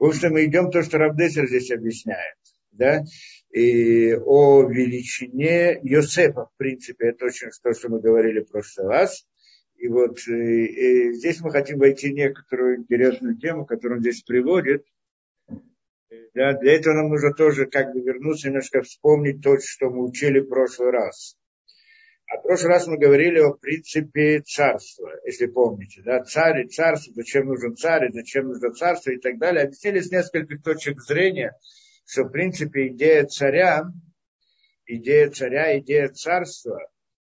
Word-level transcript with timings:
В 0.00 0.06
общем, 0.06 0.32
мы 0.32 0.46
идем 0.46 0.70
то, 0.70 0.82
что 0.82 0.96
Равдесер 0.96 1.46
здесь 1.46 1.70
объясняет. 1.70 2.36
Да? 2.72 3.04
И 3.52 4.14
о 4.14 4.62
величине 4.62 5.78
Йосефа, 5.82 6.46
в 6.46 6.56
принципе, 6.56 7.08
это 7.08 7.26
очень 7.26 7.50
то, 7.62 7.74
что 7.74 7.90
мы 7.90 8.00
говорили 8.00 8.40
в 8.40 8.50
прошлый 8.50 8.88
раз. 8.88 9.26
И 9.76 9.88
вот 9.88 10.18
и, 10.26 10.32
э, 10.32 10.66
и 10.66 11.12
здесь 11.12 11.40
мы 11.42 11.50
хотим 11.50 11.78
войти 11.78 12.10
в 12.10 12.14
некоторую 12.14 12.78
интересную 12.78 13.36
тему, 13.36 13.66
которую 13.66 13.98
он 13.98 14.02
здесь 14.02 14.22
приводит. 14.22 14.86
Да, 16.34 16.54
для 16.54 16.76
этого 16.76 16.94
нам 16.94 17.10
нужно 17.10 17.34
тоже 17.34 17.66
как 17.66 17.92
бы 17.92 18.00
вернуться, 18.00 18.48
немножко 18.48 18.80
вспомнить 18.80 19.42
то, 19.42 19.58
что 19.58 19.90
мы 19.90 20.08
учили 20.08 20.40
в 20.40 20.48
прошлый 20.48 20.92
раз. 20.92 21.36
А 22.30 22.38
в 22.38 22.42
прошлый 22.42 22.70
раз 22.70 22.86
мы 22.86 22.96
говорили 22.96 23.40
о 23.40 23.54
принципе 23.54 24.40
царства, 24.40 25.10
если 25.24 25.46
помните. 25.46 26.00
Да? 26.04 26.22
Царь 26.22 26.64
и 26.64 26.68
царство, 26.68 27.12
зачем 27.12 27.46
нужен 27.46 27.76
царь, 27.76 28.08
зачем 28.12 28.46
нужно 28.46 28.72
царство 28.72 29.10
и 29.10 29.18
так 29.18 29.38
далее. 29.38 29.64
Объяснили 29.64 29.98
с 29.98 30.12
нескольких 30.12 30.62
точек 30.62 31.00
зрения, 31.02 31.52
что 32.06 32.22
в 32.22 32.30
принципе 32.30 32.86
идея 32.88 33.24
царя, 33.26 33.82
идея 34.86 35.28
царя, 35.30 35.76
идея 35.80 36.08
царства, 36.08 36.78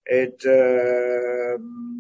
это, 0.04 1.58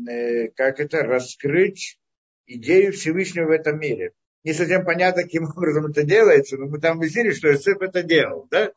э, 0.08 0.50
как 0.56 0.80
это, 0.80 1.02
раскрыть 1.02 1.98
идею 2.46 2.94
Всевышнего 2.94 3.48
в 3.48 3.52
этом 3.52 3.80
мире. 3.80 4.12
Не 4.44 4.54
совсем 4.54 4.86
понятно, 4.86 5.24
каким 5.24 5.46
образом 5.46 5.88
это 5.88 6.04
делается, 6.04 6.58
но 6.58 6.68
мы 6.68 6.80
там 6.80 7.00
выяснили, 7.00 7.32
что 7.32 7.48
Иосиф 7.48 7.82
это 7.82 8.04
делал. 8.04 8.48
Да? 8.52 8.72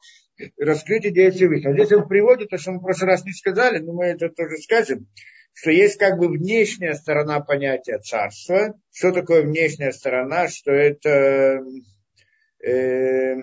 Раскрыть 0.59 1.07
идею 1.07 1.33
Всевышнего. 1.33 1.75
Здесь 1.75 1.93
он 1.93 2.09
приводит 2.09 2.51
то, 2.51 2.59
что 2.59 2.73
мы 2.73 2.79
в 2.79 2.83
прошлый 2.83 3.11
раз 3.11 3.25
не 3.25 3.33
сказали, 3.33 3.79
но 3.79 3.93
мы 3.93 4.07
это 4.07 4.29
тоже 4.29 4.59
скажем, 4.59 5.09
что 5.53 5.71
есть 5.71 5.99
как 5.99 6.19
бы 6.19 6.29
внешняя 6.29 6.95
сторона 6.95 7.41
понятия 7.41 7.99
царства. 7.99 8.79
Что 8.93 9.13
такое 9.13 9.43
внешняя 9.43 9.93
сторона? 9.93 10.49
Что 10.49 10.73
это 10.73 11.65
э, 12.63 13.37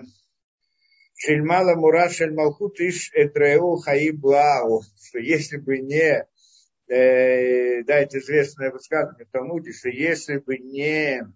Шельмала 1.16 1.74
Мура 1.74 2.08
Шельмалхут 2.08 2.80
Иш 2.80 3.10
Этреу 3.14 3.76
Хаи 3.76 4.10
Блау. 4.10 4.82
Что 5.02 5.18
если 5.18 5.56
бы 5.56 5.78
не 5.78 6.24
э, 6.88 7.82
да, 7.84 7.98
это 7.98 8.18
известное 8.18 8.70
высказывание 8.70 9.26
в 9.26 9.72
что 9.72 9.88
если 9.88 10.38
бы 10.38 10.58
не 10.58 11.26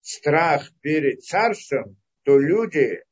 страх 0.00 0.72
перед 0.80 1.22
царством, 1.22 1.96
то 2.24 2.38
люди 2.38 3.02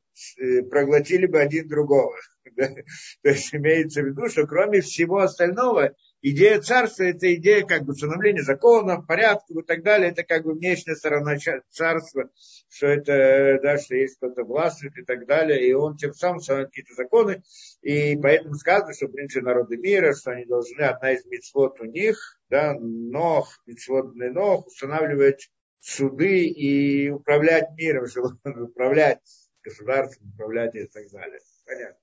проглотили 0.71 1.27
бы 1.27 1.41
один 1.41 1.69
другого. 1.69 2.15
То 2.57 3.29
есть 3.29 3.55
имеется 3.55 4.03
в 4.03 4.07
виду, 4.07 4.29
что 4.29 4.47
кроме 4.47 4.81
всего 4.81 5.19
остального, 5.19 5.95
идея 6.23 6.61
царства– 6.61 7.03
это 7.05 7.35
идея 7.35 7.65
как 7.65 7.85
бы 7.85 7.93
установления 7.93 8.43
законов, 8.43 9.07
порядков 9.07 9.57
и 9.57 9.63
так 9.63 9.83
далее. 9.83 10.11
Это 10.11 10.23
как 10.25 10.45
бы 10.45 10.55
внешняя 10.55 10.95
сторона 10.95 11.37
царства, 11.71 12.31
что 12.69 12.87
это, 12.87 13.59
да, 13.63 13.79
что 13.79 13.97
есть 13.97 14.17
кто-то 14.17 14.45
властвует 14.45 14.97
и 14.99 15.03
так 15.03 15.27
далее. 15.27 15.67
И 15.67 15.73
он 15.73 15.97
тем 15.97 16.13
самым 16.13 16.39
устанавливает 16.39 16.71
какие-то 16.71 16.95
законы. 16.95 17.43
И 17.83 18.17
поэтому 18.17 18.55
сказано, 18.55 18.93
что, 18.95 19.07
в 19.07 19.13
принципе, 19.13 19.45
народы 19.45 19.77
мира, 19.77 20.15
что 20.15 20.33
они 20.33 20.45
должны, 20.45 20.83
одна 20.83 21.13
из 21.13 21.25
мецвод 21.27 21.81
у 21.81 21.85
них, 21.85 22.41
да, 22.49 22.75
ног, 22.79 23.47
мецводный 23.67 24.31
ног, 24.31 24.67
устанавливать 24.67 25.51
суды 25.81 26.45
и 26.45 27.09
управлять 27.09 27.71
миром, 27.77 28.05
управлять 28.45 29.21
государством 29.63 30.31
управлять 30.31 30.75
и 30.75 30.87
так 30.87 31.11
далее. 31.11 31.41
Понятно. 31.67 31.99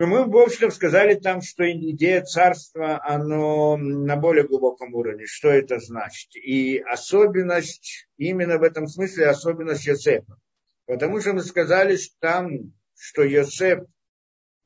Но 0.00 0.06
мы, 0.06 0.30
в 0.30 0.36
общем, 0.36 0.70
сказали 0.70 1.14
там, 1.14 1.42
что 1.42 1.68
идея 1.68 2.22
царства, 2.22 3.04
оно 3.04 3.76
на 3.76 4.16
более 4.16 4.46
глубоком 4.46 4.94
уровне. 4.94 5.26
Что 5.26 5.48
это 5.48 5.80
значит? 5.80 6.36
И 6.36 6.78
особенность, 6.78 8.08
именно 8.16 8.58
в 8.58 8.62
этом 8.62 8.86
смысле 8.86 9.26
особенность 9.26 9.86
Йосефа. 9.86 10.38
Потому 10.86 11.20
что 11.20 11.32
мы 11.32 11.42
сказали 11.42 11.96
что 11.96 12.14
там, 12.20 12.72
что 12.96 13.24
Йосеф, 13.24 13.80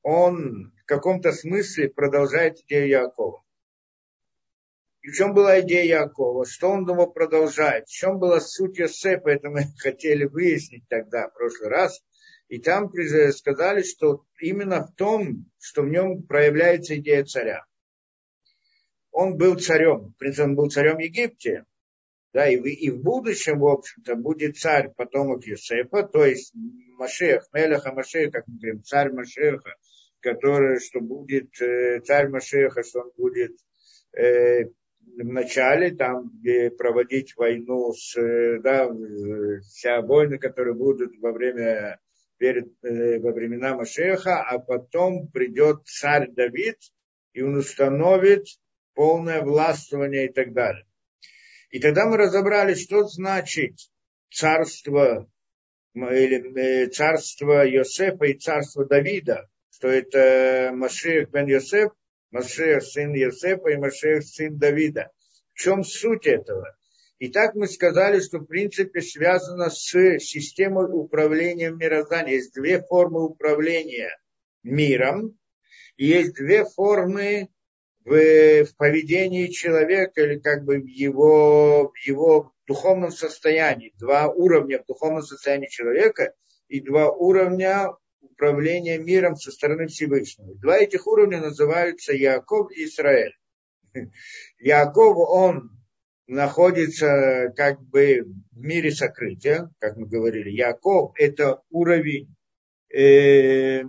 он 0.02 0.74
в 0.82 0.84
каком-то 0.84 1.32
смысле 1.32 1.88
продолжает 1.88 2.58
идею 2.60 2.88
Якова. 2.88 3.42
И 5.02 5.08
в 5.10 5.14
чем 5.14 5.34
была 5.34 5.60
идея 5.60 6.02
Якова? 6.02 6.46
Что 6.46 6.68
он 6.68 6.84
думал 6.84 7.12
продолжать? 7.12 7.88
В 7.88 7.92
чем 7.92 8.18
была 8.18 8.40
суть 8.40 8.78
Йосефа? 8.78 9.30
Это 9.30 9.50
мы 9.50 9.64
хотели 9.78 10.24
выяснить 10.24 10.84
тогда, 10.88 11.28
в 11.28 11.34
прошлый 11.34 11.70
раз. 11.70 12.00
И 12.48 12.58
там 12.58 12.92
сказали, 13.32 13.82
что 13.82 14.24
именно 14.40 14.86
в 14.86 14.94
том, 14.94 15.46
что 15.58 15.82
в 15.82 15.88
нем 15.88 16.22
проявляется 16.22 16.96
идея 16.96 17.24
царя. 17.24 17.64
Он 19.10 19.36
был 19.36 19.58
царем, 19.58 20.12
в 20.14 20.16
принципе, 20.18 20.44
он 20.44 20.54
был 20.54 20.70
царем 20.70 20.98
Египте, 20.98 21.64
да, 22.32 22.48
и, 22.48 22.56
и 22.56 22.90
в 22.90 23.02
будущем, 23.02 23.58
в 23.58 23.66
общем-то, 23.66 24.16
будет 24.16 24.56
царь 24.56 24.90
потомок 24.96 25.44
Юсефа, 25.44 26.02
то 26.02 26.24
есть 26.24 26.54
Машех, 26.98 27.46
Мелеха 27.52 27.92
Машеха, 27.92 28.30
как 28.30 28.48
мы 28.48 28.58
говорим, 28.58 28.82
царь 28.82 29.12
Машеха, 29.12 29.74
который, 30.20 30.80
что 30.80 31.00
будет 31.00 31.60
э, 31.60 32.00
царь 32.00 32.28
Машеха, 32.28 32.82
что 32.82 33.00
он 33.00 33.12
будет 33.16 33.52
э, 34.16 34.70
в 35.16 35.24
начале, 35.24 35.94
там, 35.94 36.30
где 36.34 36.70
проводить 36.70 37.36
войну 37.36 37.92
с, 37.92 38.16
э, 38.16 38.60
да, 38.60 38.88
вся 39.60 40.00
войны, 40.00 40.38
которые 40.38 40.74
будут 40.74 41.16
во 41.20 41.32
время, 41.32 42.00
перед, 42.38 42.72
э, 42.82 43.18
во 43.18 43.32
времена 43.32 43.76
Машеха, 43.76 44.42
а 44.42 44.58
потом 44.58 45.28
придет 45.28 45.86
царь 45.86 46.30
Давид, 46.30 46.78
и 47.32 47.42
он 47.42 47.56
установит 47.56 48.46
полное 48.94 49.42
властвование 49.42 50.26
и 50.26 50.32
так 50.32 50.52
далее. 50.52 50.86
И 51.70 51.80
тогда 51.80 52.06
мы 52.06 52.16
разобрали, 52.16 52.74
что 52.74 53.04
значит 53.04 53.74
царство 54.30 55.28
или 55.94 56.58
э, 56.58 56.86
царство 56.88 57.66
Йосефа 57.66 58.24
и 58.26 58.38
царство 58.38 58.86
Давида, 58.86 59.48
что 59.70 59.88
это 59.88 60.72
Машех 60.74 61.30
бен 61.30 61.46
Йосеф 61.46 61.92
Машех 62.32 62.82
сын 62.82 63.14
Йосефа 63.14 63.68
и 63.68 63.76
Машех 63.76 64.24
сын 64.24 64.58
Давида. 64.58 65.10
В 65.54 65.58
чем 65.58 65.84
суть 65.84 66.26
этого? 66.26 66.76
И 67.18 67.28
так 67.28 67.54
мы 67.54 67.68
сказали, 67.68 68.18
что 68.20 68.38
в 68.38 68.46
принципе 68.46 69.00
связано 69.00 69.70
с 69.70 69.92
системой 70.18 70.88
управления 70.90 71.70
мирозданием. 71.70 72.36
Есть 72.36 72.54
две 72.54 72.82
формы 72.82 73.24
управления 73.24 74.18
миром, 74.64 75.38
и 75.96 76.06
есть 76.06 76.34
две 76.34 76.64
формы 76.64 77.48
в, 78.04 78.64
в 78.64 78.76
поведении 78.76 79.48
человека 79.48 80.22
или 80.22 80.38
как 80.38 80.64
бы 80.64 80.80
в 80.80 80.86
его, 80.86 81.92
в 81.92 82.06
его 82.06 82.52
духовном 82.66 83.12
состоянии. 83.12 83.92
Два 83.98 84.28
уровня 84.28 84.82
в 84.82 84.86
духовном 84.86 85.22
состоянии 85.22 85.68
человека 85.68 86.32
и 86.68 86.80
два 86.80 87.10
уровня 87.10 87.90
управления 88.22 88.98
миром 88.98 89.36
со 89.36 89.50
стороны 89.50 89.88
Всевышнего. 89.88 90.54
Два 90.56 90.78
этих 90.78 91.06
уровня 91.06 91.40
называются 91.40 92.12
Яков 92.12 92.72
и 92.72 92.84
Израиль. 92.84 93.36
Яков, 94.58 95.16
он 95.16 95.70
находится 96.26 97.52
как 97.56 97.80
бы 97.82 98.24
в 98.52 98.58
мире 98.58 98.90
сокрытия, 98.90 99.70
как 99.78 99.96
мы 99.96 100.06
говорили. 100.06 100.50
Яков– 100.50 101.12
это 101.18 101.62
уровень 101.70 102.34
э, 102.94 103.82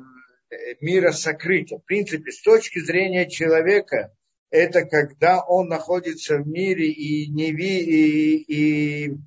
мира 0.81 1.11
сокрытия. 1.11 1.79
В 1.79 1.85
принципе, 1.85 2.31
с 2.31 2.41
точки 2.41 2.79
зрения 2.79 3.29
человека, 3.29 4.13
это 4.49 4.85
когда 4.85 5.43
он 5.43 5.67
находится 5.67 6.37
в 6.37 6.47
мире 6.47 6.87
и, 6.87 7.31
не 7.31 7.51
ви, 7.51 7.79
и, 7.79 9.07
и 9.07 9.17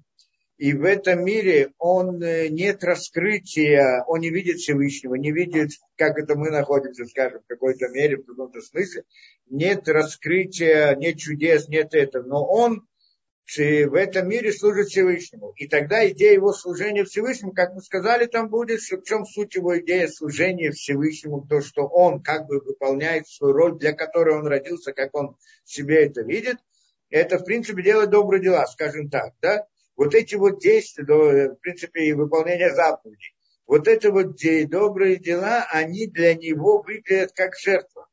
и 0.58 0.72
в 0.72 0.84
этом 0.84 1.22
мире 1.22 1.72
он 1.78 2.22
э, 2.22 2.48
нет 2.48 2.82
раскрытия, 2.82 4.04
он 4.06 4.20
не 4.20 4.30
видит 4.30 4.56
Всевышнего, 4.56 5.14
не 5.14 5.30
видит, 5.30 5.70
как 5.96 6.18
это 6.18 6.34
мы 6.34 6.50
находимся, 6.50 7.04
скажем, 7.04 7.42
в 7.42 7.46
какой-то 7.46 7.88
мере, 7.88 8.16
в 8.16 8.24
каком-то 8.24 8.62
смысле. 8.62 9.04
Нет 9.50 9.86
раскрытия, 9.86 10.94
нет 10.96 11.18
чудес, 11.18 11.68
нет 11.68 11.94
этого. 11.94 12.26
Но 12.26 12.44
он 12.46 12.86
в 13.54 13.94
этом 13.94 14.28
мире 14.28 14.50
служит 14.50 14.88
Всевышнему. 14.88 15.52
И 15.56 15.68
тогда 15.68 16.08
идея 16.08 16.32
его 16.32 16.52
служения 16.52 17.04
Всевышнему, 17.04 17.52
как 17.52 17.74
мы 17.74 17.82
сказали, 17.82 18.24
там 18.24 18.48
будет, 18.48 18.82
что 18.82 18.96
в 18.96 19.04
чем 19.04 19.24
суть 19.26 19.54
его 19.54 19.78
идея 19.78 20.08
служения 20.08 20.72
Всевышнему, 20.72 21.46
то, 21.46 21.60
что 21.60 21.86
он 21.86 22.22
как 22.22 22.46
бы 22.46 22.60
выполняет 22.60 23.28
свою 23.28 23.52
роль, 23.52 23.78
для 23.78 23.92
которой 23.92 24.36
он 24.36 24.46
родился, 24.46 24.92
как 24.92 25.14
он 25.14 25.36
себе 25.64 26.06
это 26.06 26.22
видит, 26.22 26.56
это, 27.10 27.38
в 27.38 27.44
принципе, 27.44 27.82
делать 27.82 28.10
добрые 28.10 28.42
дела, 28.42 28.66
скажем 28.66 29.10
так, 29.10 29.34
да, 29.40 29.66
вот 29.96 30.14
эти 30.14 30.34
вот 30.34 30.60
действия, 30.60 31.04
в 31.04 31.56
принципе, 31.56 32.04
и 32.04 32.12
выполнение 32.12 32.72
заповедей, 32.74 33.34
вот 33.66 33.88
это 33.88 34.12
вот 34.12 34.36
добрые 34.68 35.16
дела, 35.16 35.66
они 35.70 36.06
для 36.06 36.34
него 36.34 36.82
выглядят 36.82 37.32
как 37.32 37.56
жертва. 37.56 38.06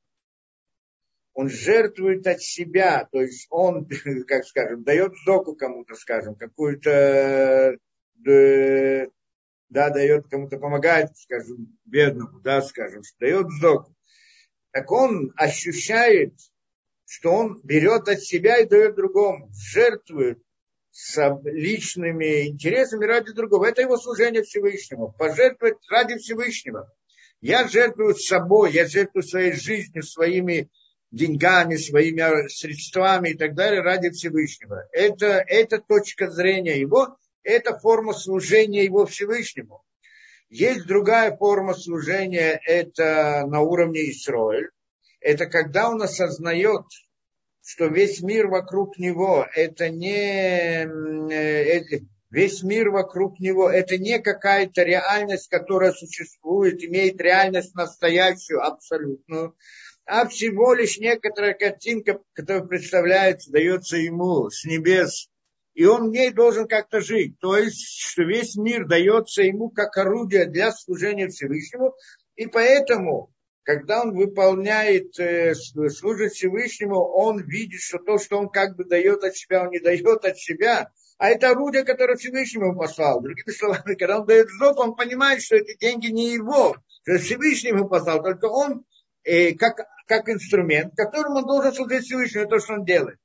Он 1.34 1.50
жертвует 1.50 2.26
от 2.28 2.42
себя, 2.42 3.08
то 3.12 3.22
есть 3.22 3.48
он, 3.50 3.88
как 4.28 4.46
скажем, 4.46 4.84
дает 4.84 5.14
доку 5.26 5.56
кому-то, 5.56 5.96
скажем, 5.96 6.36
какую-то, 6.36 7.78
да, 8.24 9.90
дает 9.90 10.28
кому-то, 10.28 10.58
помогает, 10.58 11.16
скажем, 11.18 11.78
бедному, 11.86 12.40
да, 12.40 12.62
скажем, 12.62 13.02
дает 13.20 13.48
доку. 13.62 13.96
Так 14.72 14.92
он 14.92 15.34
ощущает, 15.36 16.34
что 17.06 17.32
он 17.32 17.62
берет 17.64 18.08
от 18.08 18.22
себя 18.22 18.60
и 18.60 18.68
дает 18.68 18.96
другому, 18.96 19.52
жертвует 19.54 20.42
с 20.94 21.40
личными 21.46 22.48
интересами 22.48 23.06
ради 23.06 23.34
другого. 23.34 23.66
Это 23.66 23.82
его 23.82 23.98
служение 23.98 24.44
Всевышнему. 24.44 25.12
Пожертвовать 25.18 25.78
ради 25.90 26.18
Всевышнего. 26.18 26.88
Я 27.42 27.68
жертвую 27.68 28.16
собой, 28.16 28.72
я 28.72 28.88
жертвую 28.88 29.24
своей 29.24 29.54
жизнью, 29.54 30.04
своими 30.04 30.70
деньгами, 31.10 31.78
своими 31.78 32.48
средствами 32.48 33.30
и 33.30 33.34
так 33.34 33.56
далее 33.56 33.82
ради 33.82 34.12
Всевышнего. 34.12 34.88
Это, 34.92 35.44
это 35.48 35.80
точка 35.80 36.30
зрения 36.30 36.80
его, 36.80 37.18
это 37.42 37.78
форма 37.78 38.14
служения 38.14 38.84
его 38.86 39.08
Всевышнему. 39.08 39.84
Есть 40.50 40.86
другая 40.86 41.36
форма 41.36 41.74
служения, 41.74 42.62
это 42.66 43.46
на 43.48 43.62
уровне 43.62 44.12
Исроэль. 44.12 44.70
Это 45.20 45.48
когда 45.48 45.90
он 45.90 46.04
осознает, 46.04 46.86
что 47.66 47.88
весь 47.88 48.22
мир 48.22 48.48
вокруг 48.48 48.98
него, 48.98 49.48
это 49.56 49.90
не 49.90 50.84
это, 51.34 52.06
весь 52.30 52.62
мир 52.64 52.90
вокруг 52.90 53.40
него, 53.40 53.70
это 53.70 53.98
не 53.98 54.20
какая-то 54.20 54.84
реальность, 54.84 55.50
которая 55.50 55.94
существует, 55.94 56.84
имеет 56.84 57.22
реальность 57.22 57.74
настоящую, 57.74 58.64
абсолютную, 58.64 59.56
а 60.06 60.28
всего 60.28 60.74
лишь 60.74 60.98
некоторая 60.98 61.54
картинка, 61.54 62.20
которая 62.34 62.64
представляется, 62.64 63.52
дается 63.52 63.98
ему 63.98 64.50
с 64.50 64.66
небес, 64.66 65.30
и 65.74 65.86
он 65.86 66.10
в 66.10 66.12
ней 66.12 66.32
должен 66.32 66.68
как-то 66.68 67.00
жить. 67.00 67.40
То 67.40 67.58
есть, 67.58 67.82
что 67.88 68.24
весь 68.24 68.56
мир 68.56 68.86
дается 68.86 69.42
ему 69.42 69.70
как 69.70 69.98
орудие 69.98 70.46
для 70.46 70.72
служения 70.72 71.30
Всевышнему, 71.30 71.94
и 72.36 72.48
поэтому 72.48 73.33
когда 73.64 74.02
он 74.02 74.14
выполняет, 74.14 75.18
э, 75.20 75.56
служит 75.56 76.34
Всевышнему, 76.34 76.98
он 77.00 77.42
видит, 77.42 77.82
что 77.82 77.98
то, 77.98 78.18
что 78.18 78.38
он 78.38 78.50
как 78.50 78.76
бы 78.76 78.84
дает 78.84 79.24
от 79.24 79.36
себя, 79.36 79.64
он 79.64 79.70
не 79.70 79.80
дает 79.80 80.26
от 80.26 80.38
себя, 80.38 80.92
а 81.18 81.30
это 81.30 81.52
орудие, 81.52 81.84
которое 81.84 82.18
Всевышний 82.18 82.62
ему 82.62 82.78
послал. 82.78 83.22
Другими 83.22 83.52
словами, 83.52 83.96
когда 83.96 84.20
он 84.20 84.26
дает 84.26 84.50
зов, 84.50 84.78
он 84.78 84.96
понимает, 84.96 85.42
что 85.42 85.56
эти 85.56 85.78
деньги 85.78 86.08
не 86.08 86.34
его, 86.34 86.76
что 87.04 87.18
Всевышний 87.18 87.70
ему 87.70 87.88
послал, 87.88 88.22
только 88.22 88.46
он 88.46 88.84
э, 89.24 89.54
как, 89.54 89.88
как 90.08 90.28
инструмент, 90.28 90.94
которым 90.96 91.38
он 91.38 91.46
должен 91.46 91.74
служить 91.74 92.06
Всевышнему, 92.06 92.50
то, 92.50 92.60
что 92.60 92.74
он 92.74 92.86
делает. 92.86 93.18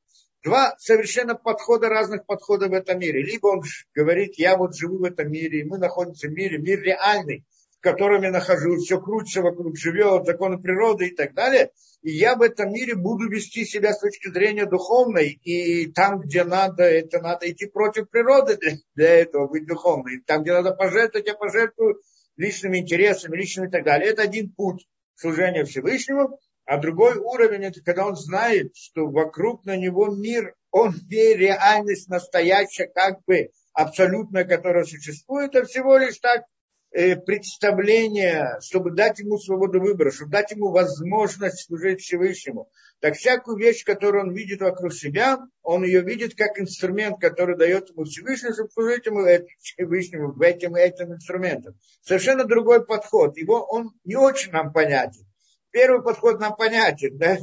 Два 0.44 0.76
совершенно 0.79 1.34
подхода, 1.34 1.88
разных 1.88 2.25
подходов 2.25 2.70
в 2.70 2.75
этом 2.75 3.00
мире. 3.00 3.25
Либо 3.25 3.49
он 3.49 3.62
говорит, 3.93 4.38
я 4.38 4.56
вот 4.56 4.76
живу 4.76 4.99
в 4.99 5.05
этом 5.05 5.32
мире, 5.32 5.61
и 5.61 5.64
мы 5.64 5.79
находимся 5.79 6.29
в 6.29 6.32
мире, 6.32 6.58
мир 6.58 6.81
реальный, 6.81 7.44
в 7.79 7.81
котором 7.81 8.23
я 8.23 8.31
нахожусь, 8.31 8.85
все 8.85 9.01
крутится 9.01 9.41
вокруг, 9.41 9.77
живет, 9.77 10.27
законы 10.27 10.59
природы 10.59 11.09
и 11.09 11.15
так 11.15 11.35
далее. 11.35 11.71
И 12.03 12.11
я 12.11 12.35
в 12.35 12.43
этом 12.43 12.73
мире 12.73 12.97
буду 12.97 13.29
вести 13.29 13.65
себя 13.65 13.93
с 13.93 14.01
точки 14.01 14.31
зрения 14.31 14.67
духовной. 14.67 15.41
И 15.45 15.91
там, 15.93 16.21
где 16.21 16.43
надо, 16.43 16.83
это 16.83 17.21
надо 17.21 17.51
идти 17.51 17.67
против 17.67 18.11
природы 18.11 18.57
для, 18.57 18.73
для 18.95 19.15
этого, 19.21 19.47
быть 19.47 19.67
духовной. 19.67 20.17
И 20.17 20.21
там, 20.21 20.43
где 20.43 20.53
надо 20.53 20.73
пожертвовать, 20.73 21.29
я 21.29 21.35
пожертвую 21.35 22.01
личными 22.37 22.79
интересами, 22.79 23.37
личными 23.37 23.69
и 23.69 23.71
так 23.71 23.85
далее. 23.85 24.11
Это 24.11 24.23
один 24.23 24.51
путь 24.51 24.89
служения 25.15 25.65
Всевышнему. 25.65 26.39
А 26.65 26.79
другой 26.79 27.17
уровень, 27.17 27.65
это 27.65 27.81
когда 27.83 28.07
он 28.07 28.17
знает, 28.17 28.77
что 28.77 29.07
вокруг 29.07 29.65
на 29.65 29.77
него 29.77 30.09
мир, 30.09 30.55
он 30.71 30.95
не 31.09 31.35
реальность 31.35 32.09
настоящая, 32.09 32.89
как 32.89 33.25
бы 33.25 33.51
абсолютная, 33.73 34.45
которая 34.45 34.85
существует, 34.85 35.55
а 35.57 35.65
всего 35.65 35.97
лишь 35.97 36.19
так 36.19 36.43
представление, 36.90 38.58
чтобы 38.61 38.93
дать 38.93 39.19
ему 39.19 39.38
свободу 39.38 39.81
выбора, 39.81 40.11
чтобы 40.11 40.31
дать 40.31 40.50
ему 40.52 40.70
возможность 40.70 41.67
служить 41.67 42.00
Всевышнему. 42.00 42.70
Так 43.00 43.14
всякую 43.14 43.58
вещь, 43.58 43.85
которую 43.85 44.25
он 44.25 44.35
видит 44.35 44.61
вокруг 44.61 44.93
себя, 44.93 45.38
он 45.62 45.85
ее 45.85 46.00
видит 46.02 46.35
как 46.35 46.58
инструмент, 46.58 47.20
который 47.20 47.56
дает 47.56 47.90
ему 47.90 48.05
Всевышний, 48.05 48.52
чтобы 48.52 48.70
служить 48.70 49.06
ему 49.06 49.25
Всевышнему 49.61 50.40
этим, 50.43 50.75
этим 50.75 51.12
инструментом. 51.12 51.79
Совершенно 52.02 52.44
другой 52.44 52.85
подход. 52.85 53.37
Его 53.37 53.64
он 53.64 53.93
не 54.05 54.17
очень 54.17 54.50
нам 54.50 54.73
понятен. 54.73 55.26
Первый 55.70 56.02
подход 56.02 56.41
нам 56.41 56.56
понятен, 56.56 57.19
да? 57.19 57.37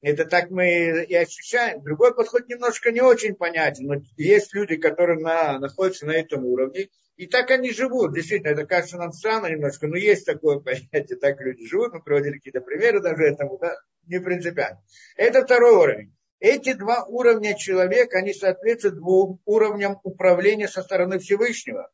Это 0.00 0.24
так 0.26 0.50
мы 0.50 1.04
и 1.04 1.14
ощущаем. 1.14 1.82
Другой 1.82 2.14
подход 2.14 2.48
немножко 2.48 2.92
не 2.92 3.00
очень 3.00 3.34
понятен. 3.34 3.86
Но 3.86 3.94
есть 4.16 4.54
люди, 4.54 4.76
которые 4.76 5.18
на, 5.18 5.58
находятся 5.58 6.06
на 6.06 6.12
этом 6.12 6.44
уровне, 6.44 6.88
и 7.16 7.26
так 7.26 7.50
они 7.50 7.72
живут. 7.72 8.14
Действительно, 8.14 8.52
это 8.52 8.64
кажется 8.64 8.96
нам 8.96 9.12
странно 9.12 9.48
немножко, 9.48 9.88
но 9.88 9.96
есть 9.96 10.24
такое 10.24 10.58
понятие, 10.60 11.18
так 11.18 11.40
люди 11.40 11.66
живут. 11.66 11.92
Мы 11.92 12.02
приводили 12.02 12.34
какие-то 12.34 12.60
примеры 12.60 13.00
даже 13.00 13.24
этому, 13.24 13.58
да, 13.58 13.76
не 14.06 14.20
принципиально. 14.20 14.80
Это 15.16 15.42
второй 15.44 15.72
уровень. 15.72 16.14
Эти 16.38 16.74
два 16.74 17.04
уровня 17.04 17.56
человека, 17.56 18.18
они 18.18 18.32
соответствуют 18.32 18.96
двум 18.96 19.40
уровням 19.44 19.98
управления 20.04 20.68
со 20.68 20.82
стороны 20.82 21.18
Всевышнего 21.18 21.90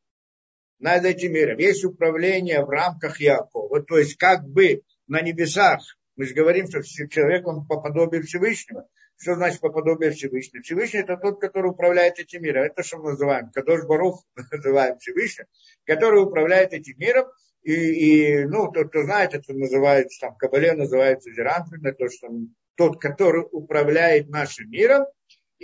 над 0.79 1.07
этим 1.07 1.33
миром. 1.33 1.59
Есть 1.59 1.85
управление 1.85 2.63
в 2.63 2.69
рамках 2.69 3.21
Якова, 3.21 3.83
то 3.83 3.97
есть 3.97 4.17
как 4.17 4.47
бы 4.47 4.83
на 5.07 5.23
небесах. 5.23 5.81
Мы 6.17 6.27
же 6.27 6.35
говорим, 6.35 6.69
что 6.69 6.83
человек, 6.83 7.47
он 7.47 7.67
по 7.67 7.81
подобию 7.81 8.23
Всевышнего. 8.23 8.87
Что 9.17 9.35
значит 9.35 9.61
по 9.61 9.71
подобию 9.71 10.13
Всевышнего? 10.13 10.63
Всевышний 10.63 11.01
это 11.01 11.17
тот, 11.17 11.41
который 11.41 11.71
управляет 11.71 12.19
этим 12.19 12.43
миром. 12.43 12.65
Это 12.65 12.83
что 12.83 12.99
мы 12.99 13.11
называем? 13.13 13.51
Кадош 13.51 13.85
Барух 13.87 14.25
называем 14.53 14.99
Всевышним, 14.99 15.47
который 15.85 16.23
управляет 16.23 16.73
этим 16.73 16.99
миром. 16.99 17.27
И, 17.63 17.73
и 17.73 18.45
ну, 18.45 18.71
тот, 18.71 18.89
кто 18.89 19.05
знает, 19.05 19.35
это 19.35 19.55
называется, 19.55 20.21
там, 20.21 20.37
Кабале 20.37 20.75
называется 20.75 21.33
Зеранфин, 21.33 21.83
то, 21.95 22.09
что 22.11 22.29
тот, 22.77 23.01
который 23.01 23.45
управляет 23.51 24.29
нашим 24.29 24.71
миром. 24.71 25.07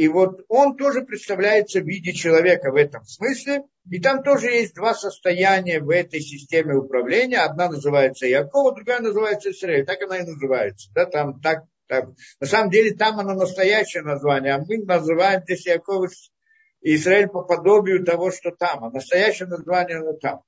И 0.01 0.09
вот 0.09 0.47
он 0.49 0.79
тоже 0.79 1.03
представляется 1.03 1.81
в 1.81 1.85
виде 1.85 2.15
человека 2.15 2.71
в 2.73 2.77
этом 2.77 3.05
смысле. 3.05 3.65
И 3.91 4.01
там 4.01 4.23
тоже 4.23 4.47
есть 4.47 4.75
два 4.75 4.95
состояния 4.95 5.79
в 5.79 5.91
этой 5.91 6.21
системе 6.21 6.75
управления. 6.75 7.41
Одна 7.41 7.69
называется 7.69 8.27
Якова, 8.27 8.75
другая 8.75 9.01
называется 9.01 9.51
Израиль. 9.51 9.85
Так 9.85 10.01
она 10.01 10.17
и 10.17 10.23
называется. 10.23 10.91
Да, 10.95 11.05
там 11.05 11.39
так 11.43 11.65
там, 11.87 12.15
на 12.41 12.47
самом 12.47 12.71
деле 12.71 12.95
там 12.95 13.21
оно 13.21 13.35
настоящее 13.35 14.03
название, 14.03 14.55
а 14.55 14.65
мы 14.67 14.79
называем 14.79 15.43
здесь 15.43 15.67
Яков 15.67 16.11
Израиль 16.81 17.29
по 17.29 17.43
подобию 17.43 18.03
того, 18.03 18.31
что 18.31 18.53
там. 18.53 18.83
А 18.83 18.91
настоящее 18.91 19.49
название 19.49 19.99
оно 19.99 20.15
там. 20.15 20.41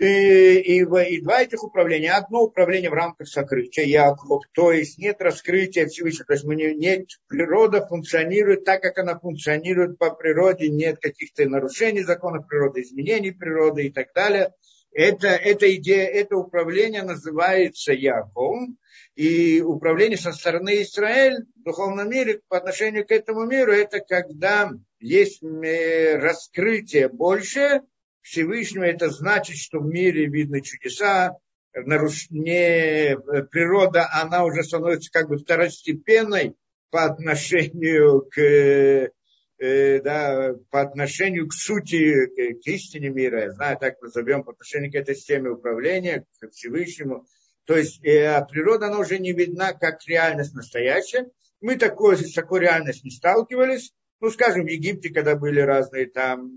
И, 0.00 0.58
и, 0.58 0.80
и 0.80 1.20
два 1.20 1.42
этих 1.42 1.62
управления. 1.62 2.12
Одно 2.12 2.42
управление 2.42 2.90
в 2.90 2.94
рамках 2.94 3.28
сокрытия 3.28 3.84
Яков, 3.84 4.42
то 4.52 4.72
есть 4.72 4.98
нет 4.98 5.20
раскрытия 5.20 5.86
Всевышнего, 5.86 6.26
то 6.26 6.32
есть 6.32 6.44
мы 6.44 6.56
не, 6.56 6.74
нет, 6.74 7.06
природа 7.28 7.86
функционирует 7.86 8.64
так, 8.64 8.82
как 8.82 8.98
она 8.98 9.16
функционирует 9.18 9.96
по 9.98 10.10
природе, 10.10 10.68
нет 10.68 10.98
каких-то 11.00 11.48
нарушений 11.48 12.02
законов 12.02 12.48
природы, 12.48 12.82
изменений 12.82 13.30
природы 13.30 13.86
и 13.86 13.90
так 13.90 14.08
далее. 14.14 14.52
Это, 14.92 15.28
эта 15.28 15.72
идея, 15.76 16.06
это 16.06 16.36
управление 16.36 17.02
называется 17.02 17.92
Яковом, 17.92 18.78
и 19.14 19.60
управление 19.60 20.18
со 20.18 20.32
стороны 20.32 20.82
Израиль 20.82 21.44
в 21.56 21.62
духовном 21.62 22.10
мире 22.10 22.40
по 22.48 22.56
отношению 22.56 23.06
к 23.06 23.12
этому 23.12 23.44
миру, 23.44 23.72
это 23.72 24.00
когда 24.00 24.72
есть 24.98 25.42
э, 25.42 26.16
раскрытие 26.18 27.08
больше 27.08 27.82
Всевышнего, 28.24 28.84
это 28.84 29.10
значит, 29.10 29.56
что 29.56 29.78
в 29.78 29.86
мире 29.86 30.26
видны 30.26 30.60
чудеса, 30.60 31.36
нарушение 31.74 33.18
природа, 33.50 34.08
она 34.12 34.44
уже 34.44 34.64
становится 34.64 35.10
как 35.12 35.28
бы 35.28 35.38
второстепенной 35.38 36.54
по 36.90 37.04
отношению 37.04 38.28
к, 38.30 38.40
э, 38.40 40.00
да, 40.02 40.54
по 40.70 40.80
отношению 40.80 41.48
к 41.48 41.52
сути, 41.52 42.26
к 42.54 42.66
истине 42.66 43.10
мира, 43.10 43.42
я 43.42 43.52
знаю, 43.52 43.78
так 43.78 44.00
назовем, 44.02 44.42
по 44.44 44.52
отношению 44.52 44.92
к 44.92 44.96
этой 44.96 45.14
системе 45.14 45.50
управления, 45.50 46.24
к 46.40 46.50
Всевышнему– 46.50 47.26
то 47.66 47.76
есть 47.76 48.04
э, 48.04 48.44
природа, 48.50 48.86
она 48.86 48.98
уже 48.98 49.18
не 49.18 49.32
видна 49.32 49.72
как 49.72 50.06
реальность 50.06 50.54
настоящая. 50.54 51.30
Мы 51.60 51.76
такой, 51.76 52.18
с 52.18 52.32
такой 52.34 52.60
реальностью 52.60 53.06
не 53.06 53.10
сталкивались. 53.10 53.92
Ну, 54.20 54.30
скажем, 54.30 54.66
в 54.66 54.68
Египте, 54.68 55.10
когда 55.10 55.34
были 55.34 55.60
разные 55.60 56.06
там 56.06 56.50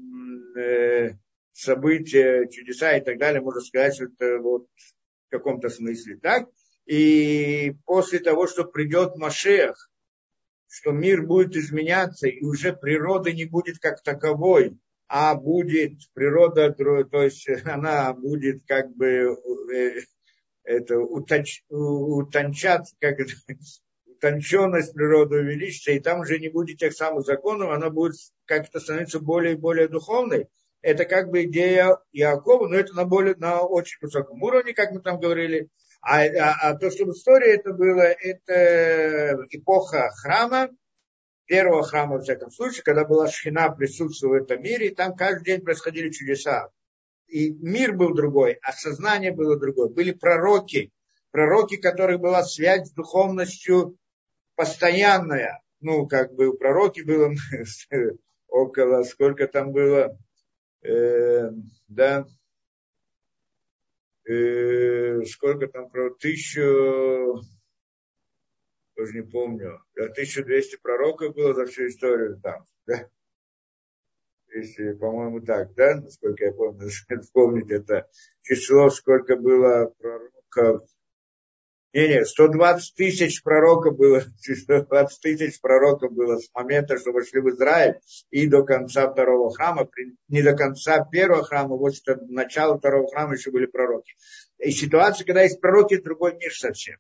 э, 0.56 1.12
события, 1.58 2.48
чудеса 2.48 2.98
и 2.98 3.04
так 3.04 3.18
далее, 3.18 3.42
можно 3.42 3.62
сказать, 3.62 3.96
что 3.96 4.06
это 4.06 4.40
вот 4.40 4.68
в 5.28 5.32
каком-то 5.32 5.70
смысле 5.70 6.18
так. 6.22 6.48
И 6.86 7.74
после 7.86 8.20
того, 8.20 8.48
что 8.48 8.64
придет 8.64 9.16
Машех, 9.18 9.90
что 10.70 10.92
мир 10.92 11.24
будет 11.26 11.56
изменяться, 11.56 12.28
и 12.28 12.44
уже 12.44 12.74
природы 12.74 13.34
не 13.34 13.46
будет 13.46 13.80
как 13.80 14.04
таковой, 14.04 14.78
а 15.08 15.36
будет 15.36 15.94
природа, 16.14 16.72
то 16.72 17.24
есть 17.24 17.48
она 17.66 18.14
будет 18.14 18.62
как 18.68 18.96
бы 18.96 19.38
э, 19.74 20.02
это 20.64 21.00
утонч, 21.00 21.64
утончаться, 21.70 22.96
как 23.00 23.20
это, 23.20 23.34
утонченность 24.06 24.94
природы 24.94 25.38
увеличится, 25.38 25.92
и 25.92 26.00
там 26.00 26.20
уже 26.22 26.40
не 26.40 26.50
будет 26.50 26.78
тех 26.78 26.94
самых 26.94 27.26
законов, 27.26 27.72
она 27.72 27.90
будет 27.90 28.16
как-то 28.46 28.80
становиться 28.80 29.20
более 29.20 29.54
и 29.54 29.58
более 29.58 29.88
духовной. 29.88 30.48
Это 30.82 31.06
как 31.06 31.30
бы 31.30 31.44
идея 31.44 31.98
Иакова, 32.12 32.68
но 32.68 32.76
это 32.76 32.94
на, 32.94 33.06
более, 33.06 33.36
на 33.36 33.62
очень 33.62 33.98
высоком 34.02 34.42
уровне, 34.44 34.74
как 34.74 34.92
мы 34.92 35.02
там 35.02 35.20
говорили. 35.20 35.70
А, 36.02 36.24
а, 36.24 36.58
а 36.62 36.76
то, 36.76 36.92
что 36.92 37.06
в 37.06 37.12
истории 37.12 37.54
это 37.54 37.74
было, 37.74 38.02
это 38.02 39.46
эпоха 39.50 40.10
храма, 40.22 40.70
первого 41.46 41.84
храма, 41.84 42.18
во 42.18 42.22
всяком 42.22 42.52
случае, 42.52 42.84
когда 42.84 43.06
была 43.06 43.28
шхина, 43.28 43.70
присутствовала 43.72 44.40
в 44.40 44.44
этом 44.44 44.62
мире, 44.62 44.88
и 44.88 44.96
там 44.96 45.16
каждый 45.16 45.46
день 45.46 45.62
происходили 45.62 46.12
чудеса. 46.12 46.70
И 47.28 47.52
мир 47.52 47.94
был 47.94 48.14
другой, 48.14 48.60
а 48.62 48.72
сознание 48.72 49.32
было 49.32 49.60
другое. 49.60 49.90
Были 49.90 50.12
пророки, 50.12 50.92
пророки, 51.32 51.78
которых 51.78 52.20
была 52.20 52.44
связь 52.44 52.88
с 52.88 52.94
духовностью 52.94 53.98
постоянная. 54.56 55.62
Ну, 55.80 56.08
как 56.08 56.34
бы 56.34 56.48
у 56.48 56.54
пророки 56.54 57.02
было 57.02 57.34
около, 58.48 59.04
сколько 59.04 59.48
там 59.48 59.72
было, 59.72 60.18
э, 60.84 61.50
да, 61.88 62.26
э, 64.26 65.22
сколько 65.26 65.68
там, 65.68 65.90
про 65.90 66.14
тысячу, 66.16 67.42
тоже 68.96 69.14
не 69.14 69.24
помню, 69.24 69.82
1200 69.96 70.78
пророков 70.78 71.36
было 71.36 71.54
за 71.54 71.66
всю 71.66 71.88
историю 71.88 72.40
там, 72.42 72.66
да? 72.86 73.10
Если, 74.50 74.94
по-моему, 74.94 75.42
так, 75.42 75.74
да, 75.76 75.96
насколько 75.96 76.46
я 76.46 76.54
помню, 76.54 76.90
вспомнить 77.22 77.70
это 77.70 78.10
число, 78.42 78.90
сколько 78.90 79.36
было 79.36 79.94
пророков, 80.00 80.90
не, 81.94 82.08
не, 82.10 82.26
120 82.26 82.96
тысяч 82.96 83.42
пророков 83.42 83.98
было, 83.98 84.24
120 84.42 85.22
тысяч 85.22 85.62
пророков 85.62 86.14
было 86.14 86.38
с 86.38 86.50
момента, 86.54 86.98
что 86.98 87.12
вошли 87.12 87.40
в 87.40 87.50
Израиль 87.50 88.00
и 88.30 88.48
до 88.48 88.64
конца 88.64 89.10
второго 89.10 89.54
храма, 89.54 89.88
не 90.28 90.42
до 90.42 90.54
конца 90.54 91.04
первого 91.06 91.44
храма, 91.44 91.76
вот 91.76 91.96
что 91.96 92.18
начало 92.28 92.78
второго 92.78 93.08
храма 93.10 93.36
еще 93.36 93.52
были 93.52 93.66
пророки. 93.66 94.14
И 94.60 94.72
ситуация, 94.72 95.26
когда 95.26 95.44
есть 95.44 95.62
пророки, 95.62 95.98
другой 95.98 96.36
мир 96.36 96.52
совсем. 96.54 96.98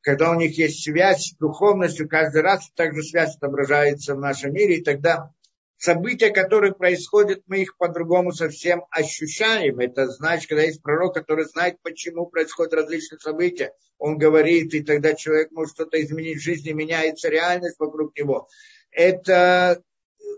Когда 0.00 0.30
у 0.30 0.34
них 0.34 0.56
есть 0.56 0.84
связь 0.84 1.32
с 1.32 1.36
духовностью, 1.36 2.08
каждый 2.08 2.42
раз 2.42 2.70
также 2.76 3.02
связь 3.02 3.36
отображается 3.36 4.14
в 4.14 4.20
нашем 4.20 4.52
мире, 4.52 4.76
и 4.76 4.84
тогда 4.84 5.32
события, 5.78 6.30
которые 6.30 6.74
происходят, 6.74 7.42
мы 7.46 7.62
их 7.62 7.76
по-другому 7.76 8.32
совсем 8.32 8.84
ощущаем. 8.90 9.78
Это 9.80 10.08
значит, 10.08 10.48
когда 10.48 10.62
есть 10.62 10.82
пророк, 10.82 11.14
который 11.14 11.44
знает, 11.44 11.80
почему 11.82 12.26
происходят 12.26 12.74
различные 12.74 13.18
события, 13.18 13.72
он 13.98 14.18
говорит, 14.18 14.74
и 14.74 14.82
тогда 14.82 15.14
человек 15.14 15.50
может 15.52 15.74
что-то 15.74 16.02
изменить 16.02 16.38
в 16.38 16.42
жизни, 16.42 16.72
меняется 16.72 17.28
реальность 17.28 17.78
вокруг 17.78 18.16
него. 18.16 18.48
Это 18.90 19.82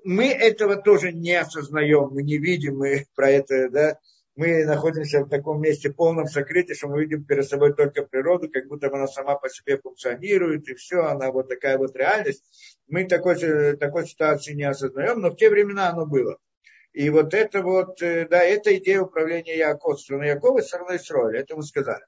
мы 0.04 0.26
этого 0.26 0.76
тоже 0.76 1.12
не 1.12 1.34
осознаем, 1.34 2.10
мы 2.12 2.22
не 2.22 2.38
видим, 2.38 2.78
мы 2.78 3.06
про 3.14 3.30
это, 3.30 3.68
да, 3.68 3.98
мы 4.38 4.64
находимся 4.64 5.24
в 5.24 5.28
таком 5.28 5.60
месте 5.60 5.90
полном 5.90 6.28
сокрытии, 6.28 6.72
что 6.72 6.86
мы 6.86 7.00
видим 7.00 7.24
перед 7.24 7.44
собой 7.44 7.74
только 7.74 8.04
природу, 8.04 8.48
как 8.48 8.68
будто 8.68 8.86
она 8.86 9.08
сама 9.08 9.34
по 9.34 9.48
себе 9.48 9.78
функционирует, 9.78 10.68
и 10.68 10.74
все, 10.74 11.00
она 11.00 11.32
вот 11.32 11.48
такая 11.48 11.76
вот 11.76 11.96
реальность. 11.96 12.44
Мы 12.86 13.04
такой, 13.08 13.76
такой 13.76 14.06
ситуации 14.06 14.54
не 14.54 14.62
осознаем, 14.62 15.18
но 15.18 15.30
в 15.30 15.36
те 15.36 15.50
времена 15.50 15.90
оно 15.90 16.06
было. 16.06 16.38
И 16.92 17.10
вот 17.10 17.34
это 17.34 17.62
вот, 17.62 18.00
э, 18.00 18.28
да, 18.28 18.44
это 18.44 18.76
идея 18.76 19.02
управления 19.02 19.58
Якова, 19.58 19.96
страны 19.96 20.26
Якова 20.26 20.60
и 20.60 20.62
страной 20.62 20.98
Исроиля, 20.98 21.40
это 21.40 21.56
мы 21.56 21.64
сказали. 21.64 22.04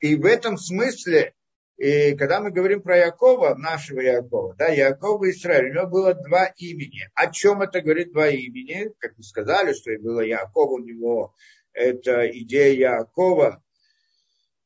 И 0.00 0.16
в 0.16 0.24
этом 0.24 0.56
смысле, 0.56 1.34
и 1.76 2.14
когда 2.14 2.40
мы 2.40 2.50
говорим 2.50 2.82
про 2.82 2.96
Якова, 2.96 3.54
нашего 3.54 4.00
Якова, 4.00 4.54
да, 4.56 4.68
Якова 4.68 5.30
Израиль, 5.30 5.70
у 5.70 5.74
него 5.74 5.86
было 5.88 6.14
два 6.14 6.46
имени. 6.56 7.08
О 7.14 7.30
чем 7.30 7.62
это 7.62 7.80
говорит 7.80 8.12
два 8.12 8.28
имени? 8.28 8.90
Как 8.98 9.16
мы 9.16 9.22
сказали, 9.22 9.72
что 9.72 9.90
и 9.90 9.96
было 9.96 10.20
Яков, 10.20 10.70
у 10.70 10.78
него 10.78 11.34
это 11.72 12.28
идея 12.28 13.00
Якова, 13.00 13.62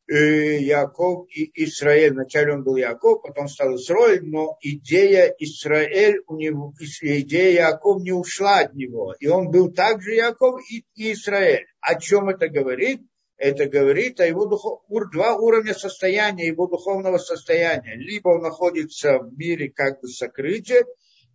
Яков 0.09 1.27
и 1.31 1.51
Израиль. 1.65 2.13
Вначале 2.13 2.53
он 2.53 2.63
был 2.63 2.77
Яков, 2.77 3.23
потом 3.23 3.49
стал 3.49 3.75
Израиль, 3.77 4.23
но 4.23 4.57
идея 4.61 5.35
Израиль, 5.39 6.21
у 6.27 6.37
него, 6.37 6.75
идея 7.01 7.71
Яков 7.71 8.03
не 8.03 8.13
ушла 8.13 8.61
от 8.61 8.75
него. 8.75 9.15
И 9.19 9.27
он 9.27 9.51
был 9.51 9.73
также 9.73 10.15
Яков 10.15 10.61
и 10.71 10.85
Израиль. 11.13 11.67
О 11.81 11.99
чем 11.99 12.29
это 12.29 12.49
говорит? 12.49 13.03
Это 13.37 13.67
говорит 13.67 14.21
о 14.21 14.27
его 14.27 14.47
духов... 14.47 14.83
два 15.13 15.37
уровня 15.37 15.75
состояния, 15.75 16.47
его 16.47 16.67
духовного 16.67 17.19
состояния. 17.19 17.95
Либо 17.95 18.31
он 18.31 18.43
находится 18.43 19.19
в 19.19 19.37
мире 19.37 19.71
как 19.71 20.01
бы 20.01 20.09
сокрытия, 20.09 20.85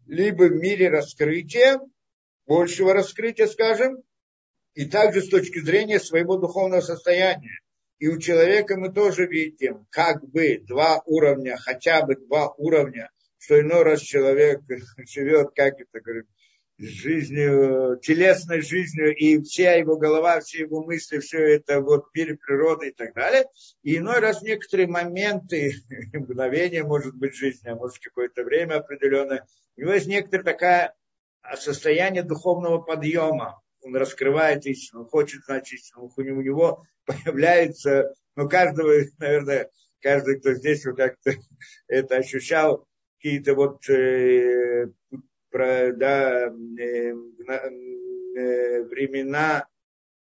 либо 0.07 0.43
в 0.43 0.51
мире 0.51 0.89
раскрытия, 0.89 1.79
большего 2.47 2.93
раскрытия, 2.93 3.47
скажем, 3.47 4.01
и 4.73 4.85
также 4.85 5.21
с 5.21 5.29
точки 5.29 5.59
зрения 5.59 5.99
своего 5.99 6.37
духовного 6.37 6.81
состояния. 6.81 7.59
И 7.99 8.07
у 8.07 8.17
человека 8.19 8.77
мы 8.77 8.91
тоже 8.91 9.27
видим 9.27 9.85
как 9.91 10.27
бы 10.27 10.57
два 10.67 11.03
уровня, 11.05 11.57
хотя 11.57 12.03
бы 12.03 12.15
два 12.15 12.51
уровня, 12.57 13.11
что 13.37 13.59
иной 13.59 13.83
раз 13.83 14.01
человек 14.01 14.61
живет, 15.07 15.49
как 15.55 15.79
это 15.79 16.01
говорит, 16.01 16.25
жизнью, 16.81 17.99
телесной 18.01 18.61
жизнью, 18.61 19.15
и 19.15 19.41
вся 19.41 19.75
его 19.75 19.97
голова, 19.97 20.39
все 20.39 20.61
его 20.61 20.83
мысли, 20.83 21.19
все 21.19 21.55
это 21.55 21.81
вот 21.81 22.05
мир 22.13 22.37
природы 22.37 22.89
и 22.89 22.91
так 22.91 23.13
далее. 23.13 23.45
И 23.83 23.97
иной 23.97 24.19
раз 24.19 24.41
некоторые 24.41 24.87
моменты, 24.87 25.75
мгновения, 26.13 26.83
может 26.83 27.15
быть, 27.15 27.35
жизни, 27.35 27.69
а 27.69 27.75
может 27.75 27.99
какое-то 27.99 28.43
время 28.43 28.75
определенное, 28.75 29.45
у 29.77 29.81
него 29.81 29.93
есть 29.93 30.07
некоторое 30.07 30.43
такое 30.43 30.95
состояние 31.55 32.23
духовного 32.23 32.79
подъема. 32.79 33.61
Он 33.83 33.95
раскрывает 33.95 34.65
истину, 34.65 35.05
хочет 35.05 35.43
знать 35.45 35.71
истину, 35.71 36.11
у 36.15 36.21
него 36.21 36.83
появляется, 37.05 38.13
ну, 38.35 38.49
каждого, 38.49 38.93
наверное, 39.19 39.69
каждый, 40.01 40.39
кто 40.39 40.53
здесь 40.53 40.85
вот 40.85 40.97
как-то 40.97 41.33
это 41.87 42.17
ощущал, 42.17 42.87
какие-то 43.17 43.53
вот 43.53 43.87
э, 43.89 44.87
про, 45.51 45.91
да, 45.93 46.47
э, 46.47 47.13
э, 48.35 48.83
времена 48.83 49.67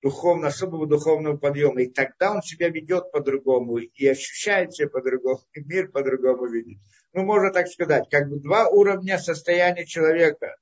духовно, 0.03 0.49
особого 0.49 0.87
духовного 0.87 1.37
подъема. 1.37 1.83
И 1.83 1.91
тогда 1.91 2.33
он 2.33 2.43
себя 2.43 2.69
ведет 2.69 3.11
по-другому 3.13 3.79
и 3.79 4.07
ощущает 4.07 4.75
себя 4.75 4.89
по-другому, 4.89 5.41
и 5.53 5.61
мир 5.61 5.91
по-другому 5.91 6.47
видит. 6.47 6.79
Ну, 7.13 7.23
можно 7.25 7.53
так 7.53 7.69
сказать, 7.69 8.09
как 8.11 8.29
бы 8.29 8.41
два 8.41 8.69
уровня 8.69 9.19
состояния 9.19 9.87
человека. 9.87 10.57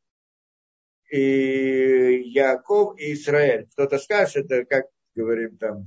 И 1.11 2.23
Яков 2.27 2.99
и 2.99 3.15
Израиль. 3.15 3.67
Кто-то 3.73 3.99
скажет, 3.99 4.51
это 4.51 4.65
как 4.67 4.87
говорим 5.15 5.57
там, 5.57 5.87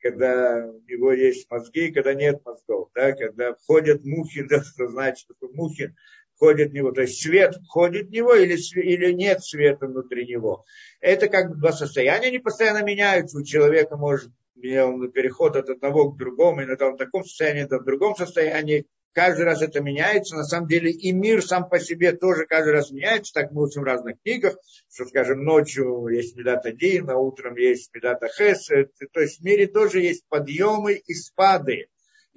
когда 0.00 0.66
у 0.66 0.80
него 0.80 1.12
есть 1.12 1.50
мозги, 1.50 1.92
когда 1.92 2.14
нет 2.14 2.44
мозгов, 2.44 2.90
да, 2.94 3.12
когда 3.12 3.54
входят 3.54 4.04
мухи, 4.04 4.42
да, 4.42 4.62
что 4.62 4.88
значит, 4.88 5.28
что 5.36 5.48
мухи 5.52 5.94
входит 6.38 6.70
в 6.70 6.74
него, 6.74 6.92
то 6.92 7.02
есть 7.02 7.20
свет 7.20 7.56
входит 7.66 8.06
в 8.06 8.10
него 8.12 8.32
или, 8.34 8.56
или 8.80 9.12
нет 9.12 9.42
света 9.42 9.86
внутри 9.86 10.24
него. 10.24 10.64
Это 11.00 11.28
как 11.28 11.50
бы 11.50 11.56
два 11.56 11.72
состояния, 11.72 12.28
они 12.28 12.38
постоянно 12.38 12.82
меняются. 12.84 13.38
У 13.38 13.44
человека 13.44 13.96
может 13.96 14.30
он 14.60 15.10
переход 15.12 15.56
от 15.56 15.68
одного 15.68 16.10
к 16.10 16.18
другому, 16.18 16.64
иногда 16.64 16.88
он 16.88 16.94
в 16.94 16.98
таком 16.98 17.24
состоянии, 17.24 17.60
иногда 17.60 17.78
в 17.78 17.84
другом 17.84 18.16
состоянии. 18.16 18.86
Каждый 19.12 19.46
раз 19.46 19.62
это 19.62 19.80
меняется. 19.80 20.36
На 20.36 20.44
самом 20.44 20.68
деле 20.68 20.90
и 20.90 21.12
мир 21.12 21.44
сам 21.44 21.68
по 21.68 21.80
себе 21.80 22.12
тоже 22.12 22.46
каждый 22.46 22.72
раз 22.72 22.90
меняется. 22.90 23.32
Так 23.34 23.50
мы 23.50 23.64
учим 23.64 23.82
в 23.82 23.84
разных 23.84 24.20
книгах, 24.22 24.56
что, 24.92 25.06
скажем, 25.06 25.44
ночью 25.44 26.06
есть 26.08 26.36
Медата 26.36 26.72
Дин, 26.72 27.08
а 27.10 27.16
утром 27.16 27.56
есть 27.56 27.92
Медата 27.94 28.28
Хес. 28.28 28.66
То 28.66 29.20
есть 29.20 29.40
в 29.40 29.44
мире 29.44 29.66
тоже 29.66 30.00
есть 30.00 30.24
подъемы 30.28 30.94
и 30.94 31.14
спады. 31.14 31.88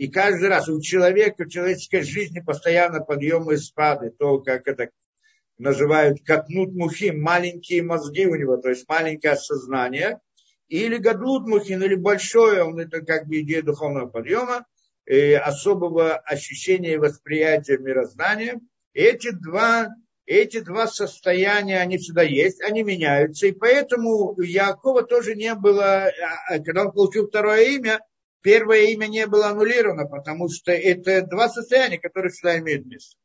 И 0.02 0.08
каждый 0.08 0.50
раз 0.50 0.68
у 0.68 0.82
человека, 0.82 1.46
в 1.46 1.50
человеческой 1.50 2.02
жизни 2.02 2.40
постоянно 2.40 3.02
подъемы 3.02 3.54
и 3.54 3.58
спады, 3.58 4.10
то, 4.10 4.40
как 4.40 4.68
это 4.68 4.90
называют, 5.60 6.24
катнут 6.26 6.74
мухи, 6.74 7.12
маленькие 7.12 7.84
мозги 7.84 8.26
у 8.26 8.34
него, 8.34 8.58
то 8.58 8.70
есть 8.70 8.90
маленькое 8.90 9.36
сознание, 9.36 10.20
или 10.70 10.98
гадлут 10.98 11.48
мухин, 11.48 11.84
или 11.84 11.94
большое, 11.94 12.64
он 12.64 12.80
это 12.80 13.02
как 13.02 13.28
бы 13.28 13.42
идея 13.42 13.62
духовного 13.62 14.08
подъема, 14.08 14.66
и 15.06 15.34
особого 15.34 16.16
ощущения 16.16 16.96
и 16.96 16.98
восприятия 16.98 17.78
мироздания. 17.78 18.60
Эти 18.94 19.30
два, 19.30 19.90
эти 20.26 20.62
два 20.62 20.88
состояния, 20.88 21.78
они 21.80 22.00
всегда 22.00 22.24
есть, 22.24 22.60
они 22.64 22.82
меняются, 22.82 23.46
и 23.46 23.52
поэтому 23.52 24.34
у 24.34 24.42
Якова 24.42 25.04
тоже 25.04 25.36
не 25.36 25.54
было, 25.54 26.06
а, 26.06 26.56
а, 26.56 26.58
когда 26.58 26.86
он 26.86 26.92
получил 26.92 27.28
второе 27.28 27.66
имя, 27.76 28.00
первое 28.42 28.92
имя 28.92 29.08
не 29.08 29.28
было 29.28 29.48
аннулировано, 29.48 30.08
потому 30.08 30.50
что 30.50 30.72
это 30.72 31.22
два 31.24 31.50
состояния, 31.50 32.00
которые 32.00 32.32
всегда 32.32 32.60
имеют 32.60 32.86
место. 32.86 33.18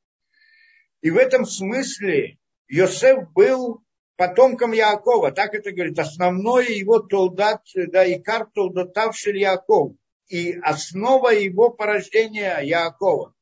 И 1.01 1.11
в 1.11 1.17
этом 1.17 1.45
смысле 1.45 2.39
Йосеф 2.69 3.31
был 3.33 3.83
потомком 4.17 4.73
Якова, 4.73 5.31
так 5.31 5.55
это 5.55 5.73
говорит, 5.73 5.99
основное 5.99 6.67
его 6.67 7.01
толдат, 7.01 7.63
да, 7.75 8.05
и 8.05 8.19
кар 8.19 8.49
толдатавший 8.55 9.39
Яков, 9.39 9.93
и 10.29 10.53
основа 10.63 11.29
его 11.29 11.71
порождения 11.71 12.59
Якова. 12.61 13.35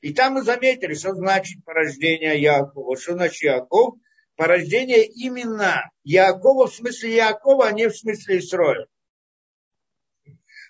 И 0.00 0.12
там 0.12 0.34
мы 0.34 0.42
заметили, 0.42 0.94
что 0.94 1.14
значит 1.14 1.64
порождение 1.64 2.40
Якова, 2.40 2.96
что 2.96 3.14
значит 3.14 3.42
Яков, 3.42 3.94
порождение 4.36 5.04
именно 5.06 5.90
Якова 6.04 6.66
в 6.68 6.74
смысле 6.74 7.16
Якова, 7.16 7.68
а 7.68 7.72
не 7.72 7.88
в 7.88 7.96
смысле 7.96 8.38
Исроя. 8.38 8.86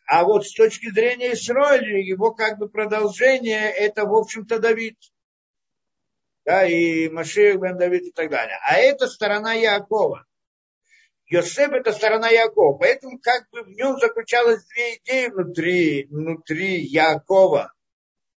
А 0.07 0.25
вот 0.25 0.47
с 0.47 0.53
точки 0.53 0.91
зрения 0.91 1.33
Исраиля, 1.33 2.01
его 2.01 2.33
как 2.33 2.59
бы 2.59 2.69
продолжение, 2.69 3.71
это, 3.71 4.05
в 4.05 4.15
общем-то, 4.15 4.59
Давид. 4.59 4.99
да, 6.45 6.67
и 6.67 7.09
Машиах 7.09 7.61
бен 7.61 7.79
Давид 7.79 8.03
и 8.03 8.13
так 8.13 8.31
далее. 8.31 8.59
А 8.69 8.77
это 8.77 9.07
сторона 9.07 9.55
Якова. 9.55 10.27
Йосеф 11.27 11.73
это 11.73 11.93
сторона 11.93 12.29
Якова. 12.29 12.77
Поэтому 12.77 13.19
как 13.19 13.49
бы 13.51 13.63
в 13.63 13.71
нем 13.71 13.99
заключалось 13.99 14.65
две 14.67 14.97
идеи 14.97 15.29
внутри, 15.29 16.07
внутри 16.11 16.81
Якова. 16.81 17.73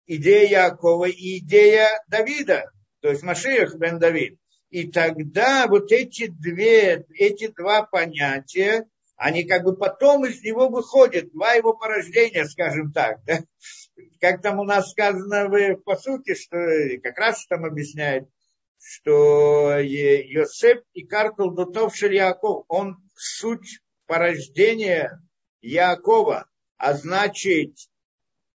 Идея 0.06 0.70
Якова 0.70 1.06
и 1.06 1.40
идея 1.40 2.02
Давида, 2.08 2.72
то 3.02 3.10
есть 3.10 3.24
Машиах 3.24 3.76
бен 3.76 4.00
Давид. 4.00 4.40
И 4.70 4.90
тогда 4.90 5.68
вот 5.68 5.92
эти 5.92 6.28
две, 6.28 7.06
эти 7.14 7.48
два 7.48 7.84
понятия, 7.84 8.86
они 9.18 9.44
как 9.44 9.64
бы 9.64 9.76
потом 9.76 10.26
из 10.26 10.42
него 10.44 10.70
выходят, 10.70 11.32
два 11.34 11.54
его 11.54 11.74
порождения, 11.74 12.46
скажем 12.46 12.92
так. 12.94 13.24
Да? 13.26 13.40
Как 14.22 14.42
там 14.42 14.60
у 14.60 14.64
нас 14.64 14.92
сказано 14.92 15.50
в 15.50 15.78
посуке, 15.78 16.36
что 16.36 16.58
как 17.02 17.18
раз 17.18 17.46
там 17.48 17.66
объясняет, 17.66 18.30
что 18.80 19.80
Йосеф 19.80 20.84
и 20.94 21.04
Каркул 21.04 21.52
Дутовшель 21.52 22.14
Яков, 22.14 22.66
он 22.68 22.98
суть 23.16 23.80
порождения 24.06 25.20
Якова, 25.62 26.48
а 26.78 26.94
значит, 26.94 27.76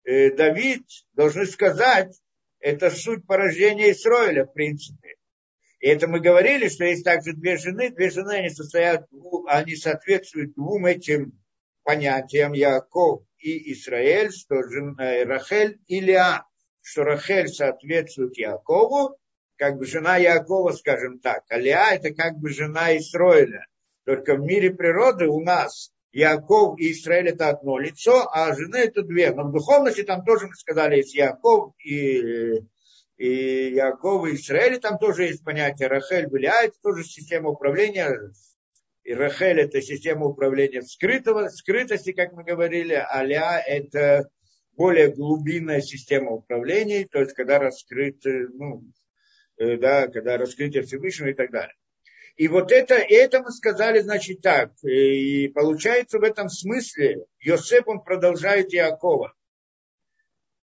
э, 0.06 0.32
Давид, 0.32 0.84
должны 1.14 1.46
сказать, 1.46 2.20
это 2.60 2.90
суть 2.90 3.28
порождения 3.28 3.92
Исроиля, 3.92 4.46
в 4.46 4.54
принципе. 4.54 5.17
И 5.80 5.88
это 5.88 6.08
мы 6.08 6.20
говорили, 6.20 6.70
что 6.70 6.86
есть 6.86 7.04
также 7.04 7.34
две 7.34 7.58
жены, 7.58 7.92
две 7.92 8.10
жены, 8.10 8.38
они, 8.38 8.50
состоят, 8.50 9.08
они 9.48 9.76
соответствуют 9.76 10.56
двум 10.56 10.86
этим 10.86 11.40
понятиям 11.84 12.54
Яков 12.54 13.22
и 13.38 13.74
Израиль, 13.74 14.32
что 14.32 14.64
жена 14.64 15.24
Рахель 15.26 15.80
и 15.88 16.00
Леа, 16.00 16.44
что 16.82 17.04
Рахель 17.04 17.48
соответствует 17.48 18.38
Якову, 18.38 19.18
как 19.56 19.78
бы 19.78 19.86
жена 19.86 20.18
Якова, 20.18 20.72
скажем 20.72 21.20
так, 21.20 21.44
а 21.50 21.58
Леа 21.58 21.94
это 21.94 22.14
как 22.14 22.38
бы 22.38 22.50
жена 22.50 22.98
Израиля. 22.98 23.66
Только 24.06 24.36
в 24.36 24.40
мире 24.40 24.74
природы 24.74 25.28
у 25.28 25.42
нас 25.44 25.92
Яков 26.12 26.80
и 26.80 26.92
Израиль 26.92 27.30
это 27.30 27.50
одно 27.50 27.78
лицо, 27.78 28.28
а 28.32 28.56
жены 28.56 28.78
это 28.78 29.04
две. 29.04 29.32
Но 29.32 29.44
в 29.44 29.52
духовности 29.52 30.04
там 30.04 30.26
тоже 30.26 30.48
мы 30.48 30.56
сказали, 30.56 30.98
есть 30.98 31.14
Яков 31.14 31.74
и 31.84 32.64
и 33.18 33.74
Яков 33.74 34.28
и 34.28 34.36
Израиль, 34.36 34.80
там 34.80 34.98
тоже 35.00 35.24
есть 35.24 35.44
понятие 35.44 35.88
Рахель, 35.88 36.28
это 36.46 36.74
тоже 36.82 37.04
система 37.04 37.50
управления. 37.50 38.32
И 39.04 39.14
Рахель 39.14 39.62
это 39.62 39.82
система 39.82 40.26
управления 40.28 40.82
скрытого, 40.84 41.50
скрытости, 41.50 42.12
как 42.12 42.34
мы 42.34 42.44
говорили, 42.44 42.94
а 42.94 43.24
Ля 43.24 43.62
это 43.66 44.30
более 44.74 45.12
глубинная 45.12 45.82
система 45.82 46.32
управления, 46.32 47.08
то 47.10 47.20
есть 47.20 47.34
когда 47.34 47.58
раскрыт, 47.58 48.18
ну, 48.24 48.84
э, 49.58 49.78
да, 49.78 50.08
когда 50.08 50.38
раскрытие 50.38 50.84
Всевышнего 50.84 51.30
и 51.30 51.34
так 51.34 51.52
далее. 51.52 51.74
И 52.36 52.48
вот 52.48 52.72
это, 52.72 52.94
это 52.94 53.42
мы 53.42 53.50
сказали, 53.52 54.00
значит, 54.00 54.42
так. 54.42 54.72
И 54.84 55.48
получается 55.48 56.20
в 56.20 56.24
этом 56.24 56.50
смысле 56.50 57.26
Йосеп, 57.40 57.88
он 57.88 58.04
продолжает 58.04 58.72
Якова. 58.72 59.34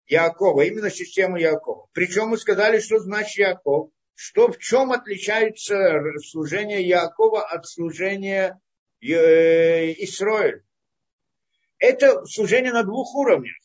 Якова, 0.09 0.61
именно 0.61 0.89
систему 0.89 1.37
Якова. 1.37 1.87
Причем 1.93 2.29
мы 2.29 2.37
сказали, 2.37 2.79
что 2.79 2.99
значит 2.99 3.37
Яков, 3.37 3.91
что 4.15 4.51
в 4.51 4.57
чем 4.57 4.91
отличается 4.91 6.01
служение 6.25 6.81
Якова 6.81 7.43
от 7.43 7.67
служения 7.67 8.59
э, 9.01 9.93
Исроэль. 10.03 10.63
Это 11.77 12.25
служение 12.25 12.73
на 12.73 12.83
двух 12.83 13.15
уровнях. 13.15 13.55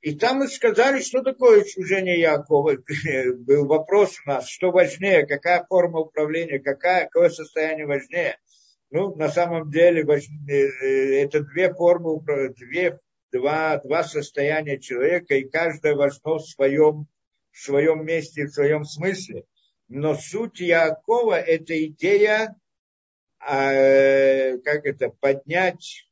И 0.00 0.14
там 0.14 0.38
мы 0.38 0.48
сказали, 0.48 1.00
что 1.00 1.22
такое 1.22 1.64
служение 1.64 2.18
Якова. 2.20 2.76
Был 3.38 3.66
вопрос 3.66 4.16
у 4.24 4.28
нас, 4.30 4.48
что 4.48 4.70
важнее, 4.70 5.26
какая 5.26 5.64
форма 5.68 6.00
управления, 6.00 6.58
какая, 6.58 7.04
какое 7.04 7.28
состояние 7.28 7.86
важнее. 7.86 8.38
Ну, 8.90 9.14
на 9.14 9.28
самом 9.28 9.70
деле, 9.70 10.02
э, 10.02 11.22
это 11.22 11.40
две 11.40 11.72
формы, 11.74 12.18
две 12.54 12.98
два, 13.32 13.78
два 13.78 14.04
состояния 14.04 14.78
человека, 14.78 15.34
и 15.34 15.48
каждое 15.48 15.94
важно 15.94 16.34
в 16.34 16.40
своем, 16.40 17.06
в 17.52 17.58
своем 17.58 18.04
месте, 18.04 18.46
в 18.46 18.52
своем 18.52 18.84
смысле. 18.84 19.44
Но 19.88 20.14
суть 20.14 20.60
Якова– 20.60 21.40
это 21.40 21.84
идея, 21.86 22.56
э, 23.40 24.58
как 24.58 24.84
это, 24.84 25.10
поднять, 25.10 26.08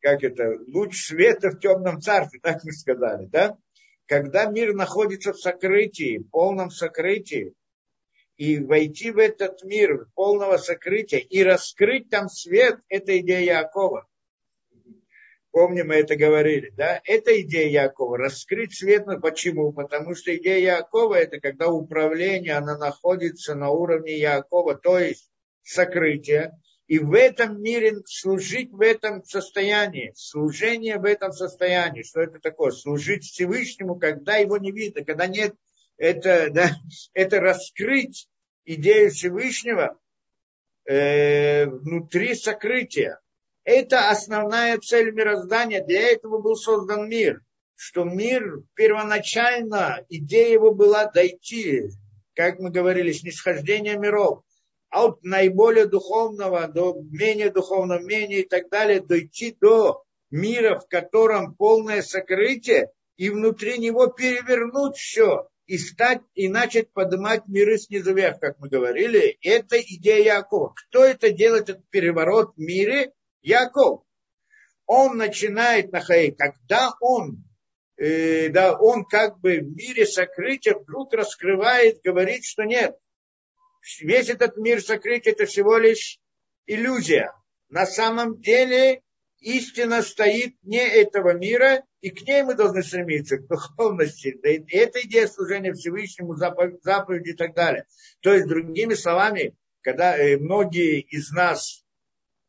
как 0.00 0.24
это, 0.24 0.58
луч 0.68 1.06
света 1.06 1.50
в 1.50 1.60
темном 1.60 2.00
царстве, 2.00 2.40
так 2.42 2.64
мы 2.64 2.72
сказали, 2.72 3.26
да? 3.26 3.56
Когда 4.06 4.46
мир 4.46 4.74
находится 4.74 5.32
в 5.32 5.38
сокрытии, 5.38 6.18
в 6.18 6.30
полном 6.30 6.70
сокрытии, 6.70 7.54
и 8.36 8.58
войти 8.58 9.10
в 9.10 9.18
этот 9.18 9.62
мир 9.62 10.08
полного 10.14 10.56
сокрытия 10.56 11.20
и 11.20 11.42
раскрыть 11.42 12.10
там 12.10 12.28
свет, 12.28 12.80
это 12.88 13.18
идея 13.20 13.60
Якова. 13.62 14.08
Помним, 15.52 15.88
мы 15.88 15.96
это 15.96 16.16
говорили, 16.16 16.72
да? 16.76 17.02
Это 17.04 17.38
идея 17.42 17.84
Якова. 17.84 18.16
Раскрыть 18.16 18.74
свет. 18.74 19.04
Почему? 19.20 19.72
Потому 19.72 20.14
что 20.14 20.34
идея 20.34 20.78
Якова 20.78 21.14
это 21.16 21.40
когда 21.40 21.68
управление, 21.68 22.54
она 22.54 22.78
находится 22.78 23.54
на 23.54 23.68
уровне 23.68 24.18
Якова, 24.18 24.74
то 24.76 24.98
есть 24.98 25.30
сокрытие. 25.62 26.58
И 26.86 26.98
в 26.98 27.12
этом 27.12 27.62
мире 27.62 27.96
служить 28.06 28.72
в 28.72 28.80
этом 28.80 29.24
состоянии, 29.24 30.12
служение 30.16 30.98
в 30.98 31.04
этом 31.04 31.32
состоянии, 31.32 32.02
что 32.02 32.22
это 32.22 32.38
такое? 32.38 32.70
Служить 32.70 33.24
Всевышнему, 33.24 33.96
когда 33.96 34.36
его 34.36 34.56
не 34.56 34.72
видно, 34.72 35.04
когда 35.04 35.26
нет, 35.26 35.54
это, 35.98 36.48
да, 36.50 36.70
это 37.12 37.40
раскрыть 37.40 38.26
идею 38.64 39.10
Всевышнего 39.10 39.98
э, 40.86 41.66
внутри 41.66 42.34
сокрытия. 42.34 43.20
Это 43.64 44.10
основная 44.10 44.78
цель 44.78 45.12
мироздания. 45.12 45.84
Для 45.84 46.10
этого 46.10 46.38
был 46.38 46.56
создан 46.56 47.08
мир. 47.08 47.42
Что 47.76 48.04
мир 48.04 48.62
первоначально, 48.74 50.04
идея 50.08 50.52
его 50.52 50.74
была 50.74 51.06
дойти, 51.06 51.90
как 52.34 52.58
мы 52.58 52.70
говорили, 52.70 53.12
снисхождение 53.12 53.96
миров, 53.98 54.42
от 54.90 55.22
наиболее 55.22 55.86
духовного 55.86 56.68
до 56.68 56.94
менее 57.10 57.50
духовного, 57.50 58.00
менее 58.00 58.40
и 58.40 58.48
так 58.48 58.68
далее, 58.68 59.00
дойти 59.00 59.56
до 59.60 60.04
мира, 60.30 60.78
в 60.78 60.86
котором 60.86 61.54
полное 61.54 62.02
сокрытие, 62.02 62.90
и 63.16 63.30
внутри 63.30 63.78
него 63.78 64.08
перевернуть 64.08 64.96
все, 64.96 65.48
и 65.66 65.78
стать, 65.78 66.20
и 66.34 66.48
начать 66.48 66.92
поднимать 66.92 67.46
миры 67.46 67.78
снизу 67.78 68.14
вверх, 68.14 68.38
как 68.40 68.58
мы 68.58 68.68
говорили. 68.68 69.38
Это 69.42 69.80
идея 69.80 70.40
Якова. 70.40 70.74
Кто 70.74 71.04
это 71.04 71.30
делает, 71.30 71.70
этот 71.70 71.88
переворот 71.88 72.54
в 72.56 72.60
мире? 72.60 73.12
Яков, 73.42 74.02
он 74.86 75.16
начинает 75.16 75.92
находить, 75.92 76.36
когда 76.36 76.92
он, 77.00 77.44
э, 77.96 78.48
да, 78.48 78.76
он 78.78 79.04
как 79.04 79.40
бы 79.40 79.58
в 79.58 79.76
мире 79.76 80.06
сокрытия 80.06 80.74
вдруг 80.74 81.12
раскрывает, 81.12 82.00
говорит, 82.02 82.44
что 82.44 82.64
нет. 82.64 82.96
Весь 84.00 84.28
этот 84.28 84.56
мир 84.56 84.80
сокрытия 84.80 85.32
это 85.32 85.46
всего 85.46 85.76
лишь 85.76 86.20
иллюзия. 86.66 87.32
На 87.68 87.86
самом 87.86 88.40
деле 88.40 89.02
истина 89.40 90.02
стоит 90.02 90.56
не 90.62 90.78
этого 90.78 91.34
мира, 91.34 91.84
и 92.00 92.10
к 92.10 92.22
ней 92.22 92.42
мы 92.42 92.54
должны 92.54 92.82
стремиться, 92.82 93.38
к 93.38 93.46
духовности. 93.46 94.38
Это 94.70 95.00
идея 95.02 95.26
служения 95.26 95.72
Всевышнему, 95.72 96.36
заповеди 96.36 97.30
и 97.30 97.34
так 97.34 97.54
далее. 97.54 97.86
То 98.20 98.32
есть, 98.34 98.46
другими 98.46 98.94
словами, 98.94 99.56
когда 99.80 100.16
э, 100.16 100.36
многие 100.36 101.00
из 101.00 101.30
нас 101.30 101.81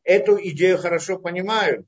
эту 0.04 0.38
идею 0.50 0.78
хорошо 0.78 1.18
понимают. 1.20 1.88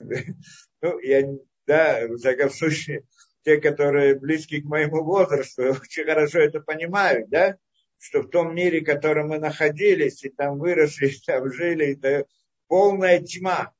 Ну, 0.80 0.96
я, 1.00 1.28
да, 1.66 2.06
в 2.06 2.18
всяком 2.18 2.50
случае, 2.50 3.02
те, 3.42 3.60
которые 3.60 4.14
близки 4.14 4.60
к 4.60 4.64
моему 4.64 5.02
возрасту, 5.02 5.62
очень 5.82 6.04
хорошо 6.04 6.38
это 6.38 6.60
понимают, 6.60 7.28
да, 7.30 7.56
что 7.98 8.22
в 8.22 8.28
том 8.28 8.54
мире, 8.54 8.80
в 8.80 8.84
котором 8.84 9.30
мы 9.30 9.40
находились, 9.40 10.22
и 10.22 10.28
там 10.28 10.58
выросли, 10.58 11.08
и 11.08 11.20
там 11.26 11.52
жили, 11.52 11.96
это 11.96 12.26
полная 12.68 13.20
тьма. 13.20 13.74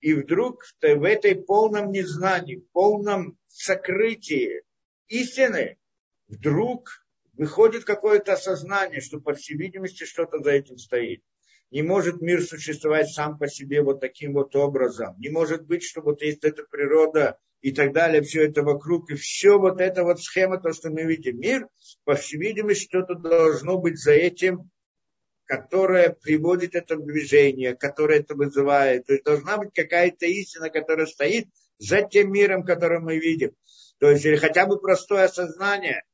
И 0.00 0.12
вдруг 0.12 0.64
в 0.82 1.04
этой 1.04 1.36
полном 1.36 1.92
незнании, 1.92 2.56
в 2.56 2.68
полном 2.72 3.38
сокрытии 3.46 4.62
истины, 5.06 5.78
вдруг 6.26 7.06
выходит 7.32 7.84
какое-то 7.84 8.32
осознание, 8.32 9.00
что, 9.00 9.20
по 9.20 9.34
всей 9.34 9.56
видимости, 9.56 10.04
что-то 10.04 10.38
за 10.38 10.50
этим 10.50 10.78
стоит. 10.78 11.22
Не 11.74 11.82
может 11.82 12.20
мир 12.20 12.40
существовать 12.40 13.10
сам 13.10 13.36
по 13.36 13.48
себе 13.48 13.82
вот 13.82 13.98
таким 13.98 14.32
вот 14.32 14.54
образом. 14.54 15.16
Не 15.18 15.28
может 15.28 15.66
быть, 15.66 15.82
что 15.82 16.02
вот 16.02 16.22
есть 16.22 16.44
эта 16.44 16.62
природа 16.62 17.36
и 17.62 17.72
так 17.72 17.92
далее, 17.92 18.22
все 18.22 18.46
это 18.46 18.62
вокруг, 18.62 19.10
и 19.10 19.16
все 19.16 19.58
вот 19.58 19.80
эта 19.80 20.04
вот 20.04 20.22
схема, 20.22 20.60
то, 20.60 20.72
что 20.72 20.90
мы 20.90 21.02
видим. 21.02 21.40
Мир, 21.40 21.66
по 22.04 22.14
всей 22.14 22.38
видимости, 22.38 22.84
что-то 22.84 23.16
должно 23.16 23.76
быть 23.78 23.98
за 23.98 24.12
этим, 24.12 24.70
которое 25.46 26.10
приводит 26.10 26.76
это 26.76 26.94
в 26.96 27.04
движение, 27.04 27.74
которое 27.74 28.20
это 28.20 28.36
вызывает. 28.36 29.06
То 29.06 29.14
есть 29.14 29.24
должна 29.24 29.58
быть 29.58 29.74
какая-то 29.74 30.26
истина, 30.26 30.70
которая 30.70 31.06
стоит 31.06 31.48
за 31.78 32.02
тем 32.02 32.30
миром, 32.30 32.62
который 32.62 33.00
мы 33.00 33.18
видим. 33.18 33.50
То 33.98 34.10
есть 34.10 34.24
или 34.24 34.36
хотя 34.36 34.66
бы 34.66 34.78
простое 34.78 35.24
осознание– 35.24 36.04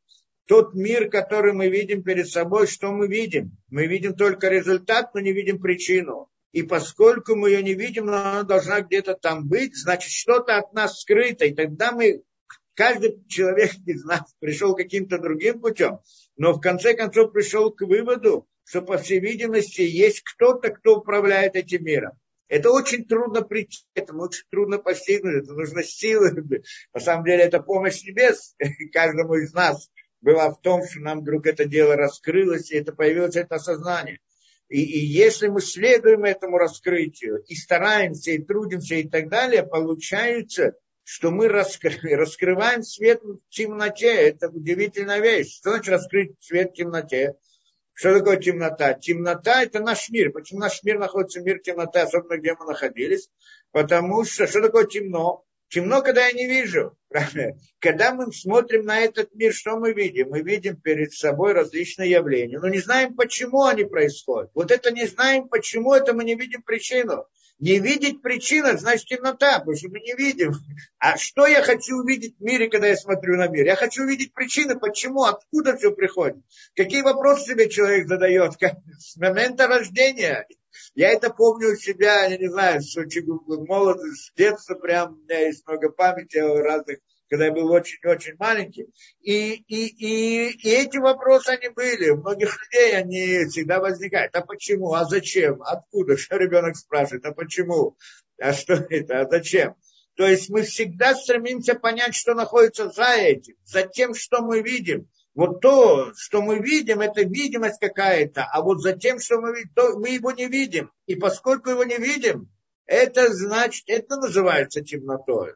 тот 0.50 0.74
мир, 0.74 1.08
который 1.08 1.52
мы 1.52 1.68
видим 1.68 2.02
перед 2.02 2.28
собой, 2.28 2.66
что 2.66 2.90
мы 2.90 3.06
видим? 3.06 3.56
Мы 3.68 3.86
видим 3.86 4.16
только 4.16 4.48
результат, 4.48 5.14
но 5.14 5.20
не 5.20 5.32
видим 5.32 5.60
причину. 5.60 6.28
И 6.50 6.64
поскольку 6.64 7.36
мы 7.36 7.50
ее 7.50 7.62
не 7.62 7.74
видим, 7.74 8.06
но 8.06 8.16
она 8.16 8.42
должна 8.42 8.80
где-то 8.80 9.14
там 9.14 9.46
быть, 9.46 9.76
значит, 9.76 10.10
что-то 10.10 10.56
от 10.56 10.72
нас 10.72 11.02
скрыто. 11.02 11.44
И 11.44 11.54
тогда 11.54 11.92
мы, 11.92 12.24
каждый 12.74 13.24
человек 13.28 13.74
из 13.86 14.02
нас 14.02 14.22
пришел 14.40 14.74
каким-то 14.74 15.18
другим 15.18 15.60
путем, 15.60 16.00
но 16.36 16.52
в 16.52 16.60
конце 16.60 16.94
концов 16.94 17.32
пришел 17.32 17.70
к 17.70 17.82
выводу, 17.82 18.48
что, 18.64 18.82
по 18.82 18.98
всей 18.98 19.20
видимости, 19.20 19.82
есть 19.82 20.22
кто-то, 20.22 20.70
кто 20.70 20.96
управляет 20.96 21.54
этим 21.54 21.84
миром. 21.84 22.14
Это 22.48 22.72
очень 22.72 23.04
трудно 23.04 23.42
прийти, 23.42 23.84
это 23.94 24.16
очень 24.16 24.46
трудно 24.50 24.78
постигнуть, 24.78 25.44
это 25.44 25.52
нужно 25.52 25.84
силы. 25.84 26.32
На 26.92 26.98
самом 26.98 27.24
деле 27.24 27.44
это 27.44 27.60
помощь 27.60 28.02
небес 28.02 28.56
каждому 28.92 29.36
из 29.36 29.52
нас 29.52 29.88
была 30.20 30.50
в 30.50 30.60
том, 30.60 30.82
что 30.86 31.00
нам 31.00 31.20
вдруг 31.20 31.46
это 31.46 31.64
дело 31.64 31.96
раскрылось, 31.96 32.70
и 32.70 32.76
это 32.76 32.92
появилось 32.92 33.36
это 33.36 33.56
осознание. 33.56 34.18
И, 34.68 34.82
и 34.82 35.04
если 35.04 35.48
мы 35.48 35.60
следуем 35.60 36.24
этому 36.24 36.56
раскрытию 36.56 37.42
и 37.46 37.54
стараемся, 37.54 38.30
и 38.30 38.42
трудимся, 38.42 38.94
и 38.96 39.08
так 39.08 39.28
далее, 39.28 39.64
получается, 39.64 40.74
что 41.02 41.32
мы 41.32 41.48
раскры, 41.48 41.98
раскрываем 42.16 42.84
свет 42.84 43.20
в 43.22 43.40
темноте. 43.48 44.12
Это 44.12 44.48
удивительная 44.48 45.18
вещь. 45.18 45.56
Что 45.56 45.70
значит 45.70 45.88
раскрыть 45.88 46.34
свет 46.38 46.70
в 46.70 46.74
темноте? 46.74 47.34
Что 47.92 48.16
такое 48.16 48.36
темнота? 48.36 48.94
Темнота– 48.94 49.62
это 49.64 49.80
наш 49.80 50.08
мир. 50.08 50.30
Почему 50.30 50.60
наш 50.60 50.82
мир 50.84 50.98
находится 50.98 51.40
мир 51.40 51.58
темноты, 51.58 51.98
особенно 51.98 52.38
где 52.38 52.54
мы 52.54 52.64
находились? 52.64 53.28
Потому 53.72 54.24
что 54.24 54.46
что 54.46 54.62
такое 54.62 54.86
темно? 54.86 55.44
Темно, 55.70 56.02
когда 56.02 56.26
я 56.26 56.32
не 56.32 56.48
вижу. 56.48 56.96
Когда 57.78 58.12
мы 58.12 58.32
смотрим 58.32 58.84
на 58.84 59.00
этот 59.00 59.32
мир, 59.34 59.54
что 59.54 59.78
мы 59.78 59.92
видим? 59.92 60.30
Мы 60.30 60.42
видим 60.42 60.76
перед 60.76 61.12
собой 61.12 61.52
различные 61.52 62.10
явления, 62.10 62.58
но 62.58 62.68
не 62.68 62.80
знаем, 62.80 63.14
почему 63.14 63.62
они 63.62 63.84
происходят. 63.84 64.50
Вот 64.54 64.72
это 64.72 64.90
не 64.90 65.06
знаем, 65.06 65.48
почему 65.48 65.94
это 65.94 66.12
мы 66.12 66.24
не 66.24 66.34
видим 66.34 66.62
причину. 66.62 67.24
Не 67.60 67.78
видеть 67.78 68.22
причину, 68.22 68.78
значит 68.78 69.06
темнота, 69.06 69.58
потому 69.58 69.76
что 69.76 69.90
мы 69.90 70.00
не 70.00 70.14
видим. 70.14 70.54
А 70.98 71.18
что 71.18 71.46
я 71.46 71.62
хочу 71.62 71.96
увидеть 71.96 72.38
в 72.38 72.42
мире, 72.42 72.70
когда 72.70 72.86
я 72.86 72.96
смотрю 72.96 73.36
на 73.36 73.48
мир? 73.48 73.66
Я 73.66 73.76
хочу 73.76 74.04
увидеть 74.04 74.32
причины, 74.32 74.78
почему, 74.78 75.24
откуда 75.24 75.76
все 75.76 75.92
приходит. 75.92 76.38
Какие 76.74 77.02
вопросы 77.02 77.50
себе 77.52 77.68
человек 77.68 78.08
задает 78.08 78.56
как, 78.56 78.76
с 78.98 79.16
момента 79.16 79.66
рождения. 79.66 80.46
Я 80.94 81.10
это 81.10 81.28
помню 81.28 81.72
у 81.72 81.76
себя, 81.76 82.24
я 82.24 82.38
не 82.38 82.48
знаю, 82.48 82.80
с 82.80 82.96
молодости, 83.46 84.30
с 84.30 84.32
детства 84.34 84.74
прям, 84.74 85.12
у 85.12 85.16
меня 85.16 85.40
есть 85.46 85.66
много 85.66 85.90
памяти 85.90 86.38
о 86.38 86.62
разных 86.62 87.00
когда 87.30 87.46
я 87.46 87.52
был 87.52 87.70
очень-очень 87.70 88.34
маленький. 88.38 88.88
И, 89.22 89.54
и, 89.54 89.86
и, 89.86 90.50
и 90.50 90.68
эти 90.68 90.98
вопросы, 90.98 91.50
они 91.50 91.68
были. 91.68 92.10
У 92.10 92.16
многих 92.16 92.58
людей 92.60 92.96
они 92.96 93.44
всегда 93.46 93.78
возникают. 93.78 94.34
А 94.34 94.40
почему? 94.40 94.92
А 94.94 95.04
зачем? 95.04 95.62
Откуда? 95.62 96.16
Что 96.18 96.36
ребенок 96.36 96.76
спрашивает? 96.76 97.24
А 97.24 97.32
почему? 97.32 97.96
А 98.40 98.52
что 98.52 98.74
это? 98.74 99.20
А 99.20 99.28
зачем? 99.28 99.76
То 100.16 100.26
есть 100.26 100.50
мы 100.50 100.62
всегда 100.62 101.14
стремимся 101.14 101.76
понять, 101.76 102.14
что 102.14 102.34
находится 102.34 102.90
за 102.90 103.14
этим, 103.14 103.54
за 103.64 103.84
тем, 103.84 104.12
что 104.14 104.42
мы 104.42 104.60
видим. 104.60 105.08
Вот 105.34 105.60
то, 105.60 106.12
что 106.16 106.42
мы 106.42 106.58
видим, 106.58 107.00
это 107.00 107.22
видимость 107.22 107.78
какая-то, 107.80 108.44
а 108.44 108.60
вот 108.60 108.80
за 108.82 108.94
тем, 108.94 109.20
что 109.20 109.40
мы 109.40 109.54
видим, 109.54 109.70
то 109.74 109.98
мы 109.98 110.08
его 110.10 110.32
не 110.32 110.48
видим. 110.48 110.90
И 111.06 111.14
поскольку 111.14 111.70
его 111.70 111.84
не 111.84 111.96
видим, 111.96 112.50
это 112.86 113.32
значит, 113.32 113.84
это 113.86 114.16
называется 114.16 114.82
темнотой. 114.82 115.54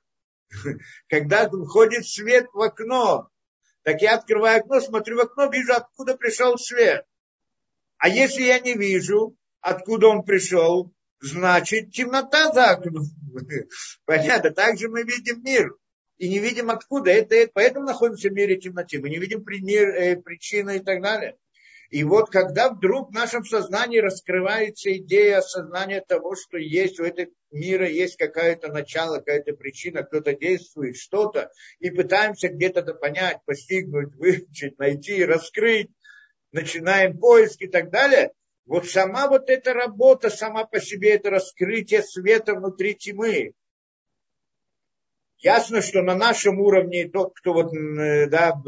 Когда 1.09 1.49
входит 1.49 2.07
свет 2.07 2.47
в 2.53 2.61
окно, 2.61 3.29
так 3.83 4.01
я 4.01 4.15
открываю 4.15 4.61
окно, 4.61 4.81
смотрю 4.81 5.19
в 5.19 5.21
окно, 5.21 5.51
вижу, 5.51 5.75
откуда 5.75 6.17
пришел 6.17 6.57
свет. 6.59 7.05
А 7.99 8.09
если 8.09 8.43
я 8.43 8.59
не 8.59 8.75
вижу, 8.75 9.37
откуда 9.61 10.09
он 10.09 10.25
пришел, 10.25 10.93
значит 11.21 11.93
темнота 11.93 12.53
за 12.53 12.71
окном. 12.71 13.05
Понятно, 14.05 14.51
так 14.51 14.79
же 14.79 14.89
мы 14.89 15.03
видим 15.03 15.43
мир. 15.43 15.75
И 16.17 16.29
не 16.29 16.39
видим 16.39 16.71
откуда. 16.71 17.11
Это, 17.11 17.35
это, 17.35 17.51
поэтому 17.55 17.87
находимся 17.87 18.29
в 18.29 18.33
мире 18.33 18.57
темноты. 18.57 19.01
Мы 19.01 19.11
не 19.11 19.19
видим 19.19 19.45
пример, 19.45 19.89
э, 19.89 20.17
причины 20.17 20.77
и 20.77 20.81
так 20.81 21.03
далее. 21.03 21.37
И 21.95 22.03
вот 22.03 22.29
когда 22.29 22.71
вдруг 22.71 23.11
в 23.11 23.15
нашем 23.15 23.45
сознании 23.45 24.01
раскрывается 24.01 24.93
идея 24.97 25.39
осознания 25.39 26.01
того, 26.01 26.35
что 26.35 26.59
есть 26.59 26.99
у 26.99 27.05
этого 27.05 27.29
мира 27.53 27.89
есть 27.89 28.17
какое-то 28.17 28.67
начало, 28.73 29.19
какая-то 29.19 29.53
причина, 29.53 30.03
кто-то 30.03 30.35
действует, 30.35 30.97
что-то, 30.97 31.53
и 31.79 31.91
пытаемся 31.91 32.49
где-то 32.49 32.81
это 32.81 32.95
понять, 32.95 33.39
постигнуть, 33.47 34.13
выучить, 34.17 34.77
найти, 34.77 35.25
раскрыть, 35.25 35.93
начинаем 36.51 37.17
поиск 37.17 37.63
и 37.63 37.69
так 37.69 37.93
далее, 37.93 38.33
вот 38.67 38.89
сама 38.89 39.29
вот 39.29 39.49
эта 39.49 39.73
работа, 39.73 40.31
сама 40.31 40.65
по 40.65 40.81
себе 40.81 41.11
это 41.11 41.31
раскрытие 41.31 42.03
света 42.03 42.57
внутри 42.57 42.97
тьмы, 42.97 43.53
Ясно, 45.45 45.83
что 45.83 46.01
на 46.01 46.15
нашем 46.15 46.59
уровне 46.59 47.07
тот, 47.07 47.35
кто 47.35 47.53
вот, 47.53 47.71
э, 47.75 48.29
да, 48.29 48.59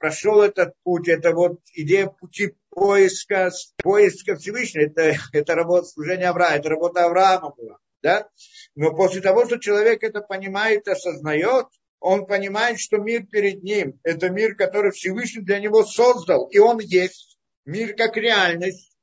прошел 0.00 0.42
этот 0.42 0.74
путь, 0.82 1.06
это 1.06 1.30
вот 1.30 1.60
идея 1.72 2.08
пути 2.08 2.52
поиска, 2.68 3.52
поиска 3.76 4.34
Всевышнего, 4.34 4.86
это, 4.86 5.14
это 5.32 5.54
работа 5.54 5.86
служения 5.86 6.28
Авраама, 6.28 6.56
это 6.56 6.68
работа 6.68 7.04
Авраама 7.04 7.54
была. 7.56 7.78
Да? 8.02 8.28
Но 8.74 8.92
после 8.92 9.20
того, 9.20 9.46
что 9.46 9.58
человек 9.58 10.02
это 10.02 10.20
понимает, 10.20 10.88
осознает, 10.88 11.66
он 12.00 12.26
понимает, 12.26 12.80
что 12.80 12.96
мир 12.96 13.24
перед 13.26 13.62
ним, 13.62 14.00
это 14.02 14.28
мир, 14.28 14.56
который 14.56 14.90
Всевышний 14.90 15.42
для 15.42 15.60
него 15.60 15.84
создал, 15.84 16.48
и 16.48 16.58
он 16.58 16.80
есть. 16.80 17.38
Мир 17.64 17.94
как 17.94 18.16
реальность. 18.16 18.96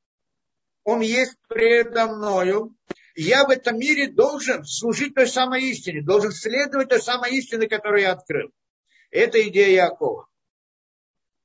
Он 0.83 0.99
есть 0.99 1.37
предо 1.47 2.07
мною, 2.07 2.75
я 3.15 3.45
в 3.45 3.49
этом 3.49 3.77
мире 3.77 4.07
должен 4.07 4.65
служить 4.65 5.15
той 5.15 5.27
самой 5.27 5.63
истине, 5.63 6.01
должен 6.01 6.31
следовать 6.31 6.89
той 6.89 7.01
самой 7.01 7.31
истине, 7.37 7.67
которую 7.67 8.01
я 8.01 8.13
открыл. 8.13 8.49
Это 9.11 9.41
идея 9.47 9.87
Якова. 9.87 10.27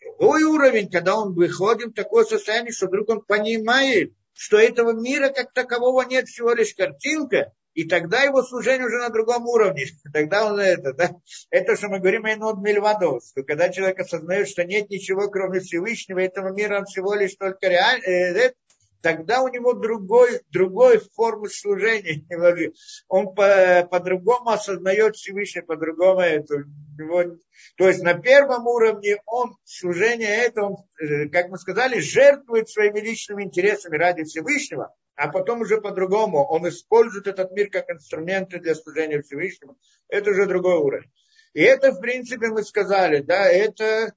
Другой 0.00 0.42
уровень, 0.44 0.90
когда 0.90 1.16
он 1.16 1.34
выходит 1.34 1.88
в 1.88 1.94
такое 1.94 2.24
состояние, 2.24 2.72
что 2.72 2.86
вдруг 2.86 3.08
он 3.08 3.20
понимает, 3.22 4.12
что 4.32 4.56
этого 4.56 4.92
мира 4.92 5.28
как 5.28 5.52
такового 5.52 6.02
нет, 6.02 6.28
всего 6.28 6.52
лишь 6.52 6.74
картинка, 6.74 7.52
и 7.74 7.84
тогда 7.84 8.22
его 8.22 8.42
служение 8.42 8.86
уже 8.86 8.98
на 8.98 9.10
другом 9.10 9.46
уровне. 9.46 9.84
Тогда 10.12 10.46
он 10.46 10.58
это, 10.58 10.94
да, 10.94 11.10
это, 11.50 11.76
что 11.76 11.88
мы 11.88 12.00
говорим, 12.00 12.26
Эйнод 12.26 12.58
Мельвадос, 12.58 13.30
что 13.30 13.44
когда 13.44 13.68
человек 13.68 14.00
осознает, 14.00 14.48
что 14.48 14.64
нет 14.64 14.90
ничего, 14.90 15.28
кроме 15.28 15.60
Всевышнего, 15.60 16.18
этого 16.18 16.52
мира 16.52 16.78
он 16.78 16.86
всего 16.86 17.14
лишь 17.14 17.36
только 17.36 17.68
реаль, 17.68 18.00
э, 18.00 18.52
тогда 19.00 19.42
у 19.42 19.48
него 19.48 19.74
другой, 19.74 20.40
другой 20.50 20.98
формы 21.14 21.48
служения. 21.48 22.24
Он 23.08 23.34
по, 23.34 23.86
по-другому 23.90 24.50
осознает 24.50 25.16
Всевышний, 25.16 25.62
по-другому 25.62 26.20
это. 26.20 26.64
Его, 26.98 27.36
то 27.76 27.88
есть 27.88 28.02
на 28.02 28.14
первом 28.14 28.66
уровне 28.66 29.18
он 29.24 29.56
служение 29.64 30.28
это, 30.28 30.64
он, 30.64 30.76
э, 31.00 31.28
как 31.28 31.48
мы 31.48 31.56
сказали, 31.58 32.00
жертвует 32.00 32.68
своими 32.68 32.98
личными 32.98 33.44
интересами 33.44 33.96
ради 33.96 34.24
Всевышнего, 34.24 34.92
а 35.14 35.28
потом 35.28 35.60
уже 35.60 35.80
по-другому. 35.80 36.44
Он 36.44 36.68
использует 36.68 37.28
этот 37.28 37.52
мир 37.52 37.70
как 37.70 37.88
инструменты 37.88 38.58
для 38.58 38.74
служения 38.74 39.22
Всевышнему. 39.22 39.78
Это 40.08 40.30
уже 40.30 40.46
другой 40.46 40.74
уровень. 40.78 41.10
И 41.52 41.62
это, 41.62 41.92
в 41.92 42.00
принципе, 42.00 42.48
мы 42.48 42.64
сказали, 42.64 43.20
да, 43.20 43.48
это 43.48 44.12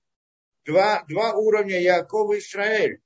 два, 0.66 1.04
два 1.08 1.34
уровня 1.34 1.80
Якова 1.80 2.34
и 2.34 2.40
Израиль. 2.40 3.00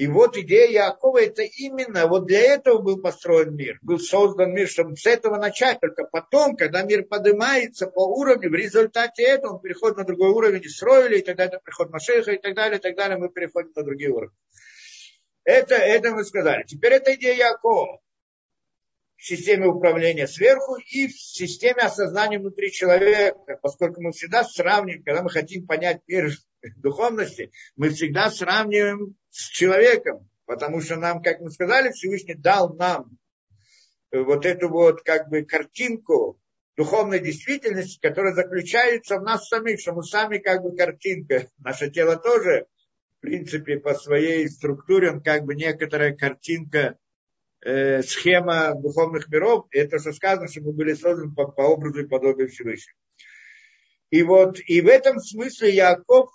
И 0.00 0.06
вот 0.06 0.34
идея 0.34 0.66
Якова, 0.88 1.20
это 1.20 1.42
именно, 1.42 2.06
вот 2.06 2.24
для 2.24 2.40
этого 2.40 2.80
был 2.80 3.02
построен 3.02 3.54
мир, 3.54 3.78
был 3.82 3.98
создан 3.98 4.54
мир, 4.54 4.66
чтобы 4.66 4.96
с 4.96 5.04
этого 5.04 5.36
начать. 5.36 5.78
Только 5.78 6.04
потом, 6.04 6.56
когда 6.56 6.82
мир 6.84 7.02
поднимается 7.02 7.86
по 7.86 8.08
уровню, 8.08 8.48
в 8.48 8.54
результате 8.54 9.24
этого 9.24 9.56
он 9.56 9.60
переходит 9.60 9.98
на 9.98 10.04
другой 10.04 10.30
уровень, 10.30 10.66
строили, 10.70 11.18
и 11.18 11.22
тогда 11.22 11.44
это 11.44 11.60
приход 11.62 11.90
Машеха, 11.90 12.32
и 12.32 12.38
так 12.38 12.54
далее, 12.54 12.78
и 12.78 12.80
так 12.80 12.96
далее, 12.96 13.18
мы 13.18 13.28
переходим 13.28 13.72
на 13.76 13.82
другие 13.82 14.10
уровни. 14.10 14.34
Это, 15.44 15.74
это 15.74 16.12
мы 16.12 16.24
сказали. 16.24 16.64
Теперь 16.66 16.94
это 16.94 17.14
идея 17.16 17.50
Якова 17.50 18.00
в 19.18 19.22
системе 19.22 19.66
управления 19.66 20.26
сверху 20.26 20.76
и 20.76 21.08
в 21.08 21.12
системе 21.12 21.82
осознания 21.82 22.38
внутри 22.38 22.72
человека, 22.72 23.58
поскольку 23.60 24.00
мы 24.00 24.12
всегда 24.12 24.44
сравниваем, 24.44 25.02
когда 25.04 25.22
мы 25.22 25.28
хотим 25.28 25.66
понять 25.66 26.00
мир 26.06 26.30
духовности, 26.76 27.52
мы 27.76 27.90
всегда 27.90 28.30
сравниваем 28.30 29.14
с 29.30 29.48
человеком, 29.48 30.28
потому 30.46 30.80
что 30.80 30.96
нам, 30.96 31.22
как 31.22 31.40
мы 31.40 31.50
сказали, 31.50 31.92
Всевышний 31.92 32.34
дал 32.34 32.74
нам 32.74 33.16
вот 34.12 34.44
эту 34.44 34.68
вот 34.68 35.02
как 35.02 35.28
бы 35.28 35.42
картинку 35.42 36.40
духовной 36.76 37.20
действительности, 37.20 38.00
которая 38.00 38.34
заключается 38.34 39.18
в 39.18 39.22
нас 39.22 39.48
самих, 39.48 39.80
что 39.80 39.92
мы 39.92 40.02
сами 40.02 40.38
как 40.38 40.62
бы 40.62 40.74
картинка. 40.74 41.46
Наше 41.58 41.90
тело 41.90 42.16
тоже, 42.16 42.66
в 43.18 43.20
принципе, 43.20 43.78
по 43.78 43.94
своей 43.94 44.48
структуре, 44.48 45.10
он 45.10 45.22
как 45.22 45.44
бы 45.44 45.54
некоторая 45.54 46.16
картинка, 46.16 46.96
э, 47.62 48.02
схема 48.02 48.74
духовных 48.74 49.28
миров. 49.28 49.66
Это 49.70 49.98
что 49.98 50.12
сказано, 50.12 50.48
что 50.48 50.62
мы 50.62 50.72
были 50.72 50.94
созданы 50.94 51.34
по, 51.34 51.48
по 51.48 51.62
образу 51.62 52.00
и 52.00 52.08
подобию 52.08 52.48
Всевышнего. 52.48 52.96
И 54.10 54.22
вот, 54.22 54.58
и 54.64 54.80
в 54.80 54.88
этом 54.88 55.20
смысле 55.20 55.74
Яков 55.74 56.30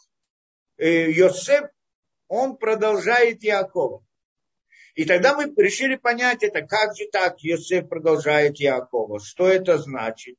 э, 0.77 1.11
Йосеф, 1.11 1.69
он 2.27 2.57
продолжает 2.57 3.43
Якова. 3.43 4.05
И 4.95 5.03
тогда 5.05 5.35
мы 5.35 5.53
решили 5.57 5.95
понять 5.95 6.43
это, 6.43 6.61
как 6.61 6.95
же 6.95 7.05
так 7.11 7.39
Йосеф 7.43 7.89
продолжает 7.89 8.57
Якова, 8.59 9.19
что 9.19 9.47
это 9.47 9.77
значит. 9.77 10.37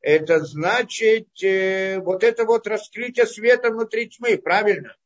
Это 0.00 0.40
значит 0.40 1.28
э, 1.44 2.00
вот 2.00 2.24
это 2.24 2.44
вот 2.44 2.66
раскрытие 2.66 3.26
света 3.26 3.70
внутри 3.70 4.08
тьмы, 4.08 4.36
правильно? 4.36 4.96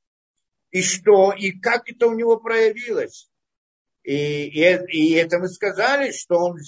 И 0.71 0.83
что, 0.83 1.33
и 1.33 1.53
как 1.53 1.91
это 1.91 2.07
у 2.07 2.15
него 2.15 2.39
проявилось. 2.39 3.31
И, 4.03 4.47
и, 4.47 4.63
и 4.63 5.13
это 5.15 5.39
мы 5.39 5.49
сказали, 5.49 6.13
что 6.13 6.39
он 6.39 6.59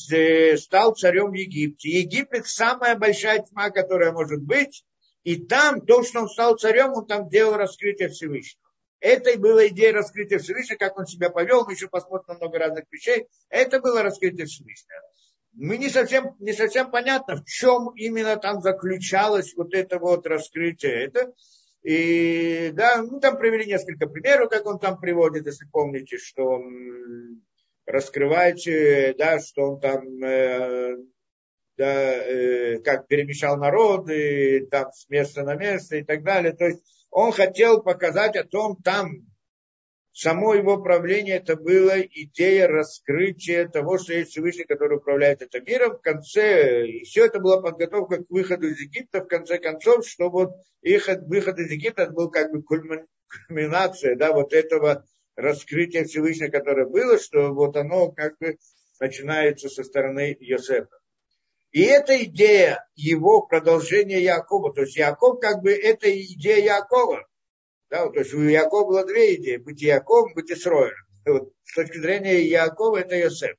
стал 0.58 0.94
царем 0.94 1.30
в 1.30 1.34
Египте. 1.34 1.88
Египет 1.88 2.46
самая 2.46 2.96
большая 2.96 3.42
тьма, 3.44 3.70
которая 3.70 4.12
может 4.12 4.42
быть. 4.42 4.84
И 5.22 5.36
там 5.36 5.80
то, 5.86 6.02
что 6.02 6.22
он 6.22 6.28
стал 6.28 6.56
царем, 6.56 6.92
он 6.92 7.06
там 7.06 7.28
делал 7.28 7.56
раскрытие 7.56 8.08
Всевышнего. 8.08 8.67
Это 9.00 9.38
была 9.38 9.68
идея 9.68 9.92
раскрытия 9.92 10.38
Всевышнего, 10.38 10.78
как 10.78 10.98
он 10.98 11.06
себя 11.06 11.30
повел, 11.30 11.64
мы 11.64 11.72
еще 11.72 11.88
посмотрим 11.88 12.36
много 12.36 12.58
разных 12.58 12.84
вещей. 12.90 13.26
Это 13.48 13.80
было 13.80 14.02
раскрытие 14.02 14.46
Всевышнего. 14.46 15.00
Мы 15.52 15.78
не 15.78 15.88
совсем, 15.88 16.36
не 16.38 16.52
совсем 16.52 16.90
понятно, 16.90 17.36
в 17.36 17.44
чем 17.44 17.90
именно 17.96 18.36
там 18.36 18.60
заключалось 18.60 19.54
вот 19.56 19.74
это 19.74 19.98
вот 19.98 20.26
раскрытие. 20.26 21.06
Это, 21.06 21.32
и 21.82 22.70
да, 22.74 23.02
ну 23.02 23.20
там 23.20 23.38
привели 23.38 23.66
несколько 23.66 24.06
примеров, 24.08 24.50
как 24.50 24.66
он 24.66 24.78
там 24.78 24.98
приводит, 24.98 25.46
если 25.46 25.66
помните, 25.72 26.18
что 26.18 26.44
он 26.44 27.42
раскрывает, 27.86 28.58
да, 29.16 29.38
что 29.40 29.72
он 29.72 29.80
там 29.80 30.22
э, 30.22 30.96
да, 31.76 32.12
э, 32.12 32.80
как 32.80 33.06
перемещал 33.06 33.56
народ, 33.56 34.10
и 34.10 34.66
там 34.66 34.92
с 34.92 35.08
места 35.08 35.44
на 35.44 35.54
место 35.54 35.96
и 35.96 36.04
так 36.04 36.22
далее. 36.24 36.52
То 36.52 36.66
есть 36.66 36.82
он 37.10 37.32
хотел 37.32 37.82
показать 37.82 38.36
о 38.36 38.44
том, 38.44 38.76
там 38.82 39.26
само 40.12 40.54
его 40.54 40.82
правление 40.82 41.36
это 41.36 41.56
было 41.56 42.00
идея 42.00 42.66
раскрытия 42.66 43.68
того, 43.68 43.98
что 43.98 44.14
есть 44.14 44.32
Всевышний, 44.32 44.64
который 44.64 44.98
управляет 44.98 45.42
этим 45.42 45.64
миром. 45.64 45.96
В 45.96 46.00
конце, 46.00 46.86
и 46.88 47.04
все 47.04 47.26
это 47.26 47.38
была 47.38 47.60
подготовка 47.60 48.24
к 48.24 48.30
выходу 48.30 48.66
из 48.66 48.80
Египта, 48.80 49.20
в 49.20 49.28
конце 49.28 49.58
концов, 49.58 50.06
что 50.06 50.28
вот 50.28 50.50
их 50.82 51.08
выход 51.26 51.58
из 51.58 51.70
Египта 51.70 52.10
был 52.10 52.30
как 52.30 52.50
бы 52.50 52.62
кульминация, 52.62 54.16
да, 54.16 54.32
вот 54.32 54.52
этого 54.52 55.04
раскрытия 55.36 56.04
Всевышнего, 56.04 56.50
которое 56.50 56.86
было, 56.86 57.18
что 57.18 57.54
вот 57.54 57.76
оно 57.76 58.10
как 58.10 58.36
бы 58.38 58.58
начинается 59.00 59.68
со 59.68 59.84
стороны 59.84 60.36
Йосефа. 60.40 60.97
И 61.70 61.82
эта 61.82 62.22
идея 62.24 62.86
его 62.94 63.42
продолжения 63.42 64.22
Якова, 64.22 64.72
то 64.72 64.82
есть 64.82 64.96
Яков 64.96 65.38
как 65.40 65.62
бы 65.62 65.72
это 65.72 66.10
идея 66.10 66.78
Якова. 66.78 67.26
Да, 67.90 68.08
то 68.08 68.18
есть 68.18 68.32
у 68.32 68.40
Якова 68.42 68.86
было 68.86 69.06
две 69.06 69.36
идеи, 69.36 69.56
быть 69.56 69.82
Яковом, 69.82 70.32
быть 70.34 70.50
Исроилем. 70.50 70.96
Вот, 71.26 71.52
с 71.64 71.74
точки 71.74 71.98
зрения 71.98 72.40
Якова 72.42 72.98
это 72.98 73.16
Йосеф. 73.16 73.56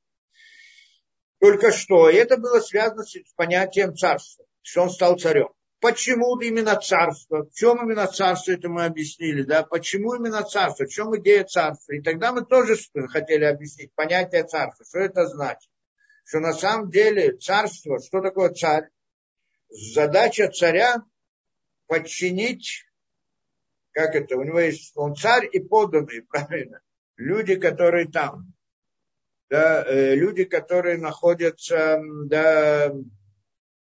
Только 1.39 1.71
что, 1.71 2.09
это 2.09 2.37
было 2.37 2.59
связано 2.59 3.03
с 3.03 3.15
понятием 3.35 3.95
царства, 3.95 4.45
что 4.61 4.83
он 4.83 4.89
стал 4.89 5.17
царем. 5.17 5.49
Почему 5.79 6.37
именно 6.39 6.75
царство? 6.75 7.45
В 7.45 7.53
чем 7.53 7.81
именно 7.81 8.07
царство, 8.07 8.51
это 8.51 8.67
мы 8.67 8.85
объяснили, 8.85 9.43
да? 9.43 9.63
Почему 9.63 10.15
именно 10.15 10.43
царство? 10.43 10.85
В 10.85 10.89
чем 10.89 11.15
идея 11.17 11.45
царства? 11.45 11.93
И 11.93 12.01
тогда 12.01 12.33
мы 12.33 12.43
тоже 12.43 12.75
хотели 13.07 13.45
объяснить 13.45 13.93
понятие 13.93 14.43
царства, 14.43 14.85
что 14.85 14.99
это 14.99 15.25
значит 15.27 15.69
что 16.29 16.41
на 16.41 16.53
самом 16.53 16.91
деле 16.91 17.37
царство, 17.37 17.99
что 17.99 18.21
такое 18.21 18.51
царь? 18.51 18.89
Задача 19.69 20.47
царя 20.51 20.97
подчинить, 21.87 22.85
как 23.93 24.13
это, 24.13 24.37
у 24.37 24.43
него 24.43 24.59
есть, 24.59 24.91
он 24.95 25.15
царь 25.15 25.49
и 25.51 25.59
подданные, 25.59 26.21
правильно, 26.29 26.81
люди, 27.17 27.55
которые 27.55 28.07
там, 28.09 28.53
да, 29.49 29.83
э, 29.83 30.13
люди, 30.13 30.43
которые 30.43 30.99
находятся, 30.99 31.99
да, 32.25 32.93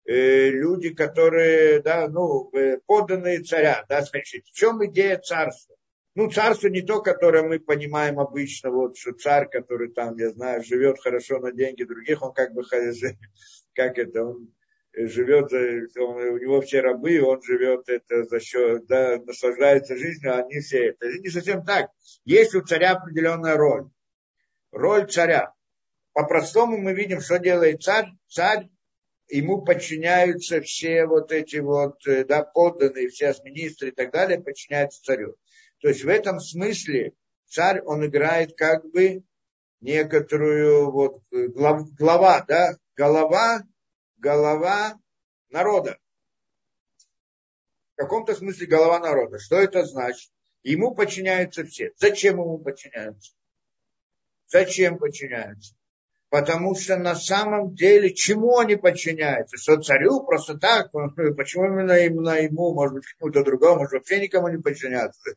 э, 0.05 0.49
люди, 0.49 0.91
которые, 0.91 1.83
да, 1.83 2.07
ну, 2.07 2.49
э, 2.51 2.79
подданные 2.87 3.43
царя, 3.43 3.85
да, 3.87 4.01
значит, 4.01 4.47
в 4.47 4.53
чем 4.53 4.83
идея 4.87 5.19
царства? 5.19 5.75
Ну, 6.15 6.29
царство 6.29 6.67
не 6.67 6.81
то, 6.81 7.01
которое 7.01 7.41
мы 7.43 7.59
понимаем 7.59 8.19
обычно, 8.19 8.69
вот, 8.69 8.97
что 8.97 9.13
царь, 9.13 9.49
который 9.49 9.91
там, 9.91 10.15
я 10.17 10.29
знаю, 10.29 10.63
живет 10.63 10.99
хорошо 11.01 11.39
на 11.39 11.51
деньги 11.51 11.83
других, 11.83 12.21
он 12.21 12.33
как 12.33 12.53
бы, 12.53 12.63
как 13.73 13.97
это, 13.97 14.23
он 14.23 14.53
живет, 14.93 15.51
он, 15.97 16.15
у 16.15 16.37
него 16.37 16.61
все 16.61 16.81
рабы, 16.81 17.19
он 17.19 17.41
живет 17.41 17.89
это 17.89 18.25
за 18.25 18.39
счет, 18.39 18.85
да, 18.85 19.17
наслаждается 19.25 19.97
жизнью, 19.97 20.35
а 20.35 20.41
они 20.41 20.59
все 20.59 20.89
это. 20.89 21.07
Это 21.07 21.19
не 21.19 21.29
совсем 21.29 21.65
так. 21.65 21.89
Есть 22.25 22.53
у 22.53 22.61
царя 22.61 22.91
определенная 22.91 23.57
роль. 23.57 23.89
Роль 24.71 25.09
царя. 25.09 25.53
По-простому 26.13 26.77
мы 26.77 26.93
видим, 26.93 27.21
что 27.21 27.39
делает 27.39 27.81
царь. 27.81 28.09
Царь, 28.27 28.69
ему 29.29 29.63
подчиняются 29.63 30.61
все 30.61 31.07
вот 31.07 31.31
эти 31.31 31.57
вот, 31.57 31.97
да, 32.05 32.43
подданные, 32.43 33.09
все 33.09 33.33
министры 33.43 33.89
и 33.89 33.91
так 33.91 34.11
далее, 34.11 34.39
подчиняются 34.39 35.01
царю. 35.01 35.35
То 35.83 35.89
есть 35.89 36.05
в 36.05 36.07
этом 36.07 36.39
смысле 36.39 37.11
царь, 37.45 37.81
он 37.81 38.05
играет 38.05 38.55
как 38.55 38.89
бы 38.89 39.21
некоторую 39.81 40.89
вот 40.91 41.21
глав, 41.29 41.93
глава, 41.95 42.45
да, 42.47 42.77
голова, 42.95 43.63
голова 44.15 44.97
народа. 45.49 45.97
В 47.95 47.97
каком-то 47.97 48.33
смысле 48.33 48.65
голова 48.65 48.99
народа. 48.99 49.39
Что 49.39 49.57
это 49.57 49.83
значит? 49.83 50.31
Ему 50.63 50.95
подчиняются 50.95 51.65
все. 51.65 51.91
Зачем 51.97 52.35
ему 52.35 52.59
подчиняются? 52.59 53.33
Зачем 54.47 54.97
подчиняются? 54.97 55.75
Потому 56.29 56.75
что 56.75 56.95
на 56.95 57.15
самом 57.15 57.75
деле 57.75 58.13
чему 58.13 58.57
они 58.57 58.77
подчиняются? 58.77 59.57
Что 59.57 59.81
царю 59.81 60.23
просто 60.23 60.57
так? 60.57 60.91
Почему 61.35 61.65
именно, 61.65 61.97
именно 62.05 62.41
ему, 62.41 62.73
может 62.73 62.93
быть, 62.93 63.03
кому-то 63.19 63.43
другому, 63.43 63.79
может 63.79 63.91
вообще 63.91 64.21
никому 64.21 64.47
не 64.47 64.61
подчиняться? 64.61 65.35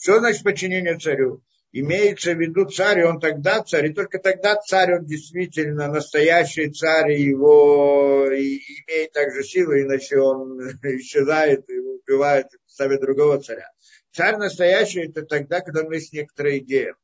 Что 0.00 0.18
значит 0.18 0.44
подчинение 0.44 0.98
царю? 0.98 1.42
Имеется 1.72 2.32
в 2.32 2.40
виду 2.40 2.64
царь, 2.64 3.00
и 3.00 3.04
он 3.04 3.20
тогда 3.20 3.62
царь, 3.62 3.90
и 3.90 3.92
только 3.92 4.18
тогда 4.18 4.56
царь, 4.56 4.96
он 4.96 5.04
действительно 5.04 5.88
настоящий 5.88 6.70
царь, 6.70 7.12
и 7.12 7.22
его 7.22 8.26
и 8.32 8.58
имеет 8.88 9.12
также 9.12 9.44
силу, 9.44 9.74
иначе 9.74 10.18
он 10.18 10.58
исчезает 10.82 11.68
и 11.68 11.78
убивает, 11.78 12.46
ставит 12.66 13.02
другого 13.02 13.40
царя. 13.42 13.70
Царь 14.12 14.38
настоящий 14.38 15.02
это 15.02 15.22
тогда, 15.22 15.60
когда 15.60 15.80
у 15.80 15.84
него 15.84 15.92
есть 15.92 16.14
некоторая 16.14 16.58
идея, 16.58 16.96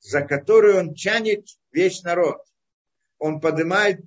за 0.00 0.20
которую 0.20 0.78
он 0.78 0.94
тянет 0.94 1.46
весь 1.72 2.02
народ. 2.02 2.42
Он 3.18 3.40
поднимает, 3.40 4.00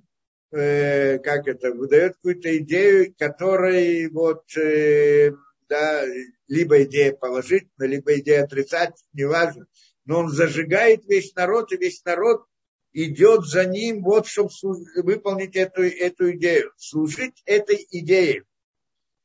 э, 0.52 1.18
как 1.18 1.48
это, 1.48 1.72
выдает 1.72 2.14
какую-то 2.14 2.56
идею, 2.58 3.12
которой 3.18 4.08
вот 4.10 4.44
э, 4.56 5.32
да, 5.68 6.04
либо 6.48 6.82
идея 6.84 7.12
положительная, 7.12 7.88
либо 7.88 8.18
идея 8.18 8.44
отрицательная, 8.44 9.10
неважно. 9.12 9.66
Но 10.04 10.20
он 10.20 10.28
зажигает 10.28 11.04
весь 11.06 11.34
народ, 11.34 11.72
и 11.72 11.76
весь 11.76 12.04
народ 12.04 12.46
идет 12.92 13.44
за 13.44 13.66
ним, 13.66 14.02
вот, 14.02 14.26
чтобы 14.26 14.50
выполнить 14.96 15.56
эту, 15.56 15.82
эту 15.82 16.32
идею, 16.36 16.72
служить 16.76 17.42
этой 17.44 17.86
идее. 17.90 18.44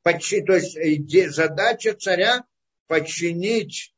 Подчи, 0.04 0.41
то 0.41 0.54
есть 0.54 0.75
иде, 0.75 1.30
задача 1.30 1.93
царя 1.93 2.43
подчинить 2.88 3.93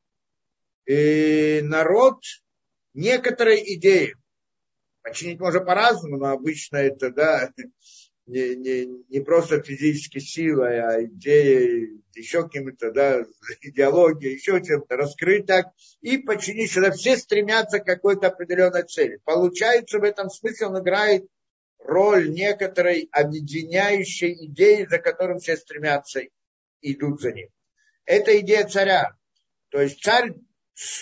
э, 0.85 1.61
народ 1.61 2.21
некоторой 2.93 3.63
идее. 3.75 4.15
Подчинить 5.01 5.39
можно 5.39 5.61
по-разному, 5.61 6.17
но 6.17 6.27
обычно 6.27 6.77
это, 6.77 7.09
да, 7.09 7.51
не, 8.25 8.55
не, 8.55 8.85
не 9.09 9.19
просто 9.19 9.61
физической 9.61 10.19
силой, 10.19 10.79
а 10.79 11.03
идеей, 11.03 12.01
еще 12.15 12.43
каким-то, 12.43 12.91
да, 12.91 13.23
идеологией, 13.61 14.35
еще 14.35 14.61
чем-то, 14.63 14.95
раскрыть 14.95 15.45
так 15.45 15.67
и 16.01 16.17
подчинить, 16.17 16.71
что 16.71 16.91
все 16.91 17.17
стремятся 17.17 17.79
к 17.79 17.85
какой-то 17.85 18.27
определенной 18.27 18.83
цели. 18.83 19.19
Получается, 19.25 19.99
в 19.99 20.03
этом 20.03 20.29
смысле 20.29 20.67
он 20.67 20.79
играет 20.79 21.25
роль 21.79 22.29
некоторой 22.31 23.09
объединяющей 23.11 24.45
идеи, 24.45 24.87
за 24.89 24.99
которым 24.99 25.39
все 25.39 25.57
стремятся, 25.57 26.21
идут 26.81 27.21
за 27.21 27.33
ним. 27.33 27.49
Это 28.05 28.39
идея 28.39 28.67
царя. 28.67 29.15
То 29.69 29.81
есть 29.81 30.01
царь, 30.01 30.33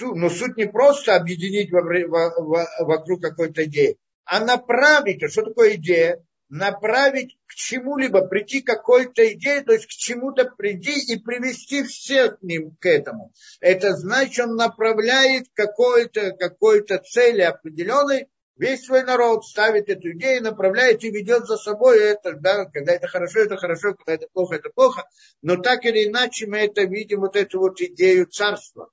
но 0.02 0.30
суть 0.30 0.58
не 0.58 0.68
просто 0.68 1.16
объединить 1.16 1.72
вокруг 1.72 3.22
какой-то 3.22 3.66
идеи, 3.66 3.98
а 4.26 4.44
направить. 4.44 5.30
Что 5.32 5.44
такое 5.44 5.76
идея? 5.76 6.24
Направить 6.52 7.38
к 7.48 7.54
чему-либо, 7.54 8.28
прийти 8.28 8.62
к 8.62 8.68
какой-то 8.68 9.26
идее, 9.34 9.62
то 9.62 9.72
есть 9.72 9.88
к 9.88 9.90
чему-то 9.90 10.46
прийти 10.46 11.14
и 11.14 11.18
привести 11.18 11.84
всех 11.84 12.40
к 12.40 12.44
ним 12.44 12.76
к 12.80 12.86
этому. 12.86 13.32
Это 13.62 13.94
значит, 13.96 14.46
он 14.46 14.58
направляет 14.58 15.48
какой-то 15.54 16.34
какой 16.34 16.86
цели 17.10 17.42
определенной 17.42 18.28
Весь 18.58 18.86
свой 18.86 19.04
народ 19.04 19.44
ставит 19.44 19.90
эту 19.90 20.12
идею, 20.12 20.44
направляет 20.44 21.04
и 21.04 21.10
ведет 21.10 21.48
за 21.48 21.58
собой 21.58 22.00
это, 22.00 22.34
да, 22.34 22.66
когда 22.66 22.94
это 22.94 23.08
хорошо, 23.08 23.40
это 23.40 23.58
хорошо, 23.58 23.96
когда 23.96 24.14
это 24.14 24.28
плохо, 24.32 24.56
это 24.56 24.70
плохо. 24.70 25.10
Но 25.42 25.56
так 25.56 25.84
или 25.86 26.08
иначе 26.08 26.46
мы 26.46 26.60
это 26.60 26.84
видим, 26.84 27.22
вот 27.22 27.36
эту 27.36 27.58
вот 27.58 27.82
идею 27.82 28.28
царства. 28.28 28.92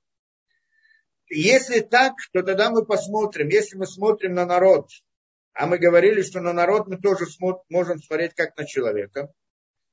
Если 1.27 1.81
так, 1.81 2.13
то 2.31 2.41
тогда 2.41 2.71
мы 2.71 2.83
посмотрим, 2.83 3.49
если 3.49 3.77
мы 3.77 3.85
смотрим 3.85 4.33
на 4.33 4.47
народ, 4.47 4.89
а 5.53 5.67
мы 5.67 5.77
говорили, 5.77 6.21
что 6.21 6.39
на 6.41 6.53
народ 6.53 6.87
мы 6.87 6.97
тоже 6.97 7.25
можем 7.69 8.01
смотреть 8.01 8.33
как 8.35 8.57
на 8.57 8.65
человека. 8.65 9.31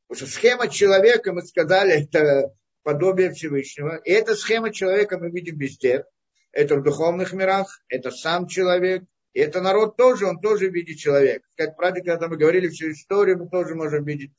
Потому 0.06 0.26
что 0.26 0.34
схема 0.34 0.68
человека, 0.68 1.32
мы 1.32 1.42
сказали, 1.42 2.04
это 2.04 2.54
подобие 2.82 3.32
Всевышнего. 3.32 3.96
И 3.96 4.10
эта 4.10 4.36
схема 4.36 4.72
человека 4.72 5.18
мы 5.18 5.30
видим 5.30 5.58
везде. 5.58 6.04
Это 6.52 6.76
в 6.76 6.82
духовных 6.82 7.32
мирах, 7.32 7.80
это 7.88 8.10
сам 8.10 8.46
человек, 8.46 9.02
и 9.34 9.40
это 9.40 9.60
народ 9.60 9.96
тоже, 9.96 10.26
он 10.26 10.40
тоже 10.40 10.68
видит 10.68 10.96
человека. 10.96 11.44
Как 11.56 11.76
правда, 11.76 12.00
когда 12.00 12.28
мы 12.28 12.38
говорили 12.38 12.68
всю 12.68 12.92
историю, 12.92 13.38
мы 13.38 13.50
тоже 13.50 13.74
можем 13.74 14.04
видеть 14.04 14.32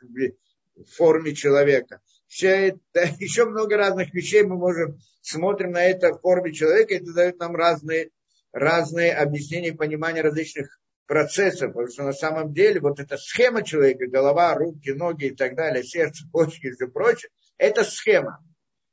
в 0.76 0.86
форме 0.96 1.36
человека. 1.36 2.02
Все 2.26 2.70
это, 2.70 3.08
еще 3.20 3.46
много 3.46 3.78
разных 3.78 4.14
вещей 4.14 4.44
мы 4.44 4.58
можем, 4.58 4.98
смотрим 5.22 5.72
на 5.72 5.84
это 5.84 6.14
в 6.14 6.22
форме 6.22 6.54
человека, 6.54 6.96
это 6.96 7.14
дает 7.14 7.38
нам 7.38 7.56
разные, 7.56 8.10
разные 8.52 9.14
объяснения 9.14 9.74
понимания 9.74 10.22
различных 10.22 10.80
процессов, 11.08 11.74
потому 11.74 11.90
что 11.90 12.04
на 12.04 12.14
самом 12.14 12.54
деле 12.54 12.80
вот 12.80 13.00
эта 13.00 13.18
схема 13.18 13.64
человека, 13.64 14.08
голова, 14.08 14.54
руки, 14.56 14.92
ноги 14.92 15.26
и 15.26 15.36
так 15.36 15.56
далее, 15.56 15.84
сердце, 15.84 16.26
почки 16.32 16.68
и 16.68 16.72
все 16.72 16.88
прочее, 16.88 17.32
это 17.58 17.84
схема. 17.84 18.44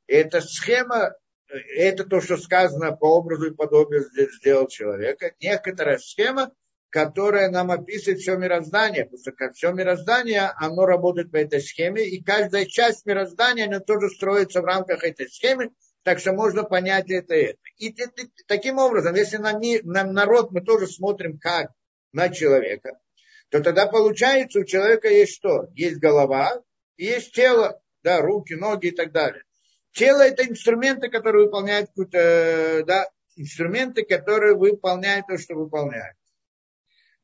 И 0.07 0.13
эта 0.13 0.41
схема 0.41 1.13
это 1.47 2.05
то, 2.05 2.21
что 2.21 2.37
сказано 2.37 2.95
по 2.95 3.17
образу 3.17 3.47
и 3.47 3.55
подобию 3.55 4.05
сделал 4.37 4.67
человека. 4.67 5.31
Некоторая 5.39 5.97
схема, 5.99 6.51
которая 6.89 7.49
нам 7.49 7.71
описывает 7.71 8.19
все 8.19 8.35
мироздание, 8.35 9.05
потому 9.05 9.21
что 9.21 9.31
как 9.31 9.53
все 9.53 9.71
мироздание, 9.71 10.51
оно 10.57 10.85
работает 10.85 11.31
по 11.31 11.37
этой 11.37 11.61
схеме, 11.61 12.07
и 12.07 12.23
каждая 12.23 12.65
часть 12.65 13.05
мироздания, 13.05 13.67
она 13.67 13.79
тоже 13.79 14.09
строится 14.09 14.61
в 14.61 14.65
рамках 14.65 15.03
этой 15.03 15.29
схемы, 15.29 15.71
так 16.03 16.19
что 16.19 16.33
можно 16.33 16.63
понять 16.63 17.09
это 17.09 17.35
и 17.35 17.43
это. 17.43 17.59
И, 17.77 17.89
и, 17.89 17.91
и 17.91 18.29
таким 18.47 18.77
образом, 18.77 19.15
если 19.15 19.37
на, 19.37 19.53
мир, 19.53 19.83
на 19.83 20.03
народ 20.03 20.51
мы 20.51 20.61
тоже 20.61 20.87
смотрим 20.87 21.37
как 21.37 21.71
на 22.15 22.29
человека, 22.29 22.97
то 23.49 23.61
тогда 23.61 23.85
получается, 23.87 24.59
у 24.59 24.63
человека 24.63 25.09
есть 25.09 25.35
что? 25.35 25.67
Есть 25.75 25.97
голова, 25.97 26.63
есть 26.97 27.33
тело, 27.33 27.79
да, 28.03 28.21
руки, 28.21 28.53
ноги 28.53 28.87
и 28.87 28.91
так 28.91 29.11
далее. 29.11 29.43
Тело 29.91 30.21
это 30.21 30.47
инструменты, 30.47 31.09
которые 31.09 31.45
выполняют 31.45 31.89
какую-то, 31.89 32.83
да, 32.87 33.09
инструменты, 33.35 34.03
которые 34.03 34.55
выполняют 34.55 35.27
то, 35.27 35.37
что 35.37 35.55
выполняют. 35.55 36.17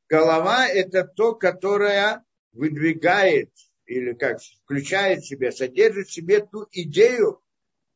Голова 0.10 0.68
это 0.68 1.06
то, 1.06 1.36
которое 1.36 2.24
выдвигает 2.52 3.50
или 3.86 4.14
как 4.14 4.40
включает 4.64 5.20
в 5.20 5.28
себе, 5.28 5.52
содержит 5.52 6.08
в 6.08 6.14
себе 6.14 6.46
ту 6.46 6.68
идею, 6.72 7.42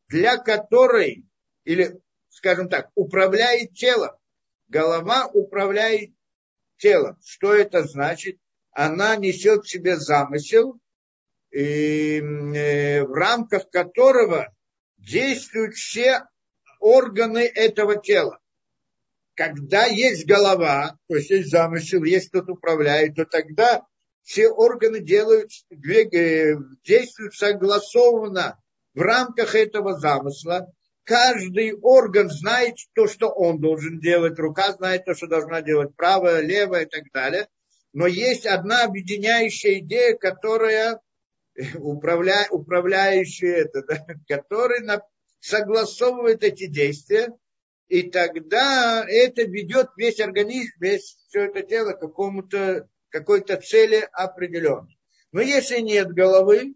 для 0.08 0.38
которой, 0.38 1.26
или, 1.66 2.00
скажем 2.30 2.70
так, 2.70 2.90
управляет 2.96 3.74
телом. 3.74 4.12
Голова 4.70 5.28
управляет 5.28 6.12
телом. 6.78 7.18
Что 7.24 7.54
это 7.54 7.84
значит? 7.84 8.38
Она 8.72 9.16
несет 9.16 9.64
в 9.64 9.70
себе 9.70 9.98
замысел, 9.98 10.80
и, 11.52 12.20
э, 12.20 13.04
в 13.04 13.14
рамках 13.14 13.70
которого 13.70 14.54
действуют 14.98 15.76
все 15.76 16.24
органы 16.80 17.46
этого 17.46 18.02
тела. 18.02 18.40
Когда 19.36 19.86
есть 19.86 20.26
голова, 20.26 20.98
то 21.08 21.16
есть 21.16 21.30
есть 21.30 21.50
замысел, 21.50 22.04
есть 22.04 22.30
кто-то 22.30 22.54
управляет, 22.54 23.16
то 23.16 23.26
тогда 23.26 23.86
все 24.24 24.50
органы 24.50 25.00
делают, 25.00 25.52
действуют 25.70 27.36
согласованно 27.36 28.60
в 28.94 29.02
рамках 29.02 29.56
этого 29.56 29.98
замысла. 29.98 30.72
Каждый 31.06 31.74
орган 31.74 32.30
знает 32.32 32.78
то, 32.94 33.08
что 33.08 33.30
он 33.30 33.62
должен 33.62 34.00
делать, 34.00 34.40
рука 34.40 34.72
знает 34.72 35.06
то, 35.06 35.14
что 35.14 35.28
должна 35.28 35.62
делать 35.62 35.96
правая, 35.96 36.42
левая 36.42 36.86
и 36.86 36.90
так 36.90 37.04
далее. 37.14 37.48
Но 37.94 38.08
есть 38.08 38.48
одна 38.48 38.84
объединяющая 38.84 39.80
идея, 39.80 40.16
которая 40.18 41.00
управля, 41.78 42.48
управляющий 42.50 43.48
это, 43.48 43.84
да, 43.84 44.06
который 44.28 44.82
на, 44.82 45.02
согласовывает 45.40 46.44
эти 46.44 46.66
действия, 46.66 47.30
и 47.88 48.10
тогда 48.10 49.06
это 49.08 49.44
ведет 49.44 49.90
весь 49.98 50.20
организм, 50.20 50.74
весь 50.80 51.18
все 51.28 51.46
это 51.46 51.62
тело 51.62 51.94
к 51.94 52.00
какому-то, 52.00 52.90
какой-то 53.10 53.58
цели 53.62 54.08
определенной. 54.12 54.98
Но 55.32 55.42
если 55.42 55.82
нет 55.82 56.08
головы, 56.12 56.74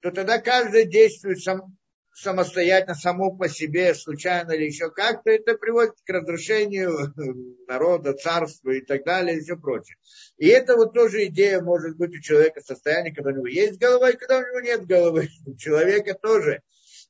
то 0.00 0.10
тогда 0.10 0.38
каждое 0.38 0.84
действует 0.84 1.40
сам, 1.40 1.78
самостоятельно, 2.12 2.94
само 2.94 3.34
по 3.36 3.48
себе, 3.48 3.94
случайно 3.94 4.52
или 4.52 4.64
еще 4.64 4.90
как-то, 4.90 5.30
это 5.30 5.54
приводит 5.54 5.94
к 6.04 6.10
разрушению 6.10 7.14
народа, 7.68 8.14
царства 8.14 8.70
и 8.70 8.80
так 8.80 9.04
далее, 9.04 9.38
и 9.38 9.40
все 9.40 9.56
прочее. 9.56 9.96
И 10.36 10.48
это 10.48 10.76
вот 10.76 10.92
тоже 10.92 11.26
идея 11.26 11.60
может 11.60 11.96
быть 11.96 12.14
у 12.14 12.20
человека 12.20 12.60
состояние, 12.60 13.14
когда 13.14 13.30
у 13.30 13.34
него 13.34 13.46
есть 13.46 13.78
голова 13.78 14.10
и 14.10 14.16
когда 14.16 14.38
у 14.38 14.42
него 14.42 14.60
нет 14.60 14.86
головы. 14.86 15.28
У 15.46 15.56
человека 15.56 16.14
тоже. 16.14 16.62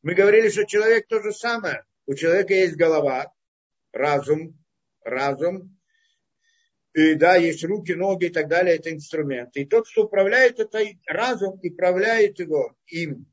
Мы 0.02 0.14
говорили, 0.14 0.48
что 0.48 0.64
человек 0.64 1.06
то 1.08 1.20
же 1.22 1.32
самое. 1.32 1.84
У 2.06 2.14
человека 2.14 2.54
есть 2.54 2.76
голова, 2.76 3.32
разум, 3.92 4.58
разум, 5.04 5.76
и 6.92 7.14
да, 7.14 7.36
есть 7.36 7.62
руки, 7.64 7.94
ноги 7.94 8.26
и 8.26 8.30
так 8.30 8.48
далее, 8.48 8.76
это 8.76 8.92
инструменты. 8.92 9.60
И 9.60 9.64
тот, 9.64 9.88
кто 9.88 10.04
управляет 10.04 10.58
это 10.58 10.80
разум, 11.06 11.58
и 11.62 11.70
управляет 11.70 12.40
его 12.40 12.74
им. 12.86 13.29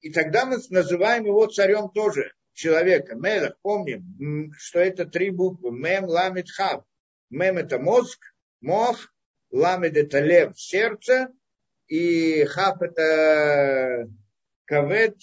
И 0.00 0.10
тогда 0.10 0.46
мы 0.46 0.58
называем 0.70 1.24
его 1.26 1.46
царем 1.46 1.90
тоже, 1.90 2.32
человека. 2.52 3.14
Мелах, 3.14 3.58
помним, 3.62 4.52
что 4.56 4.80
это 4.80 5.06
три 5.06 5.30
буквы. 5.30 5.72
Мем, 5.72 6.04
ламит, 6.04 6.50
хав. 6.50 6.84
Мем 7.30 7.58
это 7.58 7.78
мозг, 7.78 8.18
мох, 8.60 9.12
ламит 9.50 9.96
это 9.96 10.20
лев, 10.20 10.58
сердце, 10.58 11.28
и 11.86 12.44
хав 12.44 12.80
это 12.82 14.08
кавет, 14.64 15.16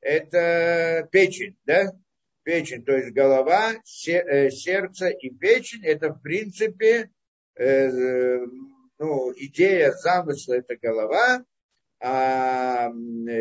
это 0.00 1.08
печень, 1.10 1.56
да? 1.64 1.92
Печень, 2.44 2.84
то 2.84 2.96
есть 2.96 3.12
голова, 3.12 3.74
э, 3.74 4.50
сердце 4.50 5.08
и 5.08 5.30
печень, 5.30 5.84
это 5.84 6.10
в 6.10 6.20
принципе 6.20 7.10
э, 7.54 8.40
ну, 8.98 9.32
идея 9.36 9.92
замысла, 9.92 10.54
это 10.54 10.76
голова, 10.76 11.44
а 12.02 12.90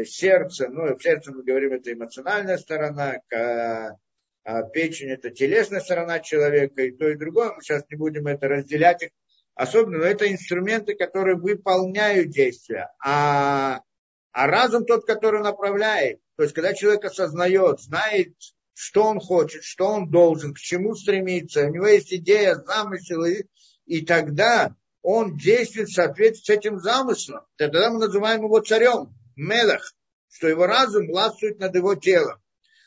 сердце, 0.06 0.70
ну, 0.70 0.98
сердце 1.00 1.32
мы 1.32 1.44
говорим, 1.44 1.74
это 1.74 1.92
эмоциональная 1.92 2.58
сторона, 2.58 3.20
а 3.32 4.64
печень 4.64 5.10
это 5.10 5.32
телесная 5.32 5.80
сторона 5.80 6.20
человека, 6.20 6.84
и 6.84 6.92
то, 6.92 7.10
и 7.10 7.16
другое. 7.16 7.54
Мы 7.56 7.62
сейчас 7.62 7.84
не 7.90 7.98
будем 7.98 8.28
это 8.28 8.48
разделять 8.48 9.04
их 9.04 9.10
особенно, 9.56 10.00
но 10.00 10.06
это 10.06 10.32
инструменты, 10.32 10.96
которые 10.96 11.38
выполняют 11.38 12.30
действия. 12.30 12.90
А, 13.04 13.82
а 14.32 14.48
разум 14.48 14.86
тот, 14.86 15.06
который 15.06 15.42
направляет. 15.42 16.20
То 16.38 16.44
есть, 16.44 16.56
когда 16.56 16.74
человек 16.74 17.06
осознает, 17.06 17.80
знает, 17.82 18.34
что 18.74 19.04
он 19.04 19.20
хочет, 19.20 19.64
что 19.64 19.88
он 19.88 20.10
должен, 20.10 20.54
к 20.54 20.60
чему 20.60 20.96
стремиться, 20.96 21.66
у 21.66 21.70
него 21.70 21.88
есть 21.88 22.14
идея, 22.14 22.56
замысел, 22.56 23.24
и, 23.26 23.44
и 23.86 24.06
тогда 24.06 24.74
он 25.04 25.36
действует 25.36 25.90
в 25.90 25.94
соответствии 25.94 26.54
с 26.54 26.58
этим 26.58 26.80
замыслом. 26.80 27.42
Тогда 27.58 27.90
мы 27.90 28.00
называем 28.00 28.44
его 28.44 28.60
царем, 28.60 29.14
Мелах, 29.36 29.94
что 30.30 30.48
его 30.48 30.68
разум 30.68 31.08
властвует 31.08 31.60
над 31.60 31.76
его 31.76 31.96
телом. 31.96 32.40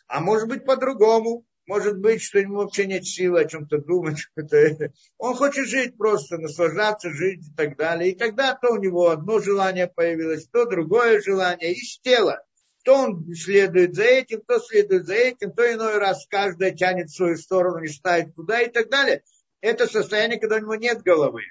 А 0.06 0.20
может 0.20 0.48
быть 0.48 0.64
по-другому. 0.64 1.44
Может 1.66 1.98
быть, 1.98 2.20
что 2.20 2.38
ему 2.38 2.56
вообще 2.56 2.86
нет 2.86 3.06
силы 3.06 3.40
о 3.40 3.46
чем-то 3.46 3.78
думать. 3.78 4.28
Он 5.16 5.34
хочет 5.34 5.66
жить 5.66 5.96
просто, 5.96 6.36
наслаждаться, 6.36 7.08
жить 7.08 7.40
и 7.40 7.54
так 7.56 7.78
далее. 7.78 8.10
И 8.10 8.14
тогда 8.14 8.54
то 8.54 8.72
у 8.72 8.76
него 8.76 9.08
одно 9.08 9.40
желание 9.40 9.88
появилось, 9.88 10.46
то 10.48 10.66
другое 10.66 11.22
желание 11.22 11.72
из 11.72 11.98
тела. 12.00 12.44
То 12.84 12.96
он 12.98 13.34
следует 13.34 13.94
за 13.94 14.02
этим, 14.02 14.42
то 14.42 14.58
следует 14.60 15.06
за 15.06 15.14
этим, 15.14 15.52
то 15.52 15.72
иной 15.72 15.96
раз 15.96 16.26
каждая 16.28 16.70
тянет 16.70 17.08
в 17.08 17.16
свою 17.16 17.38
сторону, 17.38 17.78
не 17.78 17.88
ставит 17.88 18.34
куда 18.34 18.60
и 18.60 18.70
так 18.70 18.90
далее. 18.90 19.22
Это 19.62 19.86
состояние, 19.86 20.38
когда 20.38 20.56
у 20.56 20.60
него 20.60 20.74
нет 20.74 21.00
головы 21.02 21.44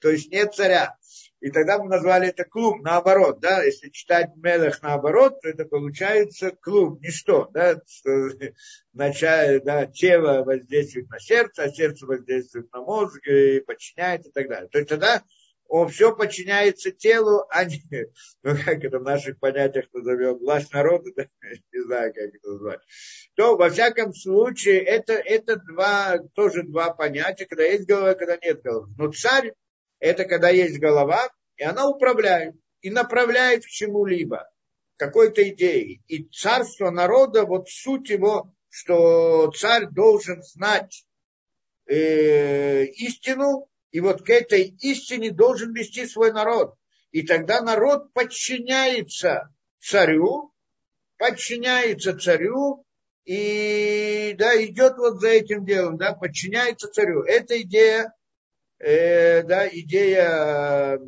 то 0.00 0.10
есть 0.10 0.30
нет 0.30 0.54
царя. 0.54 0.96
И 1.40 1.50
тогда 1.50 1.78
мы 1.78 1.90
назвали 1.90 2.28
это 2.28 2.44
клуб, 2.44 2.80
наоборот, 2.80 3.38
да, 3.40 3.62
если 3.62 3.90
читать 3.90 4.30
Мелех 4.36 4.80
наоборот, 4.80 5.42
то 5.42 5.50
это 5.50 5.66
получается 5.66 6.52
клуб, 6.52 7.02
ничто, 7.02 7.50
да, 7.52 7.82
что 7.86 8.30
начало, 8.94 9.60
да, 9.60 9.84
тело 9.86 10.42
воздействует 10.42 11.10
на 11.10 11.20
сердце, 11.20 11.64
а 11.64 11.70
сердце 11.70 12.06
воздействует 12.06 12.72
на 12.72 12.80
мозг 12.80 13.26
и 13.26 13.60
подчиняет 13.60 14.26
и 14.26 14.30
так 14.30 14.48
далее. 14.48 14.70
То 14.70 14.78
есть 14.78 14.88
тогда 14.88 15.22
он 15.68 15.88
все 15.88 16.14
подчиняется 16.14 16.92
телу, 16.92 17.44
а 17.50 17.64
не, 17.64 17.82
ну 18.42 18.54
как 18.64 18.84
это 18.84 18.98
в 18.98 19.02
наших 19.02 19.38
понятиях 19.38 19.86
назовем, 19.92 20.38
власть 20.38 20.72
народа, 20.72 21.10
да? 21.16 21.26
не 21.72 21.82
знаю, 21.82 22.14
как 22.14 22.34
это 22.34 22.48
назвать. 22.48 22.80
То, 23.34 23.56
во 23.56 23.68
всяком 23.70 24.14
случае, 24.14 24.80
это, 24.80 25.12
это 25.12 25.56
два, 25.56 26.18
тоже 26.34 26.62
два 26.62 26.94
понятия, 26.94 27.46
когда 27.46 27.64
есть 27.64 27.86
голова, 27.86 28.14
когда 28.14 28.36
нет 28.36 28.62
головы. 28.62 28.94
Но 28.96 29.12
царь, 29.12 29.52
это 30.04 30.26
когда 30.26 30.50
есть 30.50 30.78
голова, 30.78 31.30
и 31.56 31.64
она 31.64 31.88
управляет, 31.88 32.54
и 32.82 32.90
направляет 32.90 33.64
к 33.64 33.68
чему-либо, 33.68 34.46
какой-то 34.98 35.48
идеей. 35.48 36.02
И 36.08 36.24
царство 36.24 36.90
народа, 36.90 37.46
вот 37.46 37.70
суть 37.70 38.10
его, 38.10 38.54
что 38.68 39.50
царь 39.52 39.86
должен 39.86 40.42
знать 40.42 41.06
э, 41.86 42.84
истину, 42.84 43.66
и 43.92 44.00
вот 44.00 44.22
к 44.22 44.28
этой 44.28 44.76
истине 44.82 45.30
должен 45.30 45.72
вести 45.72 46.04
свой 46.04 46.32
народ. 46.32 46.74
И 47.10 47.22
тогда 47.22 47.62
народ 47.62 48.12
подчиняется 48.12 49.54
царю, 49.80 50.52
подчиняется 51.16 52.18
царю, 52.18 52.84
и 53.24 54.34
да, 54.36 54.62
идет 54.62 54.98
вот 54.98 55.22
за 55.22 55.28
этим 55.28 55.64
делом, 55.64 55.96
да, 55.96 56.12
подчиняется 56.12 56.88
царю. 56.88 57.22
Это 57.22 57.58
идея, 57.62 58.12
э, 58.84 59.42
да, 59.42 59.68
идея 59.68 60.98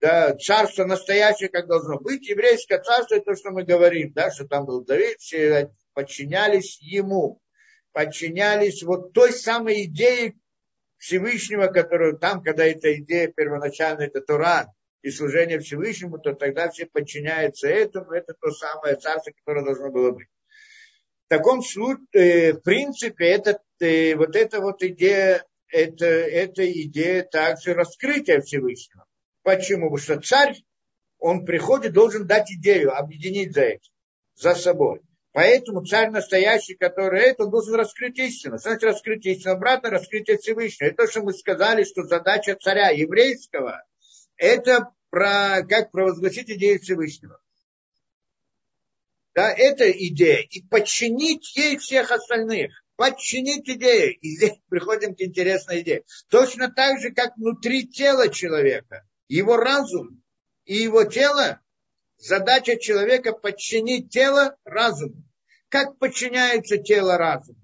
да, 0.00 0.34
царство 0.36 0.84
настоящее, 0.84 1.48
как 1.48 1.66
должно 1.66 1.98
быть. 1.98 2.28
Еврейское 2.28 2.78
царство, 2.78 3.14
это 3.16 3.32
то, 3.32 3.36
что 3.36 3.50
мы 3.50 3.64
говорим, 3.64 4.12
да, 4.12 4.30
что 4.30 4.46
там 4.46 4.66
был 4.66 4.84
Давид, 4.84 5.18
все 5.18 5.70
подчинялись 5.94 6.78
ему, 6.80 7.40
подчинялись 7.92 8.82
вот 8.82 9.12
той 9.12 9.32
самой 9.32 9.84
идее, 9.84 10.34
Всевышнего, 10.98 11.66
которую 11.66 12.18
там, 12.18 12.42
когда 12.42 12.64
эта 12.64 12.94
идея 12.96 13.28
первоначально, 13.28 14.02
это 14.02 14.22
Тора 14.22 14.72
и 15.02 15.10
служение 15.10 15.58
Всевышнему, 15.58 16.18
то 16.18 16.32
тогда 16.32 16.70
все 16.70 16.86
подчиняются 16.86 17.68
этому, 17.68 18.12
это 18.12 18.34
то 18.40 18.50
самое 18.50 18.96
царство, 18.96 19.32
которое 19.32 19.64
должно 19.64 19.90
было 19.90 20.12
быть. 20.12 20.28
В 21.26 21.28
таком 21.28 21.62
случае, 21.62 22.06
э, 22.12 22.52
в 22.54 22.60
принципе, 22.60 23.26
это, 23.26 23.60
э, 23.80 24.14
вот 24.14 24.34
эта 24.34 24.60
вот 24.60 24.82
идея, 24.82 25.44
это, 25.74 26.06
это 26.06 26.70
идея 26.82 27.24
также 27.24 27.74
раскрытия 27.74 28.40
Всевышнего. 28.40 29.06
Почему? 29.42 29.90
Потому 29.90 29.98
что 29.98 30.20
царь, 30.20 30.62
он 31.18 31.44
приходит, 31.44 31.92
должен 31.92 32.28
дать 32.28 32.50
идею, 32.52 32.96
объединить 32.96 33.52
за 33.54 33.62
этим, 33.62 33.92
за 34.36 34.54
собой. 34.54 35.00
Поэтому 35.32 35.84
царь 35.84 36.10
настоящий, 36.10 36.76
который 36.76 37.22
это, 37.22 37.44
он 37.44 37.50
должен 37.50 37.74
раскрыть 37.74 38.20
истину. 38.20 38.56
Значит, 38.56 38.84
раскрыть 38.84 39.26
истину, 39.26 39.54
обратно 39.54 39.90
раскрытие 39.90 40.38
Всевышнего. 40.38 40.90
Это 40.90 41.06
то, 41.06 41.10
что 41.10 41.22
мы 41.22 41.32
сказали, 41.32 41.82
что 41.82 42.04
задача 42.04 42.56
царя 42.60 42.90
еврейского, 42.90 43.82
это 44.36 44.92
про, 45.10 45.62
как 45.68 45.90
провозгласить 45.90 46.50
идею 46.50 46.78
Всевышнего. 46.78 47.40
Да, 49.34 49.50
это 49.50 49.90
идея. 49.90 50.46
И 50.48 50.62
подчинить 50.62 51.56
ей 51.56 51.78
всех 51.78 52.12
остальных. 52.12 52.83
Подчинить 52.96 53.68
идею. 53.68 54.16
И 54.20 54.36
здесь 54.36 54.58
приходим 54.68 55.14
к 55.14 55.20
интересной 55.20 55.82
идее. 55.82 56.04
Точно 56.28 56.70
так 56.70 57.00
же, 57.00 57.10
как 57.10 57.36
внутри 57.36 57.86
тела 57.86 58.28
человека, 58.28 59.04
его 59.28 59.56
разум 59.56 60.22
и 60.64 60.76
его 60.76 61.04
тело 61.04 61.60
задача 62.18 62.78
человека 62.78 63.32
подчинить 63.32 64.10
тело 64.10 64.56
разуму. 64.64 65.22
Как 65.68 65.98
подчиняется 65.98 66.78
тело 66.78 67.18
разуму? 67.18 67.58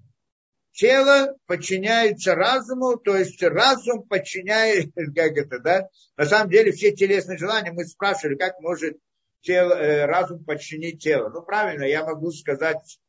Тело 0.73 1.35
подчиняется 1.47 2.35
разуму, 2.35 2.97
то 2.97 3.15
есть 3.15 3.41
разум 3.43 4.03
подчиняет, 4.03 4.93
как 5.15 5.37
это, 5.37 5.59
да? 5.59 5.89
На 6.17 6.25
самом 6.25 6.49
деле 6.49 6.71
все 6.71 6.91
телесные 6.91 7.37
желания, 7.37 7.71
мы 7.71 7.85
спрашивали, 7.85 8.35
как 8.35 8.59
может 8.59 8.97
тело, 9.41 9.73
э, 9.73 10.05
разум 10.05 10.43
подчинить 10.43 11.01
тело. 11.01 11.29
Ну, 11.29 11.41
правильно, 11.41 11.83
я 11.83 12.05
могу 12.05 12.31
сказать 12.31 12.99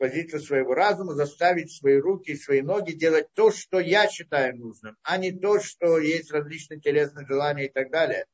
с 0.00 0.02
позиции 0.02 0.38
своего 0.38 0.74
разума, 0.74 1.14
заставить 1.14 1.72
свои 1.72 1.96
руки, 1.96 2.34
свои 2.34 2.62
ноги 2.62 2.92
делать 2.92 3.26
то, 3.34 3.50
что 3.50 3.80
я 3.80 4.08
считаю 4.08 4.56
нужным, 4.56 4.96
а 5.02 5.18
не 5.18 5.30
то, 5.30 5.60
что 5.60 5.98
есть 5.98 6.32
различные 6.32 6.80
телесные 6.80 7.26
желания 7.26 7.66
и 7.66 7.70
так 7.70 7.90
далее. 7.90 8.24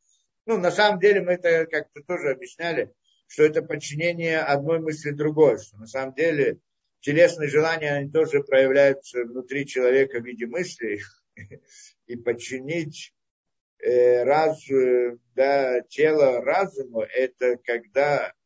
Ну, 0.46 0.58
на 0.58 0.70
самом 0.70 1.00
деле 1.00 1.22
мы 1.22 1.32
это 1.32 1.66
как-то 1.66 2.02
тоже 2.02 2.30
объясняли, 2.30 2.92
что 3.26 3.42
это 3.42 3.62
подчинение 3.62 4.38
одной 4.38 4.78
мысли 4.78 5.10
другой, 5.10 5.58
что 5.58 5.76
на 5.78 5.88
самом 5.88 6.14
деле 6.14 6.58
телесные 7.00 7.48
желания, 7.48 7.92
они 7.92 8.10
тоже 8.10 8.44
проявляются 8.44 9.24
внутри 9.24 9.66
человека 9.66 10.20
в 10.20 10.24
виде 10.24 10.46
мыслей, 10.46 11.02
и 12.06 12.16
подчинить 12.16 13.12
э, 13.80 14.22
раз, 14.22 14.64
да, 15.34 15.80
тело 15.82 16.42
разуму, 16.42 17.00
это 17.02 17.56
когда 17.64 18.28
э, 18.28 18.32
э, 18.32 18.45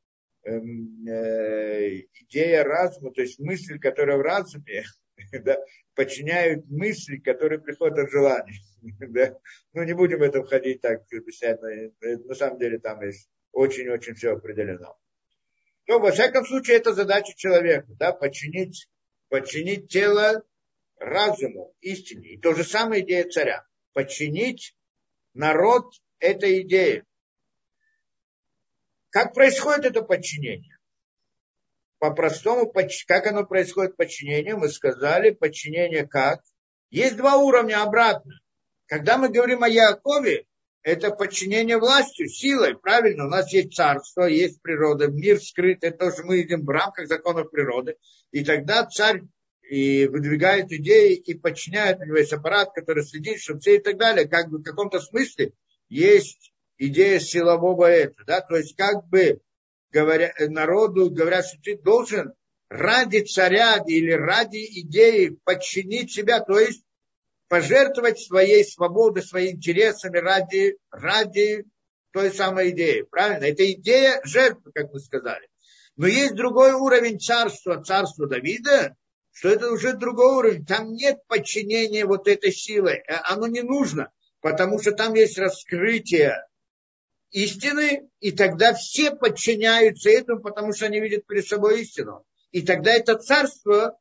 идея 2.22 2.64
разума, 2.64 3.12
то 3.12 3.20
есть 3.20 3.38
мысль, 3.38 3.78
которая 3.78 4.16
в 4.16 4.22
разуме, 4.22 4.84
да, 5.32 5.58
подчиняют 5.94 6.68
мысли, 6.68 7.18
которые 7.18 7.60
приходят 7.60 7.98
от 7.98 8.10
желаний. 8.10 8.60
Да? 9.00 9.38
Ну, 9.74 9.82
не 9.82 9.92
будем 9.92 10.20
в 10.20 10.22
это 10.22 10.42
входить 10.42 10.80
так, 10.80 11.02
объяснять. 11.12 11.60
На 12.00 12.34
самом 12.34 12.58
деле 12.58 12.78
там 12.78 13.02
есть 13.02 13.28
очень-очень 13.52 14.14
все 14.14 14.32
определено. 14.32 14.96
Но, 15.86 15.98
во 15.98 16.12
всяком 16.12 16.46
случае, 16.46 16.78
это 16.78 16.94
задача 16.94 17.34
человека, 17.36 17.86
да, 17.98 18.12
подчинить, 18.12 18.88
подчинить 19.28 19.88
тело 19.88 20.42
разуму, 20.96 21.74
истине. 21.80 22.30
И 22.30 22.40
то 22.40 22.54
же 22.54 22.64
самое 22.64 23.02
идея 23.02 23.28
царя. 23.28 23.66
Подчинить 23.92 24.76
народ 25.34 25.92
этой 26.20 26.62
идее. 26.62 27.04
Как 29.10 29.34
происходит 29.34 29.86
это 29.86 30.02
подчинение? 30.02 30.78
По-простому, 31.98 32.72
как 33.06 33.26
оно 33.26 33.44
происходит 33.44 33.96
подчинение, 33.96 34.56
мы 34.56 34.68
сказали, 34.68 35.30
подчинение 35.30 36.06
как? 36.06 36.40
Есть 36.90 37.16
два 37.16 37.36
уровня 37.36 37.82
обратно. 37.82 38.40
Когда 38.86 39.18
мы 39.18 39.28
говорим 39.28 39.62
о 39.62 39.68
Якове, 39.68 40.46
это 40.82 41.10
подчинение 41.10 41.78
властью, 41.78 42.28
силой, 42.28 42.78
правильно, 42.78 43.26
у 43.26 43.28
нас 43.28 43.52
есть 43.52 43.74
царство, 43.74 44.24
есть 44.24 44.62
природа, 44.62 45.08
мир 45.08 45.40
скрыт, 45.40 45.84
это 45.84 46.06
тоже 46.06 46.24
мы 46.24 46.40
идем 46.40 46.64
в 46.64 46.70
рамках 46.70 47.06
законов 47.06 47.50
природы, 47.50 47.96
и 48.30 48.44
тогда 48.44 48.86
царь 48.86 49.22
и 49.68 50.06
выдвигает 50.06 50.72
идеи 50.72 51.14
и 51.14 51.34
подчиняет, 51.34 52.00
у 52.00 52.04
него 52.04 52.16
есть 52.16 52.32
аппарат, 52.32 52.72
который 52.74 53.04
следит, 53.04 53.40
что 53.40 53.58
все 53.58 53.76
и 53.76 53.78
так 53.78 53.98
далее, 53.98 54.26
как 54.26 54.48
бы 54.48 54.58
в 54.58 54.62
каком-то 54.62 55.00
смысле 55.00 55.52
есть 55.88 56.49
идея 56.80 57.20
силового 57.20 57.84
этого, 57.88 58.24
да, 58.26 58.40
то 58.40 58.56
есть 58.56 58.74
как 58.74 59.06
бы 59.08 59.40
говоря, 59.92 60.32
народу 60.38 61.10
говорят, 61.10 61.46
что 61.46 61.58
ты 61.62 61.78
должен 61.78 62.32
ради 62.68 63.20
царя 63.20 63.82
или 63.86 64.12
ради 64.12 64.64
идеи 64.80 65.36
подчинить 65.44 66.12
себя, 66.12 66.40
то 66.40 66.58
есть 66.58 66.82
пожертвовать 67.48 68.20
своей 68.20 68.64
свободой, 68.64 69.22
своими 69.22 69.56
интересами 69.56 70.18
ради, 70.18 70.76
ради 70.90 71.64
той 72.12 72.30
самой 72.30 72.70
идеи. 72.70 73.02
Правильно? 73.02 73.44
Это 73.44 73.70
идея 73.72 74.20
жертвы, 74.24 74.70
как 74.72 74.92
мы 74.92 75.00
сказали. 75.00 75.48
Но 75.96 76.06
есть 76.06 76.34
другой 76.34 76.72
уровень 76.72 77.18
царства, 77.18 77.82
царства 77.82 78.28
Давида, 78.28 78.96
что 79.32 79.48
это 79.48 79.70
уже 79.72 79.94
другой 79.94 80.36
уровень. 80.36 80.64
Там 80.64 80.92
нет 80.92 81.18
подчинения 81.26 82.06
вот 82.06 82.28
этой 82.28 82.52
силы. 82.52 83.02
Э, 83.06 83.16
оно 83.24 83.48
не 83.48 83.62
нужно, 83.62 84.10
потому 84.40 84.80
что 84.80 84.92
там 84.92 85.14
есть 85.14 85.36
раскрытие 85.36 86.36
истины, 87.30 88.08
и 88.20 88.32
тогда 88.32 88.74
все 88.74 89.12
подчиняются 89.12 90.10
этому, 90.10 90.40
потому 90.40 90.72
что 90.72 90.86
они 90.86 91.00
видят 91.00 91.26
перед 91.26 91.46
собой 91.46 91.82
истину. 91.82 92.24
И 92.50 92.62
тогда 92.62 92.92
это 92.92 93.16
царство 93.16 93.98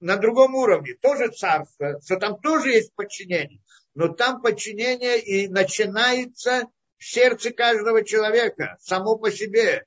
на 0.00 0.16
другом 0.16 0.54
уровне, 0.54 0.94
тоже 1.00 1.28
царство, 1.28 2.00
что 2.04 2.16
там 2.16 2.40
тоже 2.40 2.70
есть 2.70 2.92
подчинение, 2.94 3.60
но 3.94 4.08
там 4.08 4.42
подчинение 4.42 5.20
и 5.20 5.48
начинается 5.48 6.66
в 6.98 7.04
сердце 7.04 7.52
каждого 7.52 8.04
человека, 8.04 8.76
само 8.80 9.16
по 9.16 9.30
себе. 9.30 9.86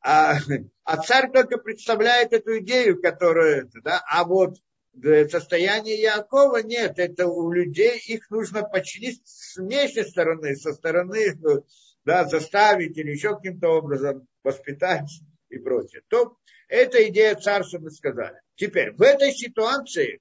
А, 0.00 0.36
а 0.84 0.96
царь 0.98 1.32
только 1.32 1.58
представляет 1.58 2.32
эту 2.32 2.58
идею, 2.60 3.00
которую, 3.02 3.68
да, 3.82 4.02
а 4.08 4.24
вот 4.24 4.58
состояние 5.30 6.00
Якова 6.00 6.62
нет, 6.62 6.98
это 6.98 7.26
у 7.26 7.50
людей, 7.50 7.98
их 7.98 8.30
нужно 8.30 8.62
подчинить 8.62 9.20
с 9.24 9.56
внешней 9.56 10.04
стороны, 10.04 10.56
со 10.56 10.72
стороны, 10.72 11.36
да, 12.08 12.24
заставить 12.24 12.96
или 12.96 13.10
еще 13.10 13.36
каким-то 13.36 13.68
образом 13.68 14.26
воспитать 14.42 15.10
и 15.50 15.58
прочее. 15.58 16.00
То 16.08 16.38
это 16.66 17.06
идея 17.10 17.34
царства, 17.34 17.80
мы 17.80 17.90
сказали. 17.90 18.40
Теперь, 18.54 18.92
в 18.92 19.02
этой 19.02 19.30
ситуации, 19.30 20.18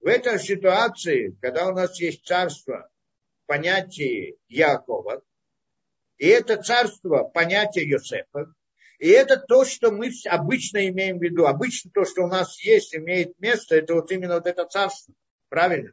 в 0.00 0.06
этой 0.06 0.38
ситуации, 0.38 1.36
когда 1.42 1.68
у 1.68 1.74
нас 1.74 2.00
есть 2.00 2.24
царство, 2.24 2.88
понятие 3.44 4.36
Якова, 4.48 5.20
и 6.16 6.28
это 6.28 6.56
царство, 6.56 7.24
понятие 7.24 7.86
Йосефа, 7.86 8.54
и 8.98 9.08
это 9.10 9.36
то, 9.36 9.66
что 9.66 9.90
мы 9.90 10.10
обычно 10.30 10.88
имеем 10.88 11.18
в 11.18 11.22
виду. 11.22 11.46
Обычно 11.46 11.90
то, 11.90 12.06
что 12.06 12.22
у 12.22 12.26
нас 12.26 12.58
есть, 12.58 12.94
имеет 12.94 13.38
место, 13.38 13.76
это 13.76 13.92
вот 13.96 14.10
именно 14.12 14.36
вот 14.36 14.46
это 14.46 14.64
царство. 14.64 15.12
Правильно? 15.50 15.92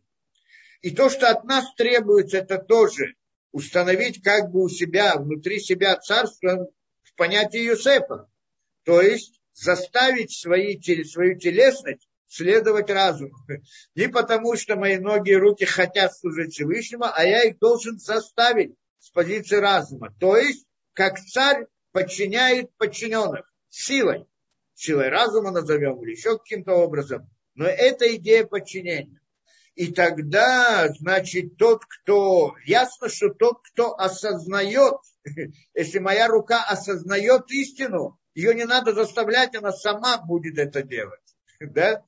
И 0.80 0.92
то, 0.92 1.10
что 1.10 1.30
от 1.30 1.44
нас 1.44 1.74
требуется, 1.76 2.38
это 2.38 2.58
тоже 2.58 3.17
установить 3.52 4.22
как 4.22 4.52
бы 4.52 4.64
у 4.64 4.70
себя, 4.70 5.16
внутри 5.18 5.60
себя 5.60 5.96
царство 5.98 6.70
в 7.04 7.16
понятии 7.16 7.60
Юсефа. 7.60 8.30
То 8.84 9.02
есть 9.02 9.42
заставить 9.54 10.32
свои, 10.32 10.80
свою 11.04 11.38
телесность 11.38 12.08
следовать 12.28 12.90
разуму. 12.90 13.36
Не 13.96 14.10
потому, 14.10 14.56
что 14.56 14.76
мои 14.76 14.98
ноги 14.98 15.32
и 15.32 15.36
руки 15.36 15.66
хотят 15.66 16.16
служить 16.16 16.54
Всевышнему, 16.54 17.06
а 17.06 17.24
я 17.24 17.44
их 17.44 17.58
должен 17.60 17.98
заставить 18.00 18.76
с 19.00 19.10
позиции 19.10 19.58
разума. 19.58 20.14
То 20.20 20.38
есть, 20.38 20.66
как 20.94 21.20
царь 21.20 21.66
подчиняет 21.92 22.70
подчиненных 22.78 23.52
силой. 23.70 24.26
Силой 24.76 25.10
разума 25.10 25.52
назовем 25.52 26.04
или 26.04 26.12
еще 26.12 26.38
каким-то 26.38 26.74
образом. 26.74 27.30
Но 27.56 27.66
это 27.66 28.14
идея 28.16 28.46
подчинения. 28.46 29.20
И 29.78 29.94
тогда, 29.94 30.90
значит, 30.90 31.56
тот, 31.58 31.86
кто... 31.86 32.56
Ясно, 32.66 33.10
что 33.10 33.30
тот, 33.30 33.62
кто 33.62 33.94
осознает, 33.94 34.96
если 35.76 36.00
моя 36.00 36.28
рука 36.28 36.66
осознает 36.68 37.52
истину, 37.52 38.20
ее 38.34 38.56
не 38.56 38.66
надо 38.66 38.94
заставлять, 38.94 39.56
она 39.56 39.72
сама 39.72 40.18
будет 40.18 40.58
это 40.58 40.82
делать. 40.82 41.22
Да? 41.60 42.04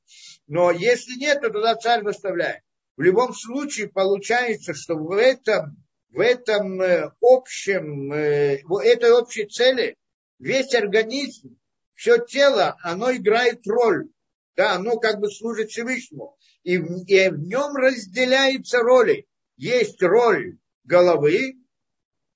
Но 0.48 0.72
если 0.72 1.14
нет, 1.20 1.42
то 1.42 1.52
тогда 1.52 1.76
царь 1.76 2.04
заставляет. 2.04 2.64
В 2.98 3.02
любом 3.02 3.36
случае 3.36 3.88
получается, 3.88 4.74
что 4.74 4.96
в 4.96 5.12
этом, 5.12 5.78
в 6.10 6.20
этом 6.20 6.82
э, 6.82 7.12
общем, 7.22 8.12
э, 8.12 8.62
в 8.64 8.78
этой 8.78 9.12
общей 9.12 9.46
цели 9.46 9.96
весь 10.40 10.74
организм, 10.74 11.56
все 11.94 12.18
тело, 12.18 12.78
оно 12.82 13.16
играет 13.16 13.66
роль. 13.68 14.10
Да, 14.56 14.74
оно 14.74 14.98
как 14.98 15.20
бы 15.20 15.30
служит 15.30 15.70
Всевышнему. 15.70 16.36
И 16.64 16.78
в, 16.78 17.06
и 17.06 17.30
в 17.30 17.40
нем 17.40 17.76
разделяются 17.76 18.80
роли. 18.80 19.28
Есть 19.58 20.02
роль 20.02 20.58
головы 20.84 21.58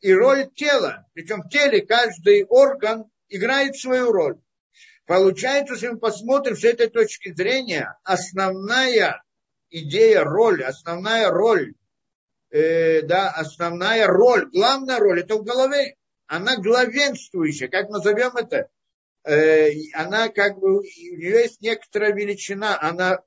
и 0.01 0.13
роль 0.13 0.49
тела. 0.53 1.05
Причем 1.13 1.41
в 1.41 1.49
теле 1.49 1.81
каждый 1.81 2.45
орган 2.45 3.05
играет 3.29 3.75
свою 3.75 4.11
роль. 4.11 4.37
Получается, 5.05 5.73
если 5.73 5.89
мы 5.89 5.99
посмотрим 5.99 6.55
с 6.55 6.63
этой 6.63 6.87
точки 6.87 7.33
зрения, 7.33 7.97
основная 8.03 9.21
идея, 9.69 10.23
роль, 10.23 10.63
основная 10.63 11.29
роль, 11.29 11.73
э, 12.51 13.01
да, 13.01 13.29
основная 13.31 14.07
роль, 14.07 14.49
главная 14.51 14.99
роль, 14.99 15.21
это 15.21 15.35
в 15.35 15.43
голове. 15.43 15.95
Она 16.27 16.55
главенствующая, 16.57 17.67
как 17.67 17.89
назовем 17.89 18.35
это, 18.37 18.69
э, 19.25 19.71
она 19.93 20.29
как 20.29 20.57
бы, 20.59 20.79
у 20.79 20.81
нее 20.81 21.41
есть 21.41 21.61
некоторая 21.61 22.13
величина, 22.13 22.79
она 22.79 23.19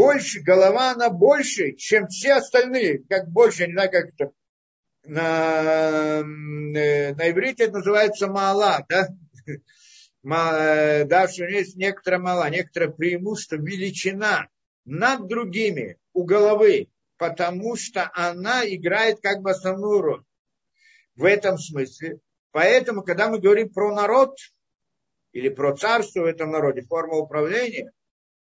больше, 0.00 0.40
голова 0.40 0.92
она 0.92 1.10
больше, 1.10 1.72
чем 1.72 2.08
все 2.08 2.34
остальные, 2.34 3.02
как 3.08 3.28
больше, 3.28 3.66
не 3.66 3.72
знаю, 3.74 3.90
как 3.90 4.08
это, 4.14 4.32
на, 5.04 6.20
э, 6.20 7.14
на 7.14 7.30
иврите 7.30 7.64
это 7.64 7.74
называется 7.74 8.26
мала, 8.28 8.84
да, 8.88 9.08
Э, 10.22 11.04
да, 11.04 11.28
что 11.28 11.44
есть 11.44 11.76
некоторая 11.76 12.20
мала, 12.20 12.50
некоторое 12.50 12.88
преимущество, 12.88 13.56
величина 13.56 14.48
над 14.84 15.28
другими 15.28 15.96
у 16.12 16.24
головы, 16.24 16.88
потому 17.16 17.76
что 17.76 18.10
она 18.14 18.66
играет 18.66 19.20
как 19.22 19.40
бы 19.40 19.50
основную 19.50 20.02
роль. 20.02 20.24
В 21.16 21.24
этом 21.24 21.58
смысле. 21.58 22.20
Поэтому, 22.50 23.02
когда 23.02 23.28
мы 23.28 23.38
говорим 23.38 23.70
про 23.70 23.94
народ 23.94 24.36
или 25.32 25.48
про 25.48 25.76
царство 25.76 26.22
в 26.22 26.26
этом 26.26 26.50
народе, 26.50 26.82
форма 26.82 27.16
управления, 27.16 27.90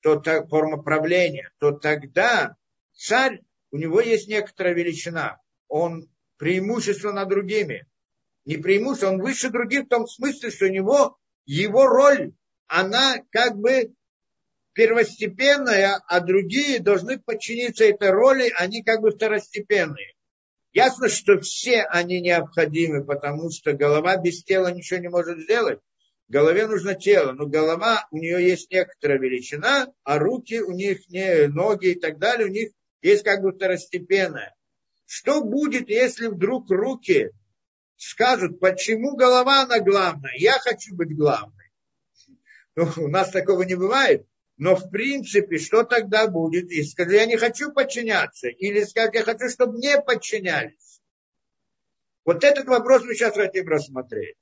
то 0.07 0.15
так, 0.15 0.49
форма 0.49 0.81
правления, 0.81 1.51
то 1.59 1.73
тогда 1.73 2.55
царь, 2.95 3.41
у 3.73 3.77
него 3.77 4.01
есть 4.01 4.29
некоторая 4.29 4.73
величина. 4.73 5.41
Он 5.67 6.09
преимущество 6.37 7.11
над 7.11 7.29
другими. 7.29 7.89
Не 8.45 8.57
преимущество, 8.57 9.09
он 9.09 9.21
выше 9.21 9.51
других 9.51 9.87
в 9.87 9.89
том 9.89 10.07
смысле, 10.07 10.53
что 10.53 10.67
у 10.67 10.69
него 10.69 11.19
его 11.45 11.89
роль, 11.89 12.35
она 12.69 13.17
как 13.31 13.57
бы 13.57 13.95
первостепенная, 14.75 16.01
а 16.07 16.21
другие 16.21 16.79
должны 16.79 17.19
подчиниться 17.19 17.85
этой 17.85 18.11
роли, 18.11 18.53
они 18.57 18.85
как 18.85 19.01
бы 19.01 19.11
второстепенные. 19.11 20.15
Ясно, 20.73 21.09
что 21.09 21.41
все 21.41 21.83
они 21.83 22.21
необходимы, 22.21 23.05
потому 23.05 23.51
что 23.51 23.73
голова 23.73 24.17
без 24.19 24.45
тела 24.45 24.71
ничего 24.71 25.01
не 25.01 25.09
может 25.09 25.41
сделать. 25.41 25.81
Голове 26.29 26.67
нужно 26.67 26.95
тело, 26.95 27.33
но 27.33 27.47
голова, 27.47 28.09
у 28.11 28.19
нее 28.19 28.45
есть 28.45 28.71
некоторая 28.71 29.19
величина, 29.19 29.93
а 30.03 30.19
руки 30.19 30.61
у 30.61 30.73
них, 30.73 31.09
не, 31.09 31.47
ноги 31.47 31.93
и 31.93 32.01
так 32.01 32.19
далее, 32.19 32.49
у 32.49 32.51
них 32.51 32.71
есть 33.01 33.23
как 33.23 33.43
бы 33.43 33.53
второстепенная. 33.53 34.55
Что 35.07 35.45
будет, 35.45 35.89
если 35.89 36.27
вдруг 36.27 36.69
руки 36.71 37.31
скажут, 37.97 38.59
почему 38.59 39.17
голова 39.17 39.63
она 39.63 39.79
главная, 39.79 40.33
я 40.37 40.59
хочу 40.59 40.97
быть 40.97 41.17
главной. 41.17 41.71
Ну, 42.75 42.91
у 42.97 43.09
нас 43.09 43.31
такого 43.31 43.63
не 43.63 43.77
бывает. 43.77 44.27
Но 44.59 44.75
в 44.75 44.91
принципе, 44.91 45.59
что 45.59 45.85
тогда 45.85 46.27
будет? 46.29 46.71
И 46.71 46.83
скажу, 46.83 47.11
я 47.11 47.27
не 47.27 47.37
хочу 47.37 47.73
подчиняться. 47.73 48.49
Или 48.49 48.85
скажу, 48.85 49.11
я 49.13 49.23
хочу, 49.23 49.49
чтобы 49.49 49.75
мне 49.75 50.01
подчинялись. 50.01 51.01
Вот 52.25 52.43
этот 52.43 52.67
вопрос 52.67 53.05
мы 53.05 53.15
сейчас 53.15 53.35
хотим 53.35 53.69
рассмотреть. 53.69 54.37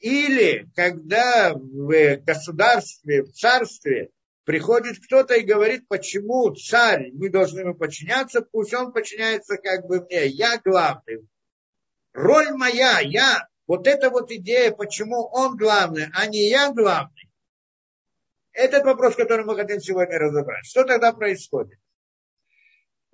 Или 0.00 0.68
когда 0.74 1.54
в 1.54 2.16
государстве, 2.18 3.22
в 3.22 3.32
царстве 3.32 4.10
приходит 4.44 4.98
кто-то 5.04 5.34
и 5.34 5.44
говорит, 5.44 5.88
почему 5.88 6.54
царь, 6.54 7.10
мы 7.12 7.30
должны 7.30 7.60
ему 7.60 7.74
подчиняться, 7.74 8.42
пусть 8.42 8.74
он 8.74 8.92
подчиняется 8.92 9.56
как 9.56 9.86
бы 9.86 10.00
мне, 10.00 10.26
я 10.26 10.60
главный 10.62 11.26
роль 12.14 12.52
моя, 12.52 13.00
я, 13.00 13.48
вот 13.66 13.86
эта 13.86 14.08
вот 14.08 14.30
идея, 14.30 14.70
почему 14.72 15.28
он 15.32 15.56
главный, 15.56 16.06
а 16.14 16.26
не 16.26 16.48
я 16.48 16.72
главный, 16.72 17.30
этот 18.52 18.84
вопрос, 18.84 19.16
который 19.16 19.44
мы 19.44 19.56
хотим 19.56 19.80
сегодня 19.80 20.18
разобрать. 20.18 20.64
Что 20.64 20.84
тогда 20.84 21.12
происходит? 21.12 21.78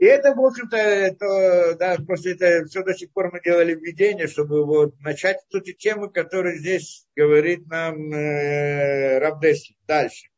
И 0.00 0.06
это, 0.06 0.34
в 0.34 0.42
общем-то, 0.42 0.78
это, 0.78 1.76
да, 1.78 1.98
после 2.06 2.32
этого 2.32 2.64
все 2.64 2.82
до 2.82 2.94
сих 2.94 3.12
пор 3.12 3.30
мы 3.30 3.42
делали 3.42 3.74
введение, 3.74 4.28
чтобы 4.28 4.64
вот 4.64 4.98
начать 5.00 5.36
эти 5.52 5.74
темы, 5.74 6.10
которые 6.10 6.56
здесь 6.56 7.06
говорит 7.14 7.66
нам 7.66 8.10
э, 8.10 9.18
Рабдеси. 9.18 9.76
Дальше. 9.86 10.30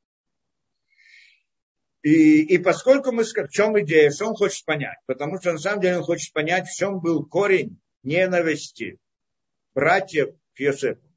И, 2.02 2.42
и 2.42 2.58
поскольку 2.58 3.12
мы 3.12 3.22
в 3.22 3.48
чем 3.50 3.80
идея, 3.82 4.10
что 4.10 4.26
он 4.26 4.34
хочет 4.34 4.64
понять, 4.64 4.98
потому 5.06 5.38
что 5.38 5.52
на 5.52 5.58
самом 5.58 5.80
деле 5.80 5.98
он 5.98 6.02
хочет 6.02 6.32
понять, 6.32 6.66
в 6.66 6.76
чем 6.76 6.98
был 6.98 7.24
корень 7.24 7.80
ненависти 8.02 8.98
братьев 9.74 10.34
к 10.56 10.58
Йосефу. 10.58 11.08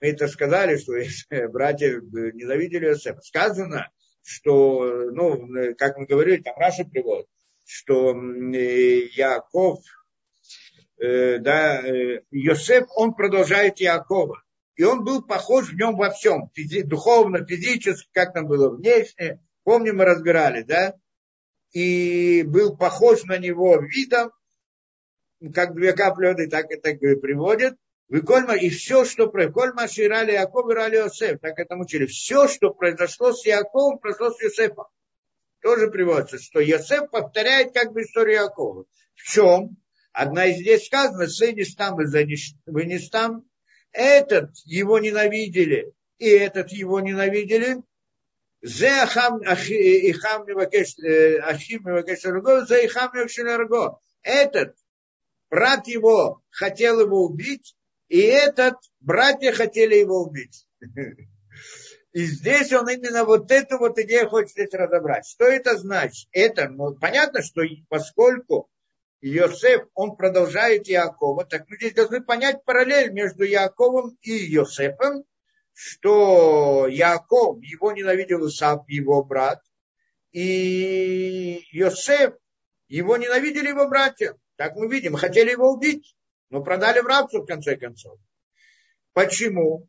Мы 0.00 0.08
это 0.08 0.26
сказали, 0.26 0.76
что 0.76 0.92
братья 1.50 2.00
ненавидели 2.00 2.86
Йосефа. 2.86 3.20
Сказано, 3.20 3.92
что, 4.26 5.10
ну, 5.12 5.48
как 5.78 5.96
мы 5.96 6.06
говорили, 6.06 6.42
там 6.42 6.56
Раша 6.56 6.84
приводит, 6.84 7.28
что 7.64 8.12
Яков, 8.12 9.78
э, 10.98 11.38
да, 11.38 11.80
э, 11.86 12.22
Йосеф, 12.32 12.86
он 12.96 13.14
продолжает 13.14 13.78
Якова. 13.78 14.42
И 14.74 14.82
он 14.82 15.04
был 15.04 15.22
похож 15.22 15.70
в 15.70 15.76
нем 15.76 15.96
во 15.96 16.10
всем, 16.10 16.50
физи, 16.54 16.82
духовно, 16.82 17.46
физически, 17.46 18.08
как 18.12 18.34
там 18.34 18.46
было 18.46 18.68
внешне. 18.68 19.40
Помним, 19.62 19.98
мы 19.98 20.04
разбирали, 20.04 20.62
да? 20.62 20.94
И 21.72 22.42
был 22.42 22.76
похож 22.76 23.22
на 23.24 23.38
него 23.38 23.80
видом, 23.80 24.32
как 25.54 25.74
две 25.74 25.92
капли 25.92 26.26
воды, 26.26 26.48
так 26.48 26.66
это 26.70 26.94
приводит. 26.94 27.76
Выкольма 28.08 28.54
и 28.54 28.70
все, 28.70 29.04
что 29.04 29.26
Выкольма 29.28 29.88
Ширали 29.88 30.32
Яков 30.32 30.70
и 30.70 30.74
Рали 30.74 30.96
Йосеф, 30.96 31.40
так 31.40 31.58
это 31.58 31.74
мучили. 31.74 32.06
Все, 32.06 32.46
что 32.46 32.70
произошло 32.70 33.32
с 33.32 33.44
Яковом, 33.44 33.98
произошло 33.98 34.30
с 34.30 34.42
Йосефом. 34.42 34.86
Тоже 35.60 35.90
приводится, 35.90 36.38
что 36.38 36.60
Йосеф 36.60 37.10
повторяет 37.10 37.74
как 37.74 37.92
бы 37.92 38.02
историю 38.02 38.42
Якова. 38.44 38.84
В 39.14 39.22
чем? 39.22 39.76
Одна 40.12 40.46
из 40.46 40.60
здесь 40.60 40.86
сказана, 40.86 41.26
сынишь 41.26 41.74
там 41.74 42.00
и 42.00 42.06
вынес 42.66 43.10
там. 43.10 43.44
Этот 43.92 44.50
его 44.64 44.98
ненавидели, 44.98 45.92
и 46.18 46.28
этот 46.28 46.70
его 46.70 47.00
ненавидели. 47.00 47.82
Зе 48.62 48.88
ахам 49.02 49.42
ихам 49.42 50.46
э, 50.48 51.38
ахим 51.38 51.84
зе 52.66 52.88
Этот 54.22 54.76
брат 55.50 55.86
его 55.86 56.42
хотел 56.50 57.00
его 57.00 57.24
убить, 57.24 57.75
и 58.08 58.20
этот 58.20 58.76
братья 59.00 59.52
хотели 59.52 59.96
его 59.96 60.22
убить. 60.22 60.66
И 62.12 62.24
здесь 62.24 62.72
он 62.72 62.88
именно 62.88 63.24
вот 63.24 63.50
эту 63.50 63.78
вот 63.78 63.98
идею 63.98 64.28
хочет 64.30 64.52
здесь 64.52 64.72
разобрать. 64.72 65.26
Что 65.26 65.44
это 65.44 65.76
значит? 65.76 66.28
Это, 66.32 66.68
ну, 66.68 66.94
понятно, 66.94 67.42
что 67.42 67.60
поскольку 67.88 68.70
Иосиф, 69.20 69.82
он 69.94 70.16
продолжает 70.16 70.86
Якова, 70.88 71.44
так 71.44 71.68
мы 71.68 71.76
здесь 71.76 71.94
должны 71.94 72.22
понять 72.22 72.64
параллель 72.64 73.12
между 73.12 73.44
Яковом 73.44 74.16
и 74.22 74.54
Иосифом, 74.54 75.24
что 75.72 76.86
Яков, 76.86 77.60
его 77.62 77.92
ненавидел 77.92 78.46
Исаак, 78.48 78.84
его 78.88 79.22
брат, 79.22 79.60
и 80.32 81.60
Иосиф, 81.72 82.34
его 82.88 83.16
ненавидели 83.16 83.68
его 83.68 83.88
братья. 83.88 84.36
Так 84.56 84.76
мы 84.76 84.88
видим. 84.88 85.16
Хотели 85.16 85.50
его 85.50 85.70
убить, 85.72 86.16
но 86.50 86.62
продали 86.62 87.00
в 87.00 87.06
рабство 87.06 87.40
в 87.40 87.46
конце 87.46 87.76
концов. 87.76 88.18
Почему? 89.12 89.88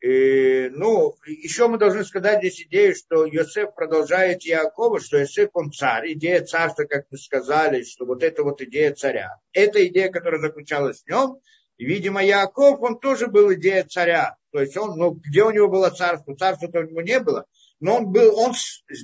И, 0.00 0.70
ну, 0.70 1.14
еще 1.26 1.68
мы 1.68 1.76
должны 1.76 2.04
сказать 2.04 2.38
здесь 2.38 2.62
идею, 2.62 2.94
что 2.94 3.26
Йосеф 3.26 3.74
продолжает 3.74 4.42
Якова, 4.44 4.98
что 4.98 5.18
Йосеф 5.18 5.50
он 5.52 5.72
царь, 5.72 6.14
идея 6.14 6.42
царства, 6.42 6.84
как 6.84 7.04
мы 7.10 7.18
сказали, 7.18 7.82
что 7.82 8.06
вот 8.06 8.22
это 8.22 8.42
вот 8.42 8.62
идея 8.62 8.94
царя. 8.94 9.36
Это 9.52 9.86
идея, 9.86 10.10
которая 10.10 10.40
заключалась 10.40 11.02
в 11.02 11.08
нем, 11.08 11.38
и, 11.76 11.84
видимо, 11.84 12.24
Яков, 12.24 12.80
он 12.80 12.98
тоже 12.98 13.26
был 13.26 13.52
идея 13.52 13.84
царя. 13.84 14.36
То 14.52 14.60
есть 14.60 14.76
он, 14.76 14.98
ну, 14.98 15.10
где 15.12 15.44
у 15.44 15.50
него 15.50 15.68
было 15.68 15.90
царство? 15.90 16.34
Царства-то 16.34 16.80
у 16.80 16.82
него 16.84 17.02
не 17.02 17.20
было. 17.20 17.46
Но 17.78 17.96
он 17.96 18.12
был, 18.12 18.38
он 18.38 18.52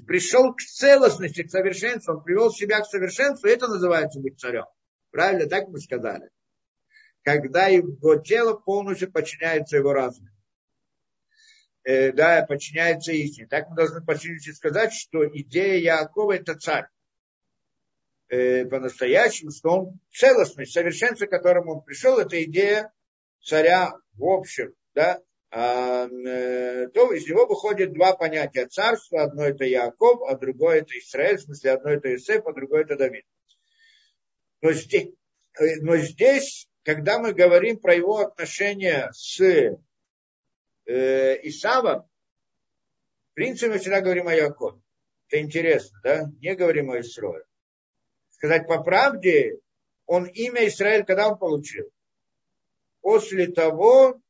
пришел 0.07 0.55
к 0.55 0.61
целостности, 0.61 1.43
к 1.43 1.51
совершенству, 1.51 2.15
он 2.15 2.23
привел 2.23 2.51
себя 2.51 2.81
к 2.81 2.87
совершенству, 2.87 3.49
это 3.49 3.69
называется 3.69 4.21
быть 4.21 4.39
царем. 4.39 4.67
Правильно, 5.11 5.47
так 5.47 5.69
мы 5.69 5.79
сказали. 5.79 6.29
Когда 7.27 7.67
его 7.67 8.15
тело 8.15 8.55
полностью 8.55 9.11
подчиняется 9.11 9.79
его 9.79 9.93
разуму 9.93 10.29
э, 11.83 12.13
да, 12.13 12.47
подчиняется 12.47 13.11
истине. 13.11 13.49
Так 13.49 13.69
мы 13.69 13.75
должны 13.75 14.01
почти 14.01 14.39
сказать, 14.53 14.93
что 14.93 15.29
идея 15.29 16.03
Якова 16.03 16.37
это 16.37 16.55
царь. 16.55 16.87
Э, 18.29 18.65
по-настоящему, 18.67 19.51
что 19.51 19.71
он 19.71 20.01
целостный, 20.13 20.69
совершенство, 20.69 21.27
к 21.27 21.31
которому 21.31 21.79
он 21.79 21.83
пришел, 21.83 22.17
это 22.19 22.41
идея 22.45 22.93
царя 23.43 23.93
в 24.15 24.25
общем, 24.25 24.75
да, 24.95 25.21
а, 25.51 26.07
э, 26.07 26.87
то 26.95 27.13
из 27.13 27.29
него 27.29 27.47
выходит 27.47 27.93
два 27.93 28.15
понятия 28.15 28.69
царства. 28.69 29.25
Одно 29.25 29.47
это 29.47 29.65
Яков, 29.65 30.23
а 30.29 30.37
другое 30.37 30.83
это 30.83 30.97
Израиль, 30.97 31.39
в 31.39 31.43
смысле 31.43 31.73
одно 31.73 31.91
это 31.91 32.15
Исеф, 32.15 32.47
а 32.47 32.53
другое 32.53 32.83
это 32.83 32.97
Давид. 32.97 33.25
Но 34.63 34.73
здесь, 34.73 35.09
э, 35.59 35.81
но 35.81 35.97
здесь, 35.97 36.69
когда 36.87 37.19
мы 37.19 37.35
говорим 37.35 37.79
про 37.79 37.97
его 37.97 38.19
отношения 38.19 39.11
с 39.13 39.41
э, 39.41 39.77
Исавом, 41.43 42.09
в 43.33 43.35
принципе, 43.35 43.73
мы 43.73 43.79
всегда 43.81 44.01
говорим 44.01 44.29
о 44.29 44.35
Якове. 44.35 44.81
Это 45.27 45.43
интересно, 45.43 45.99
да? 46.05 46.31
Не 46.41 46.55
говорим 46.55 46.93
о 46.93 47.01
Исрое. 47.01 47.45
Сказать 48.31 48.69
по 48.69 48.85
правде, 48.85 49.59
он 50.07 50.27
имя 50.27 50.69
Израиль 50.69 51.05
когда 51.05 51.29
он 51.29 51.39
получил? 51.39 51.91
После 53.01 53.49
того, 53.49 54.21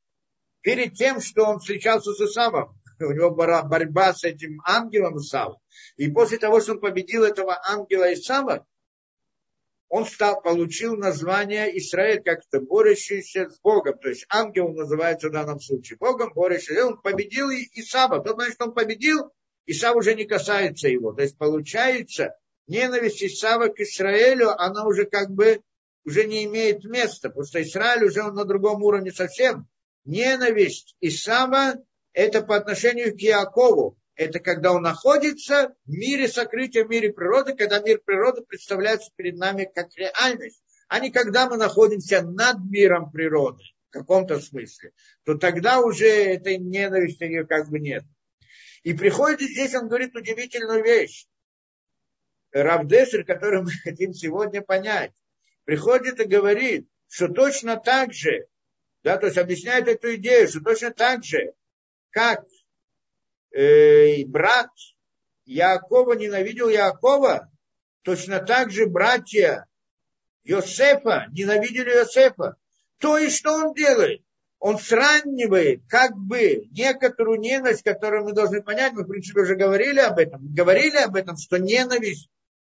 перед 0.63 0.95
тем, 0.95 1.21
что 1.21 1.45
он 1.45 1.59
встречался 1.59 2.15
с 2.15 2.21
Исавом. 2.23 2.75
У 2.99 3.13
него 3.13 3.33
была 3.33 3.63
борьба 3.65 4.15
с 4.15 4.25
этим 4.25 4.63
ангелом 4.65 5.19
Исавом. 5.19 5.59
И 5.97 6.11
после 6.11 6.39
того, 6.39 6.63
что 6.63 6.73
он 6.73 6.81
победил 6.81 7.23
этого 7.23 7.61
ангела 7.69 8.15
Исава, 8.15 8.67
он 9.89 10.05
стал, 10.05 10.43
получил 10.43 10.97
название 10.97 11.76
Израиль 11.78 12.22
как-то 12.22 12.61
борющийся 12.61 13.49
с 13.51 13.61
Богом. 13.61 13.99
То 13.99 14.09
есть 14.09 14.26
ангел 14.28 14.68
называется 14.70 15.28
в 15.28 15.32
данном 15.32 15.61
случае 15.61 15.99
Богом, 15.99 16.32
борющийся. 16.34 16.87
Он 16.87 17.01
победил. 17.01 17.49
Тот 17.51 18.37
момент, 18.37 18.55
что 18.55 18.66
он 18.66 18.74
победил, 18.74 19.30
Исав 19.66 19.97
уже 19.97 20.14
не 20.14 20.24
касается 20.24 20.89
его. 20.89 21.12
То 21.12 21.22
есть 21.22 21.39
получается, 21.39 22.37
ненависть 22.66 23.22
Исава 23.22 23.68
к 23.68 23.80
Израилю, 23.80 24.51
она 24.51 24.87
уже 24.87 25.05
как 25.05 25.30
бы 25.30 25.61
уже 26.05 26.24
не 26.24 26.45
имеет 26.45 26.84
места. 26.84 27.28
Потому 27.28 27.47
что 27.47 27.62
Израиль 27.62 28.05
уже 28.05 28.22
он 28.22 28.34
на 28.34 28.45
другом 28.45 28.82
уровне 28.82 29.12
совсем. 29.12 29.68
Ненависть 30.05 30.97
Исава 31.01 31.74
это 32.12 32.43
по 32.43 32.57
отношению 32.57 33.12
к 33.12 33.20
Иакову 33.20 33.99
это 34.17 34.41
когда 34.41 34.73
он 34.73 34.83
находится 34.83 35.75
в 35.85 35.91
мире 35.91 36.27
сокрытия, 36.27 36.85
в 36.85 36.89
мире 36.89 37.12
природы, 37.12 37.55
когда 37.55 37.81
мир 37.81 38.01
природы 38.05 38.43
представляется 38.43 39.12
перед 39.14 39.37
нами 39.37 39.71
как 39.73 39.95
реальность, 39.97 40.62
а 40.89 41.01
не 41.01 41.11
когда 41.11 41.49
мы 41.49 41.59
находимся 41.59 42.23
над 42.23 42.59
миром 42.64 43.11
природы 43.11 43.62
в 43.89 43.93
каком-то 43.93 44.41
смысле, 44.41 44.93
то 45.25 45.37
тогда 45.37 45.81
уже 45.81 46.09
этой 46.09 46.57
ненависти 46.57 47.25
ее 47.25 47.47
как 47.47 47.69
бы 47.69 47.79
нет. 47.79 48.05
И 48.83 48.95
приходит 48.95 49.51
здесь, 49.51 49.75
он 49.75 49.89
говорит 49.89 50.17
удивительную 50.17 50.83
вещь. 50.83 51.27
Равдесер, 52.53 53.25
который 53.25 53.62
мы 53.62 53.71
хотим 53.85 54.14
сегодня 54.14 54.62
понять, 54.62 55.12
приходит 55.64 56.21
и 56.21 56.25
говорит, 56.25 56.89
что 57.09 57.29
точно 57.29 57.77
так 57.77 58.14
же, 58.14 58.47
да, 59.03 59.19
то 59.19 59.27
есть 59.27 59.39
объясняет 59.39 59.89
эту 59.89 60.14
идею, 60.14 60.49
что 60.49 60.61
точно 60.61 60.91
так 60.91 61.23
же, 61.23 61.53
как 62.11 62.47
э, 63.57 64.25
брат 64.27 64.71
Якова 65.47 66.15
ненавидел 66.15 66.69
Якова, 66.69 67.51
точно 68.03 68.41
так 68.41 68.71
же 68.71 68.87
братья 68.87 69.67
Йосефа 70.45 71.27
ненавидели 71.33 71.91
Йосефа. 71.91 72.57
То 72.99 73.19
есть, 73.19 73.37
что 73.37 73.53
он 73.53 73.75
делает? 73.75 74.23
Он 74.59 74.79
сравнивает 74.79 75.83
как 75.89 76.17
бы 76.17 76.67
некоторую 76.71 77.39
ненависть, 77.39 77.83
которую 77.83 78.25
мы 78.25 78.33
должны 78.33 78.63
понять, 78.63 78.93
мы, 78.95 79.05
в 79.05 79.09
принципе, 79.09 79.41
уже 79.41 79.55
говорили 79.55 80.01
об 80.01 80.19
этом, 80.19 80.41
говорили 80.55 80.97
об 80.97 81.15
этом, 81.15 81.37
что 81.37 81.59
ненависть 81.59 82.29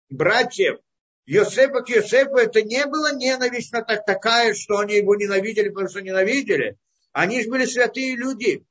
братьев 0.09 0.79
Йосефа 1.27 1.83
к 1.83 1.89
Йосефу, 1.89 2.37
это 2.37 2.63
не 2.63 2.85
была 2.87 3.13
ненависть 3.13 3.73
на 3.73 3.83
так, 3.83 4.05
такая, 4.05 4.55
что 4.55 4.79
они 4.79 4.97
его 4.97 5.15
ненавидели, 5.15 5.69
потому 5.69 5.89
что 5.89 6.03
ненавидели. 6.03 6.77
Они 7.13 7.43
же 7.43 7.51
были 7.51 7.67
святые 7.67 8.17
люди, 8.17 8.65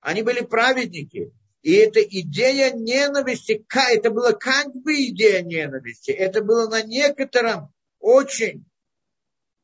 они 0.00 0.22
были 0.22 0.40
праведники. 0.40 1.32
И 1.62 1.72
эта 1.72 2.00
идея 2.02 2.72
ненависти, 2.72 3.64
это 3.90 4.10
была 4.10 4.32
как 4.32 4.74
бы 4.74 4.94
идея 5.06 5.42
ненависти, 5.42 6.10
это 6.10 6.42
было 6.42 6.68
на 6.68 6.82
некотором 6.82 7.72
очень 7.98 8.64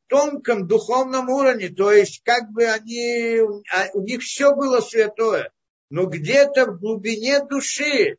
тонком 0.07 0.67
духовном 0.67 1.29
уровне, 1.29 1.69
то 1.69 1.91
есть 1.91 2.21
как 2.23 2.51
бы 2.51 2.65
они, 2.65 3.39
а, 3.71 3.87
у 3.93 4.01
них 4.01 4.21
все 4.21 4.53
было 4.53 4.81
святое, 4.81 5.51
но 5.89 6.05
где-то 6.05 6.65
в 6.67 6.79
глубине 6.79 7.43
души 7.45 8.17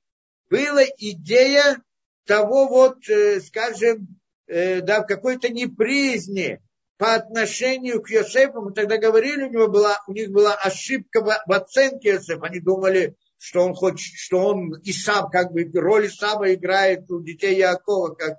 была 0.49 0.83
идея 0.99 1.83
того 2.25 2.67
вот, 2.67 3.09
э, 3.09 3.41
скажем, 3.41 4.19
э, 4.47 4.81
да, 4.81 5.03
в 5.03 5.07
какой-то 5.07 5.49
непризни 5.49 6.61
по 6.97 7.15
отношению 7.15 8.03
к 8.03 8.11
Йосефу, 8.11 8.63
мы 8.63 8.73
тогда 8.73 8.97
говорили, 8.97 9.45
у, 9.45 9.51
него 9.51 9.69
была, 9.69 10.03
у 10.07 10.13
них 10.13 10.31
была 10.31 10.55
ошибка 10.55 11.21
в, 11.21 11.53
оценке 11.53 12.11
Йосефа, 12.11 12.47
они 12.47 12.61
думали, 12.61 13.15
что 13.39 13.65
он 13.65 13.75
хочет, 13.75 14.15
что 14.15 14.39
он 14.39 14.75
и 14.81 14.93
сам, 14.93 15.31
как 15.31 15.53
бы 15.53 15.71
роль 15.75 16.07
Исава 16.07 16.55
играет 16.55 17.11
у 17.11 17.23
детей 17.23 17.57
Якова, 17.57 18.15
как 18.15 18.39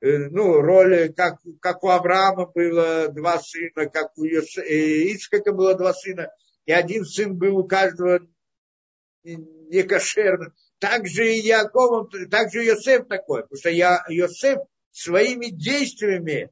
э, 0.00 0.28
ну, 0.30 0.60
роль, 0.60 1.12
как, 1.12 1.38
как 1.60 1.82
у 1.82 1.88
Авраама 1.88 2.46
было 2.46 3.08
два 3.08 3.38
сына, 3.40 3.86
как 3.90 4.16
у 4.16 4.24
э, 4.24 5.52
было 5.52 5.74
два 5.74 5.92
сына, 5.92 6.30
и 6.66 6.72
один 6.72 7.04
сын 7.04 7.36
был 7.36 7.58
у 7.58 7.64
каждого 7.64 8.20
не 9.24 9.82
кошерно. 9.82 10.54
Так 10.78 11.06
же 11.06 11.32
и 11.32 11.40
Яков, 11.40 12.10
так 12.30 12.52
же 12.52 12.64
и 12.64 12.66
Йосеф 12.66 13.06
такой, 13.06 13.42
потому 13.42 13.58
что 13.58 13.70
я, 13.70 14.04
Йосеф 14.08 14.58
своими 14.90 15.46
действиями 15.46 16.50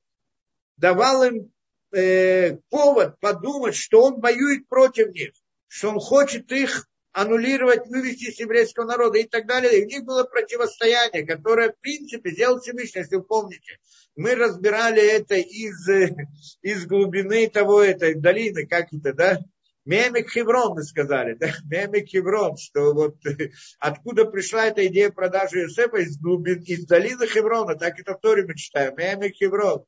давал 0.76 1.24
им 1.24 1.52
э, 1.92 2.56
повод 2.70 3.18
подумать, 3.20 3.74
что 3.74 4.02
он 4.02 4.20
воюет 4.20 4.68
против 4.68 5.12
них, 5.12 5.32
что 5.66 5.90
он 5.90 5.98
хочет 5.98 6.50
их 6.52 6.88
аннулировать, 7.12 7.86
вывести 7.86 8.30
с 8.30 8.40
еврейского 8.40 8.84
народа 8.84 9.18
и 9.18 9.24
так 9.24 9.46
далее. 9.46 9.78
И 9.78 9.84
у 9.84 9.86
них 9.86 10.04
было 10.04 10.24
противостояние, 10.24 11.26
которое, 11.26 11.72
в 11.72 11.78
принципе, 11.80 12.30
сделал 12.30 12.60
Всевышний, 12.60 13.00
если 13.00 13.16
вы 13.16 13.22
помните. 13.22 13.78
Мы 14.16 14.34
разбирали 14.34 15.02
это 15.02 15.36
из, 15.36 15.88
из 16.62 16.86
глубины 16.86 17.48
того, 17.48 17.82
этой 17.82 18.14
долины, 18.14 18.66
как 18.66 18.92
это, 18.92 19.12
да? 19.12 19.38
Мемик 19.86 20.30
Хеврон, 20.30 20.74
мы 20.74 20.82
сказали, 20.84 21.34
да? 21.34 21.48
Мемик 21.64 22.08
Хеврон, 22.08 22.56
что 22.56 22.92
вот 22.92 23.16
откуда 23.78 24.24
пришла 24.26 24.66
эта 24.66 24.86
идея 24.86 25.10
продажи 25.10 25.62
Иосифа 25.62 25.96
из 25.96 26.18
глубин, 26.18 26.62
из 26.62 26.86
долины 26.86 27.26
Хеврона, 27.26 27.76
так 27.76 27.98
это 27.98 28.14
в 28.14 28.20
Торе 28.20 28.44
мы 28.46 28.54
читаем, 28.54 28.94
Мемик 28.96 29.34
Хеврон. 29.34 29.84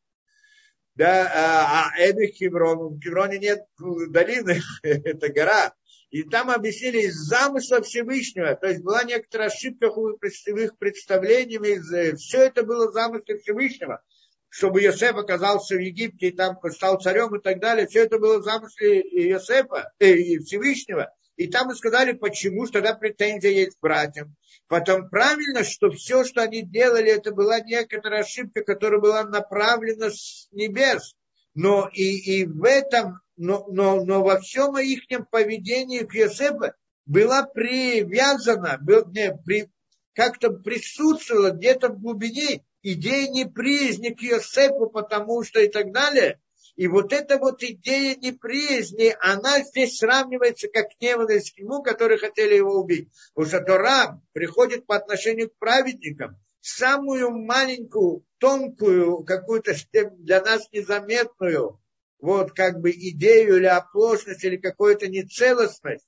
Да, 0.94 1.30
а, 1.32 1.90
а 1.94 2.10
Эмик 2.10 2.34
Хеврон, 2.34 2.96
в 2.96 3.00
Хевроне 3.00 3.38
нет 3.38 3.60
долины, 4.08 4.60
это 4.82 5.28
гора. 5.28 5.72
И 6.12 6.24
там 6.24 6.50
объяснили 6.50 7.06
из 7.06 7.14
замысла 7.14 7.80
Всевышнего. 7.80 8.54
То 8.54 8.68
есть 8.68 8.82
была 8.82 9.02
некоторая 9.02 9.48
ошибка 9.48 9.90
в 9.90 10.18
их 10.20 10.76
представлениями. 10.76 12.16
Все 12.16 12.44
это 12.44 12.64
было 12.64 12.92
замыслом 12.92 13.38
Всевышнего. 13.38 14.02
Чтобы 14.50 14.82
Йосеф 14.82 15.16
оказался 15.16 15.74
в 15.74 15.80
Египте 15.80 16.28
и 16.28 16.36
там 16.36 16.58
стал 16.70 17.00
царем 17.00 17.34
и 17.34 17.40
так 17.40 17.60
далее. 17.60 17.86
Все 17.86 18.04
это 18.04 18.18
было 18.18 18.42
замысле 18.42 19.00
Йосефа, 19.00 19.90
э, 19.98 20.38
Всевышнего. 20.40 21.10
И 21.36 21.48
там 21.48 21.68
мы 21.68 21.74
сказали, 21.74 22.12
почему, 22.12 22.66
что 22.66 22.74
тогда 22.74 22.94
претензия 22.94 23.50
есть 23.50 23.78
к 23.78 23.80
братьям. 23.80 24.36
Потом 24.68 25.08
правильно, 25.08 25.64
что 25.64 25.90
все, 25.90 26.24
что 26.24 26.42
они 26.42 26.60
делали, 26.60 27.10
это 27.10 27.32
была 27.32 27.60
некоторая 27.60 28.20
ошибка, 28.20 28.62
которая 28.62 29.00
была 29.00 29.24
направлена 29.24 30.10
с 30.10 30.46
небес. 30.50 31.14
Но 31.54 31.88
и, 31.90 32.40
и 32.42 32.44
в 32.44 32.64
этом 32.64 33.20
но, 33.42 33.66
но, 33.68 34.04
но 34.04 34.22
во 34.22 34.40
всем 34.40 34.78
их 34.78 35.00
поведении 35.30 36.00
к 36.00 36.14
Йосефу 36.14 36.74
была 37.06 37.42
привязана, 37.42 38.78
был, 38.80 39.04
не, 39.10 39.36
при, 39.44 39.68
как-то 40.14 40.50
присутствовала 40.50 41.50
где-то 41.50 41.88
в 41.88 42.00
глубине 42.00 42.64
идея 42.82 43.28
неприязни 43.28 44.10
к 44.10 44.20
Йосепу, 44.20 44.88
потому 44.90 45.42
что 45.42 45.60
и 45.60 45.66
так 45.66 45.92
далее. 45.92 46.40
И 46.76 46.86
вот 46.86 47.12
эта 47.12 47.38
вот 47.38 47.64
идея 47.64 48.14
неприязни, 48.14 49.14
она 49.20 49.60
здесь 49.64 49.98
сравнивается 49.98 50.68
как 50.68 50.86
ненависть 51.00 51.54
к 51.54 51.58
нему, 51.58 51.82
которые 51.82 52.18
хотели 52.18 52.54
его 52.54 52.80
убить. 52.80 53.08
Потому 53.34 53.48
что 53.48 53.60
Тора 53.64 54.22
приходит 54.32 54.86
по 54.86 54.94
отношению 54.94 55.50
к 55.50 55.58
праведникам. 55.58 56.38
Самую 56.60 57.32
маленькую, 57.32 58.24
тонкую, 58.38 59.24
какую-то 59.24 59.74
для 60.18 60.40
нас 60.40 60.68
незаметную, 60.70 61.81
вот 62.22 62.52
как 62.52 62.80
бы 62.80 62.92
идею 62.92 63.56
или 63.56 63.66
оплошность, 63.66 64.44
или 64.44 64.56
какую-то 64.56 65.08
нецелостность, 65.08 66.06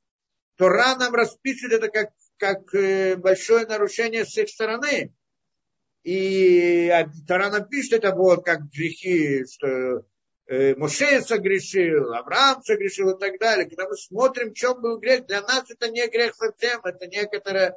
Тора 0.57 0.97
нам 0.97 1.13
расписывает 1.13 1.83
это 1.83 1.91
как, 1.91 2.11
как 2.39 2.73
э, 2.73 3.17
большое 3.17 3.67
нарушение 3.67 4.25
с 4.25 4.39
их 4.39 4.49
стороны. 4.49 5.13
И 6.05 6.89
Тора 7.27 7.51
нам 7.51 7.69
пишет 7.69 7.95
это 7.95 8.15
вот 8.15 8.45
как 8.45 8.71
грехи, 8.71 9.45
что 9.45 10.07
э, 10.47 10.77
Моше 10.77 11.21
согрешил, 11.21 12.15
Авраам 12.15 12.63
согрешил 12.63 13.11
и 13.11 13.19
так 13.19 13.41
далее. 13.41 13.69
Когда 13.69 13.89
мы 13.89 13.97
смотрим, 13.97 14.51
в 14.51 14.55
чем 14.55 14.81
был 14.81 14.99
грех, 14.99 15.27
для 15.27 15.43
нас 15.43 15.69
это 15.69 15.91
не 15.91 16.07
грех 16.07 16.37
совсем, 16.37 16.81
это 16.85 17.09
некоторая, 17.09 17.77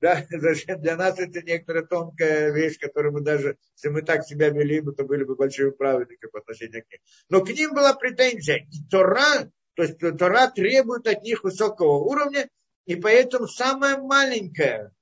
да, 0.00 0.26
для 0.30 0.96
нас 0.96 1.18
это 1.18 1.42
некоторая 1.42 1.84
тонкая 1.84 2.52
вещь, 2.52 2.78
которую 2.78 3.14
мы 3.14 3.20
даже, 3.20 3.56
если 3.76 3.88
мы 3.88 4.02
так 4.02 4.24
себя 4.24 4.50
вели 4.50 4.80
бы, 4.80 4.92
то 4.92 5.04
были 5.04 5.24
бы 5.24 5.36
большими 5.36 5.70
праведниками 5.70 6.30
по 6.30 6.40
отношению 6.40 6.84
к 6.84 6.90
ним. 6.90 7.00
Но 7.28 7.44
к 7.44 7.48
ним 7.50 7.74
была 7.74 7.94
претензия. 7.94 8.66
И 8.70 8.88
Тора, 8.90 9.50
то 9.74 9.82
есть 9.82 9.98
Тора 9.98 10.50
требует 10.50 11.06
от 11.06 11.22
них 11.22 11.44
высокого 11.44 11.98
уровня, 11.98 12.48
и 12.84 12.96
поэтому 12.96 13.48
самое 13.48 13.96
маленькое, 13.96 14.92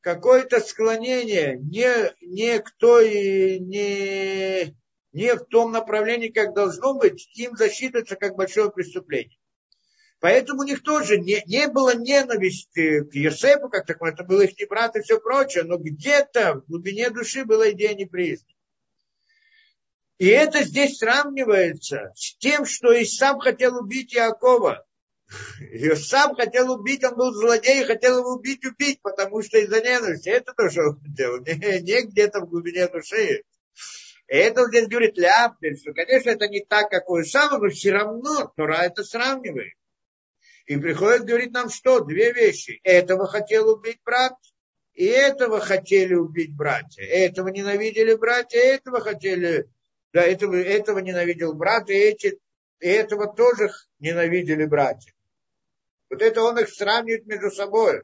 какое-то 0.00 0.60
склонение 0.60 1.56
не, 1.56 2.14
не 2.20 2.60
к 2.60 2.70
той, 2.76 3.58
не, 3.58 4.76
не 5.12 5.34
в 5.34 5.44
том 5.46 5.72
направлении, 5.72 6.28
как 6.28 6.54
должно 6.54 6.94
быть, 6.94 7.28
им 7.34 7.56
засчитывается 7.56 8.16
как 8.16 8.36
большое 8.36 8.70
преступление. 8.70 9.38
Поэтому 10.24 10.62
у 10.62 10.64
них 10.64 10.82
тоже 10.82 11.18
не, 11.18 11.42
не 11.44 11.68
было 11.68 11.94
ненависти 11.94 13.04
к 13.04 13.14
Йосепу, 13.14 13.68
как 13.68 13.84
такое, 13.84 14.12
это 14.12 14.24
был 14.24 14.40
их 14.40 14.52
брат 14.70 14.96
и 14.96 15.02
все 15.02 15.20
прочее, 15.20 15.64
но 15.64 15.76
где-то 15.76 16.54
в 16.54 16.66
глубине 16.66 17.10
души 17.10 17.44
была 17.44 17.72
идея 17.72 17.94
неприязни. 17.94 18.56
И 20.16 20.26
это 20.28 20.64
здесь 20.64 20.96
сравнивается 20.96 22.14
с 22.16 22.38
тем, 22.38 22.64
что 22.64 22.90
и 22.90 23.04
сам 23.04 23.38
хотел 23.38 23.76
убить 23.76 24.14
Иакова. 24.14 24.86
И 25.60 25.94
сам 25.94 26.34
хотел 26.34 26.72
убить, 26.72 27.04
он 27.04 27.16
был 27.16 27.30
злодей, 27.34 27.84
хотел 27.84 28.20
его 28.20 28.30
убить, 28.30 28.64
убить, 28.64 29.02
потому 29.02 29.42
что 29.42 29.58
из-за 29.58 29.82
ненависти. 29.82 30.30
Это 30.30 30.54
то, 30.54 30.70
что 30.70 30.84
он 30.84 31.00
хотел, 31.02 31.38
не, 31.42 31.82
не 31.82 32.00
где-то 32.00 32.40
в 32.40 32.48
глубине 32.48 32.88
души. 32.88 33.42
И 34.28 34.34
это 34.34 34.62
он 34.62 34.68
здесь 34.68 34.88
говорит 34.88 35.18
Ляпель, 35.18 35.76
что, 35.76 35.92
конечно, 35.92 36.30
это 36.30 36.48
не 36.48 36.64
так, 36.64 36.88
как 36.88 37.10
у 37.10 37.20
Исама, 37.20 37.58
но 37.58 37.68
все 37.68 37.92
равно 37.92 38.50
Тора 38.56 38.84
это 38.84 39.04
сравнивает. 39.04 39.74
И 40.66 40.76
приходит 40.76 41.26
говорить 41.26 41.52
нам 41.52 41.68
что? 41.68 42.00
Две 42.00 42.32
вещи. 42.32 42.80
Этого 42.84 43.26
хотел 43.26 43.68
убить 43.68 44.00
брат, 44.04 44.34
и 44.94 45.04
этого 45.04 45.60
хотели 45.60 46.14
убить 46.14 46.54
братья. 46.54 47.04
Этого 47.04 47.48
ненавидели 47.48 48.14
братья, 48.14 48.58
этого 48.58 49.00
хотели, 49.00 49.68
да, 50.12 50.22
этого, 50.22 50.56
этого 50.56 51.00
ненавидел 51.00 51.52
брат, 51.52 51.90
и, 51.90 51.94
эти, 51.94 52.38
и 52.80 52.86
этого 52.86 53.32
тоже 53.32 53.70
ненавидели 53.98 54.64
братья. 54.64 55.12
Вот 56.08 56.22
это 56.22 56.42
он 56.42 56.58
их 56.58 56.68
сравнивает 56.68 57.26
между 57.26 57.50
собой. 57.50 58.02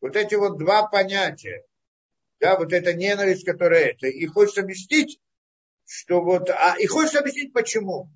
Вот 0.00 0.16
эти 0.16 0.36
вот 0.36 0.58
два 0.58 0.86
понятия. 0.86 1.64
Да, 2.38 2.56
вот 2.56 2.72
эта 2.72 2.94
ненависть, 2.94 3.44
которая 3.44 3.90
это. 3.90 4.06
И 4.06 4.24
хочет 4.26 4.58
объяснить, 4.58 5.20
что 5.84 6.22
вот, 6.22 6.48
а, 6.48 6.76
и 6.78 6.86
хочет 6.86 7.16
объяснить 7.16 7.52
почему. 7.52 8.08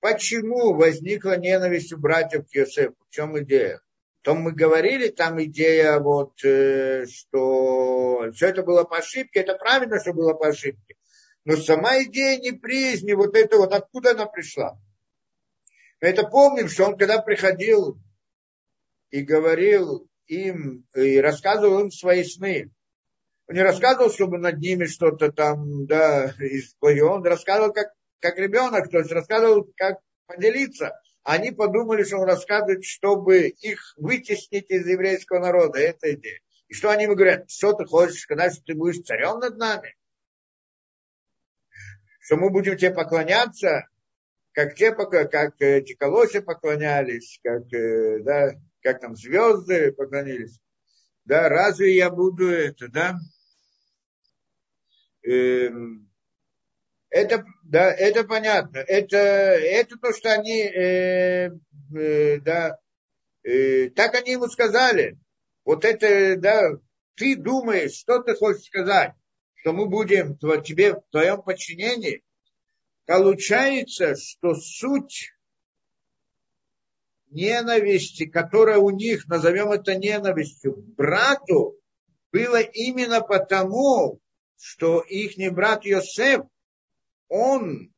Почему 0.00 0.74
возникла 0.74 1.36
ненависть 1.36 1.92
у 1.92 1.98
братьев 1.98 2.46
к 2.46 2.54
Йосефу? 2.54 2.96
В 3.08 3.10
чем 3.10 3.38
идея? 3.40 3.80
То 4.22 4.34
мы 4.34 4.52
говорили, 4.52 5.08
там 5.08 5.42
идея 5.42 5.98
вот, 5.98 6.44
э, 6.44 7.06
что 7.06 8.30
все 8.32 8.48
это 8.48 8.62
было 8.62 8.84
по 8.84 8.98
ошибке, 8.98 9.40
это 9.40 9.54
правильно, 9.54 10.00
что 10.00 10.12
было 10.12 10.34
по 10.34 10.48
ошибке. 10.48 10.96
Но 11.44 11.56
сама 11.56 12.02
идея 12.02 12.38
неприязни, 12.38 13.12
вот 13.12 13.36
это 13.36 13.56
вот, 13.56 13.72
откуда 13.72 14.10
она 14.10 14.26
пришла? 14.26 14.78
Мы 16.00 16.08
это 16.08 16.26
помним, 16.26 16.68
что 16.68 16.86
он 16.86 16.96
когда 16.96 17.20
приходил 17.20 17.98
и 19.10 19.22
говорил 19.22 20.08
им, 20.26 20.86
и 20.94 21.18
рассказывал 21.18 21.80
им 21.80 21.90
свои 21.90 22.22
сны. 22.22 22.70
Он 23.48 23.54
не 23.54 23.62
рассказывал, 23.62 24.10
чтобы 24.10 24.38
над 24.38 24.58
ними 24.58 24.84
что-то 24.84 25.32
там, 25.32 25.86
да, 25.86 26.34
исплыло. 26.38 27.14
Он 27.14 27.24
рассказывал 27.24 27.72
как, 27.72 27.94
как 28.20 28.38
ребенок, 28.38 28.90
то 28.90 28.98
есть 28.98 29.12
рассказывал, 29.12 29.70
как 29.76 29.98
поделиться. 30.26 31.00
Они 31.22 31.50
подумали, 31.50 32.04
что 32.04 32.18
он 32.18 32.28
рассказывает, 32.28 32.84
чтобы 32.84 33.48
их 33.48 33.94
вытеснить 33.96 34.70
из 34.70 34.86
еврейского 34.86 35.40
народа. 35.40 35.78
Это 35.78 36.14
идея. 36.14 36.40
И 36.68 36.74
что 36.74 36.90
они 36.90 37.04
ему 37.04 37.14
говорят? 37.14 37.50
Что 37.50 37.72
ты 37.72 37.84
хочешь 37.84 38.20
сказать, 38.20 38.54
что 38.54 38.62
ты 38.64 38.74
будешь 38.74 39.04
царем 39.04 39.38
над 39.38 39.56
нами? 39.56 39.94
Что 42.20 42.36
мы 42.36 42.50
будем 42.50 42.76
тебе 42.76 42.92
поклоняться? 42.92 43.88
Как 44.52 44.74
те, 44.74 44.92
как 44.92 45.54
эти 45.60 45.94
колоси 45.94 46.40
поклонялись, 46.40 47.40
как, 47.42 47.72
э, 47.72 48.20
да, 48.22 48.54
как 48.82 49.00
там 49.00 49.16
звезды 49.16 49.92
поклонились. 49.92 50.58
Да, 51.24 51.48
разве 51.48 51.94
я 51.94 52.10
буду 52.10 52.48
это, 52.48 52.88
да? 52.88 53.18
Эм, 55.22 56.07
это, 57.10 57.44
да, 57.64 57.92
это 57.92 58.24
понятно. 58.24 58.78
Это, 58.78 59.16
это 59.16 59.96
то, 59.98 60.12
что 60.12 60.32
они, 60.32 60.60
э, 60.60 61.50
э, 61.96 62.40
да, 62.40 62.78
э, 63.42 63.90
так 63.90 64.14
они 64.14 64.32
ему 64.32 64.48
сказали. 64.48 65.18
Вот 65.64 65.84
это, 65.84 66.36
да, 66.36 66.70
ты 67.14 67.36
думаешь, 67.36 67.94
что 67.94 68.22
ты 68.22 68.34
хочешь 68.34 68.66
сказать, 68.66 69.12
что 69.56 69.72
мы 69.72 69.86
будем 69.86 70.36
тебе 70.62 70.94
в 70.94 71.02
твоем 71.10 71.42
подчинении. 71.42 72.22
Получается, 73.06 74.14
что 74.16 74.54
суть 74.54 75.32
ненависти, 77.30 78.26
которая 78.26 78.78
у 78.78 78.90
них, 78.90 79.26
назовем 79.28 79.72
это 79.72 79.94
ненавистью, 79.96 80.74
брату, 80.96 81.78
было 82.32 82.60
именно 82.60 83.20
потому, 83.20 84.20
что 84.58 85.00
их 85.00 85.36
брат 85.52 85.84
Йосеф, 85.84 86.44
он 87.28 87.92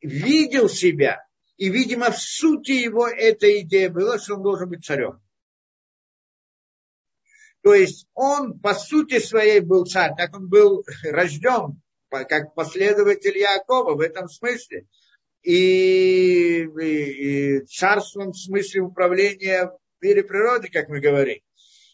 видел 0.00 0.68
себя, 0.68 1.24
и, 1.56 1.68
видимо, 1.68 2.10
в 2.10 2.18
сути 2.18 2.72
его 2.72 3.08
эта 3.08 3.60
идея 3.60 3.90
была, 3.90 4.18
что 4.18 4.36
он 4.36 4.42
должен 4.42 4.68
быть 4.68 4.84
царем. 4.84 5.20
То 7.62 7.74
есть 7.74 8.06
он 8.14 8.58
по 8.60 8.74
сути 8.74 9.18
своей 9.18 9.60
был 9.60 9.84
царь, 9.84 10.12
так 10.16 10.34
он 10.36 10.48
был 10.48 10.84
рожден, 11.02 11.82
как 12.08 12.54
последователь 12.54 13.36
Якова 13.36 13.94
в 13.94 14.00
этом 14.00 14.28
смысле 14.28 14.86
и, 15.42 16.62
и, 16.62 17.56
и 17.56 17.60
царством 17.66 18.32
в 18.32 18.38
смысле 18.38 18.82
управления 18.82 19.66
в 19.66 20.04
мире 20.04 20.22
природы, 20.22 20.68
как 20.68 20.88
мы 20.88 21.00
говорим. 21.00 21.40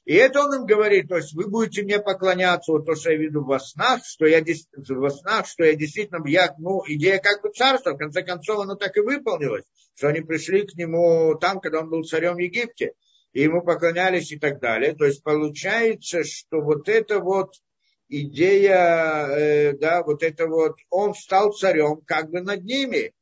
И 0.04 0.14
это 0.14 0.40
он 0.44 0.54
им 0.54 0.66
говорит, 0.66 1.08
то 1.08 1.16
есть 1.16 1.32
вы 1.34 1.48
будете 1.48 1.82
мне 1.82 1.98
поклоняться, 1.98 2.72
вот 2.72 2.84
то, 2.84 2.94
что 2.94 3.10
я 3.10 3.16
виду 3.16 3.42
во 3.42 3.58
снах, 3.58 4.04
что 4.04 4.26
я, 4.26 4.44
во 4.88 5.10
снах, 5.10 5.46
что 5.46 5.64
я 5.64 5.74
действительно, 5.74 6.22
я, 6.26 6.54
ну, 6.58 6.82
идея 6.86 7.18
как 7.18 7.42
бы 7.42 7.50
царства, 7.50 7.92
в 7.92 7.96
конце 7.96 8.22
концов, 8.22 8.60
оно 8.60 8.74
так 8.74 8.94
и 8.98 9.00
выполнилось, 9.00 9.64
что 9.94 10.08
они 10.08 10.20
пришли 10.20 10.66
к 10.66 10.74
нему 10.74 11.36
там, 11.40 11.58
когда 11.58 11.80
он 11.80 11.88
был 11.88 12.04
царем 12.04 12.34
в 12.34 12.38
Египте, 12.38 12.92
и 13.32 13.42
ему 13.42 13.62
поклонялись 13.62 14.30
и 14.30 14.38
так 14.38 14.60
далее. 14.60 14.94
То 14.94 15.06
есть 15.06 15.22
получается, 15.22 16.22
что 16.22 16.60
вот 16.60 16.86
это 16.90 17.20
вот 17.20 17.54
идея, 18.08 19.26
э, 19.26 19.72
да, 19.72 20.02
вот 20.02 20.22
это 20.22 20.46
вот, 20.46 20.76
он 20.90 21.14
стал 21.14 21.52
царем 21.52 22.02
как 22.06 22.30
бы 22.30 22.42
над 22.42 22.62
ними, 22.62 23.14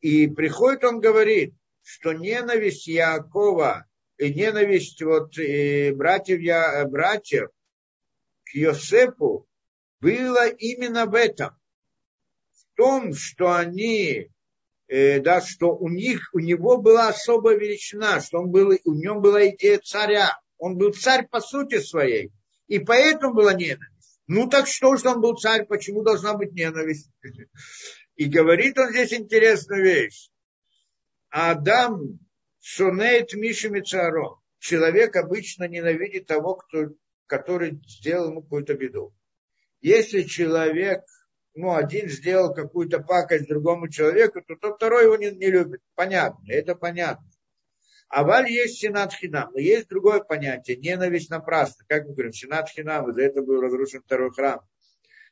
и 0.00 0.28
приходит 0.28 0.84
он 0.84 1.00
говорит, 1.00 1.54
что 1.82 2.12
ненависть 2.12 2.86
Якова 2.86 3.87
и 4.18 4.34
ненависть 4.34 5.00
вот, 5.02 5.38
и 5.38 5.92
братьев, 5.92 6.40
я, 6.40 6.84
братьев 6.86 7.48
к 8.44 8.54
Йосепу 8.54 9.46
было 10.00 10.48
именно 10.48 11.06
в 11.06 11.14
этом. 11.14 11.50
В 12.50 12.76
том, 12.76 13.14
что 13.14 13.54
они, 13.54 14.30
э, 14.88 15.20
да, 15.20 15.40
что 15.40 15.74
у 15.76 15.88
них, 15.88 16.30
у 16.32 16.40
него 16.40 16.78
была 16.78 17.08
особая 17.08 17.56
величина, 17.56 18.20
что 18.20 18.40
он 18.40 18.50
был, 18.50 18.76
у 18.84 18.94
него 18.94 19.20
была 19.20 19.48
идея 19.48 19.78
царя. 19.78 20.38
Он 20.58 20.76
был 20.76 20.92
царь 20.92 21.26
по 21.28 21.40
сути 21.40 21.80
своей. 21.80 22.32
И 22.66 22.80
поэтому 22.80 23.34
была 23.34 23.54
ненависть. 23.54 24.20
Ну 24.26 24.48
так 24.48 24.66
что, 24.66 24.96
что 24.96 25.12
он 25.12 25.20
был 25.20 25.36
царь, 25.36 25.64
почему 25.66 26.02
должна 26.02 26.34
быть 26.34 26.52
ненависть? 26.52 27.10
И 28.16 28.24
говорит 28.24 28.78
он 28.78 28.90
здесь 28.90 29.12
интересную 29.12 29.84
вещь. 29.84 30.30
Адам 31.30 32.18
сунеет 32.74 33.32
Миши 33.32 33.70
Мицаро. 33.70 34.42
Человек 34.58 35.16
обычно 35.16 35.66
ненавидит 35.68 36.26
того, 36.26 36.56
кто, 36.56 36.88
который 37.26 37.80
сделал 37.86 38.30
ему 38.30 38.42
какую-то 38.42 38.74
беду. 38.74 39.14
Если 39.80 40.22
человек 40.22 41.02
ну, 41.54 41.74
один 41.74 42.08
сделал 42.08 42.52
какую-то 42.52 43.00
пакость 43.00 43.48
другому 43.48 43.88
человеку, 43.88 44.42
то 44.42 44.54
тот 44.56 44.76
второй 44.76 45.04
его 45.04 45.16
не, 45.16 45.30
не 45.30 45.50
любит. 45.50 45.80
Понятно, 45.94 46.44
это 46.48 46.74
понятно. 46.74 47.26
А 48.08 48.22
валь 48.22 48.50
есть 48.50 48.78
сенат 48.78 49.12
хинам. 49.12 49.50
Но 49.52 49.58
есть 49.58 49.88
другое 49.88 50.20
понятие, 50.20 50.76
ненависть 50.76 51.30
напрасно. 51.30 51.84
Как 51.88 52.06
мы 52.06 52.12
говорим, 52.12 52.32
сенат 52.32 52.68
хинам, 52.68 53.10
из-за 53.10 53.22
этого 53.22 53.44
был 53.44 53.60
разрушен 53.60 54.02
второй 54.02 54.30
храм. 54.30 54.60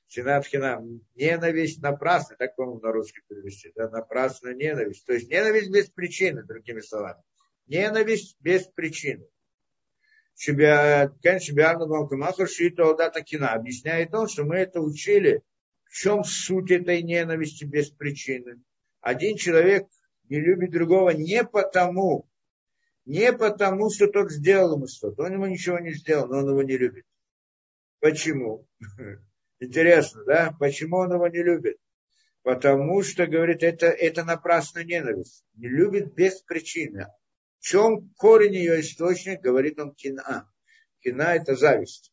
Сенат 0.09 0.47
хинам, 0.47 1.01
ненависть 1.15 1.83
напрасно, 1.83 2.37
так, 2.37 2.55
по-моему, 2.55 2.81
на 2.81 2.93
русский 2.93 3.23
перевести, 3.29 3.73
да, 3.75 3.89
напрасно 3.91 4.55
ненависть. 4.55 5.05
То 5.05 5.15
есть 5.15 5.29
ненависть 5.29 5.71
без 5.71 5.91
причины, 5.91 6.45
другими 6.45 6.81
словами. 6.81 7.23
Ненависть 7.67 8.37
без 8.41 8.67
причины. 8.69 9.27
Объясняет 13.55 14.15
он, 14.15 14.29
что 14.29 14.45
мы 14.45 14.57
это 14.57 14.81
учили. 14.81 15.43
В 15.85 15.95
чем 15.95 16.25
суть 16.25 16.71
этой 16.71 17.03
ненависти 17.03 17.65
без 17.65 17.91
причины? 17.91 18.61
Один 19.01 19.37
человек 19.37 19.89
не 20.29 20.41
любит 20.41 20.73
другого 20.73 21.11
не 21.11 21.43
потому, 21.45 22.29
не 23.05 23.33
потому, 23.33 23.91
что 23.91 24.09
тот 24.09 24.31
сделал 24.31 24.77
ему 24.77 24.87
что-то. 24.89 25.25
Он 25.25 25.33
ему 25.33 25.47
ничего 25.47 25.79
не 25.79 25.93
сделал, 25.95 26.29
но 26.29 26.39
он 26.39 26.51
его 26.51 26.63
не 26.63 26.77
любит. 26.77 27.07
Почему? 28.01 28.69
Интересно, 29.59 30.25
да? 30.25 30.57
Почему 30.59 30.99
он 30.99 31.13
его 31.13 31.29
не 31.29 31.43
любит? 31.43 31.79
Потому 32.43 33.03
что, 33.03 33.27
говорит, 33.27 33.63
это, 33.63 33.87
это 33.87 34.25
напрасная 34.25 34.85
ненависть. 34.85 35.45
Не 35.55 35.69
любит 35.69 36.15
без 36.15 36.41
причины. 36.43 37.07
В 37.59 37.65
чем 37.65 38.11
корень 38.17 38.55
ее 38.55 38.81
источник, 38.81 39.41
говорит 39.41 39.79
он 39.81 39.95
кина. 39.95 40.49
Кина– 41.01 41.35
это 41.37 41.57
зависть. 41.57 42.13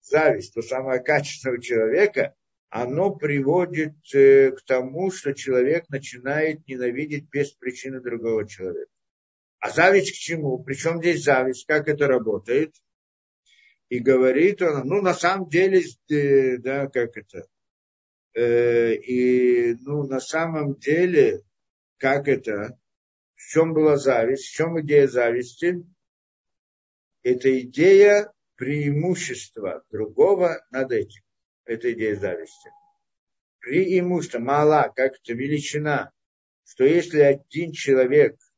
Зависть, 0.00 0.54
то 0.54 0.62
самое 0.62 1.00
качество 1.00 1.52
у 1.52 1.58
человека, 1.58 2.34
оно 2.70 3.14
приводит 3.14 3.94
э, 4.14 4.50
к 4.50 4.62
тому, 4.64 5.12
что 5.12 5.32
человек 5.32 5.88
начинает 5.90 6.66
ненавидеть 6.66 7.28
без 7.30 7.52
причины 7.52 8.00
другого 8.00 8.48
человека. 8.48 8.90
А 9.60 9.70
зависть 9.70 10.12
к 10.12 10.14
чему? 10.16 10.58
Причем 10.64 10.98
здесь 10.98 11.22
зависть? 11.22 11.66
Как 11.66 11.86
это 11.86 12.08
работает? 12.08 12.74
И 13.92 13.98
говорит 13.98 14.62
он, 14.62 14.86
ну, 14.86 15.02
на 15.02 15.12
самом 15.12 15.50
деле, 15.50 15.82
э, 16.08 16.56
да, 16.56 16.86
как 16.86 17.14
это, 17.14 17.46
э, 18.32 18.94
и, 18.94 19.74
ну, 19.82 20.04
на 20.04 20.18
самом 20.18 20.76
деле, 20.76 21.42
как 21.98 22.26
это, 22.26 22.78
в 23.34 23.48
чем 23.50 23.74
была 23.74 23.98
зависть, 23.98 24.46
в 24.46 24.54
чем 24.54 24.80
идея 24.80 25.06
зависти? 25.08 25.84
Это 27.22 27.60
идея 27.60 28.32
преимущества 28.54 29.84
другого 29.90 30.64
над 30.70 30.90
этим. 30.90 31.20
Это 31.66 31.92
идея 31.92 32.16
зависти. 32.16 32.70
Преимущество, 33.58 34.38
мала, 34.38 34.90
как 34.96 35.16
это 35.16 35.34
величина, 35.34 36.12
что 36.64 36.84
если 36.84 37.20
один 37.20 37.72
человек– 37.72 38.38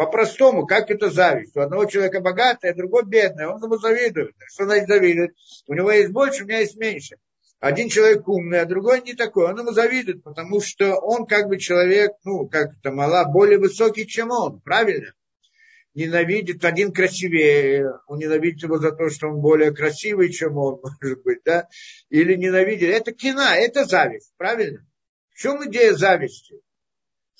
по-простому, 0.00 0.64
как 0.64 0.90
это 0.90 1.10
зависть? 1.10 1.54
У 1.54 1.60
одного 1.60 1.84
человека 1.84 2.20
богатый, 2.20 2.70
а 2.70 2.74
другой 2.74 3.04
бедный, 3.04 3.46
он 3.46 3.62
ему 3.62 3.76
завидует. 3.76 4.34
Что 4.50 4.64
значит 4.64 4.88
завидует? 4.88 5.32
У 5.66 5.74
него 5.74 5.90
есть 5.90 6.10
больше, 6.10 6.44
у 6.44 6.46
меня 6.46 6.60
есть 6.60 6.78
меньше. 6.78 7.16
Один 7.58 7.90
человек 7.90 8.26
умный, 8.26 8.60
а 8.60 8.64
другой 8.64 9.02
не 9.02 9.12
такой. 9.12 9.50
Он 9.50 9.58
ему 9.58 9.72
завидует, 9.72 10.24
потому 10.24 10.62
что 10.62 10.94
он 10.94 11.26
как 11.26 11.48
бы 11.48 11.58
человек, 11.58 12.12
ну, 12.24 12.48
как 12.48 12.70
это 12.78 12.92
мала, 12.92 13.26
более 13.26 13.58
высокий, 13.58 14.06
чем 14.06 14.30
он. 14.30 14.62
Правильно? 14.62 15.12
Ненавидит 15.92 16.64
один 16.64 16.92
красивее, 16.94 17.92
он 18.06 18.20
ненавидит 18.20 18.62
его 18.62 18.78
за 18.78 18.92
то, 18.92 19.10
что 19.10 19.28
он 19.28 19.42
более 19.42 19.70
красивый, 19.70 20.30
чем 20.30 20.56
он, 20.56 20.80
может 21.02 21.22
быть, 21.24 21.40
да? 21.44 21.68
Или 22.08 22.36
ненавидит. 22.36 22.88
Это 22.88 23.12
кина, 23.12 23.54
это 23.54 23.84
зависть, 23.84 24.32
правильно? 24.38 24.82
В 25.28 25.38
чем 25.38 25.62
идея 25.68 25.92
зависти? 25.92 26.62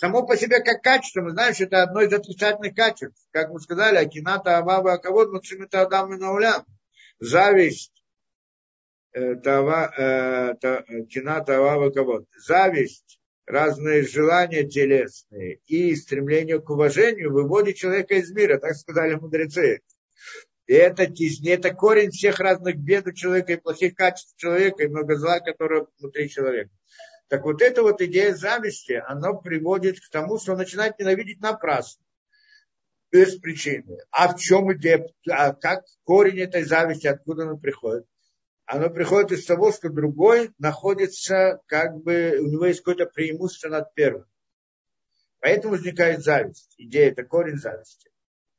Само 0.01 0.27
по 0.27 0.37
себе 0.37 0.61
как 0.61 0.83
качество, 0.83 1.21
мы 1.21 1.33
знаем, 1.33 1.55
что 1.55 1.65
это 1.65 1.83
одно 1.83 2.01
из 2.01 2.13
отрицательных 2.13 2.75
качеств. 2.75 3.23
Как 3.33 3.51
мы 3.51 3.61
сказали, 3.61 3.97
Акината 3.99 4.57
Авава 4.57 4.95
Акавод, 4.95 5.31
Мацимита 5.31 5.83
Адам 5.83 6.15
и 6.15 6.17
Наулям. 6.17 6.65
Зависть, 7.19 8.03
э, 9.13 9.21
э, 9.21 9.37
та, 9.37 10.85
кината 11.11 11.59
Авава 11.59 11.89
Акавод. 11.89 12.25
Зависть, 12.35 13.21
разные 13.45 14.03
желания 14.03 14.67
телесные 14.67 15.61
и 15.67 15.95
стремление 15.95 16.61
к 16.61 16.71
уважению 16.71 17.33
выводит 17.33 17.77
человека 17.77 18.15
из 18.15 18.31
мира, 18.31 18.59
так 18.59 18.75
сказали 18.77 19.17
мудрецы. 19.17 19.81
И 20.67 20.73
это, 20.73 21.03
это 21.45 21.75
корень 21.75 22.11
всех 22.11 22.39
разных 22.39 22.77
бед 22.77 23.07
у 23.07 23.13
человека 23.13 23.53
и 23.53 23.57
плохих 23.57 23.95
качеств 23.95 24.35
человека, 24.39 24.83
и 24.83 24.89
много 24.89 25.17
зла, 25.17 25.41
которое 25.41 25.87
внутри 25.99 26.31
человека. 26.31 26.71
Так 27.31 27.45
вот 27.45 27.63
эта 27.63 27.83
вот 27.83 28.03
идея 28.03 28.35
зависти, 28.35 29.01
она 29.07 29.33
приводит 29.35 30.01
к 30.01 30.11
тому, 30.11 30.37
что 30.41 30.53
он 30.53 30.59
начинает 30.59 30.99
ненавидеть 30.99 31.41
напрасно, 31.41 32.05
без 33.13 33.37
причины. 33.37 33.99
А 34.11 34.35
в 34.35 34.41
чем 34.41 34.73
идея, 34.73 35.07
а 35.29 35.55
как 35.55 35.85
корень 36.03 36.41
этой 36.41 36.65
зависти, 36.65 37.07
откуда 37.07 37.45
она 37.45 37.57
приходит? 37.57 38.05
Оно 38.67 38.91
приходит 38.91 39.31
из 39.31 39.47
того, 39.47 39.71
что 39.71 39.91
другой 39.91 40.51
находится, 40.59 41.61
как 41.67 41.99
бы, 41.99 42.37
у 42.41 42.47
него 42.49 42.67
есть 42.67 42.81
какое-то 42.81 43.07
преимущество 43.07 43.69
над 43.69 43.95
первым. 43.95 44.27
Поэтому 45.39 45.75
возникает 45.75 46.25
зависть. 46.25 46.75
Идея– 46.79 47.11
это 47.13 47.23
корень 47.23 47.59
зависти. 47.59 48.11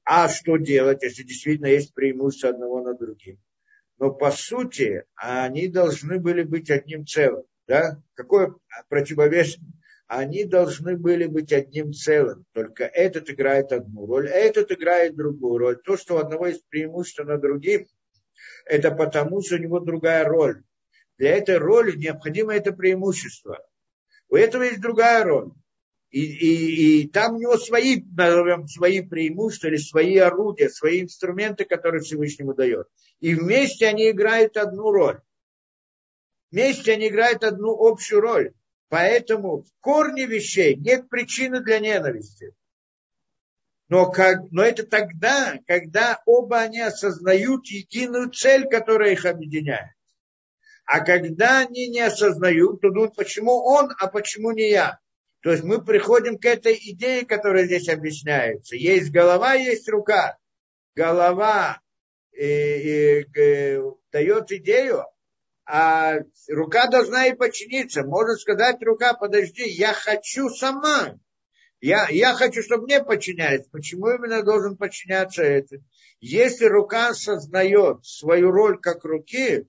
А 0.05 0.30
что 0.30 0.55
делать, 0.55 1.03
если 1.03 1.24
действительно 1.24 1.67
есть 1.67 1.93
преимущество 1.93 2.51
одного 2.51 2.82
над 2.82 2.99
другим? 2.99 3.38
Но 3.97 4.11
по 4.11 4.32
сути 4.32 5.03
они 5.15 5.67
должны 5.67 6.19
были 6.19 6.43
быть 6.43 6.69
одним 6.72 7.05
целым 7.05 7.43
да, 7.68 8.01
какое 8.14 8.55
противовес, 8.89 9.57
они 10.07 10.43
должны 10.43 10.97
были 10.97 11.26
быть 11.26 11.53
одним 11.53 11.93
целым. 11.93 12.45
Только 12.53 12.84
этот 12.84 13.30
играет 13.30 13.72
одну 13.72 14.05
роль, 14.05 14.28
этот 14.28 14.72
играет 14.72 15.16
другую 15.16 15.57
роль. 15.57 15.82
То, 15.82 15.95
что 15.95 16.16
у 16.16 16.18
одного 16.18 16.47
есть 16.47 16.66
преимущество 16.68 17.24
над 17.24 17.41
другим, 17.41 17.88
это 18.66 18.91
потому, 18.91 19.41
что 19.41 19.55
у 19.55 19.59
него 19.59 19.80
другая 19.80 20.26
роль. 20.26 20.64
Для 21.18 21.38
этой 21.38 21.57
роли 21.57 21.95
необходимо 21.95 22.53
это 22.53 22.74
преимущество. 22.74 23.66
У 24.28 24.36
этого 24.36 24.64
есть 24.64 24.82
другая 24.82 25.24
роль. 25.24 25.51
И, 26.09 26.20
и, 26.26 27.03
и 27.03 27.07
там 27.07 27.36
у 27.36 27.39
него 27.39 27.57
свои, 27.57 28.03
назовем, 28.03 28.68
свои 28.68 29.01
преимущества 29.01 29.68
или 29.68 29.78
свои 29.78 30.18
орудия, 30.18 30.70
свои 30.70 31.03
инструменты, 31.03 31.64
которые 31.64 32.01
Всевышнему 32.01 32.53
дает. 32.53 32.88
И 33.22 33.34
вместе 33.34 33.88
они 33.88 34.09
играют 34.09 34.57
одну 34.57 34.91
роль. 34.91 35.22
Вместе 36.51 36.93
они 36.93 37.07
играют 37.07 37.43
одну 37.43 37.71
общую 37.71 38.21
роль. 38.21 38.53
Поэтому 38.89 39.63
в 39.63 39.69
корне 39.79 40.25
вещей 40.25 40.75
нет 40.75 41.09
причины 41.09 41.61
для 41.61 41.79
ненависти. 41.79 42.53
Но, 43.87 44.11
как, 44.11 44.51
но 44.51 44.63
это 44.63 44.85
тогда, 44.85 45.59
когда 45.65 46.21
оба 46.25 46.59
они 46.59 46.81
осознают 46.81 47.65
единую 47.67 48.31
цель, 48.31 48.67
которая 48.67 49.11
их 49.11 49.25
объединяет. 49.25 49.95
А 50.85 50.99
когда 51.05 51.59
они 51.59 51.87
не 51.87 52.01
осознают, 52.01 52.81
то 52.81 52.89
думают, 52.89 53.15
почему 53.15 53.63
он, 53.63 53.91
а 53.97 54.07
почему 54.07 54.51
не 54.51 54.69
я. 54.69 54.99
То 55.41 55.51
есть 55.51 55.63
мы 55.63 55.83
приходим 55.83 56.37
к 56.37 56.45
этой 56.45 56.75
идее, 56.75 57.25
которая 57.25 57.65
здесь 57.65 57.87
объясняется. 57.87 58.75
Есть 58.75 59.11
голова, 59.11 59.53
есть 59.53 59.87
рука. 59.89 60.37
Голова 60.95 61.81
э, 62.33 62.45
э, 62.45 63.25
э, 63.35 63.81
дает 64.11 64.51
идею, 64.51 65.05
а 65.74 66.19
рука 66.49 66.88
должна 66.88 67.28
и 67.28 67.34
подчиниться. 67.34 68.03
Может 68.03 68.41
сказать 68.41 68.84
рука, 68.84 69.13
подожди, 69.13 69.63
я 69.69 69.93
хочу 69.93 70.49
сама. 70.49 71.17
Я, 71.80 72.09
я 72.09 72.34
хочу, 72.34 72.61
чтобы 72.61 72.84
мне 72.84 73.01
подчинялись. 73.01 73.67
Почему 73.72 74.09
именно 74.09 74.43
должен 74.43 74.76
подчиняться 74.76 75.43
это? 75.43 75.78
Если 76.19 76.65
рука 76.65 77.11
осознает 77.11 78.05
свою 78.05 78.51
роль 78.51 78.82
как 78.82 79.05
руки, 79.05 79.65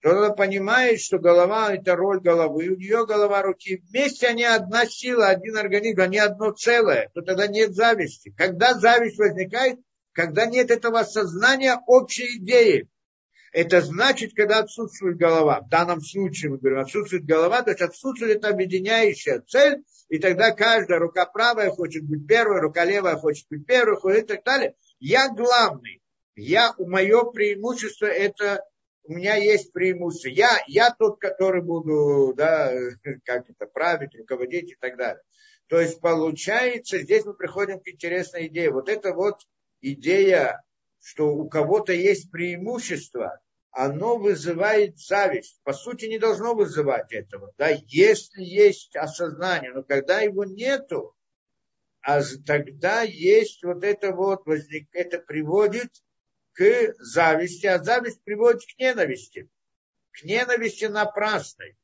то 0.00 0.12
она 0.12 0.30
понимает, 0.30 1.02
что 1.02 1.18
голова– 1.18 1.74
это 1.74 1.96
роль 1.96 2.20
головы, 2.20 2.68
у 2.68 2.76
нее 2.76 3.04
голова 3.04 3.42
руки. 3.42 3.82
Вместе 3.90 4.28
они 4.28 4.44
одна 4.44 4.86
сила, 4.86 5.26
один 5.26 5.58
организм, 5.58 6.00
они 6.00 6.16
одно 6.16 6.52
целое. 6.52 7.10
То 7.12 7.20
тогда 7.20 7.46
нет 7.46 7.74
зависти. 7.74 8.32
Когда 8.38 8.72
зависть 8.72 9.18
возникает? 9.18 9.80
Когда 10.12 10.46
нет 10.46 10.70
этого 10.70 11.00
осознания 11.00 11.78
общей 11.86 12.38
идеи. 12.38 12.88
Это 13.56 13.80
значит, 13.80 14.34
когда 14.34 14.58
отсутствует 14.58 15.16
голова. 15.16 15.62
В 15.62 15.70
данном 15.70 16.02
случае 16.02 16.50
мы 16.50 16.58
говорим, 16.58 16.80
отсутствует 16.80 17.24
голова, 17.24 17.62
то 17.62 17.70
есть 17.70 17.80
отсутствует 17.80 18.44
объединяющая 18.44 19.40
цель, 19.48 19.82
и 20.10 20.18
тогда 20.18 20.50
каждая 20.50 20.98
рука 20.98 21.24
правая 21.24 21.70
хочет 21.70 22.04
быть 22.04 22.26
первой, 22.26 22.60
рука 22.60 22.84
левая 22.84 23.16
хочет 23.16 23.46
быть 23.48 23.64
первой, 23.64 23.96
и 24.18 24.22
так 24.22 24.44
далее. 24.44 24.74
Я 25.00 25.30
главный. 25.30 26.02
Я, 26.34 26.74
мое 26.76 27.24
преимущество 27.30 28.04
это 28.04 28.62
у 29.04 29.14
меня 29.14 29.36
есть 29.36 29.72
преимущество. 29.72 30.28
Я, 30.28 30.50
я 30.66 30.90
тот, 30.90 31.18
который 31.18 31.62
буду, 31.62 32.34
да, 32.36 32.70
как 33.24 33.48
это, 33.48 33.66
править, 33.72 34.14
руководить 34.18 34.72
и 34.72 34.76
так 34.78 34.98
далее. 34.98 35.22
То 35.68 35.80
есть 35.80 35.98
получается, 36.02 36.98
здесь 36.98 37.24
мы 37.24 37.32
приходим 37.32 37.80
к 37.80 37.88
интересной 37.88 38.48
идее. 38.48 38.70
Вот 38.70 38.90
это 38.90 39.14
вот 39.14 39.38
идея, 39.80 40.62
что 41.00 41.34
у 41.34 41.48
кого-то 41.48 41.94
есть 41.94 42.30
преимущество, 42.30 43.40
оно 43.76 44.16
вызывает 44.16 44.98
зависть. 44.98 45.60
По 45.62 45.74
сути, 45.74 46.06
не 46.06 46.18
должно 46.18 46.54
вызывать 46.54 47.12
этого. 47.12 47.52
Да? 47.58 47.68
Если 47.68 48.42
есть 48.42 48.96
осознание, 48.96 49.70
но 49.74 49.82
когда 49.82 50.22
его 50.22 50.44
нету, 50.44 51.14
а 52.00 52.22
тогда 52.46 53.02
есть 53.02 53.62
вот 53.62 53.84
это 53.84 54.12
вот, 54.12 54.46
возник, 54.46 54.88
это 54.92 55.18
приводит 55.18 55.90
к 56.54 56.94
зависти, 57.00 57.66
а 57.66 57.82
зависть 57.82 58.22
приводит 58.24 58.62
к 58.62 58.78
ненависти. 58.78 59.50
К 60.12 60.24
ненависти 60.24 60.86
напрасной. 60.86 61.76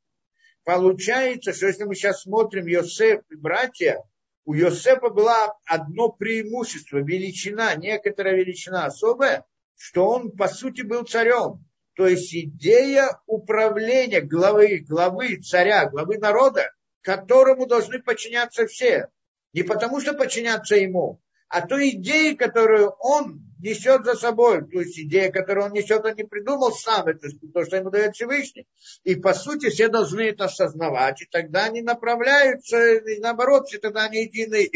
Получается, 0.64 1.53
что 1.53 1.66
если 1.66 1.84
мы 1.84 1.95
сейчас 1.95 2.22
смотрим 2.22 2.66
Йосеф 2.68 3.20
и 3.28 3.36
братья, 3.36 4.03
у 4.47 4.55
Йосефа 4.55 5.11
было 5.11 5.59
одно 5.66 6.09
преимущество, 6.09 7.03
величина, 7.03 7.74
некоторая 7.74 8.36
величина 8.36 8.86
особая, 8.86 9.45
что 9.76 10.09
он, 10.09 10.30
по 10.30 10.49
сути, 10.49 10.80
был 10.80 11.05
царем. 11.05 11.66
То 11.95 12.07
есть 12.07 12.34
идея 12.34 13.20
управления 13.26 14.20
главы, 14.20 14.78
главы 14.78 15.36
царя, 15.43 15.88
главы 15.88 16.18
народа, 16.18 16.70
которому 17.03 17.66
должны 17.66 18.01
подчиняться 18.01 18.66
все. 18.66 19.09
Не 19.53 19.62
потому, 19.62 20.01
что 20.01 20.14
подчиняться 20.14 20.76
ему, 20.76 21.20
а 21.53 21.66
той 21.66 21.90
идеи, 21.90 22.32
которую 22.32 22.95
он 22.99 23.43
несет 23.59 24.07
за 24.07 24.14
собой. 24.14 24.66
То 24.66 24.80
есть 24.80 24.99
идея, 24.99 25.30
которую 25.30 25.66
он 25.66 25.72
несет, 25.72 26.03
он 26.03 26.14
не 26.14 26.24
придумал 26.24 26.72
сам, 26.72 27.09
это 27.09 27.28
то, 27.53 27.64
что 27.66 27.76
ему 27.76 27.90
дает 27.90 28.14
Всевышний. 28.14 28.66
И 29.05 29.16
по 29.16 29.34
сути 29.34 29.68
все 29.68 29.88
должны 29.88 30.22
это 30.22 30.47
осознавать, 30.47 31.20
и 31.20 31.26
тогда 31.26 31.66
они 31.66 31.82
направляются, 31.82 32.95
и 32.95 33.20
наоборот, 33.20 33.68
все 33.68 33.78
тогда 33.78 34.05
они 34.05 34.22
единое, 34.22 34.66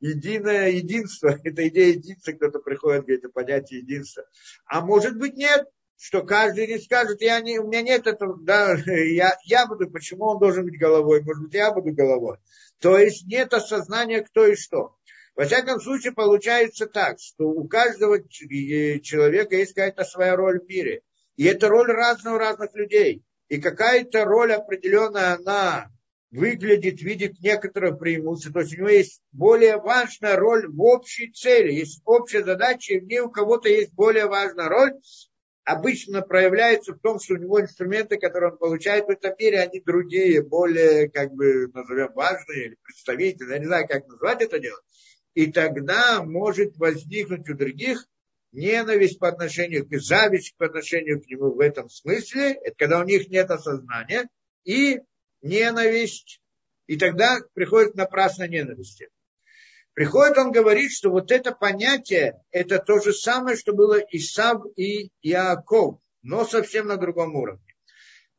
единое 0.00 0.70
единство. 0.70 1.38
Это 1.44 1.68
идея 1.68 1.92
единства, 1.92 2.32
кто-то 2.32 2.58
приходит, 2.60 3.04
говорит, 3.04 3.32
понятие 3.34 3.80
единства. 3.80 4.24
А 4.64 4.80
может 4.80 5.18
быть 5.18 5.36
нет, 5.36 5.66
что 6.04 6.22
каждый 6.22 6.66
не 6.66 6.78
скажет, 6.78 7.22
я 7.22 7.40
не, 7.40 7.58
у 7.58 7.66
меня 7.66 7.80
нет 7.80 8.06
этого, 8.06 8.38
да, 8.38 8.74
я, 8.86 9.38
я 9.46 9.66
буду, 9.66 9.88
почему 9.88 10.26
он 10.26 10.38
должен 10.38 10.66
быть 10.66 10.78
головой, 10.78 11.22
может 11.22 11.44
быть, 11.44 11.54
я 11.54 11.72
буду 11.72 11.94
головой. 11.94 12.36
То 12.78 12.98
есть 12.98 13.26
нет 13.26 13.54
осознания, 13.54 14.20
кто 14.20 14.46
и 14.46 14.54
что. 14.54 14.94
Во 15.34 15.46
всяком 15.46 15.80
случае, 15.80 16.12
получается 16.12 16.84
так, 16.84 17.18
что 17.20 17.48
у 17.48 17.66
каждого 17.66 18.22
человека 18.28 19.56
есть 19.56 19.72
какая-то 19.72 20.04
своя 20.04 20.36
роль 20.36 20.60
в 20.60 20.68
мире. 20.68 21.00
И 21.36 21.46
это 21.46 21.68
роль 21.68 21.90
разная 21.90 22.34
у 22.34 22.38
разных 22.38 22.74
людей. 22.74 23.24
И 23.48 23.58
какая-то 23.58 24.26
роль 24.26 24.52
определенная, 24.52 25.36
она 25.36 25.90
выглядит, 26.30 27.00
видит 27.00 27.40
некоторое 27.40 27.94
преимущество. 27.94 28.52
То 28.52 28.60
есть 28.60 28.74
у 28.74 28.76
него 28.80 28.88
есть 28.90 29.22
более 29.32 29.78
важная 29.78 30.36
роль 30.36 30.68
в 30.68 30.82
общей 30.82 31.32
цели. 31.32 31.72
Есть 31.72 32.02
общая 32.04 32.44
задача, 32.44 32.92
и 32.92 33.00
в 33.00 33.04
ней 33.04 33.20
у 33.20 33.30
кого-то 33.30 33.70
есть 33.70 33.94
более 33.94 34.26
важная 34.26 34.68
роль 34.68 34.92
обычно 35.64 36.22
проявляется 36.22 36.92
в 36.92 36.98
том, 36.98 37.18
что 37.18 37.34
у 37.34 37.38
него 37.38 37.60
инструменты, 37.60 38.18
которые 38.18 38.52
он 38.52 38.58
получает 38.58 39.06
в 39.06 39.10
этом 39.10 39.34
мире, 39.38 39.60
они 39.60 39.80
другие, 39.80 40.42
более, 40.42 41.08
как 41.08 41.32
бы, 41.32 41.68
назовем, 41.72 42.12
важные, 42.12 42.66
или 42.66 42.76
представительные, 42.82 43.54
я 43.54 43.58
не 43.60 43.66
знаю, 43.66 43.88
как 43.88 44.06
назвать 44.06 44.42
это 44.42 44.58
дело. 44.58 44.80
И 45.34 45.50
тогда 45.50 46.22
может 46.22 46.76
возникнуть 46.76 47.48
у 47.48 47.54
других 47.54 48.06
ненависть 48.52 49.18
по 49.18 49.28
отношению 49.28 49.86
к 49.88 49.98
зависть 49.98 50.54
по 50.56 50.66
отношению 50.66 51.20
к 51.20 51.26
нему 51.26 51.52
в 51.52 51.60
этом 51.60 51.88
смысле, 51.88 52.52
это 52.52 52.76
когда 52.76 53.00
у 53.00 53.04
них 53.04 53.28
нет 53.28 53.50
осознания, 53.50 54.28
и 54.64 55.00
ненависть, 55.42 56.40
и 56.86 56.96
тогда 56.96 57.40
приходит 57.54 57.94
напрасно 57.96 58.46
ненависти. 58.46 59.08
Приходит 59.94 60.38
он 60.38 60.50
говорит, 60.50 60.90
что 60.90 61.10
вот 61.10 61.30
это 61.30 61.52
понятие, 61.52 62.42
это 62.50 62.80
то 62.80 62.98
же 62.98 63.12
самое, 63.12 63.56
что 63.56 63.72
было 63.72 63.98
Исав 64.10 64.62
и 64.76 65.10
Иаков, 65.22 66.00
но 66.22 66.44
совсем 66.44 66.88
на 66.88 66.96
другом 66.96 67.36
уровне. 67.36 67.62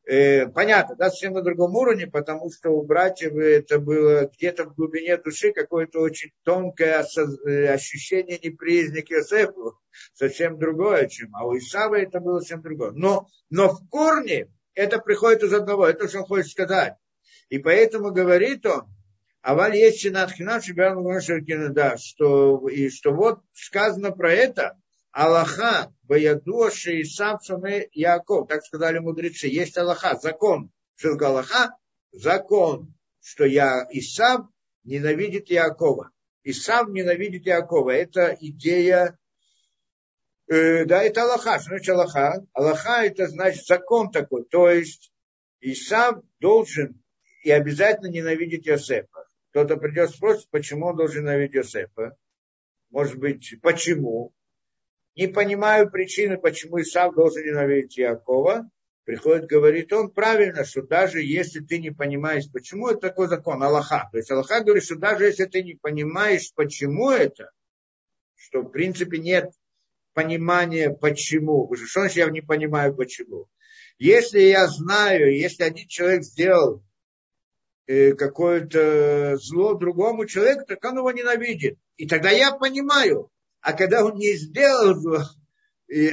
Э, 0.04 0.46
понятно, 0.48 0.94
да, 0.96 1.08
совсем 1.08 1.32
на 1.32 1.42
другом 1.42 1.74
уровне, 1.74 2.06
потому 2.06 2.52
что 2.52 2.70
у 2.70 2.82
братьев 2.84 3.34
это 3.34 3.80
было 3.80 4.30
где-то 4.32 4.64
в 4.64 4.74
глубине 4.74 5.16
души 5.16 5.52
какое-то 5.52 5.98
очень 5.98 6.30
тонкое 6.44 7.02
э, 7.02 7.66
ощущение 7.68 8.38
неприязни 8.38 9.00
к 9.00 9.08
Йосефу, 9.10 9.80
совсем 10.12 10.58
другое, 10.58 11.08
чем, 11.08 11.34
а 11.34 11.46
у 11.46 11.56
Исава 11.56 11.96
это 11.96 12.20
было 12.20 12.38
совсем 12.38 12.60
другое. 12.60 12.92
Но, 12.92 13.28
но 13.48 13.70
в 13.70 13.88
корне 13.88 14.48
это 14.74 14.98
приходит 14.98 15.42
из 15.42 15.54
одного, 15.54 15.86
это 15.86 16.06
что 16.06 16.18
он 16.18 16.26
хочет 16.26 16.50
сказать. 16.50 16.94
И 17.48 17.58
поэтому 17.58 18.12
говорит 18.12 18.64
он, 18.66 18.86
а 19.46 19.54
валь 19.54 19.76
есть 19.76 20.00
чинатхина 20.00 20.60
да, 21.70 21.96
что, 21.98 22.68
и 22.68 22.90
что 22.90 23.12
вот 23.12 23.42
сказано 23.52 24.10
про 24.10 24.32
это, 24.32 24.76
Аллаха, 25.12 25.94
Баядуаши 26.02 26.96
и 26.96 27.04
Самсоне 27.04 27.88
Яков, 27.92 28.48
так 28.48 28.64
сказали 28.64 28.98
мудрецы, 28.98 29.46
есть 29.46 29.78
Аллаха, 29.78 30.18
закон. 30.20 30.72
Что 30.96 31.10
Аллаха? 31.24 31.76
Закон, 32.10 32.92
что 33.22 33.44
я 33.44 33.86
Исав 33.92 34.48
ненавидит 34.82 35.48
Якова. 35.48 36.10
Исав 36.42 36.88
ненавидит 36.88 37.46
Якова. 37.46 37.92
Это 37.92 38.36
идея, 38.40 39.16
э, 40.48 40.86
да, 40.86 41.04
это 41.04 41.22
Аллаха. 41.22 41.60
Что 41.60 41.68
значит 41.68 41.88
Аллаха? 41.90 42.44
Аллаха 42.52 43.04
это 43.04 43.28
значит 43.28 43.64
закон 43.64 44.10
такой. 44.10 44.44
То 44.46 44.68
есть 44.68 45.12
Исав 45.60 46.16
должен 46.40 47.00
и 47.44 47.52
обязательно 47.52 48.08
ненавидеть 48.08 48.66
Йосефа. 48.66 49.25
Кто-то 49.56 49.78
придет 49.78 50.10
спросит, 50.10 50.50
почему 50.50 50.88
он 50.88 50.96
должен 50.96 51.22
ненавидеть 51.22 51.54
Йосефа. 51.54 52.14
Может 52.90 53.16
быть, 53.16 53.54
почему? 53.62 54.34
Не 55.14 55.28
понимаю 55.28 55.90
причины, 55.90 56.36
почему 56.36 56.78
Исав 56.82 57.14
должен 57.14 57.42
ненавидеть 57.42 57.96
Якова. 57.96 58.68
Приходит, 59.04 59.46
говорит 59.46 59.90
он 59.94 60.10
правильно, 60.10 60.62
что 60.66 60.82
даже 60.82 61.22
если 61.22 61.60
ты 61.60 61.78
не 61.78 61.90
понимаешь, 61.90 62.52
почему 62.52 62.88
это 62.88 63.00
такой 63.00 63.28
закон, 63.28 63.62
Аллаха. 63.62 64.10
То 64.12 64.18
есть 64.18 64.30
Аллаха 64.30 64.62
говорит, 64.62 64.84
что 64.84 64.96
даже 64.96 65.24
если 65.24 65.46
ты 65.46 65.62
не 65.62 65.72
понимаешь, 65.72 66.52
почему 66.54 67.10
это, 67.10 67.50
что 68.34 68.60
в 68.60 68.68
принципе 68.68 69.16
нет 69.16 69.50
понимания, 70.12 70.90
почему. 70.90 71.74
Что 71.74 72.04
я 72.04 72.28
не 72.28 72.42
понимаю, 72.42 72.94
почему? 72.94 73.48
Если 73.96 74.40
я 74.40 74.66
знаю, 74.66 75.34
если 75.34 75.62
один 75.62 75.88
человек 75.88 76.24
сделал 76.24 76.84
какое-то 77.86 79.36
зло 79.36 79.74
другому 79.74 80.26
человеку, 80.26 80.64
так 80.66 80.84
он 80.84 80.98
его 80.98 81.10
ненавидит. 81.12 81.78
И 81.96 82.06
тогда 82.06 82.30
я 82.30 82.52
понимаю. 82.52 83.30
А 83.60 83.72
когда 83.72 84.04
он 84.04 84.16
не 84.16 84.34
сделал 84.36 84.94
зло, 84.94 85.22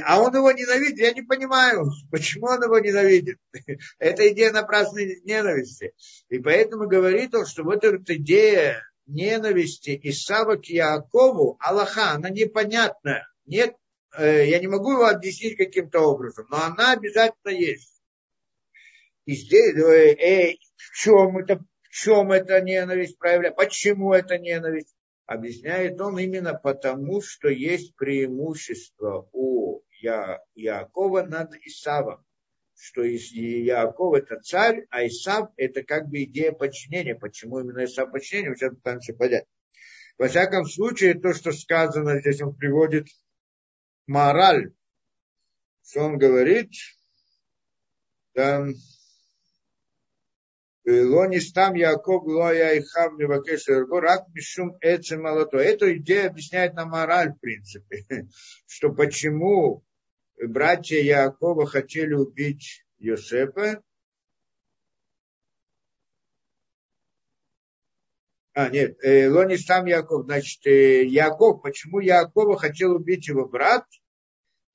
а 0.04 0.20
он 0.20 0.34
его 0.34 0.52
ненавидит, 0.52 0.98
я 0.98 1.12
не 1.12 1.22
понимаю, 1.22 1.90
почему 2.10 2.46
он 2.46 2.62
его 2.62 2.78
ненавидит. 2.78 3.38
Это 3.98 4.32
идея 4.32 4.52
напрасной 4.52 5.20
ненависти. 5.24 5.92
И 6.28 6.38
поэтому 6.38 6.86
говорит 6.86 7.34
он, 7.34 7.44
что 7.44 7.64
вот 7.64 7.82
эта 7.82 8.16
идея 8.16 8.80
ненависти 9.06 9.98
Исава 10.04 10.56
к 10.56 10.66
Якову, 10.66 11.56
Аллаха, 11.60 12.12
она 12.12 12.30
непонятная. 12.30 13.26
Нет, 13.46 13.74
э, 14.16 14.46
я 14.48 14.60
не 14.60 14.68
могу 14.68 14.92
его 14.92 15.06
объяснить 15.06 15.56
каким-то 15.56 16.00
образом, 16.00 16.46
но 16.50 16.62
она 16.62 16.92
обязательно 16.92 17.50
есть. 17.50 18.00
И 19.26 19.34
здесь, 19.34 19.74
э, 19.74 20.14
э, 20.14 20.56
в 20.76 20.94
чем 20.94 21.38
это, 21.38 21.58
в 21.82 21.88
чем 21.90 22.32
эта 22.32 22.60
ненависть 22.60 23.18
проявляется, 23.18 23.56
почему 23.56 24.12
это 24.12 24.38
ненависть. 24.38 24.94
Объясняет 25.26 25.98
он 26.00 26.18
именно 26.18 26.54
потому, 26.54 27.22
что 27.22 27.48
есть 27.48 27.96
преимущество 27.96 29.28
у 29.32 29.80
Я, 30.00 30.42
Якова 30.54 31.22
над 31.22 31.54
Исавом. 31.64 32.22
Что 32.76 33.02
Яков 33.02 34.14
это 34.14 34.40
царь, 34.40 34.84
а 34.90 35.06
Исав 35.06 35.50
это 35.56 35.82
как 35.82 36.08
бы 36.08 36.24
идея 36.24 36.52
подчинения. 36.52 37.14
Почему 37.14 37.60
именно 37.60 37.84
Исав 37.84 38.10
подчинение, 38.10 38.54
сейчас 38.54 38.74
пытаемся 38.74 39.14
понять. 39.14 39.46
Во 40.18 40.28
всяком 40.28 40.66
случае, 40.66 41.14
то, 41.14 41.32
что 41.32 41.52
сказано 41.52 42.20
здесь, 42.20 42.42
он 42.42 42.54
приводит 42.54 43.06
мораль, 44.06 44.72
что 45.84 46.02
он 46.02 46.18
говорит, 46.18 46.70
там, 48.34 48.74
Лонис 50.86 51.52
там 51.52 51.74
Яков 51.74 52.24
Лоя 52.24 52.74
и 52.74 52.82
Хам 52.82 53.16
Мивакеш 53.16 53.68
Рак 53.68 54.28
Мишум 54.34 54.76
Эцем 54.82 55.22
Малото. 55.22 55.56
Эту 55.58 55.96
идею 55.96 56.28
объясняет 56.28 56.74
нам 56.74 56.90
мораль, 56.90 57.32
в 57.32 57.40
принципе, 57.40 58.04
что 58.66 58.92
почему 58.92 59.82
братья 60.36 60.98
Якова 60.98 61.66
хотели 61.66 62.12
убить 62.12 62.84
Йосепа, 62.98 63.82
А, 68.56 68.68
нет, 68.68 68.96
э, 69.02 69.28
Лонис 69.28 69.64
там 69.64 69.86
Яков. 69.86 70.26
Значит, 70.26 70.64
э, 70.66 71.04
Яков, 71.06 71.60
почему 71.60 71.98
Якова 71.98 72.56
хотел 72.56 72.94
убить 72.94 73.26
его 73.26 73.48
брат? 73.48 73.84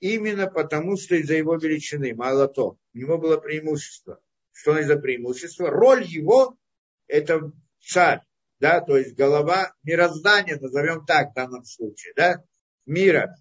Именно 0.02 0.48
потому, 0.48 0.98
что 0.98 1.16
из-за 1.16 1.36
его 1.36 1.56
величины, 1.56 2.14
мало 2.14 2.50
то. 2.50 2.78
У 2.94 2.98
него 2.98 3.18
было 3.18 3.38
преимущество. 3.38 4.20
Что 4.60 4.78
это 4.78 4.88
за 4.88 4.98
преимущество? 4.98 5.70
Роль 5.70 6.04
его– 6.04 6.58
это 7.08 7.54
царь, 7.80 8.20
да, 8.60 8.82
то 8.82 8.98
есть 8.98 9.16
голова 9.16 9.74
мироздания, 9.84 10.58
назовем 10.60 11.06
так 11.06 11.32
в 11.32 11.34
данном 11.34 11.64
случае, 11.64 12.14
да, 12.18 12.44
мира. 12.86 13.38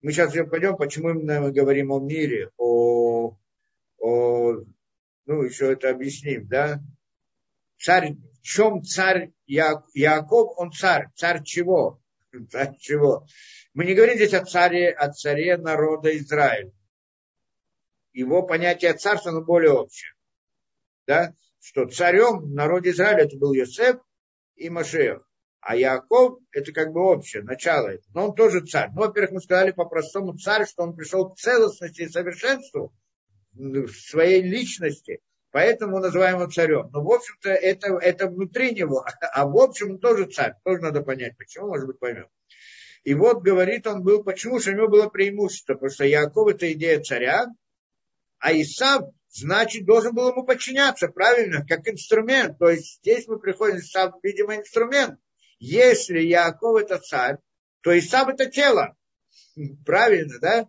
Мы 0.00 0.10
сейчас 0.10 0.34
пойдем, 0.50 0.76
почему 0.76 1.10
именно 1.10 1.42
мы 1.42 1.52
говорим 1.52 1.92
о 1.92 2.00
мире, 2.00 2.50
о, 2.56 3.36
о 3.98 4.52
ну, 5.26 5.42
еще 5.42 5.72
это 5.72 5.90
объясним, 5.90 6.48
да? 6.48 6.80
Царь, 7.78 8.14
в 8.14 8.42
чем 8.42 8.82
царь 8.82 9.30
Я, 9.46 9.84
Яков, 9.94 10.54
он 10.56 10.72
царь. 10.72 11.06
Царь 11.14 11.44
чего? 11.44 12.00
Царь 12.50 12.76
чего? 12.80 13.26
Мы 13.74 13.84
не 13.84 13.94
говорим 13.94 14.16
здесь 14.16 14.34
о 14.34 14.44
царе, 14.44 14.90
о 14.90 15.12
царе 15.12 15.56
народа 15.56 16.16
Израиля. 16.18 16.72
Его 18.12 18.42
понятие 18.42 18.92
царства, 18.94 19.30
оно 19.30 19.42
более 19.42 19.70
общее. 19.70 20.11
Да? 21.06 21.34
Что 21.60 21.86
царем 21.86 22.40
в 22.40 22.54
народе 22.54 22.90
Израиля 22.90 23.24
это 23.24 23.36
был 23.36 23.52
Йосеф 23.52 23.98
и 24.56 24.68
Машех. 24.68 25.22
А 25.60 25.76
Яков 25.76 26.40
это 26.50 26.72
как 26.72 26.92
бы 26.92 27.00
общее, 27.00 27.42
начало. 27.42 27.92
Но 28.14 28.28
он 28.28 28.34
тоже 28.34 28.66
царь. 28.66 28.90
Ну, 28.94 29.02
во-первых, 29.02 29.32
мы 29.32 29.40
сказали 29.40 29.70
по-простому 29.70 30.36
царь, 30.36 30.66
что 30.66 30.82
он 30.82 30.96
пришел 30.96 31.30
к 31.30 31.36
целостности 31.36 32.02
и 32.02 32.08
совершенству 32.08 32.92
в 33.52 33.88
своей 33.88 34.42
личности. 34.42 35.20
Поэтому 35.52 36.00
называем 36.00 36.40
его 36.40 36.50
царем. 36.50 36.90
Но, 36.92 37.04
в 37.04 37.12
общем-то, 37.12 37.50
это, 37.50 37.94
это 37.98 38.26
внутри 38.26 38.74
него. 38.74 39.04
А 39.20 39.46
в 39.46 39.56
общем, 39.56 39.92
он 39.92 39.98
тоже 39.98 40.24
царь. 40.24 40.54
Тоже 40.64 40.80
надо 40.80 41.02
понять, 41.02 41.36
почему, 41.36 41.68
может 41.68 41.86
быть, 41.86 41.98
поймем. 41.98 42.26
И 43.04 43.14
вот, 43.14 43.42
говорит 43.42 43.86
он 43.86 44.02
был, 44.02 44.24
почему 44.24 44.58
же 44.58 44.72
у 44.72 44.76
него 44.76 44.88
было 44.88 45.08
преимущество. 45.08 45.74
Потому 45.74 45.90
что 45.90 46.04
Яков 46.06 46.48
это 46.48 46.72
идея 46.72 47.00
царя, 47.02 47.46
а 48.38 48.52
Исав, 48.52 49.10
значит, 49.32 49.86
должен 49.86 50.14
был 50.14 50.30
ему 50.30 50.44
подчиняться, 50.44 51.08
правильно, 51.08 51.64
как 51.66 51.88
инструмент. 51.88 52.58
То 52.58 52.68
есть 52.68 52.98
здесь 53.00 53.26
мы 53.26 53.38
приходим, 53.38 53.78
Исав, 53.78 54.14
видимо, 54.22 54.56
инструмент. 54.56 55.18
Если 55.58 56.20
Яков 56.20 56.80
это 56.80 56.98
царь, 56.98 57.38
то 57.80 57.98
Исав 57.98 58.28
это 58.28 58.46
тело. 58.46 58.96
Правильно, 59.84 60.38
да? 60.40 60.68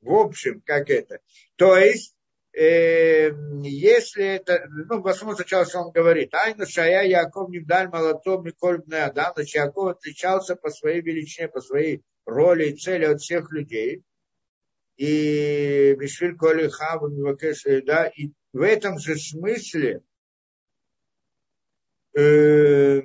В 0.00 0.12
общем, 0.12 0.62
как 0.66 0.90
это. 0.90 1.20
То 1.56 1.76
есть, 1.76 2.14
э, 2.52 3.30
если 3.62 4.24
это, 4.24 4.66
ну, 4.68 5.04
основном 5.06 5.36
сначала 5.36 5.66
он 5.74 5.92
говорит, 5.92 6.34
Айна 6.34 6.66
Шая 6.66 7.06
Яков 7.06 7.48
не 7.48 7.60
вдаль 7.60 7.88
молотом 7.88 8.44
Николь 8.44 8.82
Адам, 8.92 9.32
значит, 9.34 9.54
Яков 9.54 9.96
отличался 9.96 10.56
по 10.56 10.70
своей 10.70 11.00
величине, 11.00 11.48
по 11.48 11.60
своей 11.60 12.02
роли 12.26 12.70
и 12.70 12.76
цели 12.76 13.06
от 13.06 13.20
всех 13.20 13.50
людей. 13.50 14.04
И 14.96 15.94
Бишвиль 15.98 16.36
Коли 16.36 16.68
Хаву 16.68 17.08
да, 17.84 18.06
и 18.06 18.30
в 18.52 18.62
этом 18.62 18.98
же 18.98 19.16
смысле 19.16 20.02
э, 22.16 23.02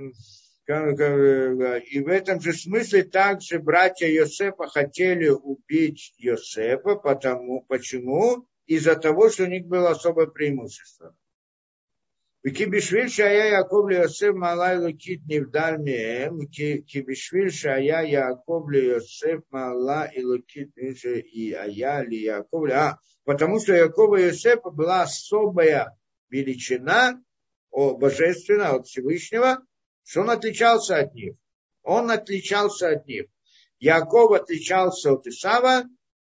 и 0.69 1.99
в 1.99 2.07
этом 2.09 2.39
же 2.39 2.53
смысле 2.53 3.03
также 3.03 3.57
братья 3.57 4.05
Йосефа 4.05 4.67
хотели 4.67 5.29
убить 5.29 6.13
Йосефа, 6.17 6.95
потому, 6.95 7.63
почему? 7.63 8.47
Из-за 8.67 8.95
того, 8.95 9.31
что 9.31 9.45
у 9.45 9.47
них 9.47 9.65
было 9.65 9.89
особое 9.89 10.27
преимущество. 10.27 11.15
וכי 12.46 12.66
בשביל 12.66 13.08
שהיה 13.08 13.46
יעקב 13.46 13.82
ליוסף 13.90 14.28
מעלה 14.34 14.72
אלוקית 14.72 15.20
נבדל 15.28 15.74
מהם, 15.84 16.38
כי 16.86 17.02
בשביל 17.06 17.50
שהיה 17.50 18.02
יעקב 18.02 18.62
ליוסף 18.70 19.38
מעלה 19.52 20.06
אלוקית 20.16 20.68
היה 21.56 22.02
ליעקב, 22.02 22.64
а, 22.70 22.92
потому 23.24 23.60
что 23.60 23.74
Якова 23.74 24.16
и 24.16 24.24
Иосифа 24.24 24.70
была 24.70 25.02
особая 25.02 25.96
величина, 26.28 27.22
о, 27.70 27.96
божественная 27.96 28.74
от 28.74 28.86
Всевышнего, 28.86 29.58
что 30.04 30.20
он 30.20 30.30
отличался 30.30 30.98
от 30.98 31.14
них. 31.14 31.34
Он 31.82 32.10
отличался 32.10 32.90
от 32.90 33.06
них. 33.06 33.26
Яков 33.78 34.32
отличался 34.32 35.12
от 35.12 35.26
Исава, 35.26 35.84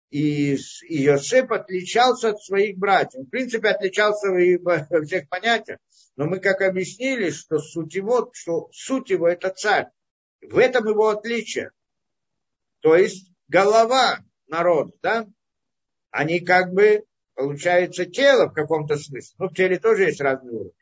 и, 0.09 0.55
и 0.55 1.03
Йосеп 1.03 1.51
отличался 1.51 2.29
от 2.29 2.41
своих 2.41 2.77
братьев. 2.77 3.27
В 3.27 3.29
принципе, 3.29 3.69
отличался 3.69 4.29
во 4.61 5.05
всех 5.05 5.29
понятиях. 5.29 5.79
Но 6.16 6.26
мы 6.26 6.40
как 6.40 6.60
объяснили, 6.60 7.30
что 7.30 7.58
суть 7.58 7.94
его, 7.94 8.30
что 8.32 8.68
суть 8.72 9.10
его 9.10 9.28
это 9.28 9.50
царь. 9.50 9.88
В 10.40 10.58
этом 10.58 10.86
его 10.86 11.08
отличие. 11.08 11.70
То 12.80 12.96
есть 12.96 13.30
голова 13.48 14.18
народа, 14.48 14.92
да? 15.02 15.26
Они 16.10 16.40
как 16.40 16.72
бы, 16.72 17.04
получается, 17.34 18.04
тело 18.06 18.48
в 18.48 18.52
каком-то 18.52 18.96
смысле. 18.96 19.34
Ну, 19.38 19.48
в 19.48 19.54
теле 19.54 19.78
тоже 19.78 20.04
есть 20.04 20.20
разные 20.20 20.52
уровни. 20.52 20.74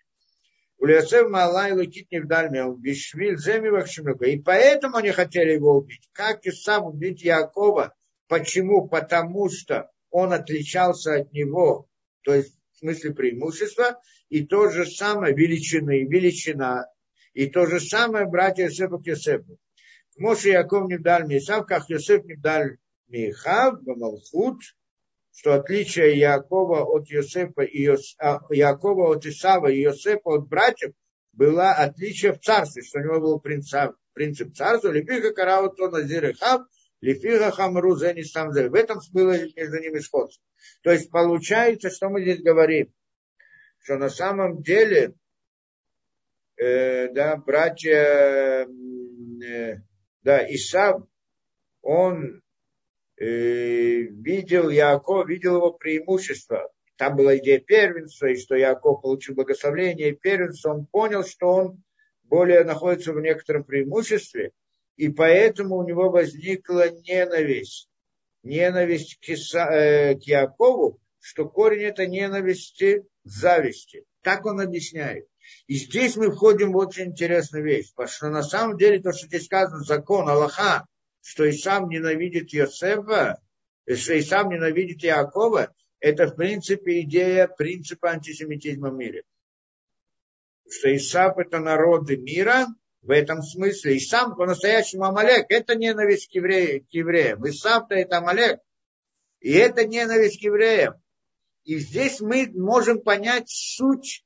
Улиасев 0.78 1.28
Малай 1.28 1.72
Лукит 1.72 2.10
Невдальмел, 2.10 2.74
Бишвиль 2.74 3.36
Земивахшимюка. 3.36 4.26
И 4.26 4.38
поэтому 4.38 4.96
они 4.96 5.10
хотели 5.10 5.52
его 5.52 5.76
убить. 5.76 6.08
Как 6.12 6.46
и 6.46 6.50
сам 6.50 6.86
убить 6.86 7.22
Якова. 7.22 7.94
Почему? 8.28 8.88
Потому 8.88 9.50
что 9.50 9.90
он 10.10 10.32
отличался 10.32 11.16
от 11.16 11.32
него, 11.32 11.86
то 12.22 12.34
есть 12.34 12.56
в 12.72 12.78
смысле 12.78 13.12
преимущества, 13.12 14.00
и 14.30 14.46
то 14.46 14.70
же 14.70 14.86
самое 14.86 15.34
величины, 15.34 16.04
величина, 16.04 16.86
и 17.34 17.46
то 17.46 17.66
же 17.66 17.80
самое 17.80 18.26
братья 18.26 18.64
Йосефа 18.64 18.98
к 18.98 19.06
Йосефу. 19.06 19.58
Моше 20.16 20.50
Яков 20.50 20.88
не 20.88 20.98
дал 20.98 21.26
Мисав, 21.26 21.66
как 21.66 21.88
Йосеф 21.88 22.24
не 22.24 22.36
дал 22.36 22.62
Михав, 23.08 23.82
Бамалхут, 23.82 24.62
что 25.32 25.54
отличие 25.54 26.18
Якова 26.18 26.84
от 26.84 27.10
Йосефа 27.10 27.62
и 27.62 27.82
Йос... 27.82 28.14
а, 28.18 28.40
Якова 28.50 29.10
от 29.10 29.26
Исава 29.26 29.68
и 29.68 29.80
Йосефа 29.80 30.30
от 30.30 30.48
братьев 30.48 30.92
было 31.32 31.70
отличие 31.70 32.32
в 32.32 32.40
царстве, 32.40 32.82
что 32.82 33.00
у 33.00 33.02
него 33.02 33.20
был 33.20 33.40
принцип, 33.40 33.96
принцип 34.12 34.54
царства, 34.54 34.90
лепиха 34.90 35.32
караут 35.32 35.76
то 35.76 35.88
назир 35.88 36.36
хав, 36.36 36.62
лепиха 37.00 37.50
хамру 37.50 37.96
зени 37.96 38.22
сам 38.22 38.50
В 38.50 38.74
этом 38.74 39.00
было 39.12 39.32
между 39.32 39.78
ними 39.80 39.98
сходство. 39.98 40.42
То 40.82 40.92
есть 40.92 41.10
получается, 41.10 41.90
что 41.90 42.10
мы 42.10 42.22
здесь 42.22 42.42
говорим, 42.42 42.92
что 43.80 43.96
на 43.96 44.08
самом 44.08 44.62
деле, 44.62 45.14
э, 46.56 47.08
да, 47.12 47.36
братья, 47.36 48.66
э, 48.66 49.76
да, 50.22 50.54
Исав, 50.54 51.02
он 51.82 52.42
Э, 53.20 53.26
видел 53.26 54.70
Яков, 54.70 55.28
видел 55.28 55.56
его 55.56 55.72
преимущество. 55.72 56.72
Там 56.96 57.16
была 57.16 57.36
идея 57.36 57.60
первенства, 57.60 58.26
и 58.28 58.36
что 58.36 58.54
Яков 58.54 59.02
получил 59.02 59.34
благословение 59.34 60.10
и 60.10 60.16
первенство. 60.16 60.70
Он 60.70 60.86
понял, 60.86 61.22
что 61.22 61.48
он 61.48 61.84
более 62.22 62.64
находится 62.64 63.12
в 63.12 63.20
некотором 63.20 63.64
преимуществе, 63.64 64.52
и 64.96 65.10
поэтому 65.10 65.76
у 65.76 65.86
него 65.86 66.08
возникла 66.08 66.88
ненависть. 66.88 67.90
Ненависть 68.42 69.18
к, 69.20 69.28
Иса, 69.28 69.68
э, 69.70 70.14
к 70.14 70.22
Якову, 70.22 70.98
что 71.18 71.46
корень 71.46 71.82
это 71.82 72.06
ненависти 72.06 73.04
зависти. 73.24 74.04
Так 74.22 74.46
он 74.46 74.60
объясняет. 74.60 75.26
И 75.66 75.74
здесь 75.74 76.16
мы 76.16 76.30
входим 76.30 76.72
в 76.72 76.76
очень 76.76 77.06
интересную 77.06 77.64
вещь, 77.64 77.92
потому 77.94 78.08
что 78.08 78.28
на 78.28 78.42
самом 78.42 78.76
деле 78.76 79.00
то, 79.00 79.12
что 79.12 79.26
здесь 79.26 79.46
сказано, 79.46 79.82
закон, 79.82 80.28
Аллаха, 80.28 80.86
что 81.22 81.44
и 81.44 81.52
сам 81.52 81.88
ненавидит 81.88 82.52
Йосефа, 82.52 83.40
что 83.86 84.14
и 84.14 84.22
сам 84.22 84.50
ненавидит 84.50 85.02
Якова, 85.02 85.74
это 85.98 86.26
в 86.28 86.36
принципе 86.36 87.00
идея 87.02 87.46
принципа 87.48 88.10
антисемитизма 88.10 88.90
в 88.90 88.94
мире. 88.94 89.24
Что 90.68 90.94
Исав 90.94 91.38
это 91.38 91.58
народы 91.58 92.16
мира, 92.16 92.68
в 93.02 93.10
этом 93.10 93.42
смысле. 93.42 93.96
И 93.96 94.00
сам 94.00 94.36
по-настоящему 94.36 95.04
Амалек, 95.04 95.46
это 95.48 95.74
ненависть 95.74 96.28
к, 96.28 96.34
евреям. 96.34 97.48
Исав-то 97.48 97.94
это 97.94 98.18
Амалек. 98.18 98.60
И 99.40 99.52
это 99.52 99.86
ненависть 99.86 100.40
к 100.40 100.42
евреям. 100.42 100.94
И 101.64 101.78
здесь 101.78 102.20
мы 102.20 102.50
можем 102.54 103.00
понять 103.00 103.48
суть, 103.48 104.24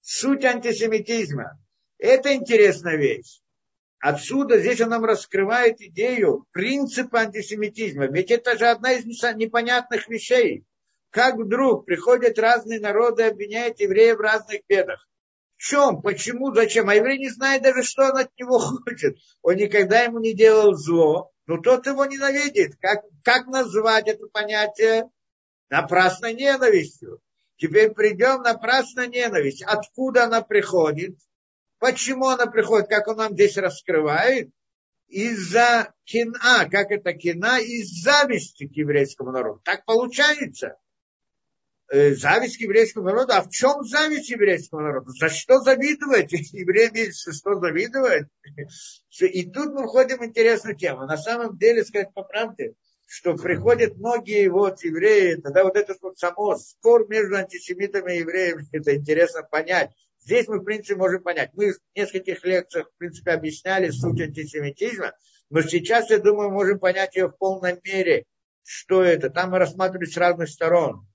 суть 0.00 0.44
антисемитизма. 0.44 1.58
Это 1.98 2.34
интересная 2.34 2.96
вещь. 2.96 3.40
Отсюда 4.00 4.60
здесь 4.60 4.80
он 4.80 4.90
нам 4.90 5.04
раскрывает 5.04 5.80
идею 5.80 6.46
принципа 6.52 7.20
антисемитизма. 7.20 8.06
Ведь 8.06 8.30
это 8.30 8.56
же 8.56 8.66
одна 8.66 8.92
из 8.92 9.04
непонятных 9.04 10.08
вещей. 10.08 10.64
Как 11.10 11.36
вдруг 11.36 11.84
приходят 11.84 12.38
разные 12.38 12.80
народы 12.80 13.22
и 13.22 13.26
обвиняют 13.26 13.80
евреев 13.80 14.18
в 14.18 14.20
разных 14.20 14.60
бедах. 14.68 15.08
В 15.56 15.62
чем? 15.62 16.00
Почему? 16.02 16.54
Зачем? 16.54 16.88
А 16.88 16.94
еврей 16.94 17.18
не 17.18 17.30
знает 17.30 17.62
даже, 17.62 17.82
что 17.82 18.04
он 18.04 18.18
от 18.18 18.30
него 18.38 18.58
хочет. 18.84 19.16
Он 19.42 19.56
никогда 19.56 20.02
ему 20.02 20.20
не 20.20 20.32
делал 20.32 20.74
зло, 20.74 21.32
но 21.46 21.58
тот 21.58 21.86
его 21.86 22.04
ненавидит. 22.04 22.76
Как, 22.80 23.02
как 23.24 23.46
назвать 23.46 24.06
это 24.06 24.26
понятие? 24.28 25.10
Напрасной 25.70 26.34
ненавистью. 26.34 27.20
Теперь 27.56 27.90
придем 27.90 28.42
напрасная 28.42 29.08
ненависть. 29.08 29.62
Откуда 29.62 30.24
она 30.24 30.42
приходит? 30.42 31.18
Почему 31.78 32.28
она 32.28 32.46
приходит, 32.46 32.88
как 32.88 33.08
он 33.08 33.16
нам 33.16 33.32
здесь 33.34 33.56
раскрывает? 33.56 34.50
Из-за 35.08 35.92
кина, 36.04 36.68
как 36.70 36.90
это 36.90 37.12
кина, 37.14 37.58
из 37.60 38.02
зависти 38.02 38.68
к 38.68 38.76
еврейскому 38.76 39.32
народу. 39.32 39.60
Так 39.64 39.84
получается. 39.84 40.76
Э, 41.90 42.14
зависть 42.14 42.58
к 42.58 42.60
еврейскому 42.60 43.06
народу. 43.06 43.32
А 43.32 43.42
в 43.42 43.48
чем 43.48 43.82
зависть 43.82 44.28
еврейскому 44.28 44.82
народу? 44.82 45.10
За 45.12 45.30
что 45.30 45.60
завидовать? 45.60 46.30
Евреи 46.52 46.90
видят, 46.92 47.16
что 47.16 47.54
завидовать. 47.54 48.28
И 49.20 49.50
тут 49.50 49.72
мы 49.72 49.84
входим 49.84 50.18
в 50.18 50.24
интересную 50.24 50.76
тему. 50.76 51.06
На 51.06 51.16
самом 51.16 51.56
деле, 51.56 51.84
сказать 51.84 52.12
по 52.12 52.22
правде, 52.22 52.74
что 53.08 53.34
приходят 53.34 53.96
многие 53.96 54.48
вот 54.48 54.84
евреи, 54.84 55.36
тогда 55.36 55.64
вот 55.64 55.76
это 55.76 55.96
вот 56.02 56.18
само 56.18 56.56
спор 56.56 57.08
между 57.08 57.36
антисемитами 57.36 58.12
и 58.12 58.18
евреями, 58.18 58.66
это 58.72 58.94
интересно 58.94 59.42
понять. 59.42 59.90
Здесь 60.20 60.46
мы, 60.46 60.58
в 60.58 60.64
принципе, 60.64 60.96
можем 60.96 61.22
понять. 61.22 61.50
Мы 61.54 61.72
в 61.72 61.78
нескольких 61.96 62.44
лекциях, 62.44 62.90
в 62.90 62.98
принципе, 62.98 63.30
объясняли 63.30 63.88
суть 63.88 64.20
антисемитизма, 64.20 65.14
но 65.48 65.62
сейчас, 65.62 66.10
я 66.10 66.18
думаю, 66.18 66.50
можем 66.50 66.78
понять 66.78 67.16
ее 67.16 67.28
в 67.28 67.36
полной 67.38 67.80
мере, 67.82 68.26
что 68.62 69.02
это. 69.02 69.30
Там 69.30 69.52
мы 69.52 69.58
рассматривали 69.58 70.04
с 70.04 70.16
разных 70.18 70.50
сторон. 70.50 71.06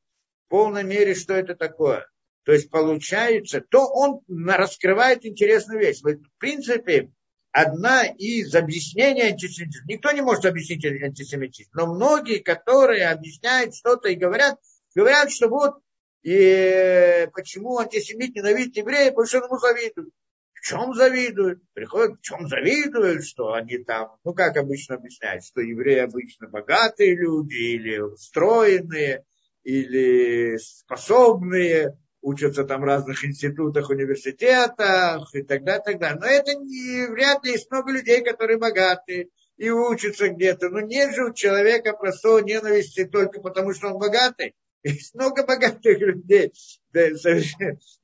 В 0.48 0.50
полной 0.50 0.84
мере, 0.84 1.14
что 1.14 1.36
это 1.36 1.54
такое. 1.54 2.08
То 2.44 2.54
есть 2.54 2.72
получается, 2.72 3.62
то 3.62 3.88
он 3.88 4.22
раскрывает 4.28 5.26
интересную 5.26 5.80
вещь. 5.80 6.02
В 6.02 6.40
принципе, 6.40 7.12
одна 7.54 8.04
из 8.06 8.54
объяснений 8.56 9.22
антисемитизма, 9.22 9.88
никто 9.88 10.12
не 10.12 10.22
может 10.22 10.46
объяснить 10.46 10.84
антисемитизм, 10.86 11.70
но 11.74 11.94
многие, 11.94 12.40
которые 12.40 13.08
объясняют 13.08 13.76
что-то 13.76 14.10
и 14.10 14.16
говорят, 14.16 14.58
говорят, 14.94 15.32
что 15.32 15.48
вот 15.48 15.76
и 16.24 17.28
почему 17.34 17.78
антисемит 17.78 18.36
ненавидит 18.36 18.78
евреев, 18.78 19.10
потому 19.14 19.28
что 19.28 19.38
ему 19.38 19.58
завидуют. 19.60 20.14
В 20.54 20.66
чем 20.66 20.94
завидуют? 20.94 21.62
Приходят, 21.74 22.20
в 22.20 22.22
чем 22.22 22.48
завидуют, 22.48 23.26
что 23.26 23.54
они 23.54 23.78
там, 23.80 24.16
ну 24.24 24.34
как 24.34 24.58
обычно 24.58 24.96
объясняют, 24.96 25.44
что 25.44 25.62
евреи 25.62 26.00
обычно 26.00 26.48
богатые 26.48 27.16
люди, 27.16 27.56
или 27.56 28.00
устроенные, 28.00 29.26
или 29.64 30.58
способные, 30.58 31.98
учатся 32.24 32.64
там 32.64 32.82
в 32.82 32.86
разных 32.86 33.24
институтах, 33.24 33.90
университетах 33.90 35.30
и 35.36 35.44
так 35.44 35.64
далее, 35.64 35.84
так 35.86 36.00
далее. 36.00 36.20
Но 36.20 36.26
это 36.26 36.56
не, 36.56 37.08
вряд 37.12 37.44
ли 37.44 37.52
есть 37.52 37.70
много 37.70 37.92
людей, 37.92 38.24
которые 38.24 38.58
богаты 38.58 39.30
и 39.58 39.70
учатся 39.70 40.30
где-то. 40.30 40.70
Но 40.70 40.80
нет 40.80 41.14
же 41.14 41.26
у 41.26 41.34
человека 41.34 41.94
простого 41.94 42.40
ненависти 42.40 43.06
только 43.06 43.42
потому, 43.42 43.74
что 43.74 43.90
он 43.90 44.00
богатый. 44.00 44.56
Есть 44.84 45.14
много 45.16 45.46
богатых 45.46 45.98
людей. 46.00 46.52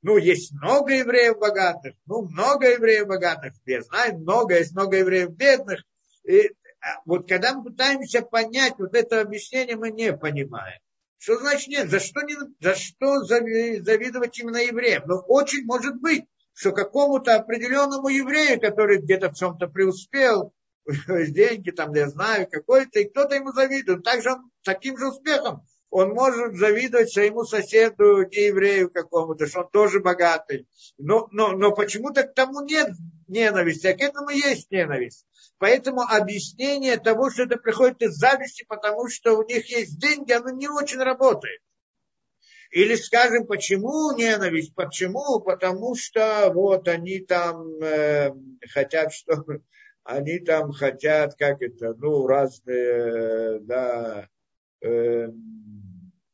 Ну, 0.01 0.15
есть 0.15 0.53
много 0.53 0.93
евреев 0.93 1.37
богатых. 1.37 1.93
Ну, 2.05 2.21
много 2.21 2.71
евреев 2.71 3.05
богатых. 3.05 3.53
Я 3.65 3.81
знаю, 3.81 4.17
много. 4.17 4.57
Есть 4.57 4.71
много 4.71 4.95
евреев 4.95 5.31
бедных. 5.31 5.83
И 6.23 6.51
а, 6.79 7.01
вот 7.05 7.27
когда 7.27 7.53
мы 7.53 7.65
пытаемся 7.65 8.21
понять 8.21 8.75
вот 8.77 8.95
это 8.95 9.19
объяснение, 9.19 9.75
мы 9.75 9.91
не 9.91 10.13
понимаем. 10.15 10.79
Что 11.19 11.37
значит 11.37 11.67
нет? 11.67 11.89
За 11.89 11.99
что, 11.99 12.21
не, 12.21 12.35
за 12.59 12.75
что 12.75 13.23
завидовать 13.23 14.39
именно 14.39 14.57
евреям? 14.57 15.03
Но 15.05 15.19
очень 15.19 15.65
может 15.65 15.99
быть, 16.01 16.25
что 16.53 16.71
какому-то 16.71 17.35
определенному 17.35 18.07
еврею, 18.07 18.59
который 18.59 18.97
где-то 18.97 19.29
в 19.29 19.35
чем-то 19.35 19.67
преуспел, 19.67 20.53
деньги 21.07 21.69
там, 21.69 21.93
я 21.93 22.09
знаю, 22.09 22.47
какой-то, 22.49 22.99
и 22.99 23.09
кто-то 23.09 23.35
ему 23.35 23.51
завидует. 23.51 24.03
Также 24.03 24.31
он 24.31 24.49
таким 24.63 24.97
же 24.97 25.09
успехом 25.09 25.63
он 25.89 26.09
может 26.09 26.55
завидовать 26.55 27.11
своему 27.11 27.43
соседу, 27.43 28.23
не 28.23 28.47
еврею 28.47 28.91
какому-то, 28.91 29.47
что 29.47 29.61
он 29.61 29.69
тоже 29.71 29.99
богатый. 29.99 30.67
Но, 30.97 31.27
но, 31.31 31.53
но 31.53 31.71
почему-то 31.71 32.23
к 32.23 32.33
тому 32.33 32.61
нет 32.61 32.91
ненависти, 33.29 33.87
а 33.87 33.97
к 33.97 34.01
этому 34.01 34.29
есть 34.29 34.71
ненависть. 34.71 35.25
Поэтому 35.57 36.01
объяснение 36.01 36.97
того, 36.97 37.29
что 37.29 37.43
это 37.43 37.57
приходит 37.57 38.01
из 38.01 38.15
зависти, 38.15 38.65
потому 38.67 39.09
что 39.09 39.37
у 39.37 39.45
них 39.45 39.69
есть 39.69 39.99
деньги, 39.99 40.31
оно 40.31 40.49
не 40.51 40.69
очень 40.69 40.99
работает. 40.99 41.61
Или 42.71 42.95
скажем, 42.95 43.47
почему 43.47 44.15
ненависть? 44.15 44.75
Почему? 44.75 45.39
Потому 45.39 45.95
что 45.95 46.51
вот 46.53 46.87
они 46.87 47.19
там 47.19 47.67
э, 47.81 48.31
хотят, 48.71 49.11
что 49.11 49.43
они 50.03 50.39
там 50.39 50.71
хотят, 50.71 51.35
как 51.35 51.61
это, 51.61 51.95
ну, 51.95 52.27
разные, 52.27 52.77
э, 52.77 53.59
да, 53.61 54.29
э, 54.81 55.29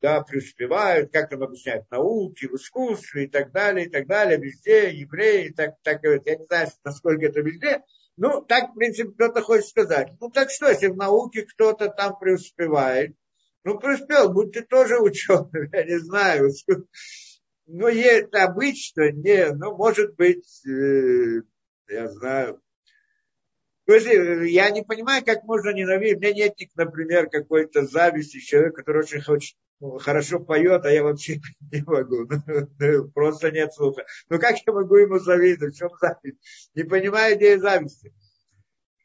да, 0.06 0.22
преуспевают, 0.22 1.12
как 1.12 1.32
там 1.32 1.42
объясняют, 1.42 1.88
в 1.88 1.92
науке, 1.92 2.48
в 2.48 2.54
искусстве 2.54 3.24
и 3.24 3.28
так 3.28 3.52
далее, 3.52 3.88
и 3.88 3.90
так 3.90 4.06
далее, 4.06 4.38
везде, 4.38 4.92
евреи, 4.92 5.50
так, 5.50 5.82
так, 5.82 6.04
я 6.04 6.36
не 6.36 6.46
знаю, 6.46 6.68
насколько 6.84 7.26
это 7.26 7.40
везде, 7.40 7.82
ну, 8.16 8.42
так, 8.42 8.70
в 8.70 8.76
принципе, 8.76 9.10
кто-то 9.10 9.42
хочет 9.42 9.66
сказать. 9.66 10.12
Ну, 10.22 10.30
так 10.30 10.52
что, 10.52 10.70
если 10.70 10.90
в 10.90 10.96
науке 10.96 11.42
кто-то 11.42 11.90
там 11.90 12.20
преуспевает, 12.20 13.16
ну, 13.64 13.80
преуспел, 13.80 14.32
будь 14.32 14.52
ты 14.52 14.62
тоже 14.62 15.00
ученым, 15.00 15.50
я 15.74 15.84
не 15.84 15.98
знаю. 16.00 16.52
Ну, 17.68 17.88
это 17.88 18.44
обычно, 18.44 19.12
не, 19.12 19.52
ну, 19.54 19.76
может 19.76 20.16
быть, 20.18 20.64
э, 20.68 21.42
я 21.90 22.08
знаю, 22.10 22.62
Подожди, 23.88 24.52
я 24.52 24.70
не 24.70 24.84
понимаю, 24.84 25.26
как 25.26 25.44
можно 25.46 25.72
ненавидеть. 25.72 26.18
У 26.18 26.20
меня 26.20 26.34
нет, 26.34 26.54
например, 26.76 27.28
какой-то 27.28 27.88
зависти 27.88 28.40
человека, 28.40 28.78
который 28.78 29.02
очень 29.02 29.22
хочет, 29.22 29.56
хорошо 30.00 30.40
поет, 30.40 30.86
а 30.86 30.92
я 30.92 31.04
вообще 31.04 31.40
не 31.72 31.82
могу. 31.84 32.28
Просто 33.14 33.52
нет 33.52 33.74
слуха. 33.74 34.06
Ну 34.30 34.40
как 34.40 34.56
я 34.66 34.74
могу 34.74 34.96
ему 34.96 35.20
завидовать? 35.20 35.76
В 35.76 35.78
чем 35.78 35.90
зависть? 36.00 36.70
Не 36.74 36.84
понимаю 36.84 37.38
идеи 37.38 37.56
зависти. 37.56 38.14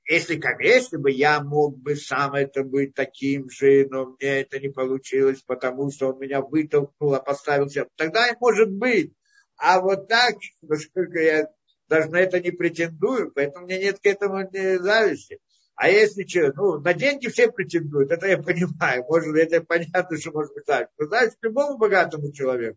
Если, 0.09 0.41
если 0.61 0.97
бы 0.97 1.13
я 1.13 1.41
мог 1.41 1.79
бы 1.79 1.95
сам 1.95 2.35
это 2.35 2.65
быть 2.65 2.95
таким 2.95 3.49
же, 3.49 3.87
но 3.89 4.17
мне 4.19 4.41
это 4.41 4.59
не 4.59 4.69
получилось, 4.69 5.41
потому 5.47 5.91
что 5.93 6.09
он 6.09 6.19
меня 6.19 6.41
вытолкнул, 6.41 7.15
а 7.15 7.21
поставил 7.21 7.69
себя, 7.69 7.87
тогда 7.97 8.29
и 8.29 8.35
может 8.41 8.73
быть. 8.73 9.13
А 9.57 9.81
вот 9.81 10.09
так, 10.09 10.35
насколько 10.63 11.21
я 11.21 11.49
даже 11.89 12.09
на 12.09 12.19
это 12.19 12.41
не 12.41 12.51
претендую, 12.51 13.31
поэтому 13.33 13.67
меня 13.67 13.79
нет 13.79 14.01
к 14.01 14.07
этому 14.07 14.49
зависти. 14.51 15.39
А 15.81 15.89
если 15.89 16.27
что, 16.27 16.53
ну, 16.57 16.79
на 16.79 16.93
деньги 16.93 17.29
все 17.29 17.51
претендуют, 17.51 18.11
это 18.11 18.27
я 18.27 18.37
понимаю, 18.43 19.03
может, 19.09 19.35
это 19.35 19.63
понятно, 19.63 20.19
что 20.19 20.31
может 20.31 20.53
быть 20.53 20.67
так. 20.67 20.91
Но 20.99 21.07
зависть 21.07 21.39
к 21.41 21.45
любому 21.45 21.79
богатому 21.79 22.31
человеку. 22.33 22.77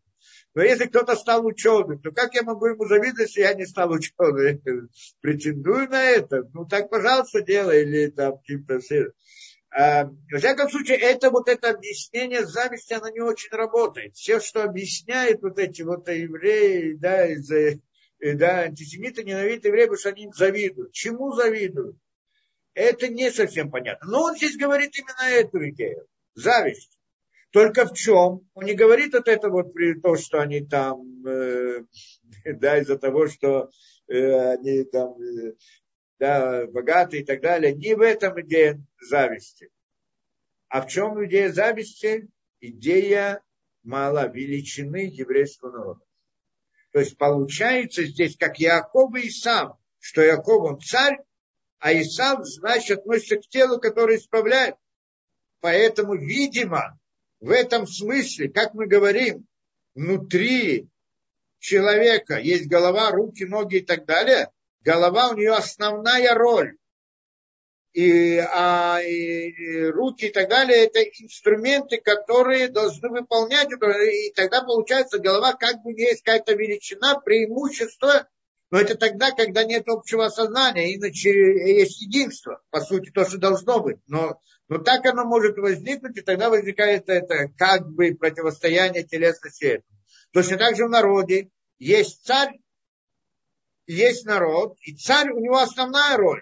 Но 0.56 0.64
если 0.64 0.86
кто-то 0.86 1.18
стал 1.18 1.46
ученым, 1.46 2.00
то 2.00 2.14
как 2.14 2.34
я 2.34 2.44
могу 2.44 2.68
ему 2.68 2.86
завидовать, 2.86 3.28
если 3.28 3.42
я 3.42 3.56
не 3.56 3.66
стал 3.66 3.92
ученым? 3.92 4.90
Претендую 5.22 5.90
на 5.90 6.02
это. 6.02 6.50
Ну, 6.54 6.66
так, 6.66 6.90
пожалуйста, 6.90 7.42
делай, 7.42 7.82
или 7.82 8.10
там 8.10 8.38
каким-то 8.38 8.80
а, 9.76 10.06
во 10.32 10.38
всяком 10.38 10.70
случае, 10.70 10.98
это 11.00 11.30
вот 11.30 11.50
это 11.50 11.72
объяснение 11.72 12.46
зависти, 12.46 12.94
оно 12.94 13.10
не 13.10 13.20
очень 13.20 13.50
работает. 13.52 14.16
Все, 14.16 14.40
что 14.40 14.64
объясняет 14.64 15.42
вот 15.42 15.60
эти 15.60 15.82
вот 15.82 16.08
евреи, 16.08 16.94
да, 16.94 17.28
из-за 17.34 17.82
да, 18.22 18.62
антисемиты 18.62 19.26
ненавидят 19.26 19.66
евреев, 19.66 19.88
потому 19.90 20.00
что 20.00 20.10
они 20.10 20.24
им 20.24 20.32
завидуют. 20.32 20.94
Чему 20.94 21.34
завидуют? 21.34 21.98
Это 22.74 23.08
не 23.08 23.32
совсем 23.32 23.70
понятно. 23.70 24.10
Но 24.10 24.24
он 24.24 24.36
здесь 24.36 24.58
говорит 24.58 24.98
именно 24.98 25.30
эту 25.30 25.70
идею. 25.70 26.08
Зависть. 26.34 26.98
Только 27.52 27.86
в 27.86 27.94
чем? 27.94 28.50
Он 28.56 28.66
не 28.66 28.74
говорит 28.74 29.14
вот 29.14 29.28
это 29.28 29.50
вот 29.50 29.74
при 29.74 29.94
том, 30.00 30.18
что 30.18 30.42
они 30.42 30.62
там, 30.66 31.26
э, 31.26 31.84
да, 32.46 32.80
из-за 32.80 32.98
того, 32.98 33.28
что 33.28 33.70
э, 34.08 34.54
они 34.54 34.84
там, 34.86 35.22
э, 35.22 35.54
да, 36.18 36.66
богатые 36.68 37.22
и 37.22 37.26
так 37.26 37.42
далее. 37.42 37.76
Не 37.76 37.94
в 37.96 38.02
этом 38.02 38.42
идея 38.42 38.84
зависти. 39.00 39.70
А 40.68 40.82
в 40.82 40.88
чем 40.88 41.24
идея 41.26 41.52
зависти? 41.52 42.28
Идея 42.60 43.44
мало 43.84 44.28
величины 44.28 45.10
еврейского 45.12 45.72
народа. 45.72 46.06
То 46.92 47.00
есть 47.00 47.18
получается 47.18 48.04
здесь, 48.04 48.38
как 48.38 48.58
Яков 48.58 49.16
и 49.16 49.28
Исав, 49.28 49.78
что 50.00 50.22
Яков 50.22 50.64
он 50.64 50.80
царь, 50.80 51.20
а 51.84 51.92
Исав, 51.92 52.46
значит, 52.46 53.00
относится 53.00 53.36
к 53.36 53.50
телу, 53.50 53.78
которое 53.78 54.16
исправляет. 54.18 54.76
Поэтому, 55.60 56.16
видимо, 56.16 56.98
в 57.42 57.52
этом 57.52 57.88
смысле, 57.88 58.48
как 58.48 58.74
мы 58.74 58.88
говорим, 58.88 59.46
внутри 59.94 60.88
человека 61.60 62.38
есть 62.40 62.68
голова, 62.68 63.12
руки, 63.12 63.44
ноги 63.44 63.80
и 63.80 63.86
так 63.86 64.06
далее, 64.06 64.50
голова 64.80 65.32
у 65.32 65.36
нее 65.36 65.52
основная 65.52 66.34
роль 66.34 66.78
и, 67.92 68.38
а, 68.38 69.02
и, 69.02 69.88
руки 69.88 70.28
и 70.28 70.32
так 70.32 70.48
далее, 70.48 70.86
это 70.86 71.04
инструменты, 71.04 71.98
которые 71.98 72.70
должны 72.70 73.10
выполнять, 73.10 73.68
и 73.72 74.32
тогда 74.32 74.62
получается 74.62 75.20
голова 75.20 75.52
как 75.52 75.84
бы 75.84 75.92
есть 75.92 76.24
какая-то 76.24 76.54
величина, 76.54 77.20
преимущество, 77.20 78.30
но 78.74 78.80
это 78.80 78.96
тогда, 78.96 79.30
когда 79.30 79.64
нет 79.64 79.84
общего 79.88 80.30
сознания, 80.30 80.96
иначе 80.96 81.30
есть 81.78 82.02
единство, 82.02 82.60
по 82.72 82.82
сути, 82.82 83.12
то, 83.12 83.24
что 83.24 83.38
должно 83.38 83.80
быть. 83.80 84.00
Но, 84.08 84.42
но 84.68 84.80
так 84.80 85.06
оно 85.06 85.26
может 85.26 85.60
возникнуть, 85.60 86.18
и 86.18 86.22
тогда 86.22 86.50
возникает 86.50 87.08
это 87.08 87.50
как 87.56 87.88
бы 87.88 88.16
противостояние 88.16 89.04
телесности. 89.04 89.84
Точно 90.32 90.58
так 90.58 90.76
же 90.76 90.88
в 90.88 90.90
народе 90.90 91.52
есть 91.78 92.26
царь, 92.26 92.60
есть 93.86 94.26
народ, 94.26 94.76
и 94.82 94.96
царь 94.96 95.30
у 95.30 95.40
него 95.40 95.60
основная 95.60 96.18
роль 96.18 96.42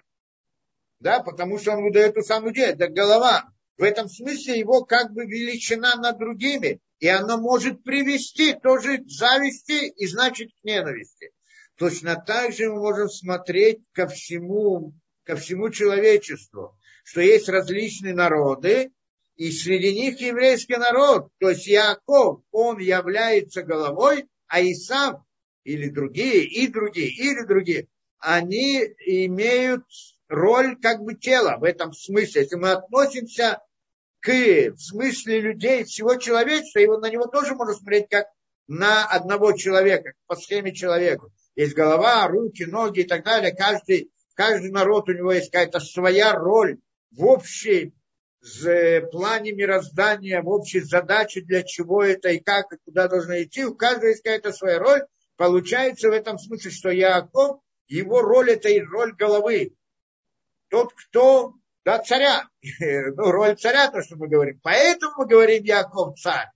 да, 1.01 1.19
потому 1.19 1.59
что 1.59 1.73
он 1.73 1.83
выдает 1.83 2.13
ту 2.13 2.21
самую 2.21 2.53
идею, 2.53 2.75
это 2.75 2.87
голова. 2.87 3.51
В 3.77 3.83
этом 3.83 4.07
смысле 4.07 4.57
его 4.57 4.85
как 4.85 5.11
бы 5.11 5.25
величина 5.25 5.95
над 5.95 6.17
другими, 6.17 6.79
и 6.99 7.09
она 7.09 7.35
может 7.35 7.83
привести 7.83 8.53
тоже 8.53 8.99
к 8.99 9.09
зависти 9.09 9.89
и 9.89 10.07
значит 10.07 10.51
к 10.51 10.63
ненависти. 10.63 11.31
Точно 11.81 12.15
так 12.15 12.53
же 12.53 12.69
мы 12.69 12.79
можем 12.79 13.09
смотреть 13.09 13.79
ко 13.91 14.05
всему, 14.05 14.93
ко 15.23 15.35
всему 15.35 15.71
человечеству, 15.71 16.77
что 17.03 17.21
есть 17.21 17.49
различные 17.49 18.13
народы, 18.13 18.91
и 19.35 19.51
среди 19.51 19.91
них 19.91 20.21
еврейский 20.21 20.77
народ, 20.77 21.29
то 21.39 21.49
есть 21.49 21.65
Яков, 21.65 22.43
он 22.51 22.77
является 22.77 23.63
головой, 23.63 24.27
а 24.45 24.61
Исав 24.61 25.23
или 25.63 25.89
другие, 25.89 26.43
и 26.45 26.67
другие, 26.67 27.07
или 27.07 27.47
другие, 27.47 27.87
они 28.19 28.83
имеют 29.07 29.83
роль 30.27 30.79
как 30.79 31.01
бы 31.01 31.15
тела 31.15 31.57
в 31.57 31.63
этом 31.63 31.93
смысле. 31.93 32.43
Если 32.43 32.57
мы 32.57 32.73
относимся 32.73 33.59
к 34.19 34.29
в 34.29 34.77
смысле 34.77 35.41
людей, 35.41 35.85
всего 35.85 36.13
человечества, 36.13 36.77
и 36.77 36.85
на 36.85 37.09
него 37.09 37.25
тоже 37.25 37.55
можно 37.55 37.73
смотреть 37.73 38.07
как 38.07 38.27
на 38.67 39.03
одного 39.03 39.53
человека, 39.53 40.13
по 40.27 40.35
схеме 40.35 40.75
человека. 40.75 41.25
Есть 41.61 41.75
голова, 41.75 42.27
руки, 42.27 42.63
ноги 42.65 43.01
и 43.01 43.03
так 43.03 43.23
далее. 43.23 43.55
Каждый, 43.55 44.11
каждый 44.33 44.71
народ, 44.71 45.07
у 45.09 45.13
него 45.13 45.31
есть 45.31 45.51
какая-то 45.51 45.79
своя 45.79 46.33
роль 46.33 46.79
в 47.11 47.23
общей 47.23 47.93
в 48.41 49.01
плане 49.11 49.51
мироздания, 49.51 50.41
в 50.41 50.49
общей 50.49 50.79
задаче, 50.79 51.41
для 51.41 51.61
чего 51.61 52.03
это 52.03 52.29
и 52.29 52.39
как, 52.39 52.73
и 52.73 52.77
куда 52.83 53.07
должно 53.07 53.43
идти. 53.43 53.63
У 53.63 53.75
каждого 53.75 54.09
есть 54.09 54.23
какая-то 54.23 54.53
своя 54.53 54.79
роль. 54.79 55.05
Получается 55.38 56.09
в 56.09 56.13
этом 56.13 56.39
смысле, 56.39 56.71
что 56.71 56.89
Яков, 56.89 57.59
его 57.88 58.21
роль 58.23 58.49
это 58.53 58.69
и 58.69 58.81
роль 58.81 59.13
головы. 59.13 59.75
Тот, 60.69 60.91
кто, 60.95 61.53
да, 61.85 61.99
царя. 61.99 62.49
ну, 62.79 63.29
роль 63.29 63.55
царя, 63.55 63.91
то, 63.91 64.01
что 64.01 64.15
мы 64.15 64.27
говорим. 64.27 64.59
Поэтому 64.63 65.13
мы 65.15 65.27
говорим 65.27 65.63
Яков 65.63 66.17
царь. 66.19 66.49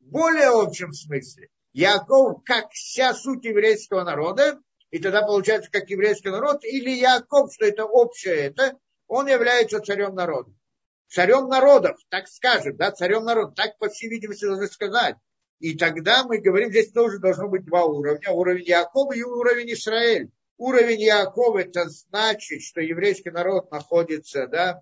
В 0.00 0.08
более 0.08 0.48
общем 0.48 0.94
смысле. 0.94 1.50
Яков 1.76 2.42
как 2.46 2.70
вся 2.72 3.12
суть 3.12 3.44
еврейского 3.44 4.02
народа, 4.02 4.58
и 4.90 4.98
тогда 4.98 5.20
получается 5.20 5.70
как 5.70 5.90
еврейский 5.90 6.30
народ, 6.30 6.64
или 6.64 6.88
Яков, 6.88 7.52
что 7.52 7.66
это 7.66 7.84
общее 7.84 8.34
это, 8.34 8.78
он 9.06 9.26
является 9.26 9.80
царем 9.80 10.14
народа. 10.14 10.50
Царем 11.08 11.48
народов, 11.48 11.98
так 12.08 12.28
скажем, 12.28 12.78
да, 12.78 12.92
царем 12.92 13.24
народов, 13.24 13.56
так 13.56 13.76
по 13.76 13.90
всей 13.90 14.08
видимости 14.08 14.46
должны 14.46 14.68
сказать. 14.68 15.16
И 15.58 15.76
тогда 15.76 16.24
мы 16.24 16.38
говорим, 16.38 16.70
здесь 16.70 16.92
тоже 16.92 17.18
должно 17.18 17.48
быть 17.48 17.66
два 17.66 17.84
уровня. 17.84 18.30
Уровень 18.30 18.64
Якова 18.64 19.12
и 19.12 19.22
уровень 19.22 19.74
Израиль. 19.74 20.30
Уровень 20.56 21.02
Якова 21.02 21.58
это 21.58 21.90
значит, 21.90 22.62
что 22.62 22.80
еврейский 22.80 23.30
народ 23.30 23.70
находится, 23.70 24.46
да, 24.46 24.80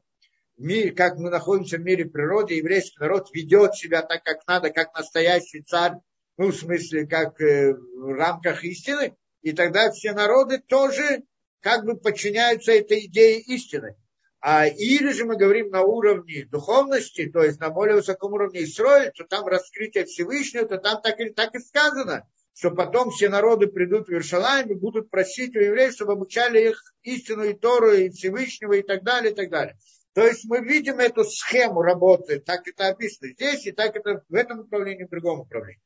в 0.56 0.62
мире, 0.62 0.92
как 0.92 1.16
мы 1.16 1.30
находимся 1.30 1.76
в 1.76 1.80
мире 1.80 2.04
природы, 2.04 2.54
еврейский 2.54 3.00
народ 3.00 3.34
ведет 3.34 3.74
себя 3.74 4.02
так, 4.02 4.22
как 4.22 4.46
надо, 4.46 4.70
как 4.70 4.96
настоящий 4.96 5.62
царь, 5.62 5.94
ну, 6.36 6.48
в 6.48 6.56
смысле, 6.56 7.06
как 7.06 7.40
э, 7.40 7.74
в 7.74 8.12
рамках 8.14 8.64
истины, 8.64 9.16
и 9.42 9.52
тогда 9.52 9.90
все 9.90 10.12
народы 10.12 10.58
тоже 10.58 11.22
как 11.60 11.84
бы 11.84 11.96
подчиняются 11.96 12.72
этой 12.72 13.06
идее 13.06 13.40
истины. 13.40 13.96
А 14.40 14.66
или 14.66 15.12
же 15.12 15.24
мы 15.24 15.36
говорим 15.36 15.70
на 15.70 15.82
уровне 15.82 16.46
духовности, 16.50 17.30
то 17.30 17.42
есть 17.42 17.60
на 17.60 17.70
более 17.70 17.96
высоком 17.96 18.34
уровне 18.34 18.64
Исроиля, 18.64 19.10
то 19.14 19.24
там 19.24 19.46
раскрытие 19.46 20.04
Всевышнего, 20.04 20.66
то 20.66 20.76
там 20.76 21.00
так 21.00 21.18
и, 21.18 21.30
так 21.30 21.54
и 21.54 21.60
сказано, 21.60 22.28
что 22.52 22.70
потом 22.70 23.10
все 23.10 23.30
народы 23.30 23.68
придут 23.68 24.06
в 24.06 24.10
Иерусалим 24.10 24.70
и 24.70 24.74
будут 24.74 25.08
просить 25.08 25.56
у 25.56 25.60
евреев, 25.60 25.94
чтобы 25.94 26.12
обучали 26.12 26.68
их 26.68 26.82
истину 27.02 27.44
и 27.44 27.54
Тору, 27.54 27.92
и 27.92 28.10
Всевышнего, 28.10 28.74
и 28.74 28.82
так 28.82 29.02
далее, 29.02 29.32
и 29.32 29.34
так 29.34 29.48
далее. 29.48 29.78
То 30.12 30.26
есть 30.26 30.44
мы 30.44 30.60
видим 30.60 30.98
эту 30.98 31.24
схему 31.24 31.82
работы, 31.82 32.38
так 32.38 32.68
это 32.68 32.88
описано 32.88 33.32
здесь, 33.32 33.66
и 33.66 33.72
так 33.72 33.96
это 33.96 34.22
в 34.28 34.34
этом 34.34 34.58
направлении, 34.58 35.04
в 35.04 35.10
другом 35.10 35.38
направлении. 35.38 35.80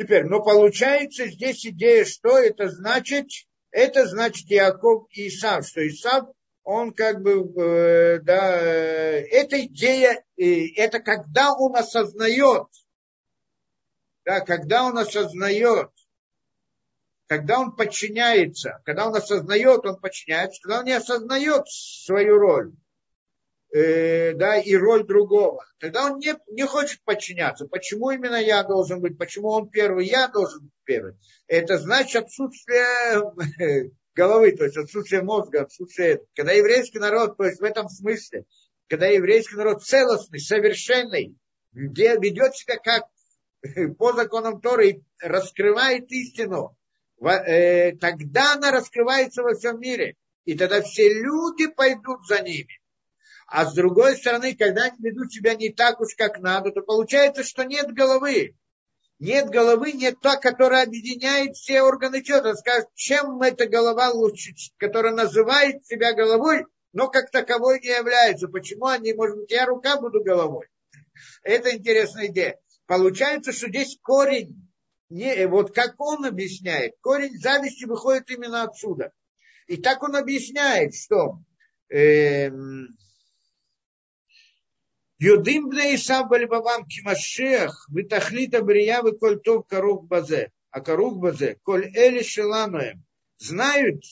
Теперь, 0.00 0.24
но 0.24 0.42
получается 0.42 1.26
здесь 1.26 1.66
идея, 1.66 2.06
что 2.06 2.38
это 2.38 2.70
значит? 2.70 3.26
Это 3.70 4.06
значит 4.06 4.48
Яков 4.48 5.06
и 5.10 5.28
Исав, 5.28 5.66
что 5.66 5.86
Исав, 5.86 6.30
он 6.64 6.94
как 6.94 7.20
бы, 7.20 7.42
э, 7.62 8.20
да, 8.20 8.62
э, 8.62 9.26
эта 9.30 9.62
идея, 9.66 10.24
э, 10.38 10.68
это 10.76 11.00
когда 11.00 11.52
он 11.52 11.76
осознает, 11.76 12.68
да, 14.24 14.40
когда 14.40 14.84
он 14.84 14.96
осознает, 14.96 15.90
когда 17.26 17.60
он 17.60 17.76
подчиняется, 17.76 18.80
когда 18.86 19.06
он 19.06 19.14
осознает, 19.14 19.84
он 19.84 20.00
подчиняется, 20.00 20.62
когда 20.62 20.78
он 20.78 20.86
не 20.86 20.92
осознает 20.92 21.68
свою 21.68 22.38
роль, 22.38 22.72
э, 23.72 24.34
да, 24.34 24.58
и 24.58 24.74
роль 24.74 25.06
другого. 25.06 25.64
Тогда 25.78 26.06
он 26.06 26.18
не, 26.18 26.34
не 26.48 26.66
хочет 26.66 27.02
подчиняться. 27.04 27.66
Почему 27.66 28.10
именно 28.10 28.36
я 28.36 28.62
должен 28.64 29.00
быть? 29.00 29.18
Почему 29.18 29.48
он 29.48 29.68
первый? 29.68 30.06
Я 30.06 30.28
должен 30.28 30.64
быть 30.64 30.72
первый. 30.84 31.14
Это 31.46 31.78
значит 31.78 32.24
отсутствие 32.24 33.82
головы, 34.14 34.52
то 34.52 34.64
есть 34.64 34.76
отсутствие 34.76 35.22
мозга, 35.22 35.62
отсутствие... 35.62 36.20
Когда 36.34 36.52
еврейский 36.52 36.98
народ, 36.98 37.36
то 37.36 37.44
есть 37.44 37.60
в 37.60 37.64
этом 37.64 37.88
смысле, 37.88 38.44
когда 38.88 39.06
еврейский 39.06 39.56
народ 39.56 39.84
целостный, 39.84 40.40
совершенный, 40.40 41.36
где 41.72 42.16
ведет 42.16 42.56
себя 42.56 42.76
как 42.76 43.04
по 43.98 44.12
законам 44.12 44.60
Торы 44.60 45.02
раскрывает 45.20 46.10
истину, 46.10 46.76
э, 47.22 47.96
тогда 47.96 48.54
она 48.54 48.70
раскрывается 48.72 49.42
во 49.42 49.54
всем 49.54 49.80
мире. 49.80 50.16
И 50.44 50.56
тогда 50.56 50.82
все 50.82 51.12
люди 51.12 51.68
пойдут 51.68 52.26
за 52.26 52.42
ними. 52.42 52.79
А 53.50 53.66
с 53.66 53.74
другой 53.74 54.16
стороны, 54.16 54.54
когда 54.54 54.84
они 54.84 54.96
ведут 55.00 55.32
себя 55.32 55.56
не 55.56 55.70
так 55.70 56.00
уж, 56.00 56.14
как 56.14 56.38
надо, 56.38 56.70
то 56.70 56.82
получается, 56.82 57.42
что 57.42 57.64
нет 57.64 57.92
головы. 57.92 58.54
Нет 59.18 59.50
головы, 59.50 59.90
нет 59.90 60.20
та, 60.22 60.36
которая 60.36 60.84
объединяет 60.84 61.56
все 61.56 61.82
органы 61.82 62.22
тела. 62.22 62.54
Скажет, 62.54 62.86
чем 62.94 63.42
эта 63.42 63.66
голова 63.66 64.10
лучше, 64.10 64.54
которая 64.76 65.12
называет 65.12 65.84
себя 65.84 66.14
головой, 66.14 66.64
но 66.92 67.08
как 67.08 67.32
таковой 67.32 67.80
не 67.80 67.88
является. 67.88 68.46
Почему 68.46 68.86
они, 68.86 69.12
может 69.14 69.36
быть, 69.36 69.50
я 69.50 69.66
рука 69.66 70.00
буду 70.00 70.22
головой? 70.22 70.68
Это 71.42 71.76
интересная 71.76 72.28
идея. 72.28 72.56
Получается, 72.86 73.52
что 73.52 73.68
здесь 73.68 73.98
корень, 74.00 74.70
не, 75.08 75.48
вот 75.48 75.74
как 75.74 76.00
он 76.00 76.24
объясняет, 76.24 76.94
корень 77.00 77.36
зависти 77.36 77.84
выходит 77.84 78.30
именно 78.30 78.62
отсюда. 78.62 79.10
И 79.66 79.76
так 79.76 80.04
он 80.04 80.14
объясняет, 80.14 80.94
что 80.94 81.40
э, 81.92 82.50
Юдим 85.20 85.68
бне 85.68 85.94
Исав 85.96 86.28
бальбавам 86.30 86.86
кимашех, 86.86 87.72
витахлита 87.94 88.62
брия 88.62 89.02
коль 89.20 89.40
тов 89.44 89.66
корух 89.66 90.04
базе. 90.04 90.50
А 90.70 90.80
корух 90.80 91.14
базе, 91.18 91.58
коль 91.62 91.86
эли 91.94 92.22
шелануем. 92.22 93.04
Знают 93.38 94.02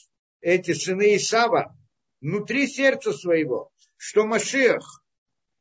эти 0.40 0.72
сыны 0.72 1.16
Исава 1.16 1.76
внутри 2.20 2.66
сердца 2.66 3.12
своего, 3.12 3.70
что 3.96 4.26
Машех 4.26 5.02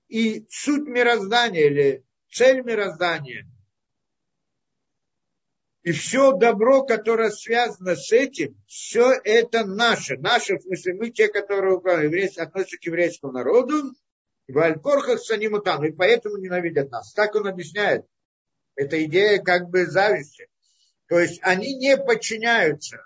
и 0.10 0.46
суть 0.50 0.88
мироздания 0.88 1.66
или 1.68 2.04
цель 2.30 2.62
мироздания 2.64 3.48
и 5.88 5.94
все 5.94 6.34
добро, 6.34 6.84
которое 6.84 7.32
связано 7.32 7.96
с 7.96 8.12
этим, 8.12 8.62
все 8.68 9.14
это 9.24 9.66
наше. 9.66 10.18
Наше, 10.18 10.58
в 10.58 10.64
смысле, 10.64 10.96
мы 10.96 11.12
те, 11.12 11.30
которые 11.30 11.78
относятся 11.78 12.78
к 12.78 12.84
еврейскому 12.84 13.32
народу, 13.32 13.94
в 14.48 14.58
Алькорхах 14.58 15.20
Санимутан, 15.20 15.84
и 15.86 15.92
поэтому 15.92 16.38
ненавидят 16.38 16.92
нас. 16.92 17.14
Так 17.14 17.36
он 17.36 17.48
объясняет. 17.48 18.06
Это 18.76 19.04
идея 19.06 19.40
как 19.42 19.70
бы 19.70 19.86
зависти. 19.86 20.48
То 21.08 21.20
есть 21.20 21.40
они 21.42 21.76
не 21.76 21.98
подчиняются 21.98 23.00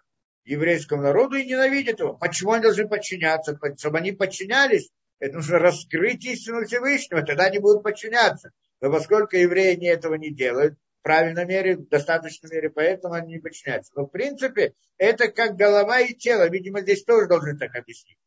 еврейскому 0.43 1.03
народу 1.03 1.35
и 1.35 1.45
ненавидят 1.45 1.99
его. 1.99 2.13
Почему 2.13 2.51
они 2.51 2.63
должны 2.63 2.87
подчиняться? 2.87 3.57
Чтобы 3.77 3.99
они 3.99 4.11
подчинялись, 4.11 4.89
это 5.19 5.35
нужно 5.35 5.59
раскрыть 5.59 6.25
истину 6.25 6.65
Всевышнего, 6.65 7.21
тогда 7.21 7.45
они 7.45 7.59
будут 7.59 7.83
подчиняться. 7.83 8.51
Но 8.81 8.91
поскольку 8.91 9.35
евреи 9.35 9.75
не 9.75 9.87
этого 9.87 10.15
не 10.15 10.33
делают, 10.33 10.75
в 10.99 11.03
правильной 11.03 11.45
мере, 11.45 11.77
в 11.77 11.87
достаточной 11.87 12.49
мере, 12.51 12.69
поэтому 12.69 13.13
они 13.13 13.33
не 13.33 13.39
подчиняются. 13.39 13.91
Но 13.95 14.05
в 14.05 14.09
принципе, 14.09 14.73
это 14.97 15.31
как 15.31 15.55
голова 15.55 15.99
и 15.99 16.13
тело. 16.13 16.49
Видимо, 16.49 16.81
здесь 16.81 17.03
тоже 17.03 17.27
должны 17.27 17.57
так 17.57 17.75
объяснить. 17.75 18.17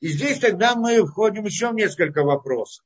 И 0.00 0.08
здесь 0.08 0.38
тогда 0.38 0.74
мы 0.74 1.04
входим 1.06 1.44
еще 1.44 1.70
в 1.70 1.74
несколько 1.74 2.22
вопросов. 2.22 2.84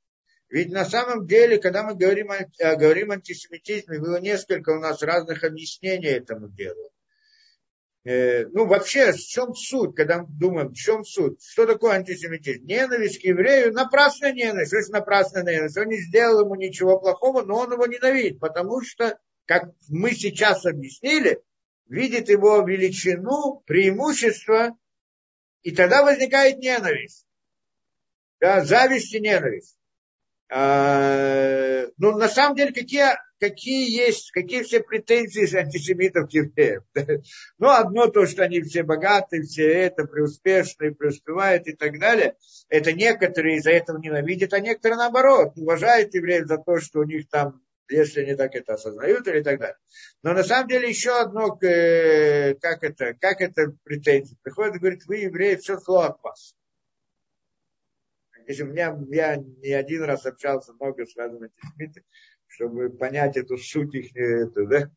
Ведь 0.49 0.71
на 0.71 0.85
самом 0.85 1.27
деле, 1.27 1.59
когда 1.59 1.85
мы 1.85 1.95
говорим, 1.95 2.31
о, 2.31 2.77
говорим 2.77 3.11
о 3.11 3.15
антисемитизме, 3.15 4.01
было 4.01 4.21
несколько 4.21 4.71
у 4.71 4.81
нас 4.81 5.03
разных 5.03 5.45
объяснений 5.45 6.09
этому 6.09 6.49
делу. 6.49 6.91
Э, 8.05 8.47
ну, 8.47 8.67
вообще, 8.67 9.13
в 9.13 9.19
чем 9.19 9.55
суть, 9.55 9.95
когда 9.95 10.23
мы 10.23 10.27
думаем, 10.29 10.71
в 10.71 10.75
чем 10.75 11.05
суть? 11.05 11.43
Что 11.45 11.67
такое 11.67 11.97
антисемитизм? 11.97 12.65
Ненависть 12.65 13.21
к 13.21 13.25
еврею, 13.25 13.73
напрасная 13.73 14.33
ненависть. 14.33 14.75
Что 14.75 14.93
напрасная 14.93 15.45
ненависть? 15.45 15.77
Он 15.77 15.87
не 15.87 16.01
сделал 16.01 16.45
ему 16.45 16.55
ничего 16.55 16.99
плохого, 16.99 17.43
но 17.43 17.59
он 17.59 17.73
его 17.73 17.87
ненавидит, 17.87 18.41
потому 18.41 18.83
что, 18.83 19.19
как 19.45 19.71
мы 19.89 20.13
сейчас 20.13 20.65
объяснили, 20.65 21.43
видит 21.89 22.29
его 22.29 22.61
величину, 22.63 23.63
преимущество 23.67 24.77
и 25.63 25.73
тогда 25.73 26.03
возникает 26.03 26.59
ненависть. 26.59 27.27
Да, 28.41 28.65
зависть 28.65 29.15
и 29.15 29.21
ненависть. 29.21 29.77
А, 30.53 31.87
ну, 31.99 32.17
на 32.19 32.29
самом 32.29 32.57
деле, 32.57 32.73
какие, 32.73 33.05
какие 33.39 33.89
есть, 33.89 34.33
какие 34.33 34.65
все 34.65 34.81
претензии 34.81 35.57
антисемитов 35.57 36.29
к 36.29 36.33
евреям? 36.33 36.83
Ну, 37.59 37.69
одно 37.69 38.09
то, 38.09 38.27
что 38.27 38.43
они 38.43 38.61
все 38.63 38.83
богаты, 38.83 39.43
все 39.43 39.69
это, 39.69 40.05
преуспешные, 40.05 40.95
преуспевают 40.95 41.69
и 41.69 41.73
так 41.73 42.01
далее. 42.01 42.35
Это 42.69 42.93
некоторые 42.93 43.59
из-за 43.59 43.71
этого 43.71 43.99
ненавидят, 43.99 44.53
а 44.53 44.61
некоторые, 44.61 44.99
наоборот, 44.99 45.53
уважают 45.57 46.15
евреев 46.15 46.47
за 46.47 46.59
то, 46.59 46.81
что 46.81 47.01
у 47.01 47.05
них 47.05 47.29
там 47.29 47.63
если 47.91 48.23
они 48.23 48.35
так 48.35 48.55
это 48.55 48.75
осознают 48.75 49.27
или 49.29 49.43
так 49.43 49.59
далее. 49.59 49.77
Но 50.23 50.33
на 50.33 50.45
самом 50.45 50.69
деле 50.69 50.89
еще 50.89 51.19
одно, 51.21 51.59
э, 51.63 52.55
как 52.55 52.83
это, 52.83 53.15
как 53.15 53.41
это 53.41 53.75
претензия. 53.85 54.37
Приходит 54.43 54.77
и 54.77 54.79
говорит, 54.79 55.07
вы, 55.07 55.17
евреи, 55.19 55.57
все 55.57 55.77
зло 55.79 56.01
от 56.03 56.23
вас. 56.23 56.55
Если 58.47 58.63
меня, 58.65 58.99
я 59.11 59.37
не 59.37 59.73
один 59.73 60.05
раз 60.05 60.27
общался 60.27 60.73
много 60.73 61.07
с 61.07 61.17
разными 61.17 61.51
антисемитами, 61.53 62.07
чтобы 62.47 62.91
понять 62.91 63.37
эту 63.37 63.57
суть 63.59 63.95
их, 63.95 64.17
это, 64.17 64.67
да? 64.67 64.91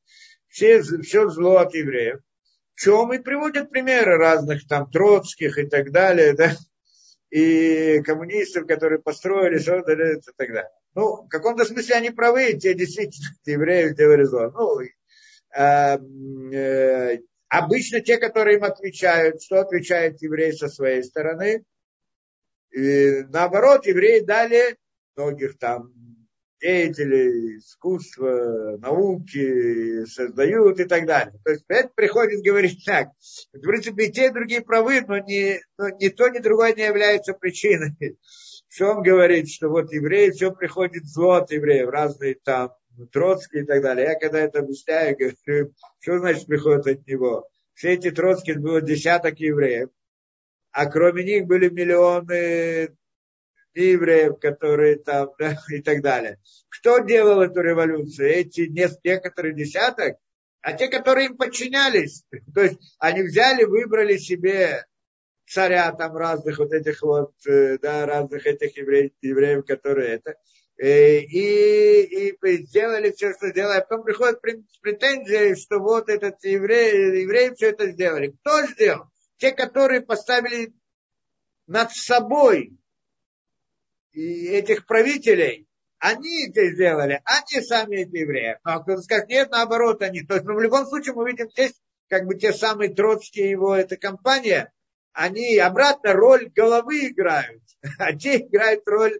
все, 0.47 0.81
все 0.81 1.29
зло 1.29 1.57
от 1.57 1.73
евреев. 1.73 2.19
Чем 2.75 3.13
и 3.13 3.19
приводят 3.19 3.69
примеры 3.69 4.17
разных 4.17 4.67
там 4.67 4.89
троцких 4.89 5.59
и 5.59 5.67
так 5.67 5.91
далее, 5.91 6.33
да, 6.33 6.53
и 7.29 8.01
коммунистов, 8.01 8.65
которые 8.67 8.99
построили, 8.99 9.57
создали 9.57 10.17
и 10.17 10.21
так 10.35 10.47
далее. 10.47 10.71
Ну, 10.95 11.23
в 11.23 11.27
каком-то 11.27 11.65
смысле 11.65 11.95
они 11.95 12.09
правы, 12.11 12.53
те 12.53 12.73
действительно, 12.73 13.29
те 13.43 13.51
евреи 13.53 13.93
делали 13.93 14.23
зло. 14.23 14.51
Ну, 14.51 14.81
э, 14.81 15.97
э, 16.55 17.19
обычно 17.49 18.01
те, 18.01 18.17
которые 18.17 18.57
им 18.57 18.63
отвечают, 18.63 19.41
что 19.41 19.61
отвечает 19.61 20.21
еврей 20.21 20.53
со 20.53 20.67
своей 20.67 21.03
стороны, 21.03 21.63
и 22.71 23.23
наоборот, 23.29 23.85
евреи 23.85 24.21
дали 24.21 24.77
многих 25.15 25.59
там 25.59 25.93
деятелей 26.63 27.57
искусства, 27.57 28.77
науки 28.79 30.05
создают 30.05 30.79
и 30.79 30.85
так 30.85 31.05
далее. 31.05 31.37
То 31.43 31.51
есть 31.51 31.65
это 31.67 31.89
приходит 31.93 32.43
говорить 32.43 32.83
так. 32.85 33.09
В 33.51 33.59
принципе, 33.59 34.05
и 34.05 34.11
те, 34.11 34.27
и 34.27 34.31
другие 34.31 34.61
правы, 34.61 35.01
но, 35.01 35.19
не, 35.19 35.61
но 35.77 35.89
ни 35.89 36.07
то, 36.07 36.29
ни 36.29 36.39
другое 36.39 36.73
не 36.73 36.85
является 36.85 37.33
причиной. 37.33 37.95
Что 38.73 38.95
он 38.95 39.03
говорит, 39.03 39.51
что 39.51 39.69
вот 39.69 39.93
евреи, 39.93 40.31
все 40.31 40.51
приходит 40.51 41.05
зло 41.05 41.33
от 41.33 41.51
евреев, 41.51 41.89
разные 41.89 42.33
там 42.43 42.73
Троцкий 43.11 43.59
и 43.59 43.65
так 43.65 43.83
далее. 43.83 44.07
Я 44.07 44.15
когда 44.15 44.39
это 44.39 44.59
объясняю, 44.59 45.15
говорю, 45.45 45.73
что 45.99 46.17
значит 46.17 46.47
приходит 46.47 46.87
от 46.87 47.05
него? 47.05 47.47
Все 47.75 47.93
эти 47.93 48.09
Троцкие 48.09 48.57
было 48.57 48.81
десяток 48.81 49.39
евреев, 49.39 49.89
а 50.71 50.87
кроме 50.87 51.23
них 51.23 51.45
были 51.45 51.69
миллионы 51.69 52.95
евреев, 53.75 54.39
которые 54.39 54.95
там, 54.95 55.29
да, 55.37 55.55
и 55.69 55.79
так 55.79 56.01
далее. 56.01 56.39
Кто 56.69 56.97
делал 56.97 57.41
эту 57.41 57.61
революцию? 57.61 58.27
Эти 58.27 58.61
некоторые 58.61 59.53
десяток, 59.53 60.17
а 60.61 60.73
те, 60.73 60.87
которые 60.87 61.27
им 61.27 61.37
подчинялись. 61.37 62.25
То 62.55 62.61
есть 62.63 62.79
они 62.97 63.21
взяли, 63.21 63.65
выбрали 63.65 64.17
себе 64.17 64.83
царя 65.45 65.91
там 65.91 66.15
разных 66.15 66.59
вот 66.59 66.71
этих 66.71 67.01
вот, 67.01 67.33
э, 67.45 67.77
да, 67.79 68.05
разных 68.05 68.45
этих 68.45 68.77
евреев, 68.77 69.11
евреев 69.21 69.65
которые 69.65 70.15
это, 70.15 70.35
э, 70.77 71.19
и, 71.19 72.29
и 72.31 72.57
сделали 72.65 73.11
все, 73.11 73.33
что 73.33 73.49
сделали. 73.49 73.79
А 73.79 73.81
потом 73.81 74.03
приходят 74.03 74.41
претензии, 74.41 75.55
что 75.55 75.79
вот 75.79 76.09
этот 76.09 76.43
еврей, 76.43 77.21
евреи 77.21 77.53
все 77.55 77.69
это 77.69 77.91
сделали. 77.91 78.35
Кто 78.41 78.65
сделал? 78.67 79.05
Те, 79.37 79.51
которые 79.51 80.01
поставили 80.01 80.73
над 81.67 81.91
собой 81.91 82.77
и 84.11 84.47
этих 84.47 84.85
правителей, 84.85 85.67
они 85.99 86.49
это 86.49 86.69
сделали, 86.71 87.21
а 87.23 87.39
не 87.49 87.61
сами 87.61 88.01
эти 88.01 88.17
евреи. 88.17 88.59
А 88.63 88.79
кто 88.79 88.97
скажет, 89.01 89.29
нет, 89.29 89.49
наоборот, 89.51 90.01
они. 90.01 90.21
То 90.21 90.35
есть, 90.35 90.45
ну, 90.45 90.55
в 90.55 90.61
любом 90.61 90.85
случае 90.85 91.13
мы 91.15 91.29
видим 91.29 91.49
здесь, 91.49 91.73
как 92.09 92.25
бы 92.25 92.35
те 92.35 92.51
самые 92.51 92.93
троцкие 92.93 93.49
его, 93.49 93.73
эта 93.73 93.95
компания, 93.95 94.73
они 95.13 95.57
обратно 95.57 96.13
роль 96.13 96.49
головы 96.49 97.07
играют, 97.07 97.63
а 97.99 98.13
те 98.13 98.37
играют 98.37 98.83
роль, 98.85 99.19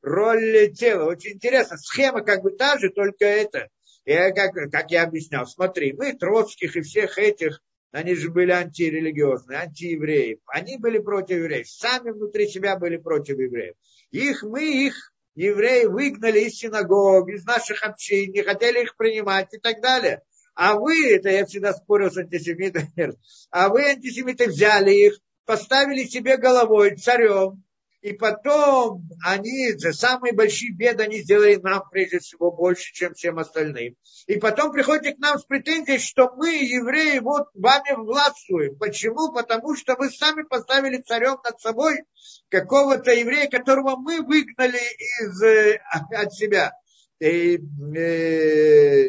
роль 0.00 0.72
тела. 0.72 1.10
Очень 1.10 1.34
интересно, 1.34 1.76
схема 1.76 2.22
как 2.22 2.42
бы 2.42 2.52
та 2.52 2.78
же, 2.78 2.90
только 2.90 3.24
это. 3.24 3.68
Я, 4.04 4.32
как, 4.32 4.54
как 4.70 4.90
я 4.90 5.04
объяснял, 5.04 5.46
смотри, 5.46 5.92
мы 5.92 6.12
троцких 6.12 6.76
и 6.76 6.80
всех 6.80 7.18
этих 7.18 7.60
они 7.92 8.14
же 8.14 8.30
были 8.30 8.50
антирелигиозные, 8.50 9.58
антиевреи. 9.58 10.40
Они 10.46 10.78
были 10.78 10.98
против 10.98 11.36
евреев. 11.36 11.68
Сами 11.68 12.10
внутри 12.10 12.48
себя 12.48 12.76
были 12.76 12.96
против 12.96 13.38
евреев. 13.38 13.74
Их, 14.10 14.42
мы 14.42 14.86
их, 14.86 15.12
евреи, 15.34 15.84
выгнали 15.84 16.40
из 16.40 16.54
синагог, 16.54 17.28
из 17.28 17.44
наших 17.44 17.82
общин, 17.82 18.32
не 18.32 18.42
хотели 18.42 18.82
их 18.82 18.96
принимать 18.96 19.52
и 19.52 19.58
так 19.58 19.82
далее. 19.82 20.22
А 20.54 20.78
вы, 20.78 21.14
это 21.14 21.28
я 21.28 21.44
всегда 21.44 21.74
спорил 21.74 22.10
с 22.10 22.16
антисемитами, 22.16 23.14
а 23.50 23.68
вы, 23.68 23.84
антисемиты, 23.84 24.48
взяли 24.48 24.90
их, 24.90 25.18
поставили 25.44 26.04
себе 26.04 26.36
головой 26.36 26.96
царем, 26.96 27.62
и 28.02 28.14
потом 28.14 29.08
они, 29.24 29.74
за 29.74 29.92
самые 29.92 30.34
большие 30.34 30.74
беды 30.74 31.04
они 31.04 31.22
сделали 31.22 31.54
нам 31.54 31.84
прежде 31.88 32.18
всего 32.18 32.50
больше, 32.50 32.92
чем 32.92 33.14
всем 33.14 33.38
остальным. 33.38 33.94
И 34.26 34.36
потом 34.40 34.72
приходите 34.72 35.14
к 35.14 35.20
нам 35.20 35.38
с 35.38 35.44
претензией, 35.44 35.98
что 35.98 36.32
мы, 36.34 36.48
евреи, 36.48 37.20
вот 37.20 37.46
вами 37.54 37.94
властвуем. 37.96 38.76
Почему? 38.76 39.32
Потому 39.32 39.76
что 39.76 39.94
вы 39.94 40.10
сами 40.10 40.42
поставили 40.42 41.00
царем 41.00 41.38
над 41.44 41.60
собой 41.60 42.02
какого-то 42.48 43.12
еврея, 43.12 43.48
которого 43.48 43.94
мы 43.94 44.20
выгнали 44.20 44.80
из, 45.20 45.42
э, 45.42 45.80
от 46.10 46.34
себя. 46.34 46.72
И, 47.20 47.56
э, 47.96 49.08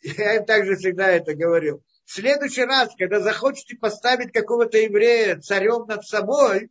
я 0.02 0.36
им 0.36 0.46
также 0.46 0.76
всегда 0.76 1.08
это 1.08 1.34
говорил. 1.34 1.82
В 2.06 2.12
следующий 2.12 2.62
раз, 2.62 2.94
когда 2.96 3.20
захочете 3.20 3.76
поставить 3.76 4.32
какого-то 4.32 4.78
еврея 4.78 5.40
царем 5.40 5.86
над 5.88 6.06
собой, 6.06 6.70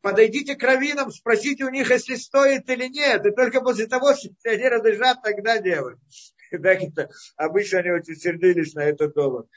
подойдите 0.00 0.56
к 0.56 0.62
раввинам, 0.62 1.12
спросите 1.12 1.64
у 1.64 1.68
них, 1.68 1.90
если 1.90 2.14
стоит 2.14 2.68
или 2.70 2.86
нет. 2.86 3.24
И 3.26 3.30
только 3.30 3.60
после 3.60 3.86
того, 3.86 4.14
что 4.14 4.30
они 4.44 4.66
разрешат, 4.66 5.22
тогда 5.22 5.58
делать. 5.58 5.98
Обычно 7.36 7.78
они 7.80 7.90
очень 7.90 8.16
сердились 8.16 8.72
на 8.72 8.84
этот 8.84 9.14
довод. 9.14 9.48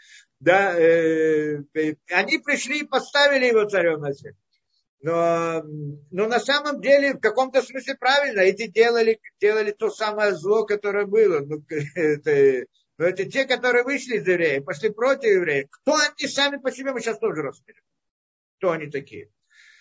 Да, 0.41 0.77
э, 0.77 1.63
э, 1.73 1.95
они 2.11 2.39
пришли 2.39 2.81
и 2.81 2.85
поставили 2.85 3.45
его 3.45 3.63
царем 3.63 4.01
на 4.01 4.11
землю. 4.11 4.37
Но, 4.99 5.63
но 6.11 6.27
на 6.27 6.39
самом 6.39 6.81
деле, 6.81 7.13
в 7.13 7.19
каком-то 7.19 7.61
смысле 7.61 7.95
правильно, 7.95 8.41
эти 8.41 8.67
делали, 8.67 9.21
делали 9.39 9.71
то 9.71 9.89
самое 9.89 10.33
зло, 10.33 10.65
которое 10.65 11.05
было. 11.05 11.39
Ну, 11.39 11.63
это, 11.95 12.65
но 13.03 13.09
это 13.09 13.25
те, 13.25 13.43
которые 13.43 13.83
вышли 13.83 14.15
из 14.15 14.25
евреев, 14.25 14.63
пошли 14.63 14.89
против 14.89 15.25
евреев. 15.25 15.67
Кто 15.69 15.95
они 15.95 16.25
сами 16.25 16.55
по 16.55 16.71
себе, 16.71 16.93
мы 16.93 17.01
сейчас 17.01 17.19
тоже 17.19 17.41
разберем. 17.41 17.83
Кто 18.57 18.71
они 18.71 18.89
такие 18.89 19.29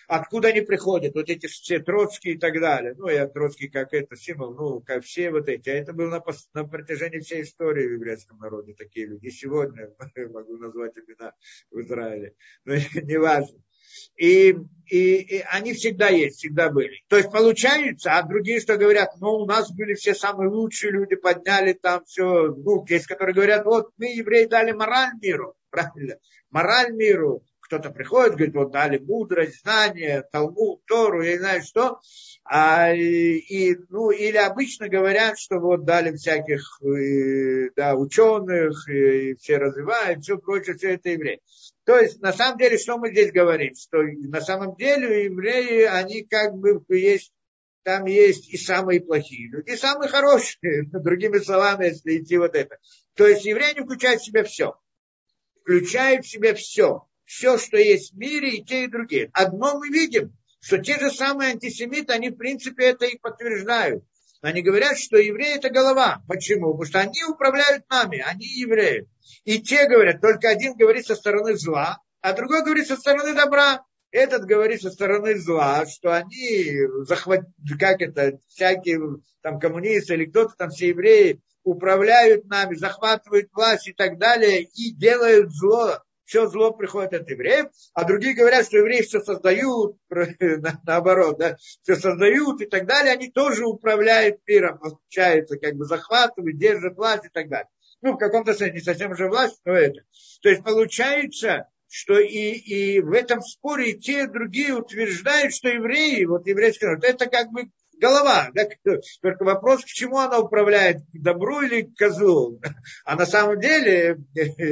откуда 0.07 0.49
они 0.49 0.59
приходят, 0.59 1.15
вот 1.15 1.29
эти 1.29 1.47
все 1.47 1.79
Троцкие 1.79 2.35
и 2.35 2.37
так 2.37 2.59
далее. 2.59 2.93
Ну, 2.97 3.07
я 3.07 3.25
Троцкий 3.25 3.69
как 3.69 3.93
это 3.93 4.17
символ, 4.17 4.53
ну, 4.53 4.81
как 4.81 5.05
все 5.05 5.31
вот 5.31 5.47
эти. 5.47 5.69
А 5.69 5.73
это 5.73 5.93
было 5.93 6.09
на, 6.09 6.23
на 6.53 6.67
протяжении 6.67 7.19
всей 7.19 7.43
истории 7.43 7.87
в 7.87 7.93
еврейском 7.93 8.37
народе 8.37 8.73
такие 8.73 9.07
люди. 9.07 9.27
И 9.27 9.31
сегодня 9.31 9.89
могу 10.29 10.57
назвать 10.57 10.97
имена 10.97 11.33
в 11.71 11.79
Израиле. 11.79 12.35
Но 12.65 12.73
не 13.01 13.17
важно. 13.17 13.57
И, 14.15 14.55
и, 14.87 15.15
и 15.15 15.43
они 15.49 15.73
всегда 15.73 16.09
есть, 16.09 16.37
всегда 16.37 16.69
были. 16.69 17.01
То 17.07 17.17
есть 17.17 17.31
получается, 17.31 18.13
а 18.13 18.23
другие 18.23 18.59
что 18.59 18.77
говорят, 18.77 19.11
ну, 19.19 19.33
у 19.33 19.45
нас 19.45 19.71
были 19.71 19.93
все 19.95 20.13
самые 20.13 20.49
лучшие 20.49 20.91
люди, 20.91 21.15
подняли 21.15 21.73
там 21.73 22.03
все, 22.05 22.53
ну, 22.55 22.85
есть, 22.87 23.07
которые 23.07 23.35
говорят, 23.35 23.65
вот 23.65 23.89
мы, 23.97 24.07
евреи, 24.07 24.45
дали 24.45 24.71
мораль 24.71 25.13
миру, 25.21 25.55
правильно, 25.69 26.17
мораль 26.49 26.93
миру, 26.93 27.43
кто-то 27.63 27.89
приходит, 27.89 28.35
говорит, 28.35 28.55
вот 28.55 28.71
дали 28.71 28.97
мудрость, 28.97 29.61
знание, 29.61 30.23
Талмуд, 30.31 30.85
Тору, 30.85 31.21
я 31.21 31.33
не 31.33 31.39
знаю 31.39 31.63
что. 31.63 31.99
А, 32.43 32.93
и, 32.93 33.75
ну, 33.89 34.11
или 34.11 34.37
обычно 34.37 34.89
говорят, 34.89 35.39
что 35.39 35.59
вот 35.59 35.85
дали 35.85 36.15
всяких 36.15 36.81
и, 36.83 37.69
да, 37.75 37.95
ученых, 37.95 38.87
и, 38.89 39.35
все 39.35 39.57
развивают, 39.57 40.23
все 40.23 40.37
прочее, 40.37 40.75
все 40.75 40.95
это 40.95 41.09
евреи. 41.09 41.39
То 41.85 41.97
есть, 41.97 42.21
на 42.21 42.33
самом 42.33 42.57
деле, 42.57 42.77
что 42.77 42.97
мы 42.97 43.11
здесь 43.11 43.31
говорим? 43.31 43.73
Что 43.75 44.03
на 44.03 44.41
самом 44.41 44.75
деле 44.75 45.25
евреи, 45.25 45.83
они 45.83 46.23
как 46.23 46.55
бы 46.55 46.83
есть 46.89 47.31
там 47.83 48.05
есть 48.05 48.47
и 48.47 48.57
самые 48.57 49.01
плохие 49.01 49.49
люди, 49.49 49.71
и 49.71 49.75
самые 49.75 50.09
хорошие, 50.09 50.83
другими 50.91 51.39
словами, 51.39 51.87
если 51.87 52.17
идти 52.17 52.37
вот 52.37 52.55
это. 52.55 52.77
То 53.13 53.27
есть 53.27 53.45
евреи 53.45 53.83
включают 53.83 54.21
в 54.21 54.25
себя 54.25 54.43
все. 54.43 54.77
Включают 55.61 56.25
в 56.25 56.29
себя 56.29 56.53
все 56.55 57.05
все, 57.25 57.57
что 57.57 57.77
есть 57.77 58.13
в 58.13 58.17
мире, 58.17 58.57
и 58.57 58.63
те, 58.63 58.85
и 58.85 58.87
другие. 58.87 59.29
Одно 59.33 59.77
мы 59.77 59.89
видим, 59.89 60.35
что 60.61 60.77
те 60.77 60.99
же 60.99 61.11
самые 61.11 61.51
антисемиты, 61.51 62.13
они 62.13 62.29
в 62.29 62.37
принципе 62.37 62.85
это 62.85 63.05
и 63.05 63.17
подтверждают. 63.17 64.03
Они 64.41 64.61
говорят, 64.61 64.97
что 64.97 65.17
евреи 65.17 65.55
это 65.55 65.69
голова. 65.69 66.21
Почему? 66.27 66.71
Потому 66.71 66.85
что 66.85 66.99
они 66.99 67.23
управляют 67.23 67.89
нами, 67.89 68.19
они 68.19 68.45
евреи. 68.45 69.07
И 69.45 69.61
те 69.61 69.87
говорят, 69.87 70.19
только 70.21 70.49
один 70.49 70.75
говорит 70.75 71.05
со 71.05 71.15
стороны 71.15 71.55
зла, 71.55 71.99
а 72.21 72.33
другой 72.33 72.63
говорит 72.63 72.87
со 72.87 72.97
стороны 72.97 73.33
добра. 73.33 73.83
Этот 74.11 74.45
говорит 74.45 74.81
со 74.81 74.91
стороны 74.91 75.39
зла, 75.39 75.85
что 75.85 76.15
они 76.15 76.71
захват... 77.07 77.41
как 77.79 78.01
это, 78.01 78.37
всякие 78.47 78.99
там 79.41 79.59
коммунисты 79.59 80.13
или 80.13 80.25
кто-то 80.25 80.53
там, 80.57 80.69
все 80.69 80.89
евреи, 80.89 81.41
управляют 81.63 82.45
нами, 82.45 82.75
захватывают 82.75 83.49
власть 83.53 83.87
и 83.87 83.93
так 83.93 84.17
далее, 84.17 84.63
и 84.63 84.91
делают 84.93 85.51
зло. 85.51 85.99
Все 86.25 86.47
зло 86.47 86.71
приходит 86.71 87.13
от 87.13 87.29
евреев, 87.29 87.67
а 87.93 88.05
другие 88.05 88.33
говорят, 88.33 88.65
что 88.65 88.77
евреи 88.77 89.01
все 89.01 89.19
создают, 89.19 89.97
наоборот, 90.85 91.37
да, 91.37 91.57
все 91.81 91.95
создают 91.95 92.61
и 92.61 92.65
так 92.65 92.85
далее, 92.85 93.13
они 93.13 93.29
тоже 93.29 93.65
управляют 93.65 94.39
миром, 94.47 94.79
получается, 94.79 95.57
как 95.57 95.75
бы 95.75 95.85
захватывают, 95.85 96.57
держат 96.57 96.95
власть 96.95 97.25
и 97.25 97.29
так 97.29 97.49
далее. 97.49 97.69
Ну, 98.01 98.13
в 98.13 98.17
каком-то 98.17 98.53
смысле, 98.53 98.73
не 98.73 98.81
совсем 98.81 99.11
уже 99.11 99.27
власть, 99.27 99.61
но 99.65 99.73
это. 99.73 100.01
То 100.41 100.49
есть 100.49 100.63
получается, 100.63 101.67
что 101.87 102.19
и, 102.19 102.51
и 102.51 103.01
в 103.01 103.11
этом 103.11 103.41
споре 103.41 103.91
и 103.91 103.99
те, 103.99 104.23
и 104.23 104.27
другие 104.27 104.73
утверждают, 104.73 105.53
что 105.53 105.69
евреи, 105.69 106.25
вот 106.25 106.47
еврейский 106.47 106.85
народ, 106.85 107.03
это 107.03 107.27
как 107.27 107.51
бы 107.51 107.69
голова. 107.99 108.49
Да? 108.53 108.67
Только 109.21 109.43
вопрос, 109.43 109.83
к 109.83 109.87
чему 109.87 110.19
она 110.19 110.39
управляет, 110.39 111.01
к 111.13 111.21
добру 111.21 111.61
или 111.61 111.83
к 111.83 111.95
козлу. 111.95 112.59
А 113.05 113.15
на 113.15 113.25
самом 113.25 113.59
деле 113.59 114.19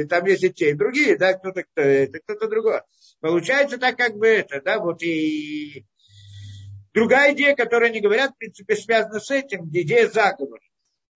там 0.08 0.24
есть 0.26 0.44
и 0.44 0.52
те, 0.52 0.70
и 0.70 0.74
другие, 0.74 1.16
да, 1.16 1.34
кто-то 1.34 1.62
кто 1.62 1.82
это, 1.82 2.18
кто-то 2.20 2.48
другой. 2.48 2.80
Получается 3.20 3.78
так 3.78 3.96
как 3.96 4.16
бы 4.16 4.26
это, 4.26 4.60
да, 4.62 4.78
вот 4.78 5.02
и 5.02 5.86
другая 6.92 7.34
идея, 7.34 7.54
которую 7.54 7.90
они 7.90 8.00
говорят, 8.00 8.32
в 8.32 8.38
принципе, 8.38 8.76
связана 8.76 9.20
с 9.20 9.30
этим, 9.30 9.68
идея 9.68 10.08
заговора. 10.08 10.60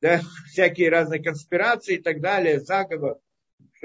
Да, 0.00 0.20
всякие 0.50 0.90
разные 0.90 1.22
конспирации 1.22 1.96
и 1.96 2.02
так 2.02 2.20
далее, 2.20 2.60
заговор. 2.60 3.16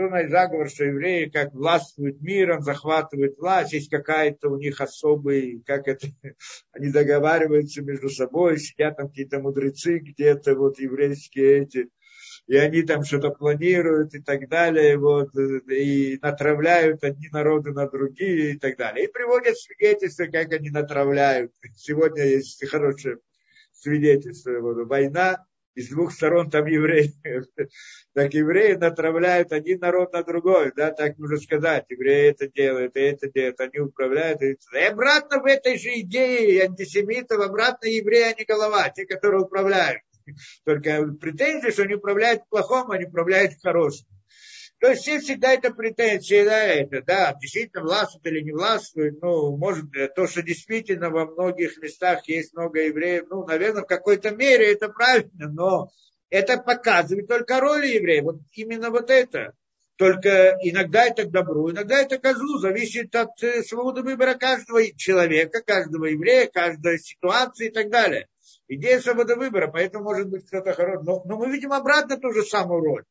Значит 0.09 0.31
заговор, 0.31 0.69
что 0.69 0.85
евреи 0.85 1.29
как 1.29 1.53
властвуют 1.53 2.21
миром, 2.21 2.61
захватывают 2.61 3.37
власть, 3.37 3.73
есть 3.73 3.89
какая-то 3.89 4.49
у 4.49 4.57
них 4.57 4.79
особый, 4.81 5.61
как 5.65 5.87
это, 5.87 6.07
они 6.71 6.89
договариваются 6.91 7.81
между 7.81 8.09
собой, 8.09 8.57
сидят 8.59 8.97
там 8.97 9.09
какие-то 9.09 9.39
мудрецы 9.39 9.99
где-то, 9.99 10.55
вот 10.55 10.79
еврейские 10.79 11.63
эти, 11.63 11.89
и 12.47 12.55
они 12.55 12.81
там 12.83 13.03
что-то 13.03 13.29
планируют 13.29 14.13
и 14.13 14.19
так 14.19 14.49
далее, 14.49 14.97
вот, 14.97 15.29
и 15.35 16.17
натравляют 16.21 17.03
одни 17.03 17.29
народы 17.31 17.71
на 17.71 17.87
другие 17.87 18.53
и 18.53 18.57
так 18.57 18.77
далее. 18.77 19.05
И 19.05 19.11
приводят 19.11 19.57
свидетельства, 19.57 20.25
как 20.25 20.51
они 20.51 20.69
натравляют. 20.69 21.53
Сегодня 21.75 22.25
есть 22.25 22.67
хорошее 22.69 23.17
свидетельство. 23.71 24.59
Вот, 24.59 24.87
война 24.87 25.45
из 25.75 25.89
двух 25.89 26.11
сторон 26.11 26.49
там 26.49 26.65
евреи. 26.65 27.13
так 28.13 28.33
евреи 28.33 28.73
натравляют 28.73 29.51
один 29.51 29.79
народ 29.79 30.13
на 30.13 30.23
другой, 30.23 30.71
да, 30.75 30.91
так 30.91 31.17
можно 31.17 31.37
сказать. 31.37 31.85
Евреи 31.89 32.31
это 32.31 32.47
делают, 32.47 32.95
и 32.95 33.01
это 33.01 33.29
делают, 33.29 33.59
они 33.59 33.79
управляют. 33.79 34.41
И, 34.41 34.57
и 34.73 34.83
обратно 34.83 35.39
в 35.39 35.45
этой 35.45 35.77
же 35.77 35.89
идее 35.99 36.63
антисемитов, 36.63 37.39
обратно 37.39 37.87
евреи, 37.87 38.31
а 38.31 38.35
не 38.37 38.45
голова, 38.45 38.89
те, 38.89 39.05
которые 39.05 39.41
управляют. 39.41 40.01
Только 40.65 41.05
претензии, 41.19 41.71
что 41.71 41.83
они 41.83 41.95
управляют 41.95 42.47
плохом, 42.49 42.91
они 42.91 43.05
управляют 43.05 43.53
хорошим. 43.61 44.07
То 44.81 44.87
есть 44.87 45.03
все 45.03 45.19
всегда 45.19 45.53
это 45.53 45.71
претензии 45.71 46.41
на 46.43 46.63
это, 46.63 47.03
да, 47.03 47.37
действительно 47.39 47.83
властвует 47.83 48.25
или 48.25 48.41
не 48.41 48.51
властвует, 48.51 49.21
ну, 49.21 49.55
может, 49.55 49.85
то, 50.15 50.25
что 50.25 50.41
действительно 50.41 51.11
во 51.11 51.27
многих 51.27 51.77
местах 51.77 52.27
есть 52.27 52.55
много 52.55 52.81
евреев, 52.81 53.25
ну, 53.29 53.45
наверное, 53.45 53.83
в 53.83 53.85
какой-то 53.85 54.31
мере 54.31 54.73
это 54.73 54.89
правильно, 54.89 55.49
но 55.49 55.91
это 56.31 56.57
показывает 56.57 57.27
только 57.27 57.59
роль 57.59 57.85
евреев, 57.85 58.23
вот 58.23 58.37
именно 58.53 58.89
вот 58.89 59.11
это. 59.11 59.53
Только 59.97 60.57
иногда 60.63 61.05
это 61.05 61.25
к 61.25 61.31
добру, 61.31 61.69
иногда 61.69 62.01
это 62.01 62.17
к 62.17 62.33
злу, 62.35 62.57
зависит 62.57 63.15
от 63.15 63.43
э, 63.43 63.61
свободы 63.61 64.01
выбора 64.01 64.33
каждого 64.33 64.81
человека, 64.97 65.61
каждого 65.61 66.05
еврея, 66.05 66.49
каждой 66.51 66.97
ситуации 66.97 67.67
и 67.67 67.71
так 67.71 67.91
далее. 67.91 68.27
Идея 68.67 68.99
свободы 68.99 69.35
выбора, 69.35 69.69
поэтому 69.71 70.05
может 70.05 70.27
быть 70.27 70.47
кто-то 70.47 70.73
хороший. 70.73 71.03
Но, 71.05 71.21
но 71.25 71.37
мы 71.37 71.51
видим 71.51 71.71
обратно 71.71 72.17
ту 72.17 72.33
же 72.33 72.41
самую 72.41 72.81
роль 72.81 73.03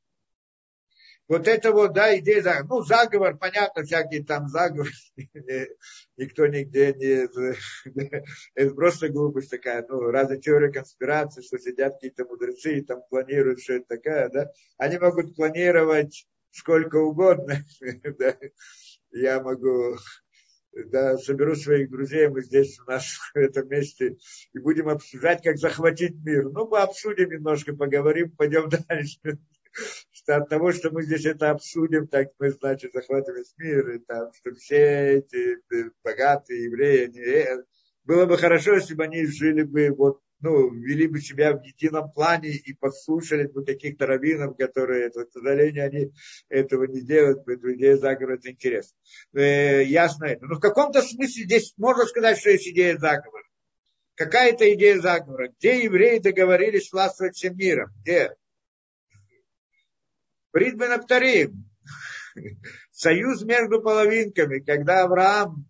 вот 1.31 1.47
это 1.47 1.71
вот, 1.71 1.93
да, 1.93 2.19
идея 2.19 2.43
заговора. 2.43 2.67
Ну, 2.67 2.83
заговор, 2.83 3.39
понятно, 3.39 3.85
всякие 3.85 4.25
там 4.25 4.49
заговоры. 4.49 4.91
Никто 6.17 6.49
нигде 6.49 6.93
не... 6.93 8.25
Это 8.57 8.75
просто 8.75 9.11
глупость 9.11 9.49
такая. 9.49 9.87
Ну, 9.89 10.11
разные 10.11 10.41
теории 10.41 10.73
конспирации, 10.73 11.43
что 11.43 11.57
сидят 11.61 11.95
какие-то 11.95 12.25
мудрецы 12.25 12.79
и 12.79 12.81
там 12.81 13.03
планируют, 13.09 13.61
что 13.61 13.75
это 13.75 13.87
такая, 13.87 14.29
да. 14.29 14.51
Они 14.77 14.99
могут 14.99 15.37
планировать 15.37 16.27
сколько 16.51 16.97
угодно. 16.97 17.65
Я 19.13 19.41
могу 19.41 19.99
да, 20.73 21.17
соберу 21.17 21.55
своих 21.55 21.91
друзей, 21.91 22.27
мы 22.27 22.43
здесь 22.43 22.77
у 22.81 22.91
нас 22.91 23.05
в 23.05 23.37
этом 23.37 23.69
месте, 23.69 24.17
и 24.53 24.59
будем 24.59 24.89
обсуждать, 24.89 25.45
как 25.45 25.59
захватить 25.59 26.17
мир. 26.25 26.51
Ну, 26.51 26.67
мы 26.67 26.79
обсудим 26.81 27.31
немножко, 27.31 27.73
поговорим, 27.73 28.33
пойдем 28.33 28.69
дальше 28.69 29.39
что 30.31 30.37
от 30.37 30.49
того, 30.49 30.73
что 30.73 30.91
мы 30.91 31.03
здесь 31.03 31.27
это 31.27 31.51
обсудим, 31.51 32.07
так 32.07 32.29
мы, 32.39 32.51
значит, 32.51 32.93
захватываем 32.93 33.45
мир, 33.59 33.91
и 33.91 33.99
там, 33.99 34.33
что 34.33 34.55
все 34.55 35.19
эти 35.19 35.59
э, 35.75 35.91
богатые 36.05 36.65
евреи, 36.65 37.05
они, 37.07 37.19
э, 37.19 37.65
было 38.05 38.27
бы 38.27 38.39
хорошо, 38.39 38.75
если 38.75 38.95
бы 38.95 39.05
они 39.05 39.27
жили 39.27 39.63
бы, 39.63 39.91
вот, 39.91 40.21
ну, 40.41 40.73
вели 40.73 41.09
бы 41.09 41.21
себя 41.21 41.53
в 41.53 41.63
едином 41.63 42.13
плане 42.13 42.51
и 42.51 42.73
послушали 42.75 43.47
бы 43.47 43.65
каких-то 43.65 44.07
раввинов, 44.07 44.57
которые, 44.57 45.11
к 45.11 45.33
сожалению, 45.33 45.87
они 45.87 46.13
этого 46.49 46.85
не 46.85 47.03
делают, 47.03 47.45
поэтому 47.45 47.75
идея 47.75 47.97
заговора 47.97 48.37
это 48.37 48.51
интересно. 48.51 48.97
Э, 49.35 49.83
ясно 49.83 50.27
это. 50.27 50.47
Но 50.47 50.57
в 50.57 50.61
каком-то 50.61 51.03
смысле 51.03 51.45
здесь 51.45 51.75
можно 51.77 52.07
сказать, 52.07 52.39
что 52.39 52.51
есть 52.51 52.69
идея 52.69 52.97
заговора. 52.99 53.45
Какая-то 54.15 54.73
идея 54.75 55.01
заговора. 55.01 55.49
Где 55.59 55.83
евреи 55.83 56.19
договорились 56.19 56.93
властвовать 56.93 57.35
всем 57.35 57.57
миром? 57.57 57.91
Где? 58.03 58.35
Бритбен 60.53 60.93
Аптарим. 60.93 61.65
Союз 62.91 63.43
между 63.43 63.81
половинками, 63.81 64.61
когда 64.61 65.05
Авраам 65.05 65.67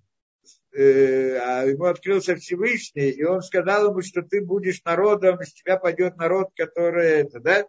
э, 0.73 1.37
а 1.37 1.65
ему 1.65 1.85
открылся 1.85 2.37
Всевышний, 2.37 3.11
и 3.11 3.23
он 3.25 3.43
сказал 3.43 3.91
ему, 3.91 4.03
что 4.03 4.23
ты 4.23 4.45
будешь 4.45 4.83
народом, 4.85 5.41
из 5.41 5.53
тебя 5.53 5.77
пойдет 5.77 6.17
народ, 6.17 6.51
который 6.57 7.09
это, 7.21 7.41
да, 7.41 7.67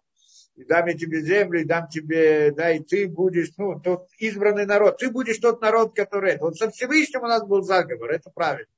и 0.55 0.65
дам 0.65 0.87
я 0.87 0.93
тебе 0.93 1.21
землю, 1.21 1.61
и 1.61 1.65
дам 1.65 1.87
тебе, 1.87 2.51
да, 2.51 2.71
и 2.71 2.79
ты 2.79 3.07
будешь, 3.07 3.51
ну, 3.57 3.79
тот 3.79 4.07
избранный 4.17 4.65
народ, 4.65 4.97
ты 4.97 5.09
будешь 5.09 5.37
тот 5.37 5.61
народ, 5.61 5.95
который 5.95 6.33
это. 6.33 6.45
Вот 6.45 6.57
со 6.57 6.69
Всевышним 6.69 7.23
у 7.23 7.27
нас 7.27 7.43
был 7.45 7.61
заговор, 7.61 8.11
это 8.11 8.29
правильно. 8.29 8.71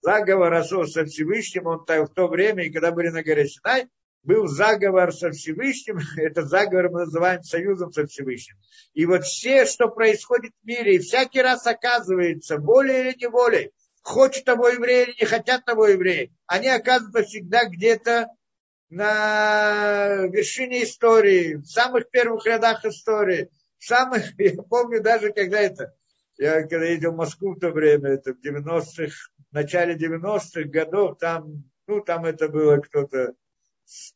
Заговор 0.00 0.64
со 0.64 1.04
Всевышним, 1.04 1.66
он 1.66 1.84
в 1.86 2.08
то 2.08 2.26
время, 2.26 2.64
и 2.64 2.70
когда 2.70 2.90
были 2.90 3.08
на 3.08 3.22
горе 3.22 3.46
Синай, 3.46 3.88
был 4.22 4.46
заговор 4.46 5.12
со 5.12 5.30
Всевышним, 5.30 5.98
этот 6.16 6.48
заговор 6.48 6.90
мы 6.90 7.00
называем 7.00 7.42
союзом 7.42 7.92
со 7.92 8.06
Всевышним. 8.06 8.56
И 8.94 9.06
вот 9.06 9.24
все, 9.24 9.66
что 9.66 9.88
происходит 9.88 10.52
в 10.62 10.66
мире, 10.66 10.96
и 10.96 10.98
всякий 10.98 11.42
раз 11.42 11.66
оказывается, 11.66 12.58
более 12.58 13.00
или 13.00 13.18
не 13.18 13.28
волей, 13.28 13.72
хочет 14.02 14.44
того 14.44 14.68
еврея 14.68 15.06
или 15.06 15.20
не 15.20 15.26
хотят 15.26 15.64
того 15.64 15.86
еврея, 15.86 16.30
они 16.46 16.68
оказываются 16.68 17.22
всегда 17.22 17.64
где-то 17.66 18.28
на 18.90 20.26
вершине 20.26 20.84
истории, 20.84 21.54
в 21.54 21.64
самых 21.64 22.10
первых 22.10 22.44
рядах 22.46 22.84
истории, 22.84 23.48
в 23.78 23.84
самых, 23.84 24.22
я 24.38 24.62
помню 24.62 25.02
даже, 25.02 25.32
когда 25.32 25.60
это, 25.60 25.94
я 26.36 26.62
когда 26.62 26.84
ездил 26.84 27.12
в 27.12 27.16
Москву 27.16 27.54
в 27.54 27.60
то 27.60 27.70
время, 27.70 28.10
это 28.10 28.34
в 28.34 28.44
90-х, 28.44 29.14
в 29.50 29.54
начале 29.54 29.94
90-х 29.94 30.68
годов, 30.68 31.18
там, 31.18 31.64
ну, 31.86 32.00
там 32.00 32.24
это 32.26 32.48
было 32.48 32.78
кто-то, 32.78 33.34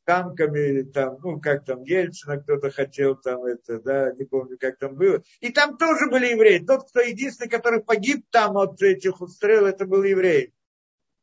танками, 0.05 0.83
там, 0.83 1.19
ну, 1.23 1.41
как 1.41 1.65
там, 1.65 1.83
Ельцина 1.83 2.41
кто-то 2.41 2.71
хотел, 2.71 3.17
там, 3.17 3.45
это, 3.45 3.81
да, 3.81 4.13
не 4.13 4.25
помню, 4.25 4.57
как 4.59 4.79
там 4.79 4.95
было. 4.95 5.23
И 5.41 5.51
там 5.51 5.77
тоже 5.77 6.09
были 6.11 6.29
евреи. 6.29 6.59
Тот, 6.59 6.89
кто 6.89 7.01
единственный, 7.01 7.49
который 7.49 7.83
погиб 7.83 8.25
там 8.31 8.57
от 8.57 8.81
этих 8.83 9.21
устрел, 9.21 9.67
это 9.67 9.87
был 9.87 10.03
еврей. 10.03 10.53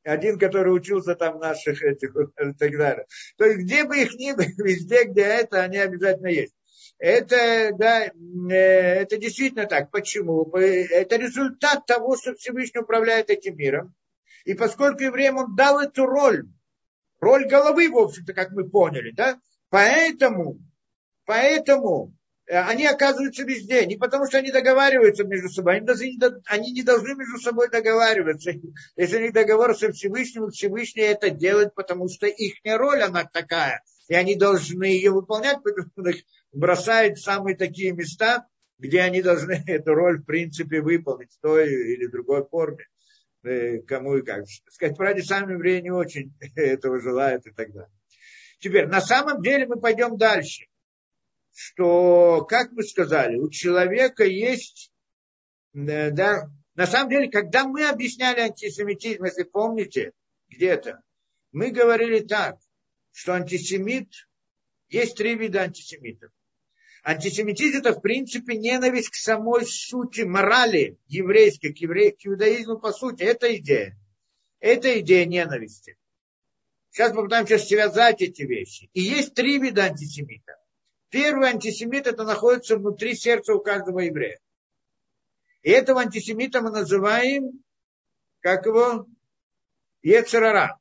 Один, 0.03 0.38
который 0.38 0.75
учился 0.75 1.15
там 1.15 1.39
наших 1.39 1.81
этих 1.81 2.13
и 2.15 2.53
так 2.53 2.77
далее. 2.77 3.05
То 3.38 3.45
есть, 3.45 3.59
где 3.59 3.85
бы 3.85 3.97
их 3.97 4.13
ни 4.15 4.31
было, 4.35 4.45
везде, 4.57 5.05
где 5.05 5.21
это, 5.21 5.61
они 5.61 5.77
обязательно 5.77 6.27
есть. 6.27 6.53
Это, 6.99 7.71
да, 7.77 8.05
э, 8.05 8.11
это 8.53 9.17
действительно 9.17 9.65
так. 9.65 9.91
Почему? 9.91 10.49
Это 10.55 11.17
результат 11.17 11.85
того, 11.85 12.15
что 12.17 12.35
Всевышний 12.35 12.81
управляет 12.81 13.30
этим 13.30 13.57
миром. 13.57 13.93
И 14.45 14.53
поскольку 14.53 15.03
евреям 15.03 15.38
он 15.38 15.55
дал 15.55 15.80
эту 15.80 16.05
роль, 16.05 16.45
роль 17.24 17.48
головы, 17.48 17.90
в 17.90 17.98
общем-то, 17.98 18.34
как 18.34 18.52
мы 18.52 18.70
поняли, 18.70 19.12
да? 19.12 19.40
Поэтому, 19.70 20.60
поэтому 21.26 22.14
э, 22.45 22.58
они 22.60 22.86
оказываются 22.86 23.44
везде. 23.44 23.86
Не 23.86 23.98
потому, 23.98 24.28
что 24.28 24.38
они 24.38 24.52
договариваются 24.52 25.24
между 25.24 25.50
собой, 25.50 25.78
они, 25.78 25.86
должны, 25.86 26.12
они 26.45 26.72
не 26.72 26.84
должны 26.84 27.16
между 27.16 27.40
собой 27.40 27.70
договариваться. 27.70 28.52
Если 28.95 29.18
у 29.18 29.22
них 29.22 29.34
договор 29.34 29.76
со 29.76 29.91
Всевышним, 29.91 30.52
Всевышний 30.52 31.04
это 31.04 31.30
делает, 31.30 31.74
потому 31.74 32.08
что 32.10 32.28
их 32.28 32.56
роль, 32.66 33.02
она 33.02 33.26
такая. 33.26 33.82
И 34.10 34.16
они 34.16 34.36
должны 34.36 34.84
ее 34.84 35.12
выполнять, 35.12 35.64
потому 35.64 35.88
что 35.90 36.10
их 36.10 36.24
бросают 36.52 37.18
в 37.18 37.24
самые 37.24 37.56
такие 37.56 37.94
места, 37.94 38.48
где 38.78 39.02
они 39.02 39.22
должны 39.22 39.64
эту 39.68 39.94
роль, 39.94 40.20
в 40.20 40.26
принципе, 40.26 40.82
выполнить 40.82 41.32
в 41.32 41.40
той 41.40 41.72
или 41.72 42.08
другой 42.08 42.45
форме, 42.45 42.86
кому 43.88 44.18
и 44.18 44.22
как. 44.22 44.45
Сказать, 44.70 44.98
правде, 44.98 45.22
сами 45.22 45.82
не 45.82 45.91
очень 45.91 46.34
этого 46.56 46.99
желают 46.99 47.45
и 47.45 47.52
так 47.52 47.72
далее. 47.72 47.91
Теперь, 48.60 48.88
на 48.88 49.02
самом 49.02 49.41
деле 49.41 49.68
мы 49.68 49.80
пойдем 49.80 50.18
дальше. 50.18 50.68
Что, 51.53 52.45
как 52.49 52.72
мы 52.72 52.84
сказали, 52.84 53.38
у 53.38 53.49
человека 53.49 54.24
есть, 54.24 54.91
э, 55.76 56.10
да, 56.11 56.49
на 56.76 56.88
самом 56.88 57.10
деле, 57.10 57.30
когда 57.30 57.65
мы 57.65 57.88
объясняли 57.88 58.40
антисемитизм, 58.40 59.26
если 59.26 59.44
помните, 59.44 60.14
где-то, 60.49 61.03
мы 61.52 61.70
говорили 61.70 62.22
так, 62.22 62.57
что 63.11 63.34
антисемит, 63.34 64.10
есть 64.90 65.15
три 65.18 65.36
вида 65.36 65.61
антисемитов. 65.61 66.32
Антисемитизм 67.03 67.80
это 67.80 67.93
в 67.93 68.01
принципе 68.01 68.55
ненависть 68.55 69.09
к 69.09 69.15
самой 69.15 69.65
сути 69.65 70.21
морали 70.21 70.97
еврейской, 71.07 71.73
к, 71.73 71.77
евре... 71.80 72.11
к 72.13 72.25
иудаизму 72.25 72.80
по 72.80 72.93
сути. 72.93 73.23
Это 73.23 73.53
идея. 73.57 73.97
Это 74.61 74.97
идея 75.01 75.25
ненависти. 75.25 75.97
Сейчас 76.91 77.11
попытаемся 77.11 77.57
связать 77.57 78.21
эти 78.21 78.43
вещи. 78.43 78.89
И 78.93 79.01
есть 79.01 79.34
три 79.34 79.59
вида 79.59 79.84
антисемита. 79.84 80.55
Первый 81.09 81.49
антисемит 81.49 82.07
это 82.07 82.23
находится 82.23 82.77
внутри 82.77 83.15
сердца 83.15 83.53
у 83.53 83.59
каждого 83.59 83.99
еврея. 83.99 84.39
И 85.61 85.71
этого 85.71 85.99
антисемита 85.99 86.61
мы 86.61 86.71
называем, 86.71 87.63
как 88.39 88.65
его, 88.65 89.07
Ецерара. 90.01 90.80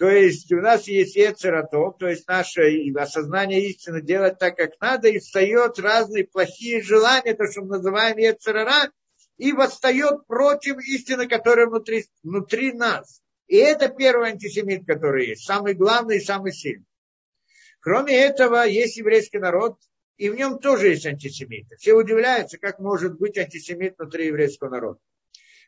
То 0.00 0.08
есть 0.08 0.50
у 0.50 0.62
нас 0.62 0.88
есть 0.88 1.14
Ецераток, 1.14 1.98
то 1.98 2.08
есть 2.08 2.26
наше 2.26 2.62
осознание 2.96 3.68
истины 3.68 4.00
делать 4.00 4.38
так, 4.38 4.56
как 4.56 4.80
надо, 4.80 5.08
и 5.08 5.18
встает 5.18 5.78
разные 5.78 6.24
плохие 6.26 6.80
желания, 6.80 7.34
то, 7.34 7.44
что 7.46 7.60
мы 7.60 7.76
называем 7.76 8.16
Ецерара, 8.16 8.90
и 9.36 9.52
восстает 9.52 10.26
против 10.26 10.78
истины, 10.78 11.28
которая 11.28 11.66
внутри, 11.66 12.06
внутри 12.22 12.72
нас. 12.72 13.20
И 13.46 13.56
это 13.56 13.90
первый 13.90 14.30
антисемит, 14.30 14.86
который 14.86 15.26
есть, 15.26 15.44
самый 15.44 15.74
главный 15.74 16.16
и 16.16 16.24
самый 16.24 16.52
сильный. 16.52 16.86
Кроме 17.80 18.16
этого, 18.16 18.66
есть 18.66 18.96
еврейский 18.96 19.38
народ, 19.38 19.76
и 20.16 20.30
в 20.30 20.34
нем 20.34 20.60
тоже 20.60 20.88
есть 20.88 21.04
антисемиты. 21.04 21.76
Все 21.76 21.92
удивляются, 21.92 22.56
как 22.56 22.78
может 22.78 23.18
быть 23.18 23.36
антисемит 23.36 23.98
внутри 23.98 24.28
еврейского 24.28 24.70
народа. 24.70 25.00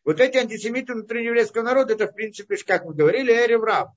Вот 0.05 0.21
эти 0.21 0.39
антисемиты 0.39 0.95
внутри 0.95 1.23
еврейского 1.23 1.65
народа, 1.65 1.93
это, 1.93 2.07
в 2.07 2.15
принципе, 2.15 2.57
как 2.67 2.87
мы 2.87 2.95
говорили, 2.95 3.31
Эреврав. 3.31 3.91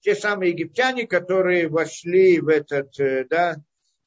Те 0.00 0.14
самые 0.14 0.52
египтяне, 0.52 1.06
которые 1.06 1.68
вошли 1.68 2.40
в 2.40 2.48
этот, 2.48 2.98
э, 3.00 3.26
да, 3.28 3.56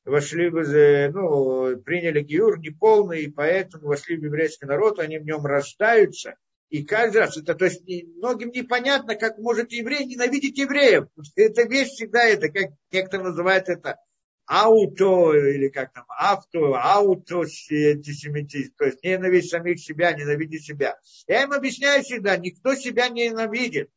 вошли 0.06 0.50
в, 0.50 0.58
э, 0.58 1.10
ну, 1.12 1.78
приняли 1.82 2.22
Гиур 2.22 2.60
неполный, 2.60 3.24
и 3.24 3.32
поэтому 3.32 3.88
вошли 3.88 4.18
в 4.18 4.24
еврейский 4.24 4.66
народ, 4.66 5.00
они 5.00 5.18
в 5.18 5.26
нем 5.26 5.46
рождаются. 5.46 6.36
И 6.70 6.84
каждый 6.86 7.18
раз, 7.18 7.36
это, 7.38 7.54
то 7.54 7.66
есть 7.66 7.84
многим 8.16 8.50
непонятно, 8.52 9.16
как 9.16 9.38
может 9.38 9.74
еврей 9.74 10.06
ненавидеть 10.06 10.58
евреев. 10.58 11.08
Это 11.36 11.64
вещь 11.64 11.90
всегда, 11.90 12.24
это 12.24 12.48
как 12.48 12.72
некоторые 12.92 13.30
называют 13.30 13.68
это 13.68 13.98
ауто, 14.46 15.34
или 15.34 15.68
как 15.68 15.94
там, 15.94 16.06
авто, 16.08 16.76
ауто 16.76 17.42
антисемитизм, 17.42 18.74
то 18.78 18.86
есть 18.86 19.04
ненавидеть 19.04 19.50
самих 19.50 19.80
себя, 19.80 20.14
ненавидеть 20.14 20.66
себя. 20.66 20.98
Я 21.28 21.44
им 21.44 21.52
объясняю 21.52 22.04
всегда, 22.04 22.38
никто 22.38 22.76
себя 22.76 23.10
не 23.10 23.30
ненавидит. 23.30 23.90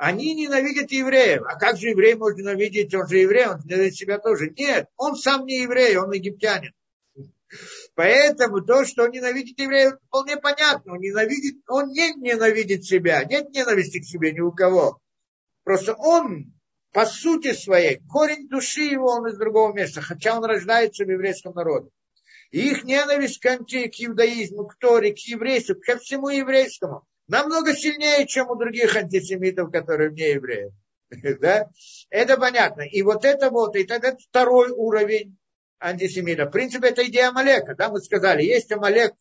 Они 0.00 0.32
ненавидят 0.32 0.90
евреев. 0.92 1.42
А 1.44 1.58
как 1.58 1.76
же 1.76 1.90
еврей 1.90 2.14
может 2.14 2.38
ненавидеть? 2.38 2.94
Он 2.94 3.06
же 3.06 3.18
еврей, 3.18 3.48
он 3.48 3.60
ненавидит 3.66 3.96
себя 3.96 4.18
тоже. 4.18 4.48
Нет, 4.48 4.88
он 4.96 5.14
сам 5.14 5.44
не 5.44 5.60
еврей, 5.60 5.94
он 5.98 6.10
египтянин. 6.10 6.72
Поэтому 7.94 8.62
то, 8.62 8.86
что 8.86 9.04
он 9.04 9.10
ненавидит 9.10 9.60
евреев, 9.60 9.98
вполне 10.06 10.38
понятно. 10.38 10.94
Он, 10.94 11.00
ненавидит, 11.00 11.56
он 11.68 11.90
не 11.90 12.14
ненавидит 12.14 12.86
себя. 12.86 13.22
Нет 13.24 13.50
ненависти 13.50 14.00
к 14.00 14.06
себе 14.06 14.32
ни 14.32 14.40
у 14.40 14.52
кого. 14.52 15.02
Просто 15.64 15.92
он 15.92 16.54
по 16.92 17.04
сути 17.04 17.52
своей, 17.52 18.00
корень 18.08 18.48
души 18.48 18.84
его 18.84 19.08
он 19.08 19.26
из 19.26 19.36
другого 19.36 19.74
места, 19.74 20.00
хотя 20.00 20.34
он 20.34 20.42
рождается 20.46 21.04
в 21.04 21.10
еврейском 21.10 21.52
народе. 21.52 21.90
И 22.52 22.70
их 22.70 22.84
ненависть 22.84 23.38
к, 23.38 23.44
анти, 23.44 23.88
к 23.88 24.00
иудаизму, 24.00 24.66
к 24.66 24.76
Торе, 24.76 25.12
к 25.12 25.18
еврейству, 25.18 25.74
ко 25.74 25.98
всему 25.98 26.30
еврейскому, 26.30 27.06
намного 27.30 27.74
сильнее, 27.74 28.26
чем 28.26 28.50
у 28.50 28.56
других 28.56 28.96
антисемитов, 28.96 29.70
которые 29.70 30.10
не 30.10 30.32
евреи. 30.32 30.72
да? 31.40 31.68
Это 32.10 32.36
понятно. 32.36 32.82
И 32.82 33.02
вот 33.02 33.24
это 33.24 33.50
вот, 33.50 33.76
и 33.76 33.84
тогда 33.84 34.16
второй 34.16 34.70
уровень 34.70 35.38
антисемита. 35.78 36.46
В 36.46 36.50
принципе, 36.50 36.88
это 36.88 37.06
идея 37.06 37.28
Амалека. 37.28 37.74
Да? 37.76 37.88
Мы 37.88 38.00
сказали, 38.00 38.42
есть 38.42 38.70
Амалек, 38.72 39.14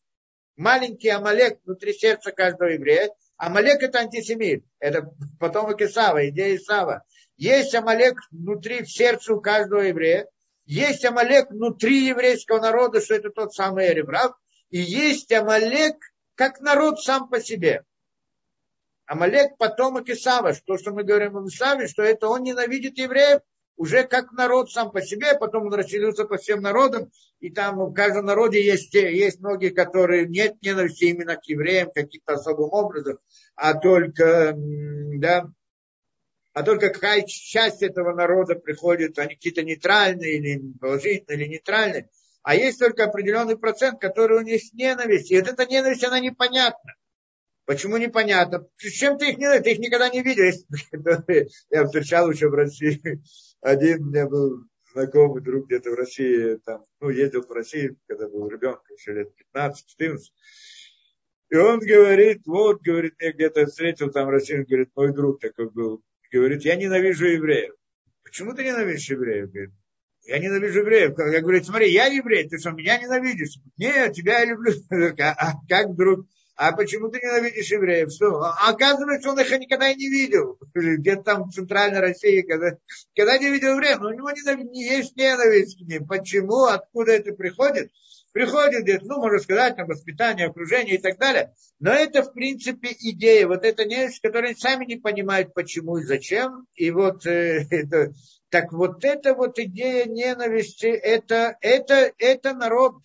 маленький 0.57 1.10
Амалек 1.10 1.60
внутри 1.64 1.94
сердца 1.94 2.31
каждого 2.31 2.69
еврея. 2.69 3.11
Амалек 3.38 3.81
это 3.84 3.99
антисемит. 3.99 4.65
Это 4.80 5.14
потомок 5.40 5.81
Исава, 5.81 6.27
идея 6.30 6.57
Исава. 6.57 7.03
Есть 7.38 7.76
Амалек 7.76 8.19
внутри, 8.31 8.84
в 8.84 8.91
сердце 8.91 9.34
у 9.34 9.40
каждого 9.40 9.81
еврея. 9.81 10.27
Есть 10.65 11.06
Амалек 11.06 11.52
внутри 11.52 12.07
еврейского 12.07 12.60
народа, 12.60 13.02
что 13.02 13.15
это 13.15 13.30
тот 13.30 13.53
самый 13.53 13.88
Эреврав. 13.88 14.34
И 14.72 14.80
есть 14.80 15.31
Амалек 15.31 15.95
как 16.36 16.60
народ 16.60 17.02
сам 17.02 17.30
по 17.30 17.40
себе. 17.40 17.84
Амалек 19.10 19.57
потомок 19.57 20.07
Исава. 20.07 20.53
То, 20.53 20.77
что 20.77 20.91
мы 20.91 21.03
говорим 21.03 21.36
об 21.36 21.48
Исаве, 21.48 21.88
что 21.88 22.03
это 22.03 22.27
он 22.27 22.44
ненавидит 22.44 22.99
евреев, 22.99 23.41
уже 23.76 24.03
как 24.03 24.31
народ 24.34 24.72
сам 24.72 24.91
по 24.91 25.02
себе, 25.02 25.34
потом 25.34 25.65
он 25.65 25.73
расселился 25.73 26.26
по 26.26 26.38
всем 26.38 26.61
народам, 26.61 27.10
и 27.40 27.49
там 27.49 27.80
в 27.80 27.94
каждом 27.94 28.26
народе 28.26 28.64
есть, 28.64 28.94
есть 28.94 29.40
многие, 29.40 29.69
которые 29.69 30.27
нет 30.27 30.61
ненависти 30.61 31.06
именно 31.06 31.38
к 31.38 31.45
евреям 31.45 31.90
каким-то 31.91 32.34
особым 32.34 32.69
образом, 32.72 33.18
а 33.56 33.73
только, 33.73 34.53
да, 34.56 35.49
а 36.53 36.61
только 36.61 36.90
какая 36.90 37.23
часть 37.23 37.81
этого 37.81 38.14
народа 38.14 38.56
приходит, 38.56 39.18
они 39.18 39.34
какие-то 39.34 39.64
нейтральные 39.64 40.38
или 40.38 40.61
положительные 40.80 41.40
или 41.40 41.53
нейтральные, 41.53 42.10
а 42.44 42.53
есть 42.53 42.77
только 42.77 43.06
определенный 43.06 43.57
процент, 43.57 43.99
который 43.99 44.38
у 44.38 44.44
них 44.44 44.72
ненависть, 44.73 45.31
и 45.31 45.40
вот 45.40 45.49
эта 45.49 45.65
ненависть, 45.65 46.03
она 46.03 46.19
непонятна. 46.19 46.94
Почему 47.69 47.97
непонятно? 47.97 48.67
Чем 48.77 49.19
ты 49.19 49.29
их 49.29 49.37
не 49.37 49.61
Ты 49.61 49.73
их 49.73 49.77
никогда 49.77 50.09
не 50.09 50.23
видел. 50.23 50.43
Я 51.69 51.85
встречал 51.85 52.31
еще 52.31 52.49
в 52.49 52.55
России. 52.55 52.99
Один 53.61 54.01
у 54.01 54.05
меня 54.07 54.27
был 54.27 54.63
знакомый 54.91 55.43
друг 55.43 55.67
где-то 55.67 55.91
в 55.91 55.93
России, 55.93 56.57
там, 56.65 56.83
ну, 56.99 57.11
ездил 57.11 57.43
в 57.43 57.51
Россию, 57.51 57.95
когда 58.07 58.27
был 58.27 58.49
ребенком, 58.49 58.95
еще 58.97 59.13
лет 59.13 59.29
15-14. 59.55 60.17
И 61.51 61.55
он 61.57 61.77
говорит, 61.77 62.41
вот, 62.47 62.81
говорит, 62.81 63.13
я 63.19 63.33
где-то 63.33 63.67
встретил 63.67 64.09
там 64.09 64.29
Россию, 64.29 64.65
говорит, 64.67 64.89
мой 64.95 65.13
друг 65.13 65.39
такой 65.39 65.69
был, 65.69 66.01
говорит, 66.31 66.65
я 66.65 66.75
ненавижу 66.75 67.27
евреев. 67.27 67.75
Почему 68.23 68.55
ты 68.55 68.63
ненавидишь 68.63 69.11
евреев? 69.11 69.51
Говорит, 69.51 69.73
я 70.23 70.39
ненавижу 70.39 70.79
евреев. 70.79 71.13
Я 71.19 71.41
говорю, 71.41 71.63
смотри, 71.63 71.91
я 71.91 72.07
еврей, 72.07 72.49
ты 72.49 72.57
что, 72.57 72.71
меня 72.71 72.97
ненавидишь? 72.97 73.59
Нет, 73.77 74.13
тебя 74.13 74.39
я 74.39 74.45
люблю. 74.45 74.73
А 75.19 75.53
как 75.67 75.89
вдруг? 75.89 76.25
А 76.61 76.73
почему 76.73 77.07
ты 77.07 77.19
ненавидишь 77.19 77.72
евреев? 77.72 78.11
Что? 78.11 78.41
А 78.41 78.72
оказывается, 78.72 79.30
он 79.30 79.40
их 79.40 79.49
никогда 79.49 79.91
и 79.91 79.95
не 79.95 80.10
видел. 80.10 80.57
Где-то 80.73 81.23
там 81.23 81.44
в 81.45 81.53
Центральной 81.53 82.02
России, 82.02 82.41
когда, 82.41 82.77
когда 83.15 83.38
не 83.38 83.49
видел 83.49 83.76
евреев, 83.76 84.02
но 84.02 84.10
у 84.10 84.14
него 84.14 84.30
ненависть, 84.30 84.69
не 84.69 84.84
есть 84.84 85.15
ненависть 85.15 85.77
к 85.77 85.88
ним. 85.88 86.06
Почему? 86.06 86.65
Откуда 86.65 87.14
это 87.14 87.31
приходит? 87.31 87.91
приходит, 88.34 88.84
говорит, 88.84 89.03
ну, 89.03 89.22
можно 89.22 89.40
сказать, 89.40 89.77
там, 89.77 89.88
воспитание, 89.88 90.48
окружение 90.48 90.95
и 90.95 91.02
так 91.02 91.18
далее. 91.18 91.53
Но 91.80 91.91
это, 91.91 92.23
в 92.23 92.34
принципе, 92.34 92.90
идея. 92.91 93.48
Вот 93.48 93.64
это 93.64 93.86
ненависть, 93.86 94.19
которая 94.19 94.53
сами 94.53 94.86
не 94.86 94.98
понимают, 94.98 95.53
почему 95.53 95.98
и 95.98 96.03
зачем. 96.03 96.65
И 96.76 96.91
вот, 96.91 97.26
э, 97.26 97.68
это, 97.72 98.11
так 98.49 98.73
вот 98.73 99.06
эта 99.06 99.34
вот 99.34 99.57
идея 99.60 100.06
ненависти, 100.07 100.88
это, 100.88 101.56
это, 101.61 102.11
это 102.18 102.53
народ, 102.53 102.95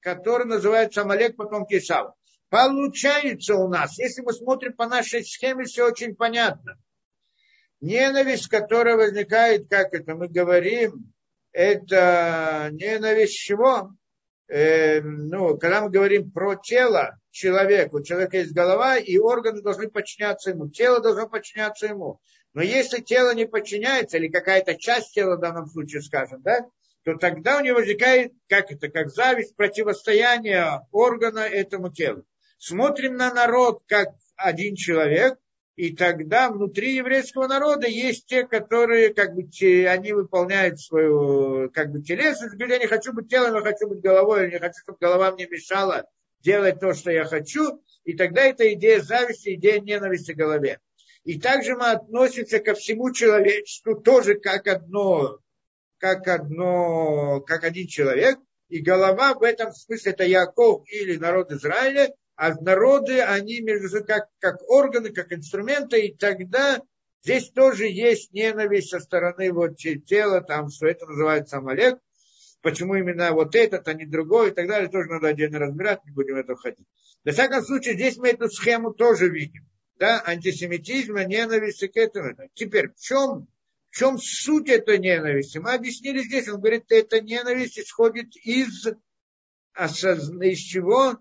который 0.00 0.46
называется 0.46 1.02
Амалек, 1.02 1.36
потом 1.36 1.66
Кисав. 1.66 2.14
Получается 2.48 3.56
у 3.56 3.68
нас, 3.68 3.98
если 3.98 4.22
мы 4.22 4.32
смотрим 4.32 4.72
по 4.72 4.86
нашей 4.86 5.24
схеме, 5.24 5.64
все 5.64 5.86
очень 5.86 6.14
понятно. 6.14 6.78
Ненависть, 7.80 8.48
которая 8.48 8.96
возникает, 8.96 9.68
как 9.68 9.92
это 9.92 10.14
мы 10.14 10.28
говорим, 10.28 11.12
это 11.52 12.70
ненависть 12.72 13.36
чего? 13.36 13.92
э, 14.48 15.00
ну, 15.00 15.56
когда 15.58 15.82
мы 15.82 15.90
говорим 15.90 16.30
про 16.30 16.56
тело 16.56 17.18
человека, 17.30 17.96
у 17.96 18.02
человека 18.02 18.38
есть 18.38 18.52
голова, 18.52 18.96
и 18.96 19.18
органы 19.18 19.62
должны 19.62 19.88
подчиняться 19.88 20.50
ему, 20.50 20.68
тело 20.68 21.00
должно 21.00 21.28
подчиняться 21.28 21.86
ему. 21.86 22.20
Но 22.54 22.62
если 22.62 23.02
тело 23.02 23.34
не 23.34 23.46
подчиняется, 23.46 24.16
или 24.16 24.28
какая-то 24.28 24.76
часть 24.76 25.12
тела 25.12 25.36
в 25.36 25.40
данном 25.40 25.66
случае, 25.66 26.02
скажем, 26.02 26.42
да, 26.42 26.64
то 27.04 27.14
тогда 27.16 27.58
у 27.58 27.60
него 27.60 27.78
возникает, 27.78 28.32
как 28.48 28.72
это, 28.72 28.88
как 28.88 29.10
зависть, 29.10 29.54
противостояние 29.56 30.80
органа 30.90 31.40
этому 31.40 31.92
телу. 31.92 32.24
Смотрим 32.58 33.16
на 33.16 33.32
народ 33.32 33.82
как 33.86 34.08
один 34.36 34.76
человек, 34.76 35.38
И 35.76 35.94
тогда 35.94 36.50
внутри 36.50 36.94
еврейского 36.94 37.46
народа 37.46 37.86
есть 37.86 38.26
те, 38.26 38.46
которые, 38.46 39.12
как 39.12 39.34
бы, 39.34 39.42
они 39.86 40.12
выполняют 40.14 40.80
свою, 40.80 41.70
как 41.70 41.90
бы, 41.90 42.02
телесность, 42.02 42.54
говорят, 42.54 42.78
я 42.78 42.84
не 42.84 42.86
хочу 42.86 43.12
быть 43.12 43.28
телом, 43.28 43.54
я 43.54 43.60
хочу 43.60 43.86
быть 43.86 44.00
головой, 44.00 44.44
я 44.44 44.50
не 44.52 44.58
хочу, 44.58 44.80
чтобы 44.82 44.96
голова 44.98 45.32
мне 45.32 45.46
мешала 45.46 46.06
делать 46.40 46.80
то, 46.80 46.94
что 46.94 47.10
я 47.10 47.24
хочу. 47.26 47.82
И 48.04 48.14
тогда 48.14 48.42
это 48.44 48.72
идея 48.72 49.02
зависти, 49.02 49.54
идея 49.54 49.80
ненависти 49.80 50.32
к 50.32 50.36
голове. 50.36 50.80
И 51.24 51.38
также 51.38 51.76
мы 51.76 51.90
относимся 51.90 52.58
ко 52.60 52.72
всему 52.72 53.12
человечеству 53.12 54.00
тоже 54.00 54.36
как 54.36 54.66
одно, 54.68 55.40
как 55.98 56.26
одно, 56.26 57.40
как 57.40 57.64
один 57.64 57.86
человек. 57.86 58.38
И 58.68 58.78
голова 58.78 59.34
в 59.34 59.42
этом 59.42 59.72
смысле 59.72 60.12
это 60.12 60.24
Яков 60.24 60.84
или 60.86 61.16
народ 61.16 61.52
Израиля, 61.52 62.14
а 62.36 62.54
народы, 62.60 63.20
они 63.20 63.60
между 63.60 63.88
собой 63.88 64.06
как, 64.06 64.28
как 64.38 64.62
органы, 64.68 65.10
как 65.10 65.32
инструменты, 65.32 66.06
и 66.06 66.14
тогда 66.14 66.82
здесь 67.22 67.50
тоже 67.50 67.86
есть 67.86 68.32
ненависть 68.32 68.90
со 68.90 69.00
стороны 69.00 69.52
вот 69.52 69.76
тела, 69.76 70.42
там, 70.42 70.68
что 70.68 70.86
это 70.86 71.06
называется 71.06 71.56
Амалек, 71.56 71.98
почему 72.60 72.94
именно 72.94 73.32
вот 73.32 73.54
этот, 73.54 73.88
а 73.88 73.94
не 73.94 74.04
другой 74.04 74.50
и 74.50 74.54
так 74.54 74.68
далее, 74.68 74.90
тоже 74.90 75.08
надо 75.08 75.28
отдельно 75.28 75.58
разбирать, 75.58 76.04
не 76.04 76.12
будем 76.12 76.34
в 76.34 76.38
это 76.38 76.54
входить. 76.54 76.86
Во 77.24 77.32
всяком 77.32 77.64
случае, 77.64 77.94
здесь 77.94 78.18
мы 78.18 78.28
эту 78.28 78.48
схему 78.50 78.92
тоже 78.92 79.28
видим. 79.28 79.66
Да, 79.98 80.22
антисемитизма, 80.26 81.24
ненависти 81.24 81.86
к 81.86 81.96
этому. 81.96 82.36
Теперь, 82.52 82.90
в 82.90 83.00
чем, 83.00 83.48
в 83.90 83.96
чем 83.96 84.18
суть 84.18 84.68
этой 84.68 84.98
ненависти? 84.98 85.56
Мы 85.56 85.72
объяснили 85.72 86.22
здесь, 86.22 86.48
он 86.48 86.60
говорит, 86.60 86.84
эта 86.90 87.22
ненависть 87.22 87.78
исходит 87.78 88.36
из, 88.36 88.86
осозна... 89.72 90.42
из 90.44 90.58
чего? 90.58 91.18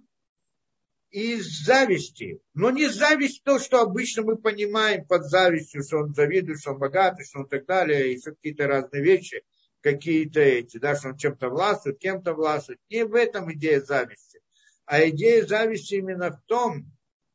Из 1.12 1.64
зависти. 1.64 2.40
Но 2.54 2.72
не 2.72 2.88
зависть 2.88 3.44
то, 3.44 3.60
что 3.60 3.82
обычно 3.82 4.24
мы 4.24 4.38
понимаем 4.38 5.06
под 5.06 5.26
завистью, 5.26 5.84
что 5.84 6.00
он 6.00 6.14
завидует, 6.14 6.60
что 6.60 6.72
он 6.72 6.80
богатый, 6.80 7.26
что 7.26 7.40
он 7.40 7.48
так 7.48 7.66
далее, 7.66 8.14
и 8.14 8.22
какие-то 8.22 8.68
разные 8.68 9.04
вещи, 9.04 9.44
какие-то 9.82 10.42
эти, 10.42 10.78
да, 10.78 10.96
что 10.96 11.10
он 11.10 11.18
чем-то 11.18 11.50
властвует, 11.50 12.00
кем-то 12.00 12.34
властвует. 12.34 12.80
Не 12.90 13.06
в 13.06 13.16
этом 13.16 13.54
идея 13.54 13.82
зависти. 13.82 14.42
А 14.86 15.08
идея 15.10 15.46
зависти 15.46 15.96
именно 15.96 16.32
в 16.32 16.42
том, 16.48 16.92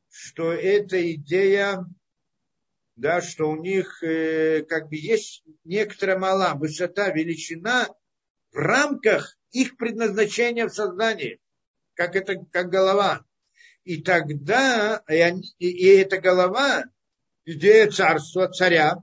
что 0.08 0.52
эта 0.52 1.12
идея, 1.12 1.84
да, 2.96 3.20
что 3.22 3.48
у 3.48 3.56
них 3.56 4.02
э, 4.02 4.62
как 4.68 4.88
бы 4.88 4.96
есть 4.96 5.42
некоторая 5.64 6.18
мала 6.18 6.54
высота, 6.54 7.10
величина 7.10 7.88
в 8.52 8.56
рамках 8.56 9.38
их 9.52 9.76
предназначения 9.76 10.66
в 10.66 10.74
создании, 10.74 11.40
как 11.94 12.16
это, 12.16 12.36
как 12.52 12.68
голова 12.68 13.24
и 13.84 14.02
тогда, 14.02 15.02
и, 15.08 15.16
они, 15.16 15.42
и, 15.58 15.68
и 15.68 15.86
эта 15.96 16.18
голова, 16.18 16.84
идея 17.44 17.90
царства, 17.90 18.48
царя, 18.48 18.98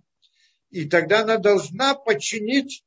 и 0.69 0.85
тогда 0.85 1.21
она 1.21 1.37
должна 1.37 1.95
подчинить 1.95 2.83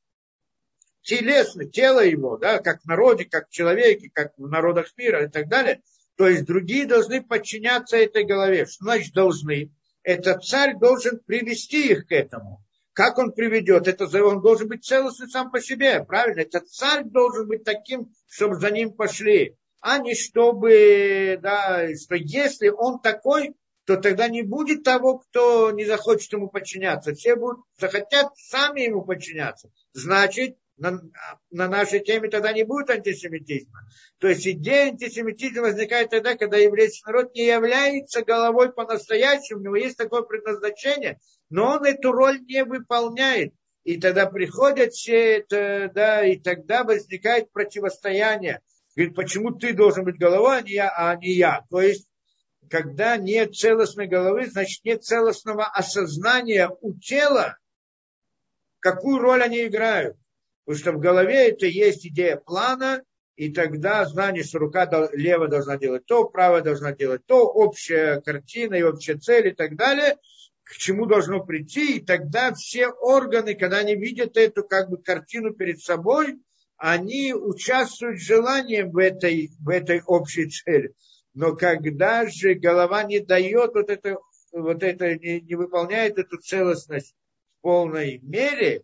телесно, 1.03 1.65
тело 1.65 2.05
его, 2.05 2.37
да, 2.37 2.59
как 2.59 2.83
в 2.83 2.87
народе, 2.87 3.25
как 3.25 3.49
в 3.49 3.53
человеке, 3.53 4.11
как 4.13 4.33
в 4.37 4.49
народах 4.49 4.93
мира 4.97 5.25
и 5.25 5.29
так 5.29 5.49
далее. 5.49 5.83
То 6.17 6.29
есть 6.29 6.45
другие 6.45 6.87
должны 6.87 7.23
подчиняться 7.23 7.97
этой 7.97 8.25
голове. 8.25 8.67
Что 8.67 8.85
значит 8.85 9.15
должны? 9.15 9.73
Этот 10.03 10.45
царь 10.45 10.77
должен 10.79 11.19
привести 11.21 11.93
их 11.93 12.07
к 12.07 12.13
этому. 12.13 12.63
Как 12.93 13.19
он 13.19 13.33
приведет? 13.33 13.89
Это 13.89 14.05
он 14.25 14.43
должен 14.43 14.69
быть 14.69 14.85
целостный 14.85 15.29
сам 15.29 15.51
по 15.51 15.61
себе, 15.61 16.05
правильно? 16.05 16.41
Этот 16.41 16.69
царь 16.69 17.05
должен 17.05 17.49
быть 17.49 17.65
таким, 17.65 18.13
чтобы 18.27 18.57
за 18.57 18.71
ним 18.71 18.93
пошли 18.93 19.57
а 19.81 19.99
не 19.99 20.15
чтобы, 20.15 21.39
да, 21.43 21.89
что 21.97 22.15
если 22.15 22.69
он 22.69 23.01
такой, 23.01 23.55
то 23.87 23.97
тогда 23.97 24.29
не 24.29 24.43
будет 24.43 24.85
того, 24.85 25.19
кто 25.19 25.71
не 25.73 25.85
захочет 25.85 26.33
ему 26.33 26.49
подчиняться. 26.49 27.15
Все 27.15 27.35
будут, 27.35 27.65
захотят 27.79 28.29
сами 28.37 28.83
ему 28.83 29.03
подчиняться. 29.03 29.71
Значит, 29.93 30.57
на, 30.77 31.01
на 31.51 31.69
нашей 31.69 32.01
теме 32.01 32.29
тогда 32.29 32.53
не 32.53 32.63
будет 32.63 32.91
антисемитизма. 32.91 33.81
То 34.19 34.29
есть 34.29 34.47
идея 34.47 34.89
антисемитизма 34.89 35.63
возникает 35.63 36.11
тогда, 36.11 36.37
когда 36.37 36.57
еврейский 36.57 37.03
народ 37.07 37.35
не 37.35 37.47
является 37.47 38.25
головой 38.25 38.73
по-настоящему, 38.73 39.61
у 39.61 39.65
него 39.65 39.77
есть 39.77 39.97
такое 39.97 40.23
предназначение, 40.23 41.19
но 41.49 41.77
он 41.77 41.85
эту 41.85 42.13
роль 42.13 42.41
не 42.47 42.65
выполняет. 42.65 43.55
И 43.85 43.99
тогда 43.99 44.27
приходят 44.27 44.93
все 44.93 45.39
это, 45.39 45.91
да, 45.95 46.25
и 46.25 46.39
тогда 46.39 46.85
возникает 46.85 47.51
противостояние 47.51 48.61
Говорит, 49.01 49.17
почему 49.17 49.53
ты 49.53 49.73
должен 49.73 50.05
быть 50.05 50.19
голова, 50.19 50.57
а 50.57 50.61
не 50.61 50.73
я, 50.73 50.93
а 50.95 51.17
не 51.17 51.33
я. 51.33 51.65
То 51.71 51.81
есть, 51.81 52.07
когда 52.69 53.17
нет 53.17 53.55
целостной 53.55 54.07
головы, 54.07 54.45
значит 54.45 54.85
нет 54.85 55.03
целостного 55.03 55.65
осознания 55.65 56.71
у 56.83 56.93
тела, 56.93 57.57
какую 58.79 59.19
роль 59.19 59.43
они 59.43 59.65
играют. 59.67 60.19
Потому 60.67 60.79
что 60.83 60.93
в 60.93 61.01
голове 61.01 61.49
это 61.49 61.65
есть 61.65 62.07
идея 62.07 62.37
плана, 62.37 63.03
и 63.37 63.51
тогда 63.51 64.05
знание, 64.05 64.45
что 64.45 64.59
рука 64.59 64.87
левая 65.15 65.49
должна 65.49 65.79
делать 65.79 66.05
то, 66.05 66.29
правая 66.29 66.61
должна 66.61 66.93
делать 66.93 67.25
то, 67.25 67.47
общая 67.47 68.21
картина 68.21 68.75
и 68.75 68.83
общая 68.83 69.17
цель 69.17 69.49
и 69.49 69.53
так 69.53 69.77
далее, 69.77 70.19
к 70.63 70.73
чему 70.73 71.07
должно 71.07 71.43
прийти, 71.43 71.97
и 71.97 72.05
тогда 72.05 72.53
все 72.53 72.89
органы, 72.89 73.55
когда 73.55 73.79
они 73.79 73.95
видят 73.97 74.37
эту 74.37 74.63
как 74.63 74.91
бы 74.91 74.99
картину 74.99 75.55
перед 75.55 75.81
собой, 75.81 76.39
они 76.81 77.35
участвуют 77.35 78.23
желанием 78.23 78.91
в 78.91 78.97
этой, 78.97 79.51
в 79.61 79.69
этой 79.69 80.01
общей 80.03 80.49
цели. 80.49 80.95
Но 81.35 81.55
когда 81.55 82.27
же 82.27 82.55
голова 82.55 83.03
не 83.03 83.21
дает 83.21 83.75
вот 83.75 83.91
это, 83.91 84.17
вот 84.51 84.83
это 84.83 85.15
не, 85.17 85.43
не 85.43 85.55
выполняет 85.57 86.19
эту 86.19 86.39
целостность 86.39 87.15
в 87.59 87.63
полной 87.63 88.19
мере, 88.23 88.83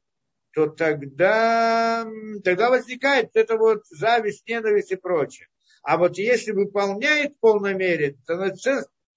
то 0.53 0.67
тогда, 0.67 2.07
тогда 2.45 2.69
возникает 2.69 3.31
это 3.33 3.57
вот 3.57 3.87
зависть, 3.87 4.47
ненависть 4.47 4.93
и 4.93 4.97
прочее. 4.97 5.49
А 5.83 5.97
вот 5.97 6.19
если 6.19 6.53
выполняет 6.53 7.33
в 7.33 7.41
полной 7.41 7.75
мере, 7.75 8.19
то 8.27 8.35
она 8.35 8.53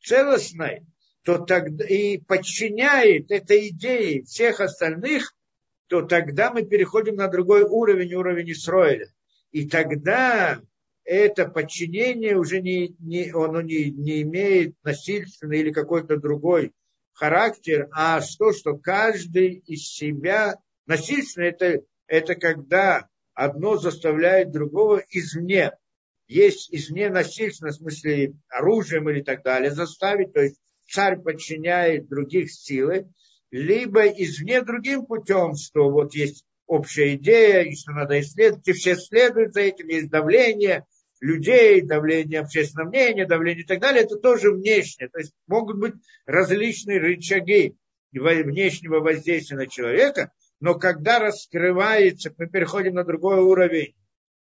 целостной, 0.02 0.86
то 1.26 1.38
тогда 1.40 1.86
и 1.86 2.18
подчиняет 2.18 3.30
этой 3.30 3.68
идее 3.68 4.24
всех 4.24 4.62
остальных, 4.62 5.36
то 5.90 6.04
тогда 6.04 6.52
мы 6.52 6.64
переходим 6.64 7.16
на 7.16 7.28
другой 7.28 7.64
уровень, 7.64 8.14
уровень 8.14 8.52
Исроиля. 8.52 9.08
И 9.52 9.68
тогда 9.68 10.62
это 11.04 11.48
подчинение 11.48 12.38
уже 12.38 12.62
не, 12.62 12.96
не, 13.00 13.32
оно 13.32 13.62
не, 13.62 13.90
не 13.90 14.22
имеет 14.22 14.76
насильственный 14.84 15.60
или 15.60 15.72
какой-то 15.72 16.18
другой 16.18 16.74
характер, 17.14 17.90
а 17.92 18.22
то, 18.38 18.54
что 18.54 18.78
каждый 18.78 19.64
из 19.66 19.88
себя 19.88 20.58
насильственно, 20.86 21.46
это, 21.46 21.82
это 22.06 22.36
когда 22.36 23.08
одно 23.34 23.78
заставляет 23.78 24.52
другого 24.52 25.04
извне. 25.10 25.72
Есть 26.28 26.72
извне 26.72 27.10
насильственно, 27.10 27.72
в 27.72 27.76
смысле 27.76 28.34
оружием 28.48 29.10
или 29.10 29.22
так 29.22 29.42
далее, 29.42 29.72
заставить, 29.72 30.34
то 30.34 30.42
есть 30.42 30.62
царь 30.88 31.20
подчиняет 31.20 32.08
других 32.08 32.52
силы, 32.52 33.10
либо 33.52 34.06
извне 34.08 34.62
другим 34.62 35.06
путем, 35.06 35.56
что 35.56 35.90
вот 35.90 36.14
есть 36.14 36.46
общая 36.68 37.16
идея, 37.16 37.62
и 37.62 37.76
что 37.76 37.92
надо 37.92 38.20
исследовать, 38.20 38.68
и 38.68 38.74
все 38.74 38.96
следуют 38.96 39.54
за 39.54 39.62
этим, 39.62 39.88
есть 39.88 40.10
давление 40.10 40.86
людей, 41.20 41.82
давление 41.82 42.42
общественного 42.42 42.90
мнения, 42.90 43.26
давление 43.26 43.64
и 43.64 43.68
так 43.68 43.80
далее, 43.80 44.04
это 44.04 44.18
тоже 44.18 44.52
внешнее. 44.52 45.10
То 45.10 45.20
есть 45.20 45.34
могут 45.48 45.80
быть 45.80 45.96
различные 46.26 47.00
рычаги 47.00 47.76
внешнего 48.12 49.00
воздействия 49.00 49.58
на 49.58 49.68
человека, 49.68 50.32
но 50.60 50.76
когда 50.76 51.20
раскрывается, 51.20 52.34
мы 52.38 52.48
переходим 52.48 52.96
на 52.96 53.04
другой 53.04 53.40
уровень 53.40 53.96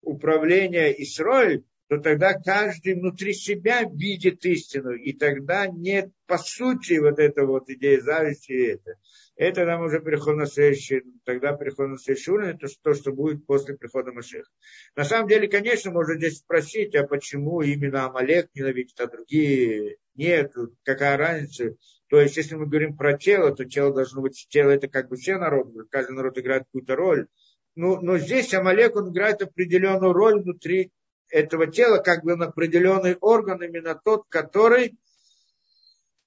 управления 0.03 0.91
Исроиль, 1.03 1.65
то 1.89 1.99
тогда 1.99 2.35
каждый 2.35 2.95
внутри 2.95 3.33
себя 3.33 3.83
видит 3.85 4.45
истину, 4.45 4.93
и 4.93 5.13
тогда 5.13 5.67
нет, 5.67 6.11
по 6.27 6.37
сути, 6.37 6.99
вот 6.99 7.19
эта 7.19 7.47
вот 7.47 7.69
идея 7.71 8.01
зависти, 8.01 8.53
это. 8.53 8.99
Это 9.37 9.67
нам 9.67 9.83
уже 9.83 10.01
переход 10.01 10.37
на 10.37 10.47
следующий, 10.47 11.03
тогда 11.25 11.53
переход 11.53 11.91
на 11.91 11.99
следующий 11.99 12.31
уровень, 12.31 12.57
это 12.57 12.69
то, 12.83 12.95
что 12.95 13.13
будет 13.13 13.45
после 13.45 13.77
прихода 13.77 14.11
Машеха. 14.11 14.49
На 14.97 15.05
самом 15.05 15.29
деле, 15.29 15.47
конечно, 15.47 15.91
можно 15.91 16.17
здесь 16.17 16.39
спросить, 16.39 16.95
а 16.95 17.07
почему 17.07 17.61
именно 17.61 18.07
Амалек 18.07 18.49
ненавидит, 18.55 18.99
а 18.99 19.07
другие 19.07 19.99
нет, 20.15 20.55
какая 20.83 21.19
разница. 21.19 21.77
То 22.09 22.21
есть, 22.21 22.37
если 22.37 22.55
мы 22.55 22.67
говорим 22.67 22.97
про 22.97 23.19
тело, 23.19 23.55
то 23.55 23.67
тело 23.67 23.93
должно 23.93 24.23
быть, 24.23 24.47
тело 24.49 24.71
это 24.71 24.89
как 24.89 25.09
бы 25.09 25.17
все 25.17 25.37
народы, 25.37 25.85
каждый 25.91 26.17
народ 26.17 26.39
играет 26.39 26.65
какую-то 26.65 26.97
роль. 26.97 27.27
Ну, 27.75 28.01
но 28.01 28.17
здесь 28.17 28.55
Амалек, 28.55 28.97
он 28.97 29.13
играет 29.13 29.43
определенную 29.43 30.15
роль 30.15 30.41
внутри 30.41 30.93
этого 31.31 31.67
тела, 31.67 31.99
как 31.99 32.25
бы 32.25 32.35
он 32.35 32.43
определенный 32.43 33.17
орган, 33.17 33.63
именно 33.63 33.95
тот, 33.95 34.25
который 34.29 34.97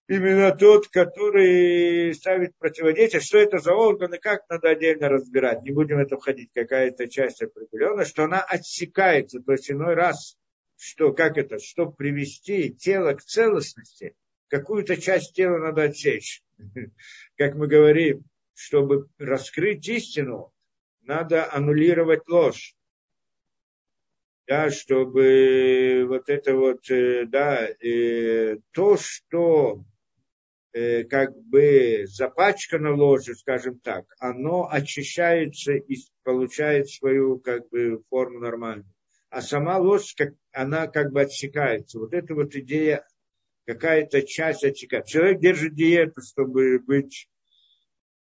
именно 0.09 0.51
тот, 0.55 0.87
который 0.87 2.13
ставит 2.15 2.57
противодействие. 2.57 3.21
Что 3.21 3.37
это 3.37 3.59
за 3.59 3.73
органы, 3.73 4.17
как 4.17 4.41
надо 4.49 4.69
отдельно 4.69 5.07
разбирать. 5.07 5.61
Не 5.61 5.71
будем 5.71 5.97
в 5.97 5.99
это 5.99 6.17
входить, 6.17 6.49
какая-то 6.53 7.07
часть 7.07 7.41
определенная, 7.41 8.05
что 8.05 8.23
она 8.23 8.41
отсекается. 8.41 9.39
То 9.39 9.53
есть 9.53 9.69
иной 9.71 9.93
раз, 9.93 10.35
что, 10.77 11.13
как 11.13 11.37
это, 11.37 11.59
чтобы 11.59 11.93
привести 11.93 12.73
тело 12.73 13.13
к 13.13 13.21
целостности, 13.21 14.15
какую-то 14.47 14.97
часть 14.97 15.35
тела 15.35 15.59
надо 15.59 15.83
отсечь. 15.83 16.43
Как 17.37 17.55
мы 17.55 17.67
говорим, 17.67 18.25
чтобы 18.53 19.07
раскрыть 19.17 19.87
истину, 19.87 20.51
надо 21.01 21.51
аннулировать 21.51 22.27
ложь. 22.27 22.75
Да, 24.49 24.71
чтобы 24.71 26.05
вот 26.07 26.27
это 26.27 26.55
вот, 26.55 26.89
э, 26.89 27.25
да, 27.27 27.67
э, 27.67 28.57
то, 28.71 28.97
что 28.97 29.83
э, 30.73 31.03
как 31.03 31.37
бы 31.37 32.05
запачкано 32.07 32.95
ложью, 32.95 33.35
скажем 33.35 33.79
так, 33.79 34.05
оно 34.17 34.67
очищается 34.67 35.73
и 35.73 35.97
получает 36.23 36.89
свою 36.89 37.37
как 37.37 37.69
бы 37.69 38.01
форму 38.09 38.39
нормальную. 38.39 38.91
А 39.29 39.43
сама 39.43 39.77
ложь, 39.77 40.15
как, 40.17 40.33
она 40.51 40.87
как 40.87 41.11
бы 41.11 41.21
отсекается. 41.21 41.99
Вот 41.99 42.15
эта 42.15 42.33
вот 42.33 42.55
идея, 42.55 43.05
какая-то 43.67 44.23
часть 44.23 44.63
отсекается. 44.63 45.11
Человек 45.11 45.41
держит 45.41 45.75
диету, 45.75 46.23
чтобы 46.23 46.79
быть 46.79 47.29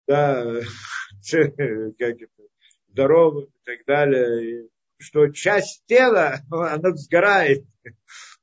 да, 0.07 0.41
как 1.29 1.99
это, 1.99 2.43
здоровым 2.87 3.43
и 3.43 3.65
так 3.65 3.85
далее, 3.85 4.69
что 4.97 5.27
часть 5.29 5.83
тела, 5.85 6.39
она 6.49 6.95
сгорает, 6.95 7.65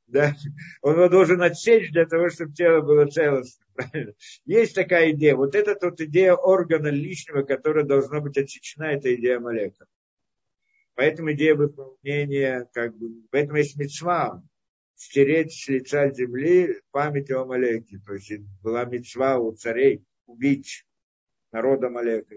да, 0.07 0.35
он 0.83 0.97
его 0.97 1.09
должен 1.09 1.41
отсечь 1.43 1.93
для 1.93 2.05
того, 2.05 2.31
чтобы 2.31 2.53
тело 2.53 2.81
было 2.81 3.07
целостным. 3.07 3.69
Правильно? 3.75 4.13
Есть 4.45 4.75
такая 4.75 5.13
идея. 5.13 5.37
Вот 5.37 5.55
это 5.55 5.77
вот 5.81 6.01
идея 6.01 6.35
органа 6.35 6.89
лишнего, 6.89 7.43
которая 7.43 7.85
должна 7.85 8.21
быть 8.21 8.37
отсечена, 8.37 8.85
это 8.85 9.15
идея 9.15 9.39
Малека. 9.39 9.87
Поэтому 10.95 11.33
идея 11.33 11.55
выполнения, 11.55 12.69
как 12.73 12.97
бы, 12.97 13.23
поэтому 13.31 13.59
есть 13.59 13.77
мецва, 13.77 14.43
стереть 14.97 15.53
с 15.53 15.69
лица 15.69 16.11
земли 16.11 16.81
память 16.91 17.31
о 17.31 17.43
Амалеке. 17.43 18.01
То 18.05 18.15
есть 18.15 18.33
была 18.63 18.85
мецва 18.85 19.39
у 19.39 19.53
царей 19.53 20.05
убить 20.27 20.85
народа 21.53 21.87
Амалека. 21.87 22.35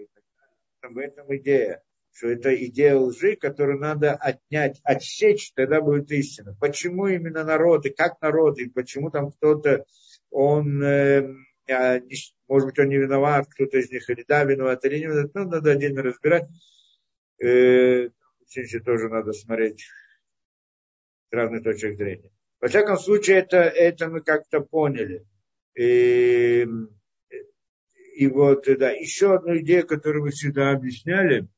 В 0.82 0.98
этом 0.98 1.36
идея 1.36 1.82
что 2.14 2.28
это 2.28 2.54
идея 2.66 2.94
лжи, 2.94 3.34
которую 3.34 3.80
надо 3.80 4.14
отнять, 4.14 4.80
отсечь, 4.84 5.52
тогда 5.52 5.80
будет 5.80 6.12
истина. 6.12 6.56
Почему 6.60 7.08
именно 7.08 7.42
народы, 7.42 7.90
как 7.90 8.22
народы, 8.22 8.70
почему 8.70 9.10
там 9.10 9.32
кто-то, 9.32 9.84
он, 10.30 10.80
э, 10.80 11.28
может 12.46 12.68
быть, 12.68 12.78
он 12.78 12.88
не 12.88 12.98
виноват, 12.98 13.48
кто-то 13.50 13.78
из 13.78 13.90
них 13.90 14.08
или 14.08 14.24
да, 14.28 14.44
виноват, 14.44 14.84
или 14.84 14.98
не 14.98 15.06
виноват, 15.06 15.34
ну, 15.34 15.48
надо 15.48 15.72
отдельно 15.72 16.02
разбирать. 16.02 16.48
Э, 17.42 18.10
тоже 18.84 19.08
надо 19.08 19.32
смотреть 19.32 19.80
с 19.80 21.32
разных 21.32 21.64
точек 21.64 21.96
зрения. 21.96 22.30
Во 22.60 22.68
всяком 22.68 22.96
случае, 22.96 23.38
это, 23.38 23.56
это 23.56 24.08
мы 24.08 24.20
как-то 24.20 24.60
поняли. 24.60 25.26
И, 25.76 26.64
и 28.14 28.26
вот, 28.28 28.66
да, 28.78 28.92
еще 28.92 29.34
одну 29.34 29.58
идею, 29.58 29.84
которую 29.84 30.26
мы 30.26 30.30
всегда 30.30 30.70
объясняли– 30.70 31.48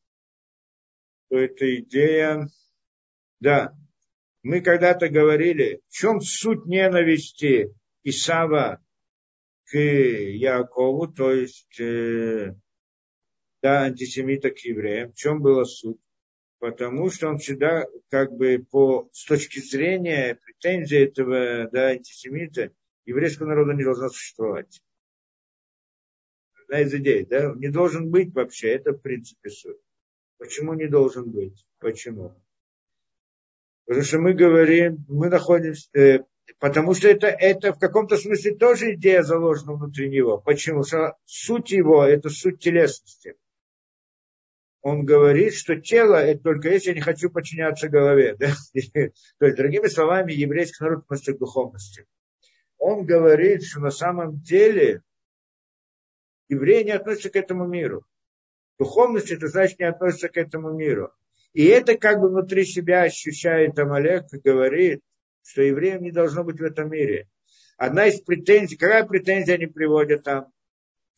то 1.29 1.39
эта 1.39 1.77
идея, 1.81 2.49
да, 3.41 3.75
мы 4.43 4.61
когда-то 4.61 5.09
говорили, 5.09 5.81
в 5.89 5.93
чем 5.93 6.21
суть 6.21 6.67
ненависти 6.67 7.75
Исава 8.05 8.81
к 9.65 9.77
Якову, 9.77 11.09
то 11.09 11.33
есть 11.33 11.81
э, 11.81 12.55
да, 13.63 13.83
антисемита 13.83 14.51
к 14.51 14.59
евреям. 14.61 15.11
В 15.11 15.17
чем 15.17 15.43
была 15.43 15.65
суть? 15.65 15.99
Потому 16.59 17.11
что 17.11 17.29
он 17.29 17.39
всегда, 17.39 17.87
как 18.09 18.33
бы, 18.33 18.65
по, 18.71 19.11
с 19.13 19.25
точки 19.25 19.59
зрения 19.59 20.37
претензий 20.37 20.99
этого 20.99 21.69
да, 21.71 21.89
антисемита, 21.89 22.73
еврейского 23.05 23.49
народа 23.49 23.73
не 23.73 23.83
должно 23.83 24.09
существовать. 24.09 24.81
Одна 26.63 26.81
из 26.81 26.95
идей, 26.95 27.27
да, 27.27 27.53
не 27.57 27.69
должен 27.69 28.11
быть 28.11 28.33
вообще, 28.33 28.71
это 28.71 28.93
в 28.93 29.01
принципе 29.01 29.51
суть. 29.51 29.79
Почему 30.39 30.75
не 30.75 30.87
должен 30.87 31.31
быть? 31.31 31.67
Почему? 31.79 32.35
Потому 33.87 34.05
что 34.05 34.19
мы 34.19 34.35
говорим, 34.35 35.05
мы 35.09 35.29
находимся, 35.29 35.89
э, 35.97 36.25
потому 36.59 36.93
что 36.95 37.09
это, 37.09 37.29
это 37.29 37.73
в 37.73 37.79
каком-то 37.79 38.17
смысле 38.17 38.57
тоже 38.57 38.95
идея 38.95 39.23
заложена 39.23 39.75
внутри 39.75 40.09
него. 40.09 40.39
Почему? 40.39 40.83
Что 40.83 41.17
суть 41.25 41.71
его– 41.71 42.05
это 42.05 42.29
суть 42.29 42.59
телесности. 42.59 43.37
Он 44.83 45.05
говорит, 45.05 45.55
что 45.55 45.81
тело– 45.81 46.15
это 46.17 46.43
только 46.43 46.69
если 46.69 46.91
я 46.91 46.95
не 46.95 47.01
хочу 47.01 47.31
подчиняться 47.31 47.89
голове. 47.89 48.37
Да? 48.39 48.53
То 49.39 49.47
есть, 49.47 49.57
другими 49.57 49.89
словами, 49.89 50.33
еврейский 50.33 50.83
народ 50.85 51.05
к 51.07 51.39
духовности. 51.39 52.07
Он 52.79 53.05
говорит, 53.05 53.65
что 53.65 53.81
на 53.81 53.91
самом 53.91 54.41
деле 54.41 55.03
евреи 56.49 56.85
не 56.85 56.91
относятся 56.91 57.31
к 57.31 57.37
этому 57.37 57.67
миру. 57.67 58.05
Духовность 58.79 59.31
это 59.31 59.49
значит 59.49 59.79
не 59.79 59.87
относится 59.87 60.29
к 60.29 60.37
этому 60.37 60.73
миру. 60.73 61.13
И 61.53 61.65
это 61.65 61.97
как 61.97 62.21
бы 62.21 62.29
внутри 62.29 62.65
себя 62.65 63.03
ощущает 63.03 63.79
Амалек 63.79 64.27
и 64.33 64.39
говорит, 64.39 65.01
что 65.43 65.63
евреям 65.63 66.03
не 66.03 66.11
должно 66.11 66.45
быть 66.45 66.61
в 66.61 66.63
этом 66.63 66.91
мире. 66.91 67.29
Одна 67.79 68.07
из 68.07 68.21
претензий, 68.21 68.77
какая 68.77 69.05
претензия 69.05 69.55
они 69.55 69.67
приводят 69.67 70.25
там? 70.25 70.53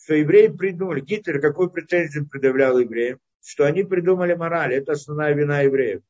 Что 0.01 0.15
евреи 0.15 0.49
придумали, 0.49 1.01
Гитлер 1.01 1.41
какую 1.41 1.71
претензию 1.71 2.29
предъявлял 2.29 2.79
евреям? 2.79 3.19
Что 3.45 3.65
они 3.65 3.83
придумали 3.83 4.35
мораль, 4.35 4.75
это 4.75 4.93
основная 4.93 5.35
вина 5.35 5.63
евреев. 5.63 6.03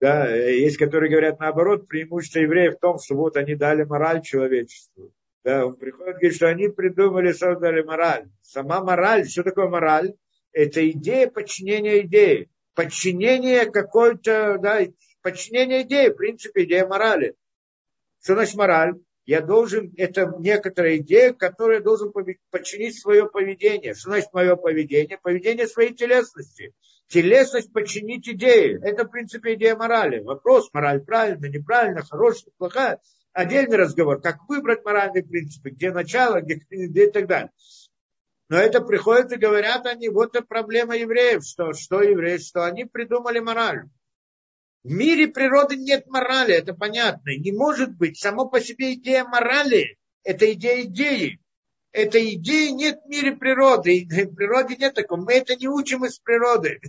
Да, 0.00 0.34
есть, 0.34 0.78
которые 0.78 1.10
говорят 1.10 1.38
наоборот, 1.38 1.86
преимущество 1.86 2.40
евреев 2.40 2.74
в 2.74 2.80
том, 2.80 2.98
что 2.98 3.14
вот 3.14 3.36
они 3.36 3.54
дали 3.54 3.84
мораль 3.84 4.20
человечеству. 4.20 5.14
Да, 5.44 5.66
он 5.66 5.76
приходит 5.76 6.10
и 6.10 6.12
говорит, 6.12 6.36
что 6.36 6.48
они 6.48 6.68
придумали, 6.68 7.32
создали 7.32 7.82
мораль. 7.82 8.28
Сама 8.42 8.82
мораль, 8.82 9.28
что 9.28 9.42
такое 9.42 9.68
мораль? 9.68 10.14
Это 10.52 10.88
идея 10.90 11.28
подчинения 11.28 12.02
идеи. 12.02 12.48
Подчинение 12.74 13.70
какой-то, 13.70 14.58
да, 14.58 14.80
подчинение 15.20 15.82
идеи, 15.82 16.10
в 16.10 16.16
принципе, 16.16 16.64
идея 16.64 16.86
морали. 16.86 17.34
Что 18.22 18.34
значит 18.34 18.54
мораль? 18.54 18.94
Я 19.24 19.40
должен, 19.40 19.92
это 19.96 20.32
некоторая 20.38 20.96
идея, 20.98 21.32
которая 21.32 21.80
должен 21.80 22.12
подчинить 22.50 23.00
свое 23.00 23.28
поведение. 23.28 23.94
Что 23.94 24.10
значит 24.10 24.32
мое 24.32 24.56
поведение? 24.56 25.18
Поведение 25.18 25.66
своей 25.66 25.94
телесности. 25.94 26.72
Телесность 27.08 27.72
подчинить 27.72 28.28
идее. 28.28 28.80
Это, 28.82 29.04
в 29.04 29.10
принципе, 29.10 29.54
идея 29.54 29.76
морали. 29.76 30.20
Вопрос, 30.20 30.70
мораль 30.72 31.00
правильно, 31.04 31.46
неправильно, 31.46 32.02
хорошая, 32.02 32.52
плохая 32.58 33.00
отдельный 33.32 33.76
разговор, 33.76 34.20
как 34.20 34.48
выбрать 34.48 34.84
моральные 34.84 35.24
принципы, 35.24 35.70
где 35.70 35.90
начало, 35.90 36.40
где, 36.40 36.54
где 36.70 37.06
и 37.06 37.10
так 37.10 37.26
далее. 37.26 37.50
Но 38.48 38.58
это 38.58 38.80
приходят 38.82 39.32
и 39.32 39.36
говорят 39.36 39.86
они, 39.86 40.08
вот 40.08 40.36
это 40.36 40.44
проблема 40.44 40.96
евреев, 40.96 41.44
что, 41.44 41.72
что 41.72 42.02
евреи, 42.02 42.38
что 42.38 42.64
они 42.64 42.84
придумали 42.84 43.38
мораль. 43.38 43.84
В 44.84 44.90
мире 44.90 45.28
природы 45.28 45.76
нет 45.76 46.06
морали, 46.08 46.54
это 46.54 46.74
понятно. 46.74 47.30
Не 47.36 47.52
может 47.52 47.96
быть 47.96 48.18
само 48.18 48.48
по 48.48 48.60
себе 48.60 48.94
идея 48.94 49.24
морали, 49.24 49.96
это 50.24 50.52
идея 50.52 50.82
идеи. 50.82 51.40
Это 51.92 52.18
идеи 52.34 52.70
нет 52.70 53.00
в 53.04 53.08
мире 53.08 53.36
природы. 53.36 54.06
В 54.10 54.34
природе 54.34 54.76
нет 54.76 54.94
такого. 54.94 55.20
Мы 55.20 55.34
это 55.34 55.56
не 55.56 55.68
учим 55.68 56.04
из 56.04 56.18
природы. 56.18 56.80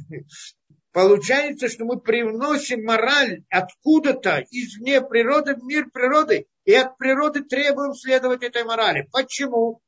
Получается, 0.93 1.69
что 1.69 1.85
мы 1.85 1.99
привносим 1.99 2.85
мораль 2.85 3.43
откуда-то 3.49 4.45
извне 4.51 5.01
природы 5.01 5.55
в 5.55 5.63
мир 5.63 5.89
природы, 5.89 6.45
и 6.65 6.73
от 6.75 6.97
природы 6.97 7.43
требуем 7.43 7.95
следовать 7.95 8.43
этой 8.43 8.63
морали. 8.63 9.09
Почему? 9.11 9.81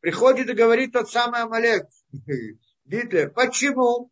Приходит 0.00 0.48
и 0.48 0.54
говорит 0.54 0.94
тот 0.94 1.10
самый 1.10 1.42
Амалек, 1.42 1.86
Гитлер. 2.86 3.30
Почему? 3.30 4.10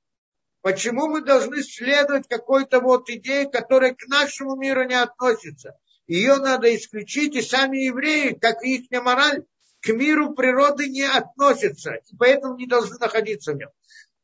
Почему 0.60 1.08
мы 1.08 1.22
должны 1.22 1.62
следовать 1.62 2.28
какой-то 2.28 2.80
вот 2.80 3.08
идее, 3.08 3.48
которая 3.48 3.94
к 3.94 4.06
нашему 4.08 4.56
миру 4.56 4.84
не 4.84 5.00
относится? 5.00 5.78
Ее 6.06 6.36
надо 6.36 6.74
исключить, 6.76 7.34
и 7.34 7.40
сами 7.40 7.78
евреи, 7.78 8.34
как 8.34 8.62
и 8.62 8.76
их 8.76 9.02
мораль, 9.02 9.44
к 9.80 9.88
миру 9.88 10.34
природы 10.34 10.90
не 10.90 11.04
относятся, 11.04 11.94
и 11.94 12.16
поэтому 12.18 12.56
не 12.56 12.66
должны 12.66 12.98
находиться 12.98 13.52
в 13.52 13.56
нем. 13.56 13.70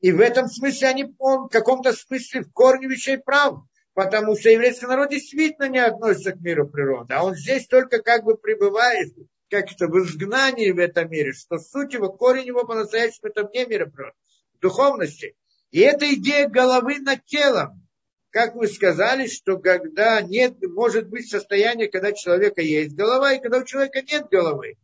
И 0.05 0.12
в 0.12 0.20
этом 0.20 0.48
смысле 0.48 0.89
они 0.89 1.14
он, 1.18 1.47
в 1.47 1.48
каком-то 1.48 1.94
смысле 1.94 2.43
в 2.43 2.52
корне 2.52 2.89
вещей 2.89 3.16
прав. 3.16 3.60
Потому 3.94 4.36
что 4.36 4.51
еврейский 4.51 4.85
народ 4.85 5.09
действительно 5.09 5.66
не 5.66 5.78
относится 5.78 6.32
к 6.32 6.43
миру 6.43 6.68
природы. 6.68 7.14
А 7.14 7.24
он 7.24 7.35
здесь 7.35 7.66
только 7.66 8.02
как 8.02 8.22
бы 8.22 8.36
пребывает, 8.36 9.14
как 9.48 9.72
это, 9.72 9.89
в 9.89 9.98
изгнании 9.98 10.72
в 10.72 10.78
этом 10.78 11.10
мире. 11.10 11.32
Что 11.32 11.59
суть 11.59 11.94
его, 11.94 12.10
корень 12.12 12.48
его 12.48 12.66
по-настоящему 12.66 13.31
это 13.31 13.44
вне 13.44 13.64
мира 13.64 13.86
природы. 13.86 14.14
В 14.59 14.59
духовности. 14.59 15.36
И 15.70 15.81
это 15.81 16.12
идея 16.12 16.51
головы 16.51 16.98
над 16.98 17.24
телом. 17.24 17.89
Как 18.28 18.56
вы 18.56 18.66
сказали, 18.66 19.26
что 19.26 19.56
когда 19.56 20.20
нет, 20.20 20.56
может 20.60 21.09
быть 21.09 21.31
состояние, 21.31 21.89
когда 21.89 22.10
у 22.10 22.14
человека 22.14 22.60
есть 22.60 22.94
голова, 22.94 23.32
и 23.32 23.40
когда 23.40 23.56
у 23.56 23.64
человека 23.64 24.02
нет 24.02 24.28
головы. 24.31 24.76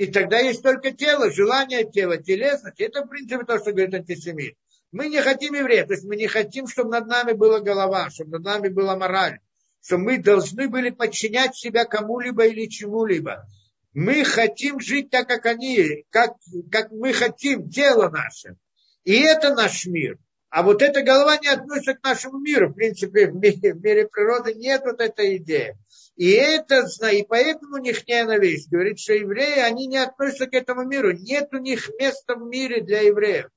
И 0.00 0.06
тогда 0.06 0.38
есть 0.38 0.62
только 0.62 0.92
тело, 0.92 1.30
желание 1.30 1.84
тела, 1.84 2.16
телесность. 2.16 2.80
Это, 2.80 3.04
в 3.04 3.08
принципе, 3.08 3.44
то, 3.44 3.58
что 3.58 3.72
говорит 3.72 3.92
антисемит. 3.92 4.56
Мы 4.92 5.08
не 5.08 5.20
хотим 5.20 5.52
евреев, 5.52 5.88
то 5.88 5.92
есть 5.92 6.06
мы 6.06 6.16
не 6.16 6.26
хотим, 6.26 6.68
чтобы 6.68 6.88
над 6.88 7.06
нами 7.06 7.32
была 7.32 7.60
голова, 7.60 8.08
чтобы 8.08 8.38
над 8.38 8.44
нами 8.44 8.68
была 8.68 8.96
мораль, 8.96 9.40
что 9.84 9.98
мы 9.98 10.16
должны 10.16 10.70
были 10.70 10.88
подчинять 10.88 11.54
себя 11.54 11.84
кому-либо 11.84 12.46
или 12.46 12.66
чему-либо. 12.66 13.44
Мы 13.92 14.24
хотим 14.24 14.80
жить 14.80 15.10
так, 15.10 15.28
как 15.28 15.44
они, 15.44 16.06
как, 16.08 16.32
как 16.72 16.92
мы 16.92 17.12
хотим, 17.12 17.68
тело 17.68 18.08
наше. 18.08 18.56
И 19.04 19.20
это 19.20 19.54
наш 19.54 19.84
мир. 19.84 20.16
А 20.48 20.62
вот 20.62 20.80
эта 20.80 21.02
голова 21.02 21.36
не 21.36 21.48
относится 21.48 21.92
к 21.92 22.02
нашему 22.02 22.38
миру. 22.38 22.70
В 22.70 22.72
принципе, 22.74 23.30
в 23.30 23.34
мире, 23.34 23.74
в 23.74 23.84
мире 23.84 24.08
природы 24.08 24.54
нет 24.54 24.80
вот 24.82 25.02
этой 25.02 25.36
идеи. 25.36 25.76
И 26.20 26.32
это, 26.32 26.86
и 27.10 27.24
поэтому 27.26 27.76
у 27.76 27.78
них 27.78 28.06
ненависть. 28.06 28.70
Говорит, 28.70 28.98
что 28.98 29.14
евреи, 29.14 29.60
они 29.60 29.86
не 29.86 29.96
относятся 29.96 30.48
к 30.48 30.52
этому 30.52 30.84
миру. 30.84 31.12
Нет 31.12 31.48
у 31.54 31.56
них 31.56 31.88
места 31.98 32.34
в 32.34 32.46
мире 32.46 32.82
для 32.82 33.00
евреев. 33.00 33.48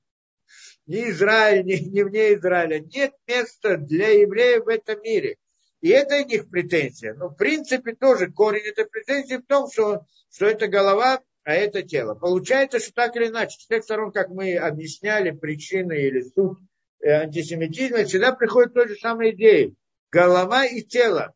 Ни 0.86 1.10
Израиль, 1.10 1.62
ни, 1.66 1.74
ни 1.74 2.02
вне 2.02 2.32
Израиля. 2.36 2.80
Нет 2.80 3.12
места 3.26 3.76
для 3.76 4.18
евреев 4.18 4.64
в 4.64 4.68
этом 4.68 5.02
мире. 5.02 5.36
И 5.82 5.90
это 5.90 6.16
у 6.16 6.24
них 6.26 6.48
претензия. 6.48 7.12
Но 7.12 7.28
в 7.28 7.34
принципе 7.34 7.94
тоже 7.96 8.32
корень 8.32 8.64
этой 8.64 8.86
претензии 8.86 9.36
в 9.36 9.46
том, 9.46 9.70
что, 9.70 10.06
что 10.32 10.46
это 10.46 10.66
голова, 10.66 11.20
а 11.42 11.52
это 11.52 11.82
тело. 11.82 12.14
Получается, 12.14 12.80
что 12.80 12.94
так 12.94 13.14
или 13.16 13.26
иначе, 13.28 13.60
с 13.60 13.66
тех 13.66 13.84
сторон, 13.84 14.10
как 14.10 14.30
мы 14.30 14.56
объясняли 14.56 15.32
причины 15.32 16.00
или 16.00 16.22
суть 16.22 16.56
э, 17.02 17.10
антисемитизма, 17.10 18.04
всегда 18.04 18.32
приходит 18.32 18.72
той 18.72 18.88
же 18.88 18.94
самой 18.94 19.32
идеей. 19.32 19.74
Голова 20.10 20.64
и 20.64 20.80
тело. 20.80 21.34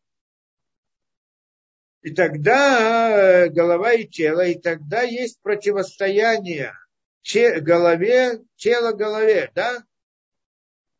И 2.01 2.11
тогда 2.13 3.43
э, 3.45 3.49
голова 3.49 3.93
и 3.93 4.05
тело, 4.05 4.45
и 4.45 4.55
тогда 4.55 5.01
есть 5.01 5.41
противостояние 5.41 6.73
голове, 7.61 8.39
тело 8.55 8.93
голове, 8.93 9.51
да? 9.53 9.83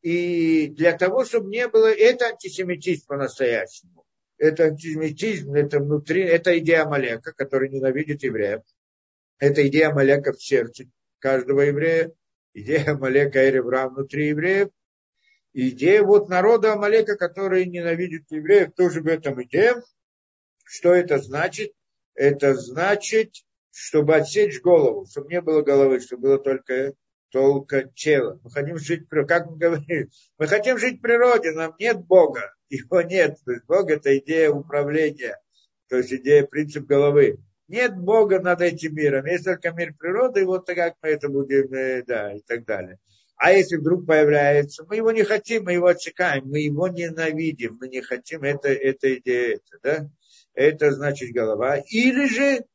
И 0.01 0.67
для 0.67 0.97
того, 0.97 1.26
чтобы 1.26 1.49
не 1.49 1.67
было, 1.67 1.91
это 1.91 2.27
антисемитизм 2.27 3.07
по-настоящему. 3.07 4.05
Это 4.38 4.65
антисемитизм, 4.65 5.53
это 5.53 5.80
внутри, 5.80 6.23
это 6.23 6.57
идея 6.59 6.84
Амалека, 6.84 7.34
который 7.34 7.69
ненавидит 7.69 8.23
евреев. 8.23 8.61
Это 9.38 9.67
идея 9.67 9.89
Амалека 9.89 10.34
в 10.34 10.41
сердце 10.41 10.85
каждого 11.19 11.61
еврея. 11.61 12.11
Идея 12.53 12.91
Амалека 12.91 13.45
и 13.45 13.51
Ревра 13.51 13.89
внутри 13.89 14.30
евреев. 14.30 14.69
идея 15.53 16.03
вот 16.03 16.30
народа 16.30 16.73
Амалека, 16.73 17.17
который 17.17 17.65
ненавидит 17.65 18.26
евреев, 18.30 18.73
тоже 18.76 19.01
в 19.01 19.07
этом 19.07 19.41
идея. 19.43 19.81
Что 20.71 20.93
это 20.93 21.17
значит? 21.17 21.71
Это 22.13 22.53
значит, 22.53 23.31
чтобы 23.71 24.15
отсечь 24.15 24.61
голову, 24.61 25.07
чтобы 25.09 25.31
не 25.31 25.41
было 25.41 25.63
головы, 25.63 25.99
чтобы 25.99 26.21
было 26.21 26.37
только, 26.37 26.93
только 27.31 27.89
тело. 27.95 28.39
Мы 28.43 28.51
хотим 28.51 28.77
жить, 28.77 29.09
как 29.09 29.47
мы 29.49 29.57
говорим, 29.57 30.09
мы 30.37 30.45
хотим 30.45 30.77
жить 30.77 30.99
в 30.99 31.01
природе, 31.01 31.53
нам 31.53 31.73
нет 31.79 32.05
Бога, 32.05 32.53
его 32.69 33.01
нет. 33.01 33.37
То 33.43 33.53
есть 33.53 33.65
Бог 33.65 33.89
это 33.89 34.15
идея 34.19 34.51
управления, 34.51 35.39
то 35.87 35.97
есть 35.97 36.13
идея, 36.13 36.45
принцип 36.45 36.85
головы. 36.85 37.39
Нет 37.67 37.97
Бога 37.97 38.39
над 38.39 38.61
этим 38.61 38.93
миром, 38.93 39.25
есть 39.25 39.45
только 39.45 39.71
мир 39.71 39.95
природы, 39.97 40.41
и 40.41 40.45
вот 40.45 40.67
как 40.67 40.97
мы 41.01 41.09
это 41.09 41.29
будем, 41.29 41.73
э, 41.73 42.03
да, 42.03 42.31
и 42.33 42.41
так 42.41 42.65
далее. 42.65 42.99
А 43.37 43.53
если 43.53 43.77
вдруг 43.77 44.05
появляется, 44.05 44.85
мы 44.87 44.97
его 44.97 45.11
не 45.11 45.23
хотим, 45.23 45.63
мы 45.63 45.73
его 45.73 45.87
отсекаем, 45.87 46.45
мы 46.45 46.59
его 46.59 46.87
ненавидим, 46.89 47.77
мы 47.81 47.87
не 47.87 48.01
хотим, 48.01 48.43
это, 48.43 48.69
это 48.69 49.15
идея, 49.15 49.55
это, 49.55 49.79
да? 49.81 50.09
Это 50.60 50.91
значит 50.91 51.31
голова. 51.34 51.77
Или 51.77 52.26
же, 52.26 52.65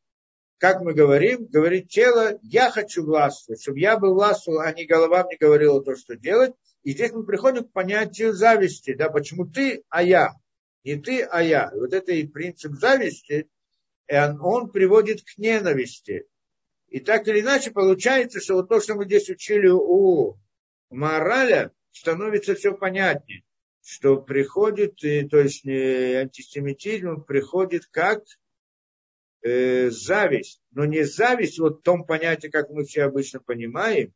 как 0.57 0.81
мы 0.81 0.95
говорим, 0.95 1.45
говорит 1.45 1.91
тело, 1.91 2.39
я 2.43 2.71
хочу 2.71 3.05
властвовать, 3.05 3.61
чтобы 3.61 3.79
я 3.79 3.99
был 3.99 4.15
властвовал, 4.15 4.61
а 4.61 4.73
не 4.73 4.87
голова 4.87 5.25
мне 5.25 5.37
говорила 5.37 5.85
то, 5.85 5.95
что 5.95 6.17
делать. 6.17 6.55
И 6.83 6.93
здесь 6.93 7.13
мы 7.13 7.25
приходим 7.25 7.65
к 7.65 7.73
понятию 7.73 8.33
зависти, 8.33 8.95
да, 8.95 9.11
почему 9.11 9.47
ты, 9.47 9.85
а 9.91 10.03
я. 10.03 10.33
Не 10.83 10.97
ты, 10.97 11.23
а 11.25 11.43
я. 11.43 11.71
И 11.75 11.79
вот 11.79 11.93
это 11.93 12.13
и 12.13 12.27
принцип 12.27 12.73
зависти, 12.73 13.49
он, 14.09 14.41
он 14.41 14.71
приводит 14.71 15.23
к 15.23 15.37
ненависти. 15.37 16.27
И 16.89 17.01
так 17.01 17.29
или 17.29 17.43
иначе 17.43 17.71
получается, 17.71 18.41
что 18.41 18.55
вот 18.55 18.71
то, 18.71 18.81
что 18.81 18.95
мы 18.95 19.05
здесь 19.05 19.29
учили 19.29 19.69
у 19.69 20.39
мораля, 20.89 21.71
становится 21.93 22.55
все 22.55 22.73
понятнее 22.73 23.43
что 23.85 24.17
приходит, 24.17 24.97
то 24.97 25.39
есть 25.39 25.67
антисемитизм 25.67 27.23
приходит 27.23 27.85
как 27.91 28.25
э, 29.43 29.91
зависть, 29.91 30.63
но 30.73 30.87
не 30.87 31.05
зависть 31.05 31.59
вот 31.59 31.81
в 31.81 31.83
том 31.83 32.05
понятии, 32.05 32.49
как 32.49 32.71
мы 32.71 32.85
все 32.85 33.03
обычно 33.03 33.41
понимаем, 33.41 34.15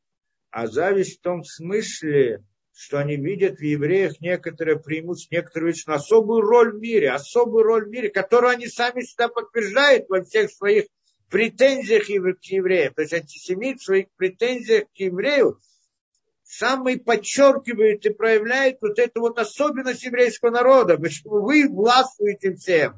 а 0.51 0.67
зависть 0.67 1.19
в 1.19 1.21
том 1.21 1.45
смысле, 1.45 2.43
что 2.73 2.99
они 2.99 3.17
видят 3.17 3.59
в 3.59 3.63
евреях 3.63 4.21
некоторое 4.21 4.77
преимущество, 4.77 5.35
некоторую 5.35 5.75
особую 5.87 6.41
роль 6.41 6.73
в 6.73 6.81
мире, 6.81 7.11
особую 7.11 7.65
роль 7.65 7.85
в 7.85 7.89
мире, 7.91 8.09
которую 8.09 8.53
они 8.53 8.69
сами 8.69 9.03
всегда 9.03 9.29
подтверждают 9.29 10.09
во 10.09 10.25
всех 10.25 10.51
своих 10.51 10.87
претензиях 11.29 12.07
к 12.07 12.45
евреям. 12.45 12.95
То 12.95 13.03
есть 13.03 13.13
антисемит 13.13 13.81
в 13.81 13.85
своих 13.85 14.07
претензиях 14.17 14.85
к 14.85 14.97
еврею 14.97 15.59
самый 16.49 16.99
подчеркивает 16.99 18.05
и 18.07 18.11
проявляет 18.11 18.79
вот 18.81 18.99
эту 18.99 19.21
вот 19.21 19.39
особенность 19.39 20.05
еврейского 20.05 20.51
народа. 20.51 20.97
Почему 20.97 21.43
вы 21.43 21.69
властвуете 21.69 22.55
всем. 22.55 22.95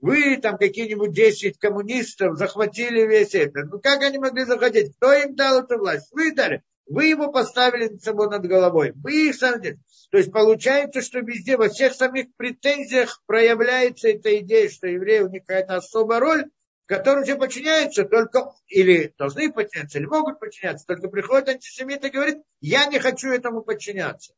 Вы 0.00 0.38
там 0.38 0.56
какие-нибудь 0.56 1.12
10 1.12 1.58
коммунистов 1.58 2.36
захватили 2.36 3.06
весь 3.06 3.34
это. 3.34 3.64
Ну 3.64 3.78
как 3.80 4.02
они 4.02 4.18
могли 4.18 4.44
захватить? 4.44 4.96
Кто 4.96 5.12
им 5.12 5.34
дал 5.34 5.62
эту 5.62 5.78
власть? 5.78 6.08
Вы 6.12 6.32
дали. 6.34 6.62
Вы 6.86 7.06
его 7.06 7.32
поставили 7.32 7.88
над 7.88 8.02
собой 8.02 8.30
над 8.30 8.46
головой. 8.46 8.92
Вы 8.94 9.28
их 9.28 9.34
сами. 9.34 9.78
То 10.10 10.18
есть 10.18 10.32
получается, 10.32 11.02
что 11.02 11.18
везде, 11.18 11.56
во 11.56 11.68
всех 11.68 11.94
самих 11.94 12.34
претензиях 12.36 13.22
проявляется 13.26 14.08
эта 14.08 14.38
идея, 14.38 14.68
что 14.68 14.86
евреи 14.86 15.20
у 15.20 15.28
них 15.28 15.44
какая-то 15.44 15.76
особая 15.76 16.20
роль, 16.20 16.44
которым 16.86 17.24
все 17.24 17.36
подчиняются 17.36 18.04
только, 18.04 18.54
или 18.68 19.12
должны 19.18 19.52
подчиняться, 19.52 19.98
или 19.98 20.06
могут 20.06 20.40
подчиняться, 20.40 20.86
только 20.86 21.08
приходит 21.08 21.48
антисемит 21.48 22.04
и 22.04 22.10
говорит, 22.10 22.38
я 22.60 22.86
не 22.86 22.98
хочу 22.98 23.28
этому 23.28 23.62
подчиняться. 23.62 24.34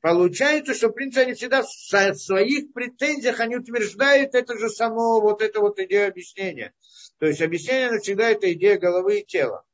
Получается, 0.00 0.74
что, 0.74 0.88
в 0.88 0.92
принципе, 0.92 1.22
они 1.22 1.34
всегда 1.34 1.62
в 1.62 2.14
своих 2.14 2.72
претензиях, 2.72 3.40
они 3.40 3.56
утверждают 3.56 4.34
это 4.34 4.56
же 4.56 4.70
само, 4.70 5.20
вот 5.20 5.42
это 5.42 5.60
вот 5.60 5.80
идея 5.80 6.08
объяснения. 6.08 6.72
То 7.18 7.26
есть 7.26 7.42
объяснение 7.42 7.98
всегда 7.98 8.30
это 8.30 8.52
идея 8.52 8.78
головы 8.78 9.20
и 9.20 9.26
тела. 9.26 9.64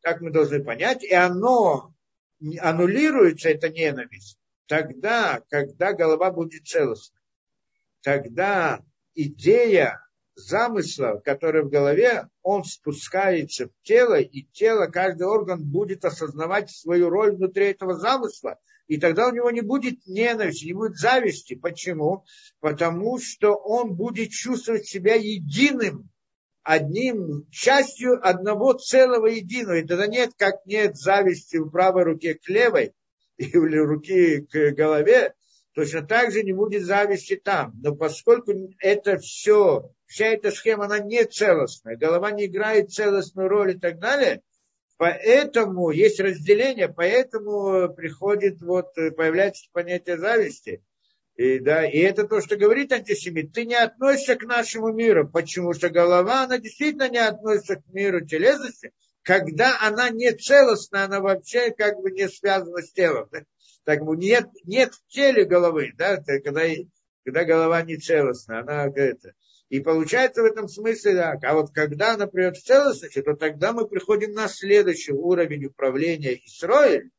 Так 0.00 0.20
мы 0.20 0.32
должны 0.32 0.64
понять. 0.64 1.04
И 1.04 1.14
оно 1.14 1.94
аннулируется, 2.58 3.50
эта 3.50 3.68
ненависть, 3.68 4.36
тогда, 4.66 5.40
когда 5.48 5.92
голова 5.92 6.32
будет 6.32 6.66
целостна. 6.66 7.20
Тогда 8.02 8.82
идея 9.14 10.00
замысла, 10.42 11.20
который 11.24 11.62
в 11.62 11.70
голове, 11.70 12.28
он 12.42 12.64
спускается 12.64 13.68
в 13.68 13.72
тело, 13.82 14.20
и 14.20 14.42
тело, 14.52 14.86
каждый 14.86 15.26
орган 15.26 15.62
будет 15.62 16.04
осознавать 16.04 16.70
свою 16.70 17.10
роль 17.10 17.36
внутри 17.36 17.66
этого 17.66 17.94
замысла, 17.94 18.58
и 18.86 18.98
тогда 18.98 19.28
у 19.28 19.32
него 19.32 19.50
не 19.50 19.60
будет 19.60 20.06
ненависти, 20.06 20.66
не 20.66 20.72
будет 20.72 20.96
зависти. 20.96 21.54
Почему? 21.54 22.24
Потому 22.58 23.20
что 23.20 23.54
он 23.54 23.94
будет 23.94 24.30
чувствовать 24.30 24.86
себя 24.86 25.14
единым, 25.14 26.10
одним, 26.62 27.46
частью 27.50 28.18
одного 28.26 28.72
целого 28.72 29.26
единого. 29.26 29.78
И 29.78 29.86
тогда 29.86 30.08
нет, 30.08 30.32
как 30.36 30.66
нет 30.66 30.96
зависти 30.96 31.56
в 31.56 31.70
правой 31.70 32.02
руке 32.02 32.34
к 32.34 32.48
левой, 32.48 32.92
или 33.36 33.76
руки 33.76 34.40
к 34.40 34.72
голове, 34.72 35.34
точно 35.72 36.02
так 36.02 36.32
же 36.32 36.42
не 36.42 36.52
будет 36.52 36.84
зависти 36.84 37.36
там. 37.36 37.72
Но 37.82 37.94
поскольку 37.94 38.52
это 38.80 39.18
все 39.18 39.90
вся 40.10 40.26
эта 40.26 40.50
схема, 40.50 40.86
она 40.86 40.98
не 40.98 41.24
целостная, 41.24 41.96
голова 41.96 42.32
не 42.32 42.46
играет 42.46 42.92
целостную 42.92 43.48
роль 43.48 43.76
и 43.76 43.78
так 43.78 44.00
далее, 44.00 44.42
поэтому 44.96 45.90
есть 45.90 46.18
разделение, 46.18 46.88
поэтому 46.88 47.94
приходит, 47.94 48.60
вот, 48.60 48.92
появляется 48.94 49.66
понятие 49.72 50.18
зависти. 50.18 50.82
И, 51.36 51.60
да, 51.60 51.88
и 51.88 51.98
это 51.98 52.26
то, 52.26 52.40
что 52.40 52.56
говорит 52.56 52.92
антисемит. 52.92 53.52
Ты 53.54 53.64
не 53.64 53.76
относишься 53.76 54.34
к 54.34 54.42
нашему 54.42 54.92
миру. 54.92 55.26
Почему? 55.26 55.72
Что 55.72 55.88
голова, 55.88 56.42
она 56.42 56.58
действительно 56.58 57.08
не 57.08 57.18
относится 57.18 57.76
к 57.76 57.86
миру 57.86 58.26
телесности, 58.26 58.92
когда 59.22 59.78
она 59.80 60.10
не 60.10 60.32
целостна, 60.32 61.04
она 61.04 61.20
вообще 61.20 61.70
как 61.70 61.98
бы 62.00 62.10
не 62.10 62.28
связана 62.28 62.82
с 62.82 62.92
телом. 62.92 63.28
Да? 63.30 63.44
Так 63.84 64.00
нет, 64.02 64.48
нет 64.64 64.92
в 64.92 65.06
теле 65.06 65.44
головы, 65.44 65.92
да, 65.96 66.16
когда, 66.16 66.62
когда 67.24 67.44
голова 67.44 67.80
не 67.82 67.96
целостна, 67.96 68.60
она 68.60 68.88
это. 68.94 69.34
И 69.70 69.78
получается 69.78 70.42
в 70.42 70.46
этом 70.46 70.68
смысле 70.68 71.14
так. 71.14 71.44
А 71.44 71.54
вот 71.54 71.70
когда 71.70 72.14
она 72.14 72.26
придет 72.26 72.56
в 72.56 72.64
целостности, 72.64 73.22
то 73.22 73.34
тогда 73.34 73.72
мы 73.72 73.86
приходим 73.86 74.32
на 74.32 74.48
следующий 74.48 75.12
уровень 75.12 75.66
управления 75.66 76.34
Исроиль, 76.44 77.10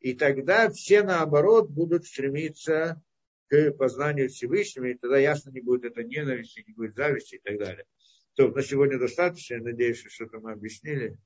и 0.00 0.14
тогда 0.14 0.70
все 0.70 1.02
наоборот 1.02 1.68
будут 1.68 2.06
стремиться 2.06 3.02
к 3.48 3.72
познанию 3.72 4.30
Всевышнего, 4.30 4.86
и 4.86 4.94
тогда 4.94 5.18
ясно 5.18 5.50
не 5.50 5.60
будет 5.60 5.84
это 5.84 6.02
ненависти, 6.02 6.64
не 6.66 6.72
будет 6.72 6.96
зависти 6.96 7.34
и 7.34 7.40
так 7.40 7.58
далее. 7.58 7.84
То, 8.34 8.48
на 8.48 8.62
сегодня 8.62 8.98
достаточно, 8.98 9.56
я 9.56 9.60
надеюсь, 9.60 9.98
что 9.98 10.08
что-то 10.08 10.40
мы 10.40 10.52
объяснили. 10.52 11.18